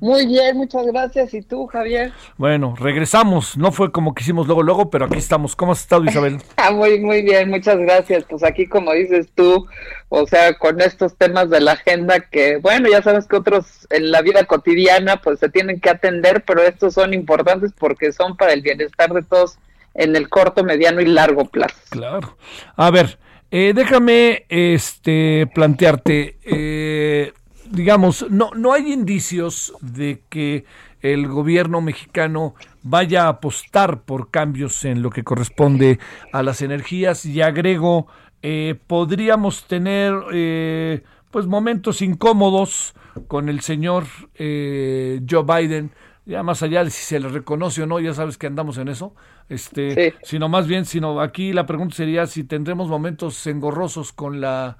Muy 0.00 0.26
bien, 0.26 0.56
muchas 0.56 0.86
gracias. 0.86 1.34
¿Y 1.34 1.42
tú, 1.42 1.66
Javier? 1.66 2.12
Bueno, 2.36 2.74
regresamos. 2.78 3.56
No 3.56 3.72
fue 3.72 3.90
como 3.90 4.14
que 4.14 4.22
hicimos 4.22 4.46
luego, 4.46 4.62
luego, 4.62 4.90
pero 4.90 5.06
aquí 5.06 5.18
estamos. 5.18 5.56
¿Cómo 5.56 5.72
has 5.72 5.80
estado, 5.80 6.04
Isabel? 6.04 6.38
Ah, 6.56 6.70
muy, 6.70 7.00
muy 7.00 7.22
bien, 7.22 7.50
muchas 7.50 7.78
gracias. 7.78 8.24
Pues 8.24 8.42
aquí, 8.42 8.66
como 8.66 8.92
dices 8.92 9.28
tú, 9.34 9.66
o 10.08 10.26
sea, 10.26 10.54
con 10.58 10.80
estos 10.80 11.16
temas 11.16 11.50
de 11.50 11.60
la 11.60 11.72
agenda 11.72 12.20
que, 12.20 12.56
bueno, 12.56 12.88
ya 12.88 13.02
sabes 13.02 13.26
que 13.26 13.36
otros 13.36 13.86
en 13.90 14.10
la 14.10 14.22
vida 14.22 14.44
cotidiana, 14.44 15.18
pues 15.18 15.38
se 15.38 15.48
tienen 15.48 15.80
que 15.80 15.90
atender, 15.90 16.44
pero 16.46 16.62
estos 16.62 16.94
son 16.94 17.14
importantes 17.14 17.72
porque 17.78 18.12
son 18.12 18.36
para 18.36 18.52
el 18.52 18.62
bienestar 18.62 19.12
de 19.12 19.22
todos 19.22 19.58
en 19.94 20.14
el 20.16 20.28
corto, 20.28 20.64
mediano 20.64 21.00
y 21.00 21.06
largo 21.06 21.44
plazo. 21.46 21.76
Claro. 21.90 22.36
A 22.76 22.90
ver, 22.90 23.18
eh, 23.50 23.72
déjame 23.74 24.44
este 24.48 25.48
plantearte. 25.54 26.38
Eh, 26.44 27.32
digamos, 27.70 28.26
no, 28.30 28.50
no 28.54 28.72
hay 28.72 28.92
indicios 28.92 29.72
de 29.80 30.22
que 30.28 30.64
el 31.00 31.28
gobierno 31.28 31.80
mexicano 31.80 32.54
vaya 32.82 33.24
a 33.24 33.28
apostar 33.28 34.02
por 34.02 34.30
cambios 34.30 34.84
en 34.84 35.02
lo 35.02 35.10
que 35.10 35.24
corresponde 35.24 35.98
a 36.32 36.42
las 36.42 36.62
energías. 36.62 37.24
Y 37.24 37.40
agrego, 37.40 38.06
eh, 38.42 38.76
podríamos 38.86 39.64
tener 39.64 40.14
eh, 40.32 41.02
pues 41.30 41.46
momentos 41.46 42.02
incómodos 42.02 42.94
con 43.26 43.48
el 43.48 43.60
señor 43.60 44.04
eh, 44.34 45.20
Joe 45.28 45.44
Biden, 45.44 45.90
ya 46.24 46.42
más 46.42 46.62
allá 46.62 46.84
de 46.84 46.90
si 46.90 47.02
se 47.02 47.20
le 47.20 47.28
reconoce 47.28 47.82
o 47.82 47.86
no, 47.86 48.00
ya 48.00 48.14
sabes 48.14 48.36
que 48.36 48.46
andamos 48.46 48.78
en 48.78 48.88
eso, 48.88 49.14
este, 49.48 50.14
sino 50.22 50.48
más 50.48 50.66
bien, 50.66 50.84
sino 50.84 51.20
aquí 51.20 51.52
la 51.52 51.66
pregunta 51.66 51.96
sería 51.96 52.26
si 52.26 52.44
tendremos 52.44 52.88
momentos 52.88 53.46
engorrosos 53.46 54.12
con 54.12 54.40
la 54.40 54.76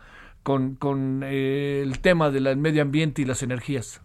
con, 0.49 0.77
con 0.77 1.23
el 1.25 2.01
tema 2.01 2.31
del 2.31 2.57
medio 2.57 2.81
ambiente 2.81 3.20
y 3.20 3.27
las 3.27 3.43
energías. 3.43 4.01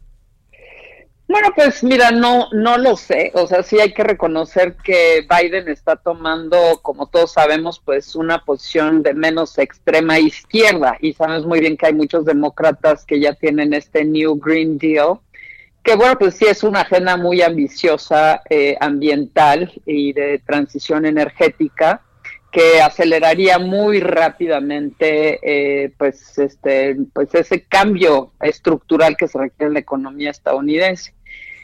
Bueno, 1.26 1.48
pues 1.56 1.82
mira, 1.86 2.12
no, 2.12 2.50
no 2.52 2.78
lo 2.78 2.98
sé. 2.98 3.32
O 3.34 3.48
sea, 3.48 3.64
sí 3.64 3.80
hay 3.80 3.94
que 3.94 4.04
reconocer 4.04 4.76
que 4.76 5.26
Biden 5.26 5.70
está 5.70 5.96
tomando, 5.96 6.82
como 6.82 7.08
todos 7.08 7.32
sabemos, 7.32 7.80
pues 7.80 8.14
una 8.18 8.44
posición 8.44 9.04
de 9.04 9.14
menos 9.14 9.58
extrema 9.58 10.20
izquierda. 10.20 10.98
Y 11.00 11.14
sabes 11.14 11.46
muy 11.46 11.62
bien 11.62 11.78
que 11.78 11.86
hay 11.86 11.94
muchos 11.94 12.26
demócratas 12.26 13.06
que 13.06 13.22
ya 13.22 13.34
tienen 13.36 13.74
este 13.74 14.04
New 14.04 14.36
Green 14.36 14.78
Deal, 14.78 15.20
que 15.82 15.96
bueno, 15.96 16.20
pues 16.20 16.36
sí 16.36 16.44
es 16.44 16.62
una 16.62 16.82
agenda 16.82 17.16
muy 17.16 17.42
ambiciosa 17.42 18.42
eh, 18.50 18.76
ambiental 18.82 19.72
y 19.86 20.12
de 20.12 20.40
transición 20.40 21.06
energética 21.06 22.02
que 22.54 22.80
aceleraría 22.82 23.58
muy 23.58 24.00
rápidamente 24.00 25.40
eh, 25.42 25.92
pues 25.98 26.38
este 26.38 26.96
pues 27.12 27.34
ese 27.34 27.64
cambio 27.64 28.32
estructural 28.40 29.18
que 29.18 29.28
se 29.28 29.40
requiere 29.40 29.70
en 29.70 29.74
la 29.74 29.80
economía 29.80 30.30
estadounidense. 30.30 31.16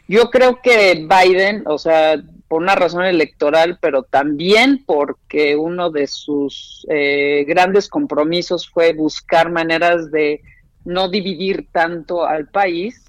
Yo 0.07 0.31
creo 0.31 0.59
que 0.63 1.07
Biden, 1.07 1.61
o 1.67 1.77
sea, 1.77 2.19
por 2.47 2.63
una 2.63 2.73
razón 2.73 3.05
electoral, 3.05 3.77
pero 3.79 4.01
también 4.01 4.83
porque 4.83 5.55
uno 5.55 5.91
de 5.91 6.07
sus 6.07 6.87
eh, 6.89 7.45
grandes 7.47 7.87
compromisos 7.87 8.67
fue 8.67 8.93
buscar 8.93 9.51
maneras 9.51 10.09
de 10.09 10.41
no 10.85 11.09
dividir 11.09 11.67
tanto 11.71 12.25
al 12.25 12.47
país, 12.47 13.05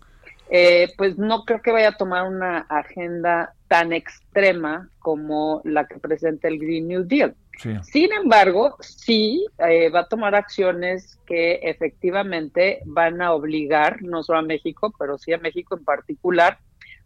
eh, 0.51 0.93
pues 0.99 1.17
no 1.17 1.47
creo 1.47 1.63
que 1.63 1.73
vaya 1.73 1.89
a 1.89 1.97
tomar 1.97 2.29
una 2.29 2.67
agenda 2.69 3.55
tan 3.69 3.95
extrema 3.95 4.91
como 4.99 5.63
la 5.65 5.87
que 5.87 5.99
presenta 5.99 6.49
el 6.49 6.59
Green 6.59 6.89
New 6.89 7.05
Deal. 7.05 7.35
Sin 7.83 8.13
embargo, 8.13 8.77
sí 8.81 9.47
eh, 9.59 9.91
va 9.91 10.01
a 10.01 10.09
tomar 10.09 10.35
acciones 10.35 11.19
que 11.27 11.61
efectivamente 11.63 12.81
van 12.87 13.21
a 13.21 13.33
obligar, 13.33 14.03
no 14.03 14.23
solo 14.23 14.39
a 14.39 14.43
México, 14.43 14.95
pero 14.99 15.19
sí 15.19 15.33
a 15.33 15.39
México 15.39 15.77
en 15.77 15.85
particular, 15.85 16.59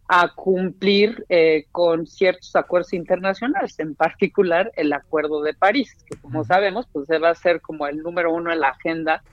a 0.07 0.33
cumplir 0.33 1.25
eh, 1.29 1.65
con 1.71 2.05
ciertos 2.05 2.55
acuerdos 2.55 2.93
internacionales, 2.93 3.79
en 3.79 3.95
particular 3.95 4.71
el 4.75 4.93
Acuerdo 4.93 5.41
de 5.41 5.53
París, 5.53 5.95
que 6.07 6.15
como 6.17 6.43
sabemos, 6.43 6.87
pues 6.91 7.07
va 7.09 7.29
a 7.29 7.35
ser 7.35 7.59
como 7.59 7.87
el 7.87 7.97
número 7.97 8.31
uno 8.31 8.51
en 8.53 8.59
la 8.59 8.69
agenda 8.69 9.23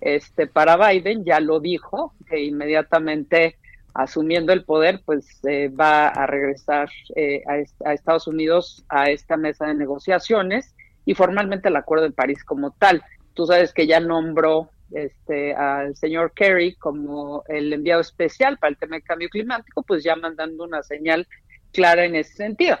este, 0.00 0.46
para 0.46 0.76
Biden, 0.76 1.24
ya 1.24 1.40
lo 1.40 1.60
dijo, 1.60 2.14
que 2.28 2.42
inmediatamente 2.42 3.56
asumiendo 3.94 4.52
el 4.52 4.64
poder, 4.64 5.00
pues 5.04 5.40
eh, 5.46 5.68
va 5.68 6.08
a 6.08 6.26
regresar 6.26 6.90
eh, 7.16 7.42
a, 7.46 7.92
Estados 7.92 8.26
Unidos 8.26 8.84
a 8.88 9.10
esta 9.10 9.36
mesa 9.36 9.66
de 9.66 9.74
negociaciones 9.74 10.74
y 11.04 11.14
formalmente 11.14 11.68
el 11.68 11.76
Acuerdo 11.76 12.04
de 12.04 12.12
París 12.12 12.44
como 12.44 12.70
tal. 12.72 13.02
Tú 13.34 13.46
sabes 13.46 13.72
que 13.72 13.86
ya 13.86 14.00
nombró 14.00 14.70
este, 14.92 15.54
al 15.54 15.96
señor 15.96 16.32
Kerry 16.34 16.74
como 16.74 17.44
el 17.48 17.72
enviado 17.72 18.00
especial 18.00 18.58
para 18.58 18.70
el 18.70 18.76
tema 18.76 18.96
del 18.96 19.04
cambio 19.04 19.28
climático, 19.28 19.82
pues 19.82 20.02
ya 20.04 20.16
mandando 20.16 20.64
una 20.64 20.82
señal 20.82 21.26
clara 21.72 22.04
en 22.04 22.16
ese 22.16 22.34
sentido. 22.34 22.78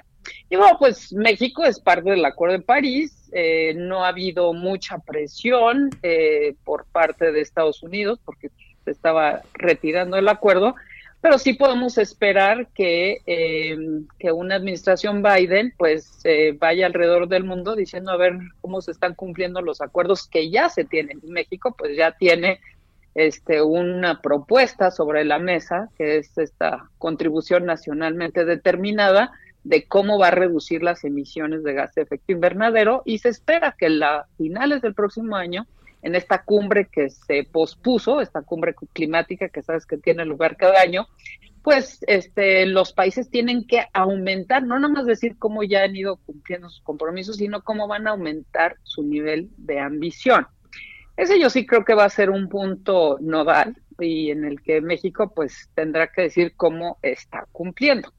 Y 0.50 0.56
bueno, 0.56 0.76
pues 0.78 1.12
México 1.12 1.64
es 1.64 1.80
parte 1.80 2.10
del 2.10 2.24
Acuerdo 2.24 2.58
de 2.58 2.64
París, 2.64 3.30
eh, 3.32 3.74
no 3.74 4.04
ha 4.04 4.08
habido 4.08 4.52
mucha 4.52 4.98
presión 4.98 5.88
por 6.64 6.84
parte 6.86 7.32
de 7.32 7.40
Estados 7.40 7.82
Unidos 7.82 8.20
porque 8.24 8.50
se 8.84 8.90
estaba 8.90 9.42
retirando 9.54 10.16
el 10.16 10.28
acuerdo, 10.28 10.74
pero 11.20 11.38
sí 11.38 11.52
podemos 11.52 11.98
esperar 11.98 12.68
que, 12.74 13.18
eh, 13.26 13.76
que 14.18 14.32
una 14.32 14.54
administración 14.56 15.22
Biden 15.22 15.74
pues 15.76 16.20
eh, 16.24 16.56
vaya 16.58 16.86
alrededor 16.86 17.28
del 17.28 17.44
mundo 17.44 17.76
diciendo 17.76 18.10
a 18.10 18.16
ver 18.16 18.38
cómo 18.60 18.80
se 18.80 18.92
están 18.92 19.14
cumpliendo 19.14 19.60
los 19.60 19.80
acuerdos 19.80 20.26
que 20.26 20.50
ya 20.50 20.70
se 20.70 20.84
tienen. 20.84 21.20
México 21.24 21.74
pues 21.76 21.96
ya 21.96 22.12
tiene 22.12 22.60
este 23.14 23.60
una 23.60 24.20
propuesta 24.20 24.90
sobre 24.90 25.24
la 25.24 25.38
mesa 25.38 25.88
que 25.98 26.18
es 26.18 26.38
esta 26.38 26.88
contribución 26.96 27.66
nacionalmente 27.66 28.44
determinada 28.44 29.32
de 29.64 29.84
cómo 29.86 30.18
va 30.18 30.28
a 30.28 30.32
reducir 30.32 30.82
las 30.82 31.04
emisiones 31.04 31.62
de 31.64 31.74
gas 31.74 31.94
de 31.94 32.02
efecto 32.02 32.32
invernadero 32.32 33.02
y 33.04 33.18
se 33.18 33.28
espera 33.28 33.74
que 33.78 33.86
a 34.02 34.26
finales 34.38 34.80
del 34.80 34.94
próximo 34.94 35.36
año 35.36 35.66
en 36.02 36.14
esta 36.14 36.42
cumbre 36.42 36.88
que 36.90 37.10
se 37.10 37.44
pospuso, 37.44 38.20
esta 38.20 38.42
cumbre 38.42 38.74
climática 38.92 39.48
que 39.48 39.62
sabes 39.62 39.86
que 39.86 39.98
tiene 39.98 40.24
lugar 40.24 40.56
cada 40.56 40.80
año, 40.80 41.06
pues 41.62 42.02
este, 42.06 42.66
los 42.66 42.92
países 42.92 43.28
tienen 43.30 43.66
que 43.66 43.84
aumentar, 43.92 44.62
no 44.62 44.78
nada 44.78 44.92
más 44.92 45.06
decir 45.06 45.36
cómo 45.38 45.62
ya 45.62 45.82
han 45.82 45.94
ido 45.94 46.16
cumpliendo 46.16 46.70
sus 46.70 46.80
compromisos, 46.82 47.36
sino 47.36 47.62
cómo 47.62 47.86
van 47.86 48.06
a 48.06 48.10
aumentar 48.10 48.76
su 48.82 49.02
nivel 49.02 49.50
de 49.58 49.78
ambición. 49.78 50.46
Ese 51.16 51.38
yo 51.38 51.50
sí 51.50 51.66
creo 51.66 51.84
que 51.84 51.94
va 51.94 52.04
a 52.04 52.10
ser 52.10 52.30
un 52.30 52.48
punto 52.48 53.18
nodal 53.20 53.76
y 53.98 54.30
en 54.30 54.46
el 54.46 54.62
que 54.62 54.80
México 54.80 55.32
pues 55.34 55.68
tendrá 55.74 56.06
que 56.06 56.22
decir 56.22 56.54
cómo 56.56 56.98
está 57.02 57.46
cumpliendo. 57.52 58.10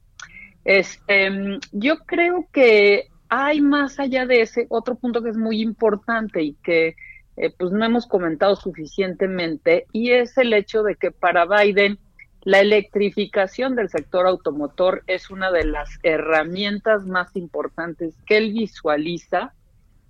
Este, 0.63 1.31
yo 1.71 1.97
creo 2.05 2.47
que 2.53 3.07
hay 3.27 3.61
más 3.61 3.99
allá 3.99 4.27
de 4.27 4.41
ese 4.41 4.67
otro 4.69 4.95
punto 4.95 5.23
que 5.23 5.29
es 5.29 5.37
muy 5.37 5.61
importante 5.61 6.43
y 6.43 6.53
que 6.61 6.95
eh, 7.37 7.53
pues 7.57 7.71
no 7.71 7.85
hemos 7.85 8.07
comentado 8.07 8.55
suficientemente 8.55 9.85
y 9.91 10.11
es 10.11 10.37
el 10.37 10.53
hecho 10.53 10.83
de 10.83 10.95
que 10.95 11.11
para 11.11 11.45
Biden 11.45 11.97
la 12.43 12.59
electrificación 12.59 13.75
del 13.75 13.89
sector 13.89 14.25
automotor 14.25 15.03
es 15.07 15.29
una 15.29 15.51
de 15.51 15.65
las 15.65 15.89
herramientas 16.03 17.05
más 17.05 17.35
importantes 17.35 18.15
que 18.25 18.37
él 18.37 18.51
visualiza 18.51 19.53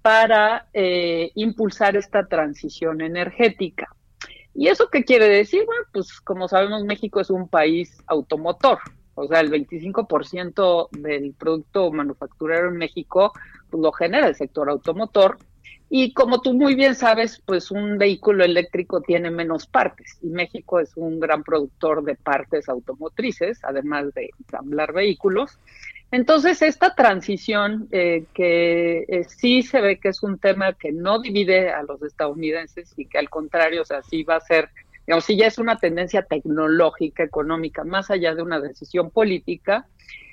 para 0.01 0.67
eh, 0.73 1.31
impulsar 1.35 1.95
esta 1.95 2.25
transición 2.27 3.01
energética. 3.01 3.93
¿Y 4.53 4.67
eso 4.67 4.89
qué 4.89 5.03
quiere 5.03 5.27
decir? 5.27 5.65
Bueno, 5.65 5.83
pues 5.93 6.19
como 6.21 6.47
sabemos, 6.47 6.83
México 6.83 7.19
es 7.19 7.29
un 7.29 7.47
país 7.47 8.01
automotor, 8.07 8.79
o 9.15 9.27
sea, 9.27 9.41
el 9.41 9.51
25% 9.51 10.89
del 10.91 11.33
producto 11.33 11.91
manufacturero 11.91 12.69
en 12.69 12.77
México 12.77 13.33
pues, 13.69 13.81
lo 13.81 13.91
genera 13.91 14.27
el 14.27 14.35
sector 14.35 14.69
automotor 14.69 15.37
y 15.93 16.13
como 16.13 16.39
tú 16.39 16.53
muy 16.53 16.73
bien 16.73 16.95
sabes, 16.95 17.43
pues 17.45 17.69
un 17.69 17.97
vehículo 17.97 18.45
eléctrico 18.45 19.01
tiene 19.01 19.29
menos 19.29 19.67
partes 19.67 20.17
y 20.21 20.27
México 20.27 20.79
es 20.79 20.95
un 20.95 21.19
gran 21.19 21.43
productor 21.43 22.05
de 22.05 22.15
partes 22.15 22.69
automotrices, 22.69 23.59
además 23.61 24.13
de 24.13 24.29
ensamblar 24.39 24.93
vehículos. 24.93 25.59
Entonces, 26.09 26.61
esta 26.61 26.95
transición 26.95 27.89
eh, 27.91 28.23
que 28.33 29.03
eh, 29.09 29.25
sí 29.25 29.63
se 29.63 29.81
ve 29.81 29.99
que 29.99 30.07
es 30.07 30.23
un 30.23 30.39
tema 30.39 30.71
que 30.71 30.93
no 30.93 31.19
divide 31.19 31.71
a 31.71 31.83
los 31.83 32.01
estadounidenses 32.03 32.93
y 32.95 33.05
que 33.05 33.17
al 33.17 33.29
contrario, 33.29 33.81
o 33.81 33.85
sea, 33.85 34.01
sí 34.01 34.23
va 34.23 34.37
a 34.37 34.39
ser, 34.39 34.69
digamos, 35.05 35.25
sí 35.25 35.35
ya 35.35 35.47
es 35.47 35.57
una 35.57 35.77
tendencia 35.77 36.21
tecnológica, 36.21 37.21
económica, 37.21 37.83
más 37.83 38.09
allá 38.09 38.33
de 38.33 38.41
una 38.41 38.61
decisión 38.61 39.09
política, 39.09 39.87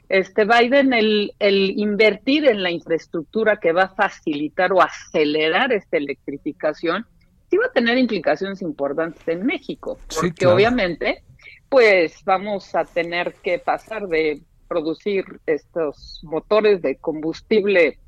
este 0.08 0.44
Biden 0.44 0.92
el, 0.92 1.34
el, 1.38 1.78
invertir 1.78 2.46
en 2.46 2.62
la 2.62 2.70
infraestructura 2.70 3.58
que 3.58 3.72
va 3.72 3.84
a 3.84 3.94
facilitar 3.94 4.72
o 4.72 4.80
acelerar 4.80 5.72
esta 5.72 5.96
electrificación, 5.98 7.06
sí 7.50 7.56
va 7.56 7.66
a 7.66 7.72
tener 7.72 7.98
implicaciones 7.98 8.62
importantes 8.62 9.26
en 9.28 9.44
México, 9.44 9.98
porque 10.14 10.46
obviamente, 10.46 11.22
pues 11.68 12.22
vamos 12.24 12.74
a 12.74 12.84
tener 12.84 13.34
que 13.42 13.58
pasar 13.58 14.08
de 14.08 14.42
producir 14.68 15.24
estos 15.46 16.20
motores 16.22 16.82
de 16.82 16.96
combustible 16.96 17.98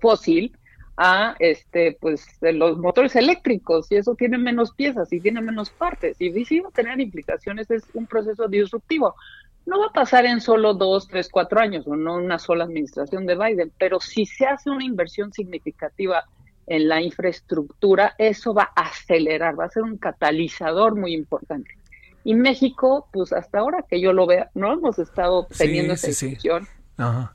fósil 0.00 0.56
a 0.96 1.34
este 1.38 1.96
pues 1.98 2.26
los 2.42 2.76
motores 2.76 3.16
eléctricos 3.16 3.90
y 3.90 3.96
eso 3.96 4.14
tiene 4.14 4.36
menos 4.36 4.74
piezas 4.74 5.10
y 5.12 5.20
tiene 5.20 5.40
menos 5.40 5.70
partes 5.70 6.20
y 6.20 6.44
sí 6.44 6.60
va 6.60 6.68
a 6.68 6.72
tener 6.72 7.00
implicaciones 7.00 7.70
es 7.70 7.84
un 7.94 8.06
proceso 8.06 8.48
disruptivo 8.48 9.14
no 9.70 9.78
va 9.78 9.86
a 9.86 9.92
pasar 9.92 10.26
en 10.26 10.40
solo 10.40 10.74
dos, 10.74 11.06
tres, 11.06 11.28
cuatro 11.30 11.60
años, 11.60 11.86
o 11.86 11.94
no 11.94 12.16
una 12.16 12.40
sola 12.40 12.64
administración 12.64 13.24
de 13.24 13.36
Biden, 13.36 13.72
pero 13.78 14.00
si 14.00 14.26
se 14.26 14.44
hace 14.44 14.68
una 14.68 14.84
inversión 14.84 15.32
significativa 15.32 16.24
en 16.66 16.88
la 16.88 17.00
infraestructura, 17.00 18.14
eso 18.18 18.52
va 18.52 18.70
a 18.74 18.88
acelerar, 18.88 19.58
va 19.58 19.66
a 19.66 19.70
ser 19.70 19.84
un 19.84 19.96
catalizador 19.96 20.96
muy 20.96 21.14
importante. 21.14 21.70
Y 22.24 22.34
México, 22.34 23.08
pues 23.12 23.32
hasta 23.32 23.60
ahora 23.60 23.84
que 23.88 24.00
yo 24.00 24.12
lo 24.12 24.26
vea, 24.26 24.50
no 24.54 24.72
hemos 24.72 24.98
estado 24.98 25.46
teniendo 25.56 25.94
esa 25.94 26.08
discusión. 26.08 26.66
Ajá. 27.00 27.32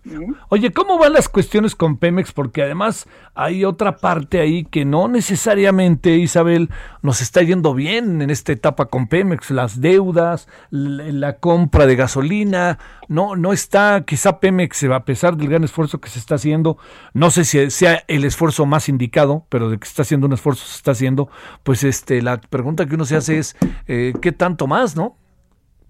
Oye, 0.49 0.71
¿cómo 0.71 0.99
van 0.99 1.13
las 1.13 1.27
cuestiones 1.27 1.75
con 1.75 1.97
Pemex? 1.97 2.31
Porque 2.31 2.61
además 2.61 3.07
hay 3.33 3.65
otra 3.65 3.97
parte 3.97 4.39
ahí 4.39 4.63
que 4.63 4.85
no 4.85 5.07
necesariamente, 5.07 6.17
Isabel, 6.17 6.69
nos 7.01 7.19
está 7.19 7.41
yendo 7.41 7.73
bien 7.73 8.21
en 8.21 8.29
esta 8.29 8.51
etapa 8.51 8.85
con 8.85 9.07
Pemex. 9.07 9.49
Las 9.49 9.81
deudas, 9.81 10.47
la, 10.69 11.39
compra 11.39 11.87
de 11.87 11.95
gasolina, 11.95 12.77
no, 13.07 13.35
no 13.35 13.53
está, 13.53 14.03
quizá 14.05 14.39
Pemex, 14.39 14.83
a 14.83 15.03
pesar 15.03 15.35
del 15.35 15.49
gran 15.49 15.63
esfuerzo 15.63 15.99
que 15.99 16.09
se 16.09 16.19
está 16.19 16.35
haciendo, 16.35 16.77
no 17.13 17.31
sé 17.31 17.43
si 17.43 17.71
sea 17.71 18.03
el 18.07 18.23
esfuerzo 18.23 18.67
más 18.67 18.87
indicado, 18.87 19.47
pero 19.49 19.71
de 19.71 19.79
que 19.79 19.87
está 19.87 20.03
haciendo 20.03 20.27
un 20.27 20.33
esfuerzo, 20.33 20.63
se 20.67 20.75
está 20.75 20.91
haciendo, 20.91 21.27
pues 21.63 21.83
este, 21.83 22.21
la 22.21 22.39
pregunta 22.39 22.85
que 22.85 22.93
uno 22.93 23.05
se 23.05 23.15
hace 23.15 23.39
es, 23.39 23.57
eh, 23.87 24.13
¿qué 24.21 24.31
tanto 24.31 24.67
más, 24.67 24.95
no? 24.95 25.17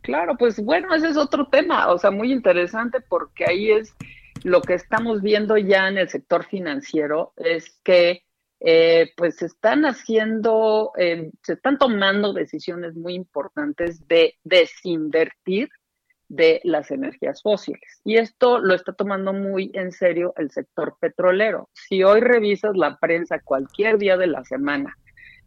Claro, 0.05 0.37
pues 0.37 0.63
bueno, 0.63 0.93
ese 0.93 1.09
es 1.09 1.17
otro 1.17 1.47
tema, 1.47 1.91
o 1.91 1.97
sea, 1.97 2.11
muy 2.11 2.31
interesante 2.31 3.01
porque 3.01 3.45
ahí 3.45 3.71
es 3.71 3.95
lo 4.43 4.61
que 4.61 4.75
estamos 4.75 5.23
viendo 5.23 5.57
ya 5.57 5.87
en 5.87 5.97
el 5.97 6.09
sector 6.09 6.45
financiero, 6.45 7.33
es 7.37 7.79
que 7.83 8.21
eh, 8.59 9.11
pues 9.17 9.37
se 9.37 9.47
están 9.47 9.83
haciendo, 9.85 10.91
eh, 10.97 11.31
se 11.41 11.53
están 11.53 11.79
tomando 11.79 12.33
decisiones 12.33 12.95
muy 12.95 13.15
importantes 13.15 14.07
de 14.07 14.35
desinvertir 14.43 15.69
de 16.27 16.61
las 16.63 16.91
energías 16.91 17.41
fósiles. 17.41 18.01
Y 18.03 18.17
esto 18.17 18.59
lo 18.59 18.75
está 18.75 18.93
tomando 18.93 19.33
muy 19.33 19.71
en 19.73 19.91
serio 19.91 20.33
el 20.37 20.51
sector 20.51 20.97
petrolero. 20.99 21.69
Si 21.73 22.03
hoy 22.03 22.21
revisas 22.21 22.75
la 22.75 22.97
prensa 22.97 23.39
cualquier 23.39 23.97
día 23.97 24.17
de 24.17 24.27
la 24.27 24.43
semana, 24.43 24.95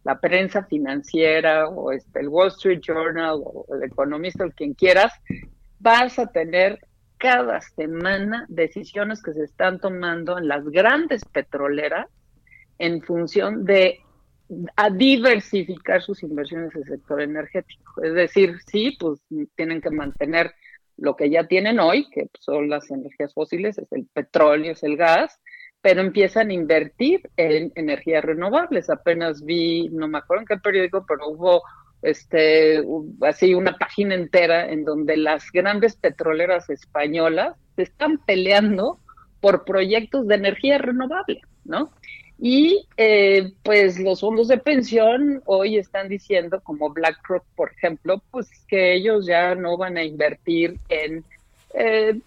la 0.03 0.19
prensa 0.19 0.63
financiera 0.63 1.67
o 1.67 1.91
este, 1.91 2.21
el 2.21 2.29
Wall 2.29 2.47
Street 2.49 2.79
Journal 2.81 3.41
o 3.43 3.65
el 3.75 3.83
economista 3.83 4.45
o 4.45 4.51
quien 4.51 4.73
quieras, 4.73 5.13
vas 5.79 6.19
a 6.19 6.27
tener 6.27 6.79
cada 7.17 7.59
semana 7.61 8.45
decisiones 8.47 9.21
que 9.21 9.33
se 9.33 9.43
están 9.43 9.79
tomando 9.79 10.37
en 10.37 10.47
las 10.47 10.65
grandes 10.65 11.25
petroleras 11.25 12.07
en 12.77 13.01
función 13.01 13.65
de 13.65 13.99
a 14.75 14.89
diversificar 14.89 16.01
sus 16.01 16.23
inversiones 16.23 16.73
en 16.73 16.81
el 16.81 16.87
sector 16.87 17.21
energético. 17.21 18.01
Es 18.01 18.13
decir, 18.13 18.55
sí, 18.65 18.97
pues 18.99 19.19
tienen 19.55 19.81
que 19.81 19.91
mantener 19.91 20.51
lo 20.97 21.15
que 21.15 21.29
ya 21.29 21.45
tienen 21.47 21.79
hoy, 21.79 22.09
que 22.09 22.29
son 22.39 22.69
las 22.69 22.89
energías 22.89 23.33
fósiles, 23.33 23.77
es 23.77 23.91
el 23.91 24.07
petróleo, 24.07 24.71
es 24.71 24.83
el 24.83 24.97
gas, 24.97 25.39
pero 25.81 26.01
empiezan 26.01 26.49
a 26.49 26.53
invertir 26.53 27.29
en 27.37 27.71
energías 27.75 28.23
renovables. 28.23 28.89
Apenas 28.89 29.43
vi, 29.43 29.89
no 29.89 30.07
me 30.07 30.17
acuerdo 30.17 30.41
en 30.41 30.47
qué 30.47 30.57
periódico, 30.57 31.05
pero 31.07 31.29
hubo 31.29 31.63
este 32.01 32.81
así 33.21 33.53
una 33.53 33.77
página 33.77 34.15
entera 34.15 34.69
en 34.69 34.85
donde 34.85 35.17
las 35.17 35.51
grandes 35.51 35.95
petroleras 35.95 36.69
españolas 36.69 37.55
se 37.75 37.83
están 37.83 38.19
peleando 38.19 38.99
por 39.41 39.65
proyectos 39.65 40.27
de 40.27 40.35
energía 40.35 40.77
renovable, 40.77 41.41
¿no? 41.65 41.91
Y 42.41 42.87
eh, 42.95 43.51
pues 43.63 43.99
los 43.99 44.21
fondos 44.21 44.47
de 44.47 44.57
pensión 44.57 45.41
hoy 45.45 45.77
están 45.77 46.07
diciendo, 46.07 46.61
como 46.61 46.89
BlackRock, 46.89 47.43
por 47.55 47.71
ejemplo, 47.71 48.21
pues 48.31 48.49
que 48.67 48.93
ellos 48.93 49.25
ya 49.25 49.55
no 49.55 49.75
van 49.77 49.97
a 49.97 50.03
invertir 50.03 50.77
en 50.87 51.25
eh, 51.73 52.17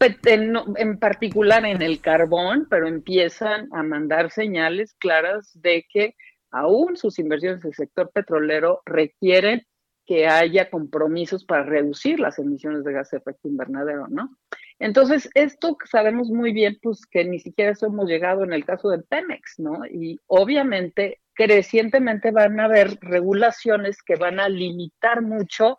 en, 0.00 0.98
particular 0.98 1.64
en 1.64 1.82
el 1.82 2.00
carbón, 2.00 2.66
pero 2.70 2.88
empiezan 2.88 3.68
a 3.72 3.82
mandar 3.82 4.30
señales 4.30 4.94
claras 4.94 5.50
de 5.54 5.86
que 5.92 6.14
aún 6.50 6.96
sus 6.96 7.18
inversiones 7.18 7.62
en 7.62 7.68
el 7.68 7.74
sector 7.74 8.10
petrolero 8.12 8.82
requieren 8.84 9.66
que 10.06 10.26
haya 10.26 10.70
compromisos 10.70 11.44
para 11.44 11.62
reducir 11.62 12.18
las 12.18 12.38
emisiones 12.38 12.82
de 12.82 12.92
gas 12.92 13.10
de 13.10 13.18
efecto 13.18 13.46
invernadero, 13.46 14.08
¿no? 14.08 14.36
Entonces, 14.80 15.28
esto 15.34 15.76
sabemos 15.84 16.30
muy 16.30 16.52
bien, 16.52 16.78
pues 16.82 17.06
que 17.06 17.24
ni 17.24 17.38
siquiera 17.38 17.74
hemos 17.80 18.08
llegado 18.08 18.42
en 18.42 18.52
el 18.52 18.64
caso 18.64 18.88
del 18.88 19.04
Pemex, 19.04 19.60
¿no? 19.60 19.86
Y 19.86 20.18
obviamente, 20.26 21.20
crecientemente 21.34 22.32
van 22.32 22.58
a 22.58 22.64
haber 22.64 22.98
regulaciones 23.00 24.02
que 24.02 24.16
van 24.16 24.40
a 24.40 24.48
limitar 24.48 25.22
mucho 25.22 25.78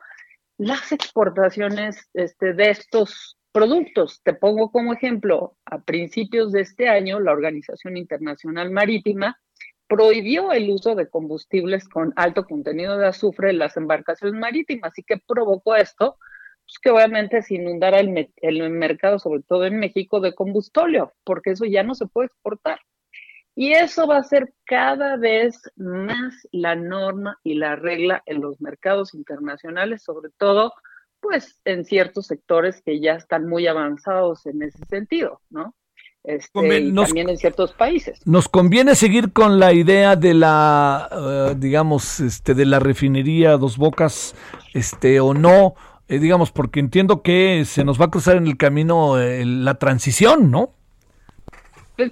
las 0.58 0.92
exportaciones 0.92 2.08
este, 2.14 2.54
de 2.54 2.70
estos 2.70 3.38
productos. 3.52 4.22
Te 4.24 4.34
pongo 4.34 4.72
como 4.72 4.94
ejemplo, 4.94 5.58
a 5.66 5.80
principios 5.80 6.52
de 6.52 6.62
este 6.62 6.90
año, 6.90 7.20
la 7.20 7.32
Organización 7.32 7.98
Internacional 7.98 8.72
Marítima 8.72 9.40
prohibió 9.88 10.54
el 10.54 10.70
uso 10.70 10.96
de 10.96 11.10
combustibles 11.10 11.88
con 11.90 12.14
alto 12.16 12.46
contenido 12.46 12.98
de 12.98 13.08
azufre 13.08 13.50
en 13.50 13.60
las 13.60 13.76
embarcaciones 13.76 14.40
marítimas. 14.40 14.98
¿Y 14.98 15.04
qué 15.04 15.18
provocó 15.18 15.76
esto? 15.76 16.18
Pues 16.66 16.80
que 16.82 16.90
obviamente 16.92 17.42
se 17.42 17.56
inundara 17.56 18.00
el, 18.00 18.32
el 18.38 18.70
mercado, 18.70 19.20
sobre 19.20 19.42
todo 19.44 19.66
en 19.66 19.80
México, 19.80 20.22
de 20.22 20.34
combustóleo, 20.34 21.12
porque 21.26 21.52
eso 21.52 21.66
ya 21.66 21.84
no 21.84 21.94
se 21.94 22.08
puede 22.08 22.28
exportar. 22.28 22.80
Y 23.54 23.74
eso 23.74 24.08
va 24.08 24.18
a 24.18 24.24
ser 24.24 24.54
cada 24.64 25.18
vez 25.18 25.70
más 25.76 26.48
la 26.54 26.76
norma 26.76 27.38
y 27.44 27.56
la 27.56 27.76
regla 27.76 28.24
en 28.26 28.40
los 28.40 28.62
mercados 28.62 29.14
internacionales, 29.14 30.04
sobre 30.04 30.30
todo 30.38 30.74
pues 31.22 31.62
en 31.66 31.86
ciertos 31.86 32.28
sectores 32.28 32.82
que 32.82 33.00
ya 33.00 33.14
están 33.14 33.48
muy 33.48 33.68
avanzados 33.68 34.46
en 34.46 34.64
ese 34.64 34.84
sentido, 34.86 35.40
¿no? 35.50 35.76
Este, 36.24 36.92
también 36.94 37.30
en 37.30 37.38
ciertos 37.38 37.74
países. 37.74 38.20
Nos 38.28 38.48
conviene 38.48 38.94
seguir 38.96 39.34
con 39.34 39.60
la 39.60 39.74
idea 39.74 40.16
de 40.16 40.36
la, 40.36 41.10
eh, 41.12 41.56
digamos, 41.58 42.20
este, 42.20 42.54
de 42.54 42.66
la 42.66 42.80
refinería 42.80 43.58
Dos 43.58 43.78
Bocas, 43.78 44.36
este, 44.74 45.20
o 45.20 45.34
no, 45.34 45.74
eh, 46.08 46.20
digamos, 46.20 46.52
porque 46.52 46.80
entiendo 46.80 47.24
que 47.24 47.64
se 47.66 47.84
nos 47.84 48.00
va 48.00 48.06
a 48.06 48.12
cruzar 48.12 48.38
en 48.38 48.46
el 48.46 48.58
camino 48.58 49.20
eh, 49.20 49.46
la 49.46 49.76
transición, 49.76 50.52
¿no? 50.52 50.74
Pues, 51.96 52.12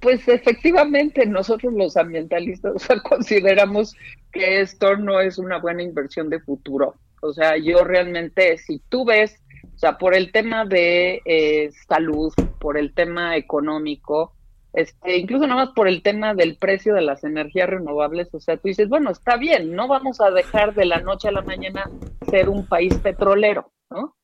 pues 0.00 0.28
efectivamente, 0.28 1.24
nosotros 1.24 1.72
los 1.72 1.96
ambientalistas 1.96 2.86
consideramos 3.08 3.94
que 4.32 4.60
esto 4.60 4.96
no 4.96 5.20
es 5.20 5.38
una 5.38 5.58
buena 5.58 5.82
inversión 5.82 6.28
de 6.28 6.40
futuro. 6.40 6.94
O 7.22 7.32
sea, 7.32 7.56
yo 7.56 7.84
realmente, 7.84 8.58
si 8.58 8.80
tú 8.88 9.04
ves, 9.04 9.42
o 9.74 9.78
sea, 9.78 9.98
por 9.98 10.14
el 10.14 10.32
tema 10.32 10.64
de 10.64 11.20
eh, 11.24 11.70
salud, 11.88 12.32
por 12.60 12.78
el 12.78 12.94
tema 12.94 13.36
económico, 13.36 14.32
este, 14.76 15.16
incluso 15.16 15.46
nada 15.46 15.64
más 15.64 15.74
por 15.74 15.88
el 15.88 16.02
tema 16.02 16.34
del 16.34 16.58
precio 16.58 16.94
de 16.94 17.00
las 17.00 17.24
energías 17.24 17.68
renovables, 17.68 18.32
o 18.34 18.40
sea, 18.40 18.58
tú 18.58 18.68
dices, 18.68 18.90
bueno, 18.90 19.10
está 19.10 19.36
bien, 19.38 19.72
no 19.72 19.88
vamos 19.88 20.20
a 20.20 20.30
dejar 20.30 20.74
de 20.74 20.84
la 20.84 21.00
noche 21.00 21.28
a 21.28 21.32
la 21.32 21.40
mañana 21.40 21.90
ser 22.30 22.50
un 22.50 22.66
país 22.66 22.94
petrolero, 22.98 23.72
¿no? 23.90 24.14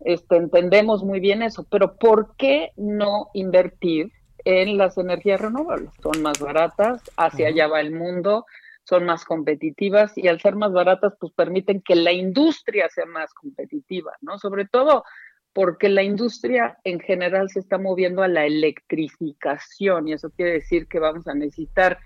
Este, 0.00 0.36
entendemos 0.36 1.04
muy 1.04 1.20
bien 1.20 1.42
eso, 1.42 1.64
pero 1.70 1.96
¿por 1.96 2.34
qué 2.36 2.72
no 2.76 3.28
invertir 3.32 4.10
en 4.44 4.76
las 4.76 4.98
energías 4.98 5.40
renovables? 5.40 5.90
Son 6.02 6.20
más 6.20 6.40
baratas, 6.40 7.00
hacia 7.16 7.48
allá 7.48 7.68
va 7.68 7.80
el 7.80 7.92
mundo, 7.92 8.44
son 8.84 9.04
más 9.04 9.24
competitivas 9.24 10.16
y 10.16 10.28
al 10.28 10.40
ser 10.40 10.56
más 10.56 10.72
baratas, 10.72 11.14
pues 11.18 11.32
permiten 11.32 11.80
que 11.82 11.94
la 11.94 12.12
industria 12.12 12.88
sea 12.88 13.06
más 13.06 13.32
competitiva, 13.34 14.12
¿no? 14.20 14.38
Sobre 14.38 14.66
todo 14.66 15.04
porque 15.52 15.88
la 15.88 16.02
industria 16.02 16.78
en 16.84 16.98
general 17.00 17.50
se 17.50 17.60
está 17.60 17.78
moviendo 17.78 18.22
a 18.22 18.28
la 18.28 18.46
electrificación 18.46 20.08
y 20.08 20.14
eso 20.14 20.30
quiere 20.30 20.52
decir 20.52 20.86
que 20.88 20.98
vamos 20.98 21.28
a 21.28 21.34
necesitar 21.34 21.98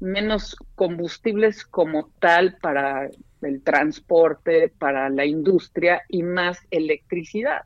menos 0.00 0.56
combustibles 0.74 1.64
como 1.64 2.10
tal 2.18 2.58
para 2.60 3.08
el 3.40 3.62
transporte, 3.62 4.72
para 4.78 5.08
la 5.08 5.24
industria 5.24 6.02
y 6.08 6.22
más 6.22 6.58
electricidad. 6.70 7.62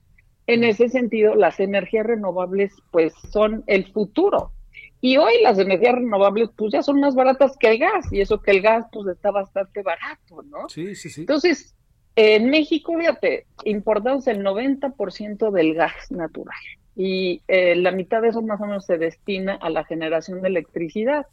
En 0.46 0.62
ese 0.62 0.88
sentido, 0.88 1.34
las 1.34 1.58
energías 1.58 2.06
renovables 2.06 2.72
pues 2.92 3.14
son 3.30 3.64
el 3.66 3.90
futuro, 3.92 4.52
y 5.00 5.16
hoy 5.18 5.34
las 5.42 5.58
energías 5.58 5.94
renovables 5.94 6.50
pues 6.56 6.72
ya 6.72 6.82
son 6.82 7.00
más 7.00 7.14
baratas 7.14 7.56
que 7.58 7.70
el 7.72 7.78
gas 7.78 8.12
y 8.12 8.20
eso 8.20 8.40
que 8.40 8.50
el 8.50 8.62
gas 8.62 8.86
pues 8.92 9.06
está 9.08 9.30
bastante 9.30 9.82
barato, 9.82 10.42
¿no? 10.44 10.68
Sí, 10.68 10.94
sí, 10.94 11.10
sí. 11.10 11.22
Entonces, 11.22 11.74
en 12.16 12.48
México, 12.48 12.96
fíjate, 12.98 13.46
importamos 13.64 14.26
el 14.26 14.42
90% 14.42 15.50
del 15.50 15.74
gas 15.74 16.10
natural 16.10 16.56
y 16.96 17.42
eh, 17.46 17.76
la 17.76 17.92
mitad 17.92 18.22
de 18.22 18.28
eso 18.28 18.40
más 18.40 18.60
o 18.60 18.64
menos 18.64 18.86
se 18.86 18.96
destina 18.96 19.54
a 19.54 19.68
la 19.68 19.84
generación 19.84 20.40
de 20.40 20.48
electricidad. 20.48 21.26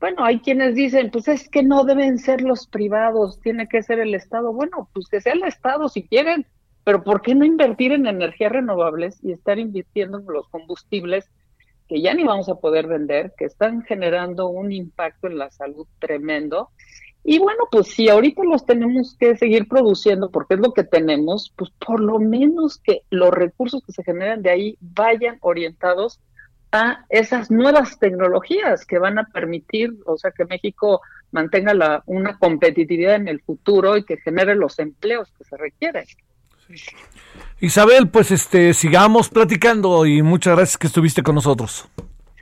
Bueno, 0.00 0.24
hay 0.24 0.40
quienes 0.40 0.74
dicen, 0.74 1.10
pues 1.10 1.28
es 1.28 1.48
que 1.48 1.62
no 1.62 1.84
deben 1.84 2.18
ser 2.18 2.42
los 2.42 2.66
privados, 2.66 3.40
tiene 3.40 3.68
que 3.68 3.82
ser 3.82 4.00
el 4.00 4.14
Estado. 4.14 4.52
Bueno, 4.52 4.90
pues 4.92 5.06
que 5.08 5.20
sea 5.20 5.32
el 5.32 5.44
Estado 5.44 5.88
si 5.88 6.02
quieren, 6.02 6.44
pero 6.84 7.02
¿por 7.04 7.22
qué 7.22 7.34
no 7.34 7.44
invertir 7.44 7.92
en 7.92 8.06
energías 8.06 8.52
renovables 8.52 9.22
y 9.22 9.32
estar 9.32 9.58
invirtiendo 9.58 10.18
en 10.18 10.26
los 10.26 10.48
combustibles 10.48 11.30
que 11.88 12.00
ya 12.00 12.14
ni 12.14 12.24
vamos 12.24 12.48
a 12.48 12.56
poder 12.56 12.86
vender, 12.86 13.32
que 13.36 13.44
están 13.44 13.82
generando 13.82 14.48
un 14.48 14.72
impacto 14.72 15.26
en 15.26 15.38
la 15.38 15.50
salud 15.50 15.86
tremendo. 15.98 16.70
Y 17.22 17.38
bueno, 17.38 17.64
pues 17.70 17.88
si 17.88 18.08
ahorita 18.08 18.42
los 18.44 18.64
tenemos 18.64 19.16
que 19.18 19.36
seguir 19.36 19.66
produciendo 19.66 20.30
porque 20.30 20.54
es 20.54 20.60
lo 20.60 20.72
que 20.72 20.84
tenemos, 20.84 21.52
pues 21.56 21.70
por 21.84 22.00
lo 22.00 22.18
menos 22.18 22.78
que 22.78 23.02
los 23.10 23.30
recursos 23.30 23.82
que 23.84 23.92
se 23.92 24.04
generan 24.04 24.42
de 24.42 24.50
ahí 24.50 24.78
vayan 24.80 25.38
orientados 25.40 26.20
a 26.72 27.04
esas 27.08 27.50
nuevas 27.50 27.98
tecnologías 27.98 28.84
que 28.86 28.98
van 28.98 29.18
a 29.18 29.24
permitir, 29.24 29.94
o 30.06 30.16
sea, 30.16 30.30
que 30.30 30.44
México 30.44 31.00
mantenga 31.32 31.74
la, 31.74 32.02
una 32.06 32.38
competitividad 32.38 33.16
en 33.16 33.28
el 33.28 33.40
futuro 33.40 33.96
y 33.96 34.04
que 34.04 34.18
genere 34.18 34.54
los 34.54 34.78
empleos 34.78 35.32
que 35.36 35.44
se 35.44 35.56
requieren. 35.56 36.04
Isabel, 37.60 38.08
pues 38.08 38.30
este, 38.30 38.74
sigamos 38.74 39.28
platicando 39.28 40.04
y 40.06 40.22
muchas 40.22 40.56
gracias 40.56 40.78
que 40.78 40.86
estuviste 40.86 41.22
con 41.22 41.34
nosotros. 41.34 41.88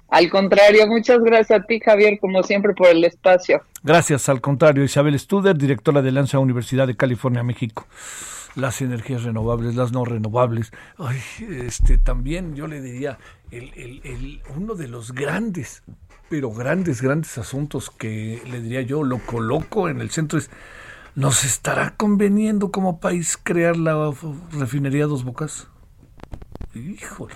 Al 0.09 0.31
contrario, 0.31 0.87
muchas 0.87 1.21
gracias 1.25 1.61
a 1.61 1.65
ti, 1.65 1.81
Javier, 1.81 2.19
como 2.21 2.43
siempre, 2.43 2.73
por 2.73 2.87
el 2.87 3.03
espacio. 3.05 3.63
Gracias, 3.83 4.29
al 4.29 4.41
contrario, 4.41 4.85
Isabel 4.85 5.19
Studer, 5.19 5.57
directora 5.57 6.03
de 6.03 6.13
Lanza 6.13 6.39
Universidad 6.39 6.87
de 6.87 6.97
California, 6.97 7.43
México. 7.43 7.87
Las 8.55 8.81
energías 8.81 9.25
renovables, 9.25 9.75
las 9.75 9.91
no 9.91 10.05
renovables. 10.05 10.73
Ay, 10.99 11.19
este, 11.67 11.99
también 11.99 12.55
yo 12.55 12.69
le 12.69 12.81
diría, 12.81 13.19
el, 13.51 13.73
el, 13.75 14.01
el, 14.05 14.43
uno 14.57 14.77
de 14.77 14.87
los 14.87 15.13
grandes, 15.13 15.83
pero 16.29 16.53
grandes, 16.53 17.03
grandes 17.03 17.37
asuntos 17.37 17.91
que 17.91 18.41
le 18.49 18.61
diría 18.61 18.83
yo, 18.83 19.03
lo 19.03 19.19
coloco 19.19 19.89
en 19.89 20.01
el 20.01 20.11
centro 20.11 20.39
es, 20.39 20.49
¿nos 21.15 21.45
estará 21.45 21.95
conveniendo 21.97 22.71
como 22.71 23.01
país 23.01 23.39
crear 23.43 23.77
la 23.77 24.13
refinería 24.53 25.07
Dos 25.07 25.25
Bocas? 25.25 25.69
Híjole. 26.75 27.35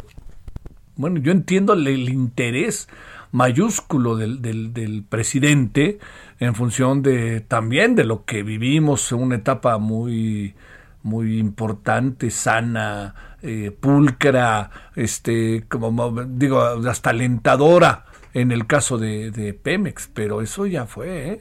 Bueno, 0.97 1.21
yo 1.21 1.31
entiendo 1.31 1.75
el, 1.75 2.09
interés 2.09 2.89
mayúsculo 3.31 4.17
del, 4.17 4.43
del, 4.43 4.73
del, 4.73 5.05
presidente 5.05 5.99
en 6.41 6.55
función 6.55 7.03
de 7.03 7.41
también 7.41 7.95
de 7.95 8.05
lo 8.05 8.25
que 8.25 8.43
vivimos 8.43 9.13
en 9.13 9.19
una 9.23 9.37
etapa 9.37 9.79
muy 9.79 10.55
muy 11.03 11.39
importante, 11.39 12.31
sana, 12.31 13.15
eh, 13.43 13.71
pulcra, 13.71 14.71
este, 14.97 15.65
como 15.69 16.11
digo, 16.25 16.61
hasta 16.61 17.11
alentadora 17.11 18.07
en 18.35 18.51
el 18.51 18.67
caso 18.67 18.99
de, 18.99 19.31
de 19.31 19.55
Pemex, 19.55 20.11
pero 20.13 20.43
eso 20.43 20.67
ya 20.67 20.87
fue, 20.87 21.29
¿eh? 21.29 21.41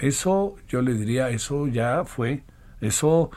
Eso 0.00 0.56
yo 0.68 0.82
le 0.82 0.94
diría, 0.94 1.30
eso 1.30 1.66
ya 1.66 2.04
fue, 2.04 2.44
eso 2.80 3.30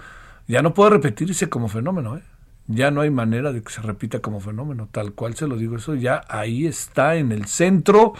ya 0.47 0.61
no 0.61 0.73
puede 0.73 0.91
repetirse 0.91 1.49
como 1.49 1.67
fenómeno, 1.67 2.17
¿eh? 2.17 2.23
ya 2.67 2.91
no 2.91 3.01
hay 3.01 3.09
manera 3.09 3.51
de 3.51 3.61
que 3.61 3.71
se 3.71 3.81
repita 3.81 4.19
como 4.19 4.39
fenómeno, 4.39 4.87
tal 4.91 5.13
cual 5.13 5.35
se 5.35 5.47
lo 5.47 5.57
digo, 5.57 5.75
eso 5.75 5.95
ya 5.95 6.21
ahí 6.29 6.67
está 6.67 7.15
en 7.15 7.31
el 7.31 7.45
centro 7.45 8.13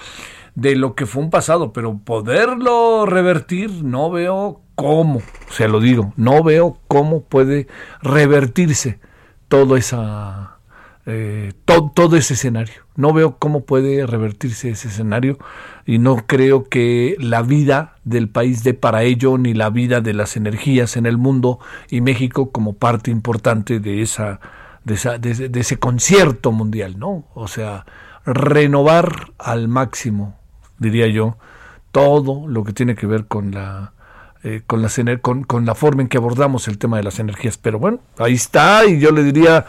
de 0.56 0.76
lo 0.76 0.96
que 0.96 1.06
fue 1.06 1.24
un 1.24 1.30
pasado, 1.30 1.74
pero 1.74 1.98
poderlo 1.98 3.06
revertir 3.06 3.84
no 3.84 4.12
veo 4.12 4.62
cómo, 4.76 5.22
se 5.50 5.68
lo 5.68 5.80
digo, 5.80 6.14
no 6.18 6.44
veo 6.44 6.78
cómo 6.88 7.24
puede 7.24 7.68
revertirse 8.02 9.00
todo 9.48 9.78
esa 9.78 10.58
eh, 11.06 11.54
todo, 11.66 12.16
ese 12.16 12.36
escenario. 12.36 12.84
No 12.96 13.14
veo 13.14 13.38
cómo 13.38 13.66
puede 13.66 14.06
revertirse 14.06 14.70
ese 14.70 14.90
escenario 14.90 15.38
y 15.86 15.98
no 15.98 16.18
creo 16.28 16.66
que 16.66 17.16
la 17.20 17.42
vida 17.42 17.96
del 18.04 18.30
país 18.30 18.64
dé 18.64 18.74
para 18.74 19.04
ello 19.04 19.38
ni 19.38 19.54
la 19.54 19.70
vida 19.70 20.02
de 20.02 20.14
las 20.14 20.38
energías 20.38 20.98
en 20.98 21.06
el 21.06 21.18
mundo 21.18 21.60
y 21.90 22.02
México 22.02 22.52
como 22.52 22.74
parte 22.74 23.12
importante 23.12 23.80
de 23.80 24.02
esa 24.02 24.40
de, 24.84 24.96
esa, 24.96 25.20
de 25.20 25.60
ese 25.60 25.78
concierto 25.78 26.52
mundial, 26.52 26.98
¿no? 26.98 27.26
O 27.36 27.48
sea, 27.48 27.86
renovar 28.26 29.32
al 29.38 29.68
máximo, 29.68 30.36
diría 30.80 31.08
yo, 31.08 31.38
todo 31.92 32.48
lo 32.48 32.64
que 32.64 32.74
tiene 32.74 32.96
que 32.96 33.06
ver 33.06 33.26
con 33.26 33.52
la 33.52 33.94
eh, 34.44 34.64
con, 34.66 34.82
las, 34.82 35.00
con, 35.22 35.44
con 35.44 35.68
la 35.68 35.76
forma 35.76 36.02
en 36.02 36.08
que 36.08 36.18
abordamos 36.18 36.68
el 36.68 36.80
tema 36.80 36.98
de 36.98 37.04
las 37.04 37.20
energías. 37.20 37.60
Pero 37.60 37.78
bueno, 37.78 38.00
ahí 38.18 38.34
está 38.34 38.86
y 38.86 39.00
yo 39.00 39.12
le 39.12 39.24
diría, 39.24 39.68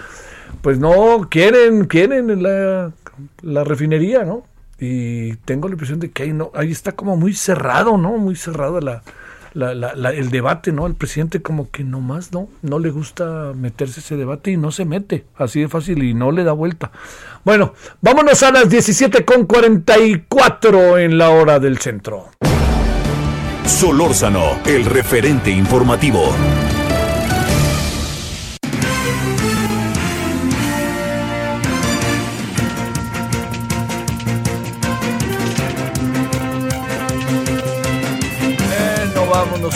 pues 0.61 0.79
no, 0.79 1.29
quieren, 1.31 1.87
quieren 1.87 2.43
la, 2.43 2.93
la 3.43 3.65
refinería, 3.65 4.25
¿no? 4.25 4.45
Y 4.79 5.37
tengo 5.45 5.69
la 5.69 5.75
impresión 5.75 6.01
de 6.01 6.11
que 6.11 6.25
ahí, 6.25 6.33
no, 6.33 6.51
ahí 6.55 6.73
está 6.73 6.93
como 6.93 7.17
muy 7.17 7.35
cerrado, 7.35 7.97
¿no? 7.97 8.19
Muy 8.19 8.35
cerrado 8.35 8.81
la, 8.81 9.03
la, 9.55 10.11
el 10.11 10.31
debate, 10.31 10.73
¿no? 10.73 10.87
El 10.87 10.95
presidente 10.95 11.43
como 11.43 11.71
que 11.71 11.85
nomás 11.85 12.33
no, 12.33 12.49
no 12.63 12.79
le 12.79 12.91
gusta 12.91 13.53
meterse 13.55 14.01
ese 14.01 14.17
debate 14.17 14.51
y 14.51 14.57
no 14.57 14.73
se 14.73 14.85
mete, 14.85 15.25
así 15.37 15.61
de 15.61 15.69
fácil 15.69 16.03
y 16.03 16.15
no 16.15 16.33
le 16.33 16.45
da 16.45 16.53
vuelta. 16.53 16.91
Bueno, 17.45 17.75
vámonos 18.01 18.43
a 18.43 18.51
las 18.51 18.69
17 18.69 19.25
con 19.25 19.47
44 19.47 20.99
en 20.99 21.19
la 21.19 21.31
hora 21.31 21.59
del 21.59 21.79
centro. 21.79 22.31
Solórzano, 23.67 24.59
el 24.67 24.85
referente 24.85 25.51
informativo. 25.51 26.33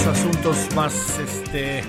A 0.05 0.11
asuntos 0.11 0.69
más 0.77 1.19
este 1.19 1.83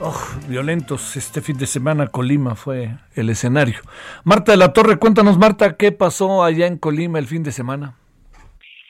oh, 0.00 0.14
violentos. 0.48 1.16
Este 1.16 1.40
fin 1.42 1.58
de 1.58 1.66
semana 1.66 2.06
Colima 2.06 2.54
fue 2.54 2.96
el 3.14 3.28
escenario. 3.30 3.80
Marta 4.24 4.52
de 4.52 4.58
la 4.58 4.72
Torre, 4.72 4.96
cuéntanos 4.98 5.38
Marta, 5.38 5.76
¿qué 5.76 5.92
pasó 5.92 6.44
allá 6.44 6.66
en 6.66 6.78
Colima 6.78 7.18
el 7.18 7.26
fin 7.26 7.42
de 7.42 7.52
semana? 7.52 7.96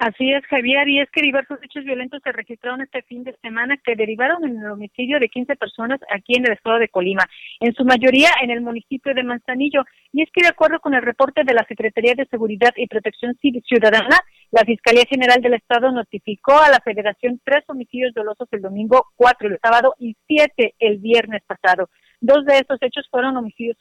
Así 0.02 0.32
es, 0.32 0.44
Javier, 0.46 0.88
y 0.88 0.98
es 0.98 1.08
que 1.12 1.22
diversos 1.22 1.60
hechos 1.62 1.84
violentos 1.84 2.20
se 2.24 2.32
registraron 2.32 2.80
este 2.80 3.02
fin 3.02 3.22
de 3.22 3.36
semana 3.40 3.76
que 3.84 3.94
derivaron 3.94 4.44
en 4.44 4.58
el 4.58 4.72
homicidio 4.72 5.20
de 5.20 5.28
15 5.28 5.54
personas 5.54 6.00
aquí 6.12 6.34
en 6.34 6.44
el 6.44 6.54
estado 6.54 6.80
de 6.80 6.88
Colima, 6.88 7.22
en 7.60 7.72
su 7.72 7.84
mayoría 7.84 8.30
en 8.42 8.50
el 8.50 8.62
municipio 8.62 9.14
de 9.14 9.22
Manzanillo. 9.22 9.84
Y 10.12 10.22
es 10.22 10.28
que 10.32 10.42
de 10.42 10.48
acuerdo 10.48 10.80
con 10.80 10.94
el 10.94 11.02
reporte 11.02 11.44
de 11.44 11.54
la 11.54 11.64
Secretaría 11.68 12.14
de 12.16 12.26
Seguridad 12.26 12.72
y 12.74 12.88
Protección 12.88 13.38
Ciudadana, 13.40 14.18
la 14.50 14.64
Fiscalía 14.64 15.04
General 15.08 15.40
del 15.40 15.54
Estado 15.54 15.92
notificó 15.92 16.58
a 16.58 16.68
la 16.68 16.80
Federación 16.80 17.40
tres 17.44 17.62
homicidios 17.68 18.12
dolosos 18.12 18.48
el 18.50 18.60
domingo, 18.60 19.06
cuatro 19.14 19.46
el 19.46 19.60
sábado 19.62 19.94
y 20.00 20.16
siete 20.26 20.74
el 20.80 20.98
viernes 20.98 21.42
pasado. 21.46 21.90
Dos 22.20 22.44
de 22.44 22.56
estos 22.58 22.78
hechos 22.82 23.06
fueron 23.08 23.36
homicidios 23.36 23.76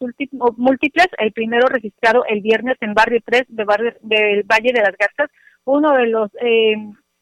múltiples, 0.57 1.07
el 1.17 1.31
primero 1.31 1.67
registrado 1.67 2.25
el 2.27 2.41
viernes 2.41 2.77
en 2.81 2.93
Barrio 2.93 3.21
3 3.25 3.43
de 3.47 3.63
barrio, 3.63 3.93
del 4.01 4.43
Valle 4.43 4.71
de 4.71 4.81
las 4.81 4.95
Garzas, 4.97 5.29
uno 5.65 5.93
de 5.93 6.07
los 6.07 6.29
eh, 6.41 6.75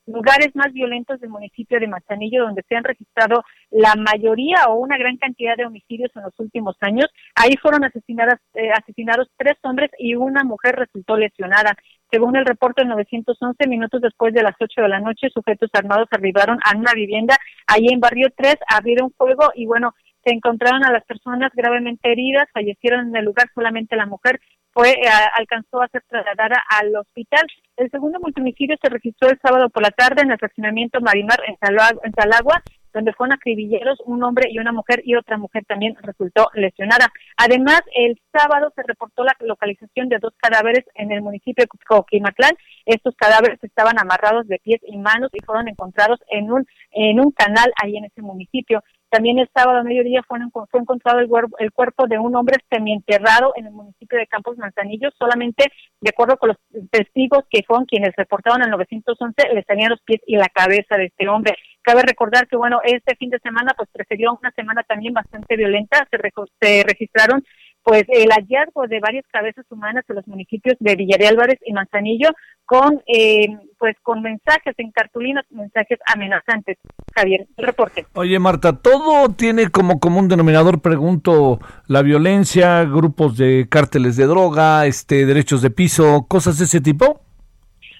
lugares 0.09 0.49
más 0.55 0.73
violentos 0.73 1.19
del 1.19 1.29
municipio 1.29 1.79
de 1.79 1.87
Manzanillo, 1.87 2.43
donde 2.43 2.63
se 2.67 2.75
han 2.75 2.83
registrado 2.83 3.43
la 3.69 3.95
mayoría 3.95 4.65
o 4.67 4.75
una 4.75 4.97
gran 4.97 5.17
cantidad 5.17 5.55
de 5.55 5.65
homicidios 5.65 6.11
en 6.15 6.23
los 6.23 6.33
últimos 6.39 6.75
años. 6.81 7.07
Ahí 7.35 7.55
fueron 7.61 7.83
asesinadas, 7.83 8.39
eh, 8.55 8.71
asesinados 8.71 9.29
tres 9.37 9.57
hombres 9.63 9.91
y 9.97 10.15
una 10.15 10.43
mujer 10.43 10.75
resultó 10.75 11.15
lesionada. 11.17 11.75
Según 12.11 12.35
el 12.35 12.45
reporte 12.45 12.81
del 12.81 12.89
911, 12.89 13.67
minutos 13.67 14.01
después 14.01 14.33
de 14.33 14.43
las 14.43 14.55
8 14.59 14.81
de 14.81 14.89
la 14.89 14.99
noche, 14.99 15.29
sujetos 15.29 15.69
armados 15.73 16.07
arribaron 16.11 16.57
a 16.63 16.75
una 16.75 16.93
vivienda 16.93 17.37
ahí 17.67 17.87
en 17.91 17.99
Barrio 17.99 18.29
3, 18.35 18.55
abrieron 18.67 19.11
fuego 19.11 19.51
y 19.53 19.67
bueno, 19.67 19.93
se 20.23 20.33
encontraron 20.33 20.83
a 20.83 20.91
las 20.91 21.05
personas 21.05 21.51
gravemente 21.53 22.11
heridas, 22.11 22.47
fallecieron 22.51 23.09
en 23.09 23.15
el 23.15 23.25
lugar 23.25 23.49
solamente 23.53 23.95
la 23.95 24.05
mujer 24.05 24.39
fue 24.79 24.91
eh, 24.91 25.09
alcanzó 25.35 25.81
a 25.81 25.89
ser 25.89 26.03
trasladada 26.07 26.63
al 26.69 26.95
hospital. 26.95 27.45
El 27.75 27.91
segundo 27.91 28.19
multimicidio 28.21 28.77
se 28.81 28.89
registró 28.89 29.29
el 29.29 29.39
sábado 29.41 29.69
por 29.69 29.83
la 29.83 29.91
tarde 29.91 30.21
en 30.21 30.31
el 30.31 30.37
fraccionamiento 30.37 31.01
Marimar 31.01 31.41
en 31.47 31.57
Salagua, 31.57 32.01
en 32.03 32.13
Salagua 32.13 32.63
donde 32.93 33.13
fueron 33.13 33.33
acribilleros 33.33 33.99
un 34.05 34.23
hombre 34.23 34.49
y 34.51 34.59
una 34.59 34.71
mujer 34.71 35.01
y 35.05 35.15
otra 35.15 35.37
mujer 35.37 35.63
también 35.65 35.95
resultó 36.01 36.47
lesionada. 36.53 37.11
Además, 37.37 37.81
el 37.95 38.19
sábado 38.31 38.71
se 38.75 38.83
reportó 38.83 39.23
la 39.23 39.35
localización 39.41 40.09
de 40.09 40.17
dos 40.19 40.33
cadáveres 40.37 40.85
en 40.95 41.11
el 41.11 41.21
municipio 41.21 41.63
de 41.63 41.79
Coquimatlán. 41.85 42.53
Estos 42.85 43.15
cadáveres 43.15 43.63
estaban 43.63 43.99
amarrados 43.99 44.47
de 44.47 44.59
pies 44.59 44.81
y 44.87 44.97
manos 44.97 45.29
y 45.33 45.43
fueron 45.45 45.67
encontrados 45.67 46.19
en 46.29 46.51
un 46.51 46.65
en 46.91 47.19
un 47.19 47.31
canal 47.31 47.71
ahí 47.81 47.97
en 47.97 48.05
ese 48.05 48.21
municipio. 48.21 48.83
También 49.09 49.39
el 49.39 49.49
sábado 49.53 49.79
a 49.79 49.83
mediodía 49.83 50.21
fue, 50.27 50.39
fue 50.69 50.79
encontrado 50.79 51.19
el, 51.19 51.29
el, 51.59 51.71
cuerpo 51.71 52.05
de 52.07 52.19
un 52.19 52.35
hombre 52.35 52.57
semienterrado 52.69 53.53
en 53.55 53.65
el 53.65 53.71
municipio 53.71 54.19
de 54.19 54.27
Campos 54.27 54.57
Manzanillo. 54.57 55.09
Solamente, 55.17 55.71
de 55.99 56.09
acuerdo 56.09 56.37
con 56.37 56.49
los 56.49 56.57
testigos 56.91 57.43
que 57.49 57.63
fueron 57.63 57.85
quienes 57.85 58.15
reportaron 58.15 58.61
al 58.61 58.69
911, 58.69 59.53
le 59.53 59.63
salían 59.63 59.89
los 59.89 60.01
pies 60.01 60.21
y 60.27 60.35
la 60.37 60.47
cabeza 60.49 60.95
de 60.97 61.05
este 61.05 61.27
hombre. 61.27 61.55
Cabe 61.81 62.03
recordar 62.03 62.47
que, 62.47 62.55
bueno, 62.55 62.81
este 62.83 63.15
fin 63.15 63.31
de 63.31 63.39
semana 63.39 63.73
pues 63.75 63.89
precedió 63.91 64.37
una 64.39 64.51
semana 64.51 64.83
también 64.83 65.13
bastante 65.13 65.55
violenta. 65.55 66.07
Se, 66.11 66.17
se 66.61 66.83
registraron 66.83 67.43
pues 67.89 68.03
el 68.07 68.29
hallazgo 68.29 68.85
de 68.87 68.99
varias 68.99 69.25
cabezas 69.31 69.65
humanas 69.71 70.05
en 70.07 70.17
los 70.17 70.27
municipios 70.27 70.75
de 70.79 70.95
Villarreal 70.95 71.33
Álvarez 71.33 71.57
y 71.65 71.73
Manzanillo 71.73 72.29
con 72.63 73.01
eh, 73.07 73.47
pues 73.79 73.95
con 74.03 74.21
mensajes 74.21 74.75
en 74.77 74.91
cartulinas, 74.91 75.43
mensajes 75.49 75.97
amenazantes. 76.05 76.77
Javier, 77.15 77.47
reporte. 77.57 78.05
Oye 78.13 78.37
Marta, 78.37 78.77
todo 78.77 79.29
tiene 79.29 79.69
como 79.69 79.99
común 79.99 80.27
denominador, 80.27 80.83
pregunto, 80.83 81.57
la 81.87 82.03
violencia, 82.03 82.83
grupos 82.83 83.37
de 83.37 83.65
cárteles 83.67 84.17
de 84.17 84.27
droga, 84.27 84.85
este 84.85 85.25
derechos 85.25 85.63
de 85.63 85.71
piso, 85.71 86.27
cosas 86.29 86.59
de 86.59 86.65
ese 86.65 86.81
tipo. 86.81 87.21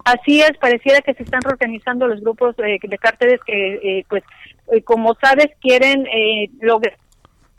Así 0.05 0.39
es, 0.39 0.51
pareciera 0.59 1.01
que 1.01 1.15
se 1.15 1.23
están 1.23 1.41
reorganizando 1.41 2.07
los 2.07 2.21
grupos 2.21 2.53
eh, 2.59 2.77
de 2.79 2.97
cárteles 2.99 3.39
que, 3.43 3.73
eh, 3.73 4.05
pues, 4.07 4.23
eh, 4.71 4.83
como 4.83 5.15
sabes, 5.19 5.47
quieren 5.59 6.05
lograr 6.61 6.95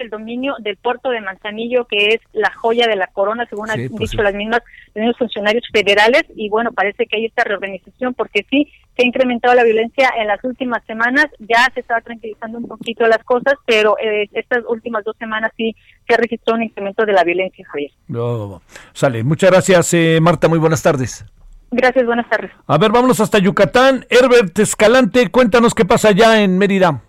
el 0.01 0.10
dominio 0.10 0.55
del 0.60 0.77
puerto 0.77 1.10
de 1.10 1.20
Manzanillo, 1.20 1.86
que 1.86 2.09
es 2.14 2.20
la 2.32 2.51
joya 2.52 2.86
de 2.86 2.97
la 2.97 3.06
corona, 3.09 3.47
según 3.48 3.68
Sí, 3.68 3.72
han 3.72 3.89
pues 3.89 4.10
dicho 4.10 4.18
sí. 4.18 4.22
las 4.24 4.35
mismas 4.35 4.62
los 4.94 5.02
mismos 5.02 5.18
funcionarios 5.18 5.64
federales. 5.72 6.24
Y 6.35 6.48
bueno, 6.48 6.72
parece 6.72 7.06
que 7.06 7.16
hay 7.16 7.27
esta 7.27 7.44
reorganización 7.44 8.14
porque 8.14 8.44
sí 8.51 8.68
se 8.97 9.02
ha 9.02 9.06
incrementado 9.06 9.55
la 9.55 9.64
violencia 9.64 10.10
en 10.18 10.27
las 10.27 10.43
últimas 10.44 10.85
semanas. 10.86 11.27
Ya 11.39 11.68
se 11.74 11.81
estaba 11.81 12.01
tranquilizando 12.01 12.59
un 12.59 12.66
poquito 12.68 13.06
las 13.06 13.22
cosas, 13.24 13.55
pero 13.66 13.97
eh, 13.98 14.28
estas 14.32 14.64
últimas 14.68 15.05
dos 15.05 15.16
semanas 15.18 15.52
sí 15.56 15.74
se 16.06 16.14
ha 16.14 16.16
registrado 16.16 16.56
un 16.56 16.64
incremento 16.64 17.05
de 17.05 17.12
la 17.12 17.24
violencia, 17.24 17.64
Javier. 17.70 17.90
No, 18.09 18.62
sale. 18.93 19.22
Muchas 19.22 19.51
gracias, 19.51 19.94
eh, 19.94 20.18
Marta. 20.20 20.48
Muy 20.48 20.59
buenas 20.59 20.82
tardes. 20.82 21.24
Gracias, 21.72 22.05
buenas 22.05 22.28
tardes. 22.28 22.51
A 22.66 22.78
ver, 22.78 22.90
vámonos 22.90 23.20
hasta 23.20 23.39
Yucatán. 23.39 24.05
Herbert 24.10 24.59
Escalante, 24.59 25.31
cuéntanos 25.31 25.72
qué 25.72 25.85
pasa 25.85 26.09
allá 26.09 26.43
en 26.43 26.59
Mérida. 26.59 27.02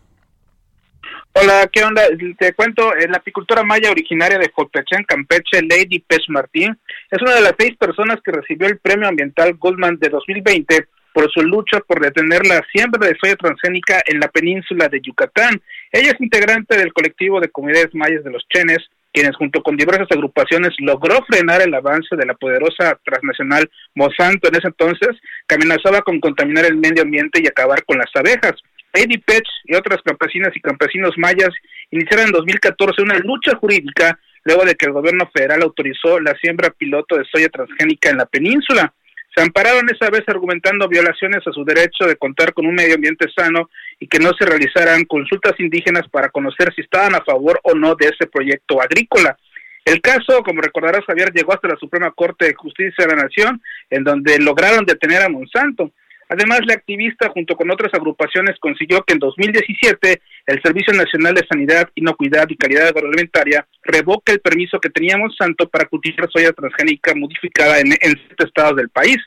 Hola, 1.34 1.70
¿qué 1.72 1.82
onda? 1.82 2.02
Te 2.38 2.54
cuento, 2.54 2.94
la 2.94 3.18
apicultora 3.18 3.64
maya 3.64 3.90
originaria 3.90 4.38
de 4.38 4.52
Jotachán, 4.54 5.06
Campeche, 5.06 5.62
Lady 5.62 6.00
Pech 6.00 6.28
Martín, 6.28 6.78
es 7.10 7.22
una 7.22 7.36
de 7.36 7.42
las 7.42 7.54
seis 7.58 7.78
personas 7.78 8.18
que 8.22 8.34
recibió 8.34 8.68
el 8.68 8.80
Premio 8.80 9.08
Ambiental 9.08 9.54
Goldman 9.54 9.98
de 9.98 10.10
2020 10.10 10.88
por 11.14 11.32
su 11.32 11.42
lucha 11.42 11.80
por 11.80 12.02
detener 12.02 12.46
la 12.46 12.62
siembra 12.74 13.08
de 13.08 13.16
soya 13.22 13.38
transgénica 13.38 14.02
en 14.08 14.20
la 14.20 14.28
península 14.28 14.90
de 14.90 15.00
Yucatán. 15.02 15.62
Ella 15.92 16.12
es 16.12 16.20
integrante 16.20 16.78
del 16.78 16.92
colectivo 16.92 17.40
de 17.40 17.50
comunidades 17.50 17.96
mayas 17.96 18.26
de 18.26 18.32
los 18.32 18.46
Chenes, 18.50 18.80
quienes 19.14 19.36
junto 19.38 19.64
con 19.64 19.78
diversas 19.78 20.08
agrupaciones 20.12 20.72
logró 20.80 21.24
frenar 21.30 21.62
el 21.62 21.74
avance 21.74 22.16
de 22.16 22.26
la 22.26 22.34
poderosa 22.34 23.00
transnacional 23.06 23.70
Monsanto 23.96 24.50
en 24.50 24.56
ese 24.56 24.68
entonces, 24.68 25.18
que 25.48 25.56
amenazaba 25.56 26.02
con 26.02 26.20
contaminar 26.20 26.66
el 26.66 26.76
medio 26.76 27.04
ambiente 27.04 27.42
y 27.42 27.48
acabar 27.48 27.86
con 27.86 27.98
las 27.98 28.10
abejas. 28.16 28.54
Eddie 28.94 29.20
Pech 29.20 29.48
y 29.66 29.76
otras 29.76 30.02
campesinas 30.04 30.56
y 30.56 30.62
campesinos 30.62 31.18
mayas 31.18 31.50
iniciaron 31.92 32.28
en 32.28 32.34
2014 32.34 33.02
una 33.02 33.18
lucha 33.20 33.56
jurídica 33.56 34.20
luego 34.44 34.66
de 34.66 34.76
que 34.76 34.86
el 34.86 34.94
gobierno 34.94 35.30
federal 35.34 35.62
autorizó 35.62 36.20
la 36.20 36.36
siembra 36.36 36.72
piloto 36.72 37.18
de 37.18 37.26
soya 37.26 37.50
transgénica 37.50 38.10
en 38.10 38.18
la 38.18 38.26
península. 38.26 38.94
Se 39.34 39.42
ampararon 39.42 39.88
esa 39.90 40.10
vez 40.10 40.24
argumentando 40.28 40.90
violaciones 40.90 41.46
a 41.48 41.52
su 41.54 41.64
derecho 41.64 42.06
de 42.06 42.18
contar 42.18 42.54
con 42.54 42.66
un 42.66 42.76
medio 42.76 42.96
ambiente 42.96 43.28
sano 43.34 43.70
y 44.00 44.08
que 44.08 44.20
no 44.20 44.32
se 44.34 44.46
realizaran 44.46 45.06
consultas 45.06 45.58
indígenas 45.60 46.08
para 46.10 46.30
conocer 46.30 46.74
si 46.76 46.82
estaban 46.82 47.16
a 47.16 47.24
favor 47.24 47.60
o 47.64 47.74
no 47.74 47.96
de 47.96 48.08
ese 48.08 48.28
proyecto 48.28 48.82
agrícola. 48.82 49.38
El 49.86 50.02
caso, 50.02 50.44
como 50.44 50.62
recordarás 50.62 51.06
Javier, 51.06 51.32
llegó 51.34 51.54
hasta 51.54 51.70
la 51.70 51.78
Suprema 51.78 52.12
Corte 52.12 52.46
de 52.46 52.54
Justicia 52.54 53.06
de 53.06 53.16
la 53.16 53.24
Nación, 53.24 53.62
en 53.90 54.04
donde 54.04 54.38
lograron 54.38 54.86
detener 54.86 55.22
a 55.24 55.30
Monsanto. 55.30 55.92
Además, 56.32 56.62
la 56.66 56.76
activista, 56.76 57.28
junto 57.28 57.58
con 57.58 57.70
otras 57.72 57.94
agrupaciones, 57.94 58.58
consiguió 58.62 59.04
que 59.04 59.16
en 59.16 59.20
2017 59.20 60.22
el 60.46 60.62
Servicio 60.64 60.94
Nacional 60.94 61.34
de 61.34 61.46
Sanidad, 61.46 61.90
Inocuidad 61.94 62.48
y 62.48 62.56
Calidad 62.56 62.88
Agroalimentaria 62.88 63.68
revoque 63.84 64.32
el 64.32 64.40
permiso 64.40 64.80
que 64.80 64.90
tenía 64.90 65.18
Monsanto 65.18 65.68
para 65.68 65.90
cultivar 65.90 66.30
soya 66.32 66.54
transgénica 66.54 67.14
modificada 67.16 67.82
en, 67.82 67.88
siete 67.90 68.46
estados 68.46 68.78
del 68.78 68.88
país. 68.88 69.18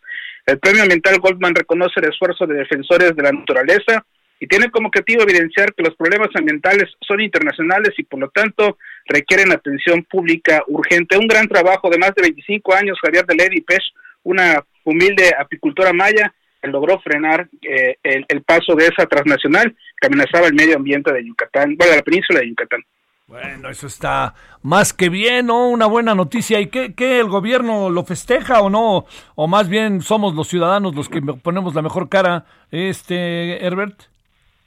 El 0.47 0.59
Premio 0.59 0.81
Ambiental 0.81 1.19
Goldman 1.19 1.55
reconoce 1.55 2.01
el 2.01 2.09
esfuerzo 2.09 2.47
de 2.47 2.55
defensores 2.55 3.15
de 3.15 3.23
la 3.23 3.33
naturaleza 3.33 4.07
y 4.41 4.47
tiene 4.47 4.71
como 4.71 4.89
objetivo 4.89 5.25
evidenciar 5.25 5.75
que 5.75 5.83
los 5.83 5.95
problemas 5.97 6.31
ambientales 6.35 6.91
son 7.07 7.21
internacionales 7.21 7.93
y 7.99 8.05
por 8.05 8.19
lo 8.19 8.31
tanto 8.31 8.79
requieren 9.05 9.53
atención 9.53 10.05
pública 10.05 10.65
urgente. 10.69 11.19
Un 11.19 11.29
gran 11.29 11.49
trabajo 11.49 11.91
de 11.91 11.99
más 11.99 12.15
de 12.15 12.23
25 12.23 12.75
años, 12.75 12.99
Javier 13.03 13.27
de 13.27 13.37
Lady 13.37 13.61
Pech, 13.61 13.83
una 14.23 14.65
humilde 14.85 15.35
apicultora 15.39 15.93
maya, 15.93 16.33
logró 16.73 16.99
frenar 17.01 17.49
eh, 17.63 17.97
el, 18.03 18.25
el, 18.29 18.43
paso 18.43 18.75
de 18.75 18.87
esa 18.87 19.07
transnacional 19.07 19.75
que 20.01 20.07
amenazaba 20.07 20.47
el 20.47 20.55
medio 20.55 20.77
ambiente 20.77 21.13
de 21.13 21.25
Yucatán, 21.25 21.77
bueno, 21.77 21.97
la 21.97 22.03
península 22.03 22.41
de 22.41 22.49
Yucatán. 22.49 22.83
Bueno, 23.27 23.71
eso 23.71 23.87
está 23.87 24.35
más 24.63 24.93
que 24.93 25.09
bien, 25.09 25.47
¿no? 25.47 25.69
Una 25.69 25.87
buena 25.87 26.15
noticia. 26.15 26.61
¿Y 26.61 26.67
qué, 26.67 26.95
qué 26.95 27.21
el 27.21 27.29
gobierno 27.29 27.89
lo 27.89 28.05
festeja 28.05 28.61
o 28.61 28.69
no? 28.69 29.07
O 29.35 29.49
más 29.49 29.69
bien 29.69 30.03
somos 30.03 30.35
los 30.35 30.49
ciudadanos 30.49 30.95
los 30.95 31.09
que 31.09 31.23
ponemos 31.23 31.75
la 31.75 31.81
mejor 31.81 32.11
cara, 32.11 32.45
este, 32.71 33.65
Herbert. 33.65 33.95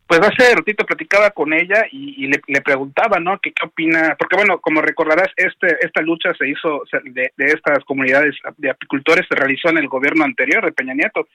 Pues 0.07 0.22
hace 0.22 0.56
ratito 0.56 0.86
platicaba 0.86 1.30
con 1.32 1.53
ella 1.53 1.86
y, 1.91 2.24
y 2.24 2.28
le, 2.28 2.41
le, 2.48 2.61
preguntaba, 2.61 3.19
¿no? 3.19 3.38
¿Qué, 3.40 3.52
¿Qué 3.52 3.68
opina? 3.68 4.15
Porque 4.18 4.38
bueno, 4.38 4.60
como 4.60 4.82
recordarás, 4.82 5.28
este 5.36 5.78
esta 5.82 6.02
lucha 6.02 6.34
se 6.34 6.48
hizo 6.48 6.84
de, 7.03 7.32
de 7.36 7.45
estas 7.45 7.84
comunidades 7.84 8.36
de 8.57 8.69
apicultores 8.69 9.26
se 9.28 9.36
realizó 9.36 9.69
en 9.69 9.80
el 9.80 9.90
gobierno 9.90 10.24
anterior 10.24 10.64
de 10.65 10.72
Peña 10.72 10.94
Nieto 10.94 11.28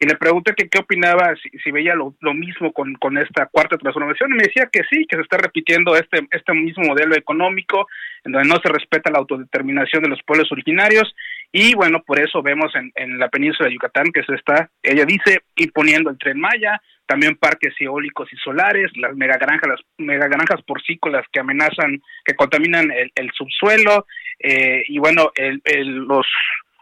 y 0.00 0.06
le 0.06 0.16
pregunté 0.16 0.54
que 0.54 0.70
qué 0.70 0.78
opinaba, 0.78 1.34
si, 1.42 1.50
si 1.62 1.70
veía 1.70 1.94
lo, 1.94 2.14
lo, 2.20 2.32
mismo 2.32 2.72
con, 2.72 2.94
con 2.94 3.18
esta 3.18 3.46
cuarta 3.46 3.76
transformación, 3.76 4.32
y 4.32 4.36
me 4.36 4.44
decía 4.44 4.70
que 4.72 4.80
sí, 4.90 5.06
que 5.06 5.16
se 5.16 5.22
está 5.22 5.36
repitiendo 5.36 5.94
este, 5.94 6.26
este 6.30 6.54
mismo 6.54 6.84
modelo 6.84 7.14
económico, 7.14 7.86
en 8.24 8.32
donde 8.32 8.48
no 8.48 8.56
se 8.62 8.70
respeta 8.70 9.10
la 9.10 9.18
autodeterminación 9.18 10.02
de 10.02 10.08
los 10.08 10.22
pueblos 10.22 10.50
originarios, 10.52 11.14
y 11.52 11.74
bueno, 11.74 12.02
por 12.02 12.18
eso 12.18 12.42
vemos 12.42 12.74
en, 12.76 12.90
en 12.94 13.18
la 13.18 13.28
península 13.28 13.68
de 13.68 13.74
Yucatán 13.74 14.06
que 14.12 14.22
se 14.22 14.34
está, 14.36 14.70
ella 14.82 15.04
dice, 15.04 15.42
imponiendo 15.56 16.08
el 16.08 16.16
tren 16.16 16.40
Maya, 16.40 16.80
también 17.04 17.36
parques 17.36 17.74
eólicos 17.78 18.32
y 18.32 18.36
solares, 18.36 18.90
las 18.96 19.14
megagranjas, 19.14 19.68
las 19.68 19.80
megagranjas 19.98 20.62
porcícolas 20.62 21.26
que 21.30 21.40
amenazan, 21.40 22.00
que 22.24 22.34
contaminan 22.34 22.90
el, 22.90 23.12
el 23.16 23.30
subsuelo, 23.32 24.06
eh, 24.38 24.82
y 24.88 24.98
bueno, 24.98 25.30
el, 25.34 25.60
el, 25.64 25.88
los 26.06 26.26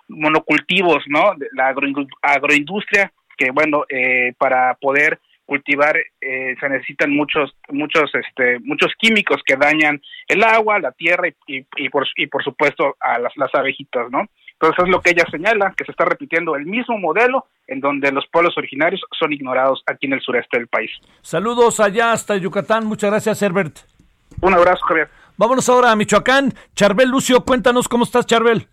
monocultivos, 0.09 1.05
¿no? 1.09 1.35
La 1.53 1.69
agroindustria, 2.23 3.13
que 3.37 3.51
bueno, 3.51 3.85
eh, 3.89 4.33
para 4.39 4.75
poder 4.75 5.21
cultivar 5.45 5.97
eh, 6.21 6.55
se 6.61 6.69
necesitan 6.69 7.11
muchos, 7.11 7.57
muchos, 7.71 8.11
este, 8.15 8.59
muchos 8.61 8.93
químicos 8.99 9.41
que 9.47 9.57
dañan 9.57 10.01
el 10.27 10.45
agua, 10.45 10.79
la 10.79 10.93
tierra 10.93 11.29
y, 11.29 11.35
y, 11.47 11.67
y 11.77 11.89
por, 11.89 12.07
y 12.17 12.27
por 12.27 12.45
supuesto 12.45 12.97
a 13.01 13.19
las, 13.19 13.33
las 13.37 13.55
abejitas, 13.55 14.11
¿no? 14.11 14.27
Entonces 14.61 14.85
es 14.85 14.91
lo 14.91 15.01
que 15.01 15.11
ella 15.11 15.25
señala, 15.31 15.73
que 15.77 15.85
se 15.85 15.93
está 15.93 16.05
repitiendo 16.05 16.57
el 16.57 16.67
mismo 16.67 16.99
modelo 16.99 17.47
en 17.67 17.81
donde 17.81 18.11
los 18.13 18.27
pueblos 18.27 18.59
originarios 18.59 19.01
son 19.19 19.33
ignorados 19.33 19.83
aquí 19.87 20.07
en 20.07 20.15
el 20.15 20.21
sureste 20.21 20.59
del 20.59 20.67
país. 20.67 20.91
Saludos 21.23 21.81
allá 21.81 22.13
hasta 22.13 22.37
Yucatán, 22.37 22.85
muchas 22.85 23.11
gracias 23.11 23.41
Herbert. 23.41 23.79
Un 24.41 24.55
abrazo, 24.55 24.85
Javier. 24.85 25.09
Vámonos 25.37 25.69
ahora 25.69 25.93
a 25.93 25.97
Michoacán. 25.97 26.53
Charbel 26.75 27.09
Lucio, 27.09 27.45
cuéntanos 27.45 27.89
cómo 27.89 28.05
estás, 28.05 28.27
Charbel. 28.27 28.67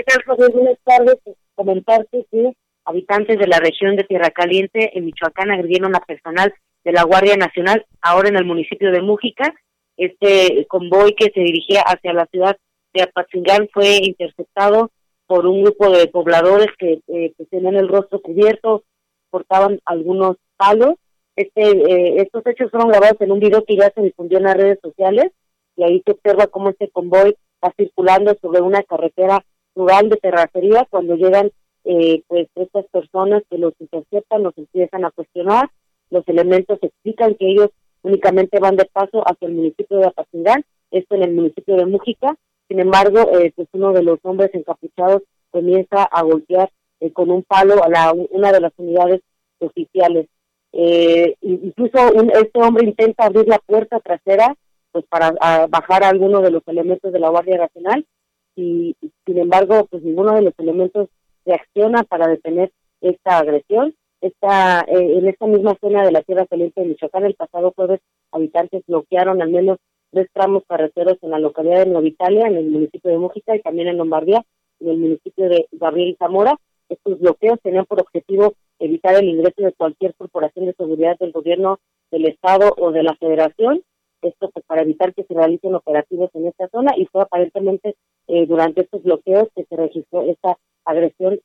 ¿Qué 0.00 0.04
tal, 0.04 0.24
José? 0.24 0.50
Buenas 0.50 0.78
tardes. 0.82 1.18
Comentarte 1.54 2.26
que 2.30 2.54
habitantes 2.86 3.38
de 3.38 3.46
la 3.46 3.58
región 3.58 3.96
de 3.96 4.04
Tierra 4.04 4.30
Caliente 4.30 4.96
en 4.96 5.04
Michoacán 5.04 5.50
agredieron 5.50 5.94
a 5.94 6.00
personal 6.00 6.54
de 6.84 6.92
la 6.92 7.02
Guardia 7.02 7.36
Nacional, 7.36 7.84
ahora 8.00 8.30
en 8.30 8.36
el 8.36 8.46
municipio 8.46 8.92
de 8.92 9.02
Mújica. 9.02 9.54
Este 9.98 10.64
convoy 10.68 11.14
que 11.14 11.30
se 11.34 11.40
dirigía 11.40 11.82
hacia 11.82 12.14
la 12.14 12.24
ciudad 12.32 12.56
de 12.94 13.02
Apatzingán 13.02 13.68
fue 13.74 13.98
interceptado 14.02 14.90
por 15.26 15.46
un 15.46 15.64
grupo 15.64 15.90
de 15.90 16.06
pobladores 16.06 16.68
que 16.78 17.02
eh, 17.06 17.34
pues, 17.36 17.50
tenían 17.50 17.76
el 17.76 17.88
rostro 17.88 18.22
cubierto, 18.22 18.84
portaban 19.28 19.80
algunos 19.84 20.38
palos. 20.56 20.94
Este, 21.36 21.60
eh, 21.60 22.22
estos 22.22 22.46
hechos 22.46 22.70
fueron 22.70 22.88
grabados 22.88 23.20
en 23.20 23.32
un 23.32 23.40
video 23.40 23.66
que 23.66 23.76
ya 23.76 23.92
se 23.94 24.00
difundió 24.00 24.38
en 24.38 24.44
las 24.44 24.56
redes 24.56 24.78
sociales 24.80 25.30
y 25.76 25.84
ahí 25.84 26.02
se 26.06 26.12
observa 26.12 26.46
cómo 26.46 26.70
este 26.70 26.88
convoy 26.88 27.36
está 27.56 27.74
circulando 27.76 28.34
sobre 28.40 28.62
una 28.62 28.82
carretera 28.82 29.44
rural 29.80 30.08
de 30.08 30.16
terracería 30.16 30.86
cuando 30.90 31.16
llegan 31.16 31.50
eh, 31.84 32.22
pues 32.28 32.48
estas 32.54 32.84
personas 32.86 33.42
que 33.48 33.58
los 33.58 33.72
interceptan, 33.80 34.42
los 34.42 34.56
empiezan 34.58 35.04
a 35.04 35.10
cuestionar, 35.10 35.70
los 36.10 36.26
elementos 36.28 36.78
explican 36.82 37.34
que 37.34 37.50
ellos 37.50 37.70
únicamente 38.02 38.58
van 38.58 38.76
de 38.76 38.84
paso 38.84 39.22
hacia 39.26 39.48
el 39.48 39.54
municipio 39.54 39.98
de 39.98 40.06
Apatzingán, 40.06 40.64
esto 40.90 41.14
en 41.14 41.22
el 41.22 41.32
municipio 41.32 41.76
de 41.76 41.86
Mújica, 41.86 42.36
sin 42.68 42.78
embargo, 42.78 43.18
eh, 43.38 43.52
pues 43.56 43.68
uno 43.72 43.92
de 43.92 44.02
los 44.02 44.18
hombres 44.22 44.50
encapuchados 44.54 45.22
comienza 45.50 46.04
a 46.04 46.22
golpear 46.22 46.70
eh, 47.00 47.12
con 47.12 47.30
un 47.30 47.42
palo 47.42 47.82
a 47.82 47.88
la, 47.88 48.12
una 48.12 48.52
de 48.52 48.60
las 48.60 48.72
unidades 48.76 49.22
oficiales. 49.58 50.28
Eh, 50.72 51.34
incluso 51.40 51.98
un, 52.14 52.30
este 52.30 52.62
hombre 52.62 52.84
intenta 52.84 53.24
abrir 53.24 53.48
la 53.48 53.58
puerta 53.58 53.98
trasera 53.98 54.54
pues 54.92 55.04
para 55.08 55.32
bajar 55.68 56.04
a 56.04 56.08
alguno 56.08 56.40
de 56.42 56.50
los 56.50 56.62
elementos 56.66 57.12
de 57.12 57.18
la 57.18 57.28
Guardia 57.28 57.58
Nacional 57.58 58.06
y 58.60 58.96
sin 59.24 59.38
embargo 59.38 59.86
pues 59.90 60.02
ninguno 60.02 60.34
de 60.34 60.42
los 60.42 60.54
elementos 60.58 61.08
reacciona 61.44 62.02
para 62.04 62.28
detener 62.28 62.70
esta 63.00 63.38
agresión. 63.38 63.94
Esta, 64.20 64.80
eh, 64.82 65.18
en 65.18 65.26
esta 65.28 65.46
misma 65.46 65.74
zona 65.80 66.04
de 66.04 66.12
la 66.12 66.20
Tierra 66.20 66.46
Caliente 66.46 66.82
de 66.82 66.88
Michoacán 66.88 67.24
el 67.24 67.34
pasado 67.34 67.72
jueves 67.74 68.00
habitantes 68.32 68.84
bloquearon 68.86 69.40
al 69.40 69.48
menos 69.48 69.78
tres 70.10 70.28
tramos 70.34 70.62
carreteros 70.68 71.16
en 71.22 71.30
la 71.30 71.38
localidad 71.38 71.84
de 71.84 71.90
Nueva 71.90 72.06
Italia, 72.06 72.46
en 72.46 72.56
el 72.56 72.70
municipio 72.70 73.10
de 73.10 73.18
Mújica 73.18 73.56
y 73.56 73.62
también 73.62 73.88
en 73.88 73.96
Lombardía, 73.96 74.44
en 74.80 74.88
el 74.90 74.98
municipio 74.98 75.48
de 75.48 75.66
Gabriel 75.72 76.16
Zamora. 76.18 76.56
Estos 76.90 77.18
bloqueos 77.18 77.60
tenían 77.62 77.86
por 77.86 78.00
objetivo 78.00 78.52
evitar 78.78 79.14
el 79.14 79.28
ingreso 79.28 79.62
de 79.62 79.72
cualquier 79.72 80.14
corporación 80.14 80.66
de 80.66 80.74
seguridad 80.74 81.16
del 81.18 81.32
gobierno 81.32 81.78
del 82.10 82.26
Estado 82.26 82.74
o 82.76 82.90
de 82.90 83.02
la 83.02 83.14
Federación, 83.14 83.82
esto 84.22 84.50
pues, 84.50 84.64
para 84.66 84.82
evitar 84.82 85.14
que 85.14 85.24
se 85.24 85.34
realicen 85.34 85.74
operativos 85.74 86.30
en 86.34 86.46
esta 86.46 86.68
zona 86.68 86.92
y 86.96 87.06
fue 87.06 87.22
aparentemente 87.22 87.96
eh, 88.30 88.46
durante 88.46 88.82
estos 88.82 89.02
bloqueos 89.02 89.48
que 89.54 89.64
se 89.64 89.76
registró 89.76 90.22
esta 90.22 90.56
agresión 90.84 91.40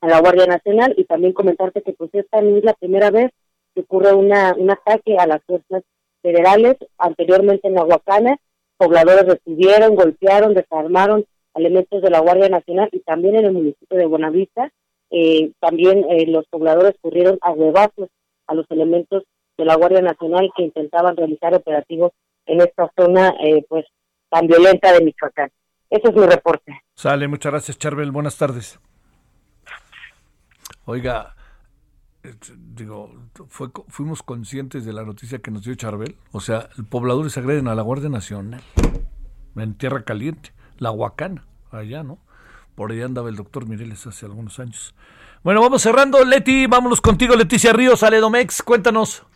a 0.00 0.08
la 0.08 0.20
Guardia 0.20 0.46
Nacional 0.46 0.94
y 0.96 1.04
también 1.04 1.32
comentarte 1.32 1.82
que 1.82 1.92
pues 1.92 2.10
esta 2.14 2.40
no 2.40 2.56
es 2.56 2.64
la 2.64 2.74
primera 2.74 3.10
vez 3.10 3.30
que 3.74 3.82
ocurre 3.82 4.12
una, 4.14 4.54
un 4.56 4.70
ataque 4.70 5.16
a 5.18 5.26
las 5.26 5.42
fuerzas 5.44 5.82
federales, 6.22 6.76
anteriormente 6.98 7.68
en 7.68 7.78
Aguacana, 7.78 8.36
pobladores 8.76 9.26
recibieron, 9.26 9.94
golpearon, 9.94 10.54
desarmaron 10.54 11.24
elementos 11.54 12.02
de 12.02 12.10
la 12.10 12.20
Guardia 12.20 12.48
Nacional 12.48 12.88
y 12.92 13.00
también 13.00 13.36
en 13.36 13.46
el 13.46 13.52
municipio 13.52 13.98
de 13.98 14.06
Buenavista, 14.06 14.72
eh, 15.10 15.52
también 15.60 16.04
eh, 16.10 16.26
los 16.26 16.46
pobladores 16.46 16.94
corrieron 17.00 17.38
a 17.42 17.52
huevazos 17.52 18.08
a 18.46 18.54
los 18.54 18.66
elementos 18.70 19.24
de 19.58 19.64
la 19.64 19.76
Guardia 19.76 20.00
Nacional 20.00 20.50
que 20.56 20.62
intentaban 20.62 21.16
realizar 21.16 21.54
operativos 21.54 22.12
en 22.46 22.60
esta 22.60 22.90
zona 22.96 23.34
eh, 23.44 23.64
pues 23.68 23.84
tan 24.30 24.46
violenta 24.46 24.92
de 24.92 25.04
Michoacán. 25.04 25.50
Ese 25.92 26.08
es 26.08 26.14
mi 26.16 26.26
reporte. 26.26 26.80
Sale, 26.94 27.28
muchas 27.28 27.52
gracias, 27.52 27.76
Charbel. 27.76 28.10
Buenas 28.10 28.38
tardes. 28.38 28.80
Oiga, 30.86 31.34
digo, 32.56 33.14
fue, 33.50 33.68
fuimos 33.88 34.22
conscientes 34.22 34.86
de 34.86 34.94
la 34.94 35.02
noticia 35.04 35.40
que 35.40 35.50
nos 35.50 35.64
dio 35.64 35.74
Charbel. 35.74 36.16
O 36.32 36.40
sea, 36.40 36.70
el 36.78 36.86
pobladores 36.86 37.36
agreden 37.36 37.68
a 37.68 37.74
la 37.74 37.82
Guardia 37.82 38.08
Nacional 38.08 38.62
en 39.54 39.74
Tierra 39.74 40.02
Caliente, 40.02 40.54
la 40.78 40.90
Huacana, 40.92 41.44
allá, 41.70 42.02
¿no? 42.02 42.18
Por 42.74 42.90
allá 42.90 43.04
andaba 43.04 43.28
el 43.28 43.36
doctor 43.36 43.68
Mireles 43.68 44.06
hace 44.06 44.24
algunos 44.24 44.58
años. 44.60 44.94
Bueno, 45.42 45.60
vamos 45.60 45.82
cerrando. 45.82 46.24
Leti, 46.24 46.66
vámonos 46.68 47.02
contigo, 47.02 47.36
Leticia 47.36 47.74
Ríos, 47.74 48.02
Aledomex, 48.02 48.62
cuéntanos. 48.62 49.26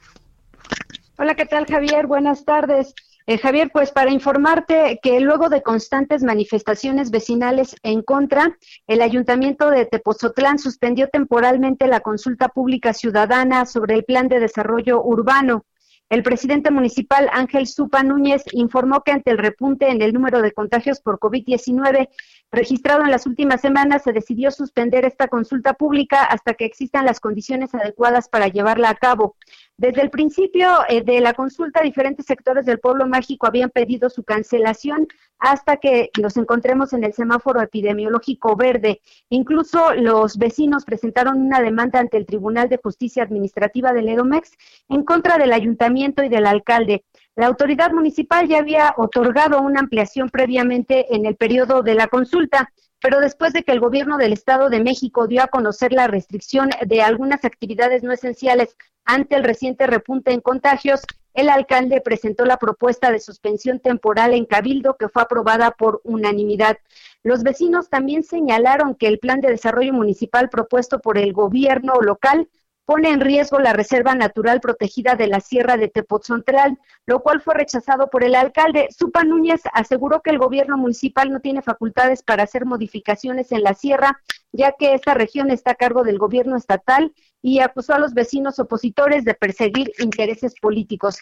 Hola, 1.18 1.34
¿qué 1.34 1.44
tal, 1.44 1.66
Javier? 1.66 2.06
Buenas 2.06 2.46
tardes. 2.46 2.94
Eh, 3.28 3.38
Javier, 3.38 3.70
pues 3.72 3.90
para 3.90 4.12
informarte 4.12 5.00
que 5.02 5.18
luego 5.18 5.48
de 5.48 5.60
constantes 5.60 6.22
manifestaciones 6.22 7.10
vecinales 7.10 7.74
en 7.82 8.02
contra, 8.02 8.56
el 8.86 9.02
Ayuntamiento 9.02 9.68
de 9.68 9.84
Tepozotlán 9.84 10.60
suspendió 10.60 11.08
temporalmente 11.08 11.88
la 11.88 12.00
consulta 12.00 12.50
pública 12.50 12.92
ciudadana 12.92 13.66
sobre 13.66 13.94
el 13.94 14.04
plan 14.04 14.28
de 14.28 14.38
desarrollo 14.38 15.02
urbano. 15.02 15.64
El 16.08 16.22
presidente 16.22 16.70
municipal 16.70 17.28
Ángel 17.32 17.66
Supa 17.66 18.04
Núñez 18.04 18.44
informó 18.52 19.02
que 19.02 19.10
ante 19.10 19.32
el 19.32 19.38
repunte 19.38 19.90
en 19.90 20.02
el 20.02 20.12
número 20.12 20.40
de 20.40 20.52
contagios 20.52 21.00
por 21.00 21.18
COVID-19 21.18 22.08
registrado 22.52 23.02
en 23.02 23.10
las 23.10 23.26
últimas 23.26 23.60
semanas, 23.60 24.02
se 24.02 24.12
decidió 24.12 24.50
suspender 24.50 25.04
esta 25.04 25.28
consulta 25.28 25.74
pública 25.74 26.24
hasta 26.24 26.54
que 26.54 26.64
existan 26.64 27.04
las 27.04 27.20
condiciones 27.20 27.74
adecuadas 27.74 28.28
para 28.28 28.48
llevarla 28.48 28.90
a 28.90 28.94
cabo. 28.94 29.36
Desde 29.78 30.00
el 30.00 30.10
principio 30.10 30.70
eh, 30.88 31.02
de 31.02 31.20
la 31.20 31.34
consulta, 31.34 31.82
diferentes 31.82 32.24
sectores 32.24 32.64
del 32.64 32.78
pueblo 32.78 33.06
mágico 33.06 33.46
habían 33.46 33.70
pedido 33.70 34.08
su 34.08 34.24
cancelación 34.24 35.06
hasta 35.38 35.76
que 35.76 36.10
nos 36.20 36.36
encontremos 36.38 36.92
en 36.92 37.04
el 37.04 37.12
semáforo 37.12 37.60
epidemiológico 37.60 38.56
verde. 38.56 39.02
Incluso 39.28 39.94
los 39.94 40.38
vecinos 40.38 40.84
presentaron 40.84 41.40
una 41.40 41.60
demanda 41.60 42.00
ante 42.00 42.16
el 42.16 42.24
Tribunal 42.24 42.68
de 42.70 42.80
Justicia 42.82 43.22
Administrativa 43.22 43.92
del 43.92 44.08
Edomex 44.08 44.52
en 44.88 45.04
contra 45.04 45.36
del 45.36 45.52
ayuntamiento 45.52 46.24
y 46.24 46.28
del 46.28 46.46
alcalde. 46.46 47.04
La 47.36 47.46
autoridad 47.46 47.92
municipal 47.92 48.48
ya 48.48 48.58
había 48.58 48.94
otorgado 48.96 49.60
una 49.60 49.80
ampliación 49.80 50.30
previamente 50.30 51.14
en 51.14 51.26
el 51.26 51.36
periodo 51.36 51.82
de 51.82 51.94
la 51.94 52.08
consulta 52.08 52.72
pero 53.00 53.20
después 53.20 53.52
de 53.52 53.62
que 53.62 53.72
el 53.72 53.80
gobierno 53.80 54.16
del 54.16 54.32
Estado 54.32 54.70
de 54.70 54.82
México 54.82 55.26
dio 55.26 55.42
a 55.42 55.48
conocer 55.48 55.92
la 55.92 56.06
restricción 56.06 56.70
de 56.86 57.02
algunas 57.02 57.44
actividades 57.44 58.02
no 58.02 58.12
esenciales 58.12 58.76
ante 59.04 59.36
el 59.36 59.44
reciente 59.44 59.86
repunte 59.86 60.32
en 60.32 60.40
contagios, 60.40 61.02
el 61.34 61.48
alcalde 61.48 62.00
presentó 62.00 62.44
la 62.46 62.56
propuesta 62.56 63.12
de 63.12 63.20
suspensión 63.20 63.78
temporal 63.78 64.32
en 64.32 64.46
Cabildo 64.46 64.96
que 64.96 65.08
fue 65.08 65.22
aprobada 65.22 65.70
por 65.72 66.00
unanimidad. 66.02 66.78
Los 67.22 67.42
vecinos 67.42 67.90
también 67.90 68.22
señalaron 68.22 68.94
que 68.94 69.06
el 69.06 69.18
plan 69.18 69.40
de 69.40 69.50
desarrollo 69.50 69.92
municipal 69.92 70.48
propuesto 70.48 70.98
por 71.00 71.18
el 71.18 71.32
gobierno 71.32 72.00
local 72.00 72.48
pone 72.86 73.10
en 73.10 73.20
riesgo 73.20 73.58
la 73.58 73.72
reserva 73.74 74.14
natural 74.14 74.60
protegida 74.60 75.16
de 75.16 75.26
la 75.26 75.40
Sierra 75.40 75.76
de 75.76 75.88
Tepoztlán, 75.88 76.78
lo 77.04 77.20
cual 77.20 77.42
fue 77.42 77.54
rechazado 77.54 78.08
por 78.08 78.24
el 78.24 78.34
alcalde. 78.34 78.88
Supa 78.96 79.24
Núñez 79.24 79.60
aseguró 79.74 80.22
que 80.22 80.30
el 80.30 80.38
gobierno 80.38 80.78
municipal 80.78 81.30
no 81.30 81.40
tiene 81.40 81.62
facultades 81.62 82.22
para 82.22 82.44
hacer 82.44 82.64
modificaciones 82.64 83.52
en 83.52 83.62
la 83.62 83.74
sierra, 83.74 84.20
ya 84.52 84.72
que 84.78 84.94
esta 84.94 85.14
región 85.14 85.50
está 85.50 85.72
a 85.72 85.74
cargo 85.74 86.04
del 86.04 86.16
gobierno 86.16 86.56
estatal 86.56 87.12
y 87.42 87.58
acusó 87.58 87.94
a 87.94 87.98
los 87.98 88.14
vecinos 88.14 88.58
opositores 88.60 89.24
de 89.24 89.34
perseguir 89.34 89.92
intereses 89.98 90.54
políticos. 90.60 91.18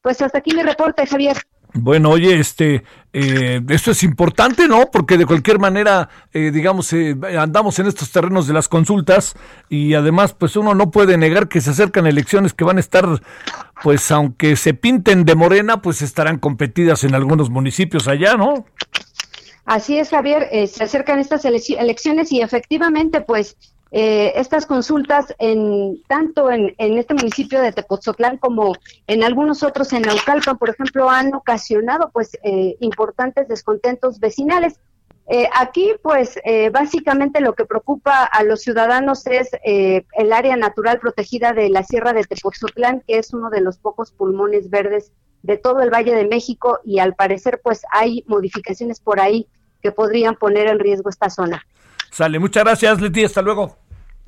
Pues 0.00 0.22
hasta 0.22 0.38
aquí 0.38 0.54
mi 0.54 0.62
reporte, 0.62 1.04
Javier. 1.04 1.36
Bueno, 1.74 2.10
oye, 2.10 2.38
este, 2.38 2.82
eh, 3.12 3.60
esto 3.68 3.90
es 3.90 4.02
importante, 4.02 4.66
¿no? 4.68 4.90
Porque 4.90 5.18
de 5.18 5.26
cualquier 5.26 5.58
manera, 5.58 6.08
eh, 6.32 6.50
digamos, 6.52 6.92
eh, 6.92 7.16
andamos 7.38 7.78
en 7.78 7.86
estos 7.86 8.10
terrenos 8.10 8.46
de 8.46 8.54
las 8.54 8.68
consultas 8.68 9.34
y 9.68 9.94
además, 9.94 10.34
pues 10.34 10.56
uno 10.56 10.74
no 10.74 10.90
puede 10.90 11.18
negar 11.18 11.48
que 11.48 11.60
se 11.60 11.70
acercan 11.70 12.06
elecciones 12.06 12.54
que 12.54 12.64
van 12.64 12.78
a 12.78 12.80
estar, 12.80 13.06
pues 13.82 14.10
aunque 14.10 14.56
se 14.56 14.72
pinten 14.72 15.24
de 15.24 15.34
morena, 15.34 15.82
pues 15.82 16.00
estarán 16.00 16.38
competidas 16.38 17.04
en 17.04 17.14
algunos 17.14 17.50
municipios 17.50 18.08
allá, 18.08 18.34
¿no? 18.34 18.66
Así 19.66 19.98
es, 19.98 20.08
Javier, 20.08 20.48
se 20.66 20.84
acercan 20.84 21.18
estas 21.18 21.44
elecciones 21.44 22.32
y 22.32 22.40
efectivamente, 22.40 23.20
pues 23.20 23.56
eh, 23.90 24.32
estas 24.36 24.66
consultas 24.66 25.34
en 25.38 26.02
tanto 26.08 26.50
en, 26.50 26.74
este 26.78 27.14
municipio 27.14 27.60
de 27.60 27.72
Tepoztlán 27.72 28.36
como 28.36 28.74
en 29.06 29.24
algunos 29.24 29.62
otros 29.62 29.92
en 29.92 30.02
Naucalpan, 30.02 30.58
por 30.58 30.70
ejemplo, 30.70 31.08
han 31.08 31.34
ocasionado 31.34 32.10
pues 32.12 32.36
eh, 32.42 32.76
importantes 32.80 33.48
descontentos 33.48 34.20
vecinales. 34.20 34.78
Eh, 35.30 35.46
aquí, 35.54 35.92
pues, 36.02 36.38
básicamente 36.72 37.42
lo 37.42 37.54
que 37.54 37.66
preocupa 37.66 38.24
a 38.24 38.42
los 38.44 38.62
ciudadanos 38.62 39.26
es 39.26 39.50
el 39.62 40.32
área 40.32 40.56
natural 40.56 41.00
protegida 41.00 41.52
de 41.52 41.68
la 41.68 41.82
Sierra 41.82 42.14
de 42.14 42.24
Tepoztlán, 42.24 43.02
que 43.06 43.18
es 43.18 43.34
uno 43.34 43.50
de 43.50 43.60
los 43.60 43.76
pocos 43.76 44.10
pulmones 44.10 44.70
verdes 44.70 45.12
de 45.42 45.58
todo 45.58 45.82
el 45.82 45.90
Valle 45.90 46.14
de 46.14 46.26
México 46.26 46.80
y 46.82 46.98
al 46.98 47.14
parecer, 47.14 47.60
pues, 47.62 47.82
hay 47.90 48.24
modificaciones 48.26 49.00
por 49.00 49.20
ahí 49.20 49.46
que 49.82 49.92
podrían 49.92 50.34
poner 50.34 50.66
en 50.66 50.78
riesgo 50.78 51.10
esta 51.10 51.28
zona. 51.28 51.62
Sale, 52.10 52.38
muchas 52.38 52.64
gracias, 52.64 53.00
Leti, 53.00 53.24
hasta 53.24 53.42
luego. 53.42 53.76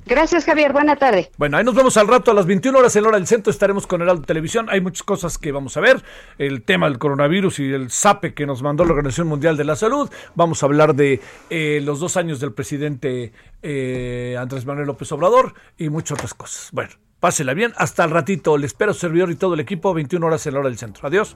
Gracias, 0.05 0.45
Javier. 0.45 0.73
Buena 0.73 0.95
tarde. 0.95 1.31
Bueno, 1.37 1.57
ahí 1.57 1.63
nos 1.63 1.75
vemos 1.75 1.95
al 1.97 2.07
rato 2.07 2.31
a 2.31 2.33
las 2.33 2.45
21 2.45 2.77
horas 2.77 2.95
en 2.95 3.05
hora 3.05 3.17
del 3.17 3.27
centro. 3.27 3.51
Estaremos 3.51 3.85
con 3.87 4.01
Heraldo 4.01 4.23
Televisión. 4.23 4.67
Hay 4.69 4.81
muchas 4.81 5.03
cosas 5.03 5.37
que 5.37 5.51
vamos 5.51 5.77
a 5.77 5.81
ver. 5.81 6.03
El 6.37 6.63
tema 6.63 6.87
del 6.87 6.97
coronavirus 6.97 7.59
y 7.59 7.71
el 7.71 7.91
SAPE 7.91 8.33
que 8.33 8.45
nos 8.45 8.63
mandó 8.63 8.83
la 8.83 8.91
Organización 8.91 9.27
Mundial 9.27 9.57
de 9.57 9.63
la 9.63 9.75
Salud. 9.75 10.09
Vamos 10.35 10.63
a 10.63 10.65
hablar 10.65 10.95
de 10.95 11.21
eh, 11.49 11.81
los 11.83 11.99
dos 11.99 12.17
años 12.17 12.39
del 12.39 12.53
presidente 12.53 13.31
eh, 13.61 14.35
Andrés 14.39 14.65
Manuel 14.65 14.87
López 14.87 15.11
Obrador 15.11 15.53
y 15.77 15.89
muchas 15.89 16.17
otras 16.17 16.33
cosas. 16.33 16.69
Bueno, 16.71 16.91
pásela 17.19 17.53
bien. 17.53 17.73
Hasta 17.77 18.03
el 18.03 18.09
ratito. 18.09 18.57
Le 18.57 18.65
espero, 18.65 18.93
servidor 18.93 19.29
y 19.31 19.35
todo 19.35 19.53
el 19.53 19.59
equipo. 19.59 19.93
21 19.93 20.25
horas 20.25 20.45
en 20.47 20.55
hora 20.55 20.67
del 20.67 20.77
centro. 20.77 21.07
Adiós. 21.07 21.35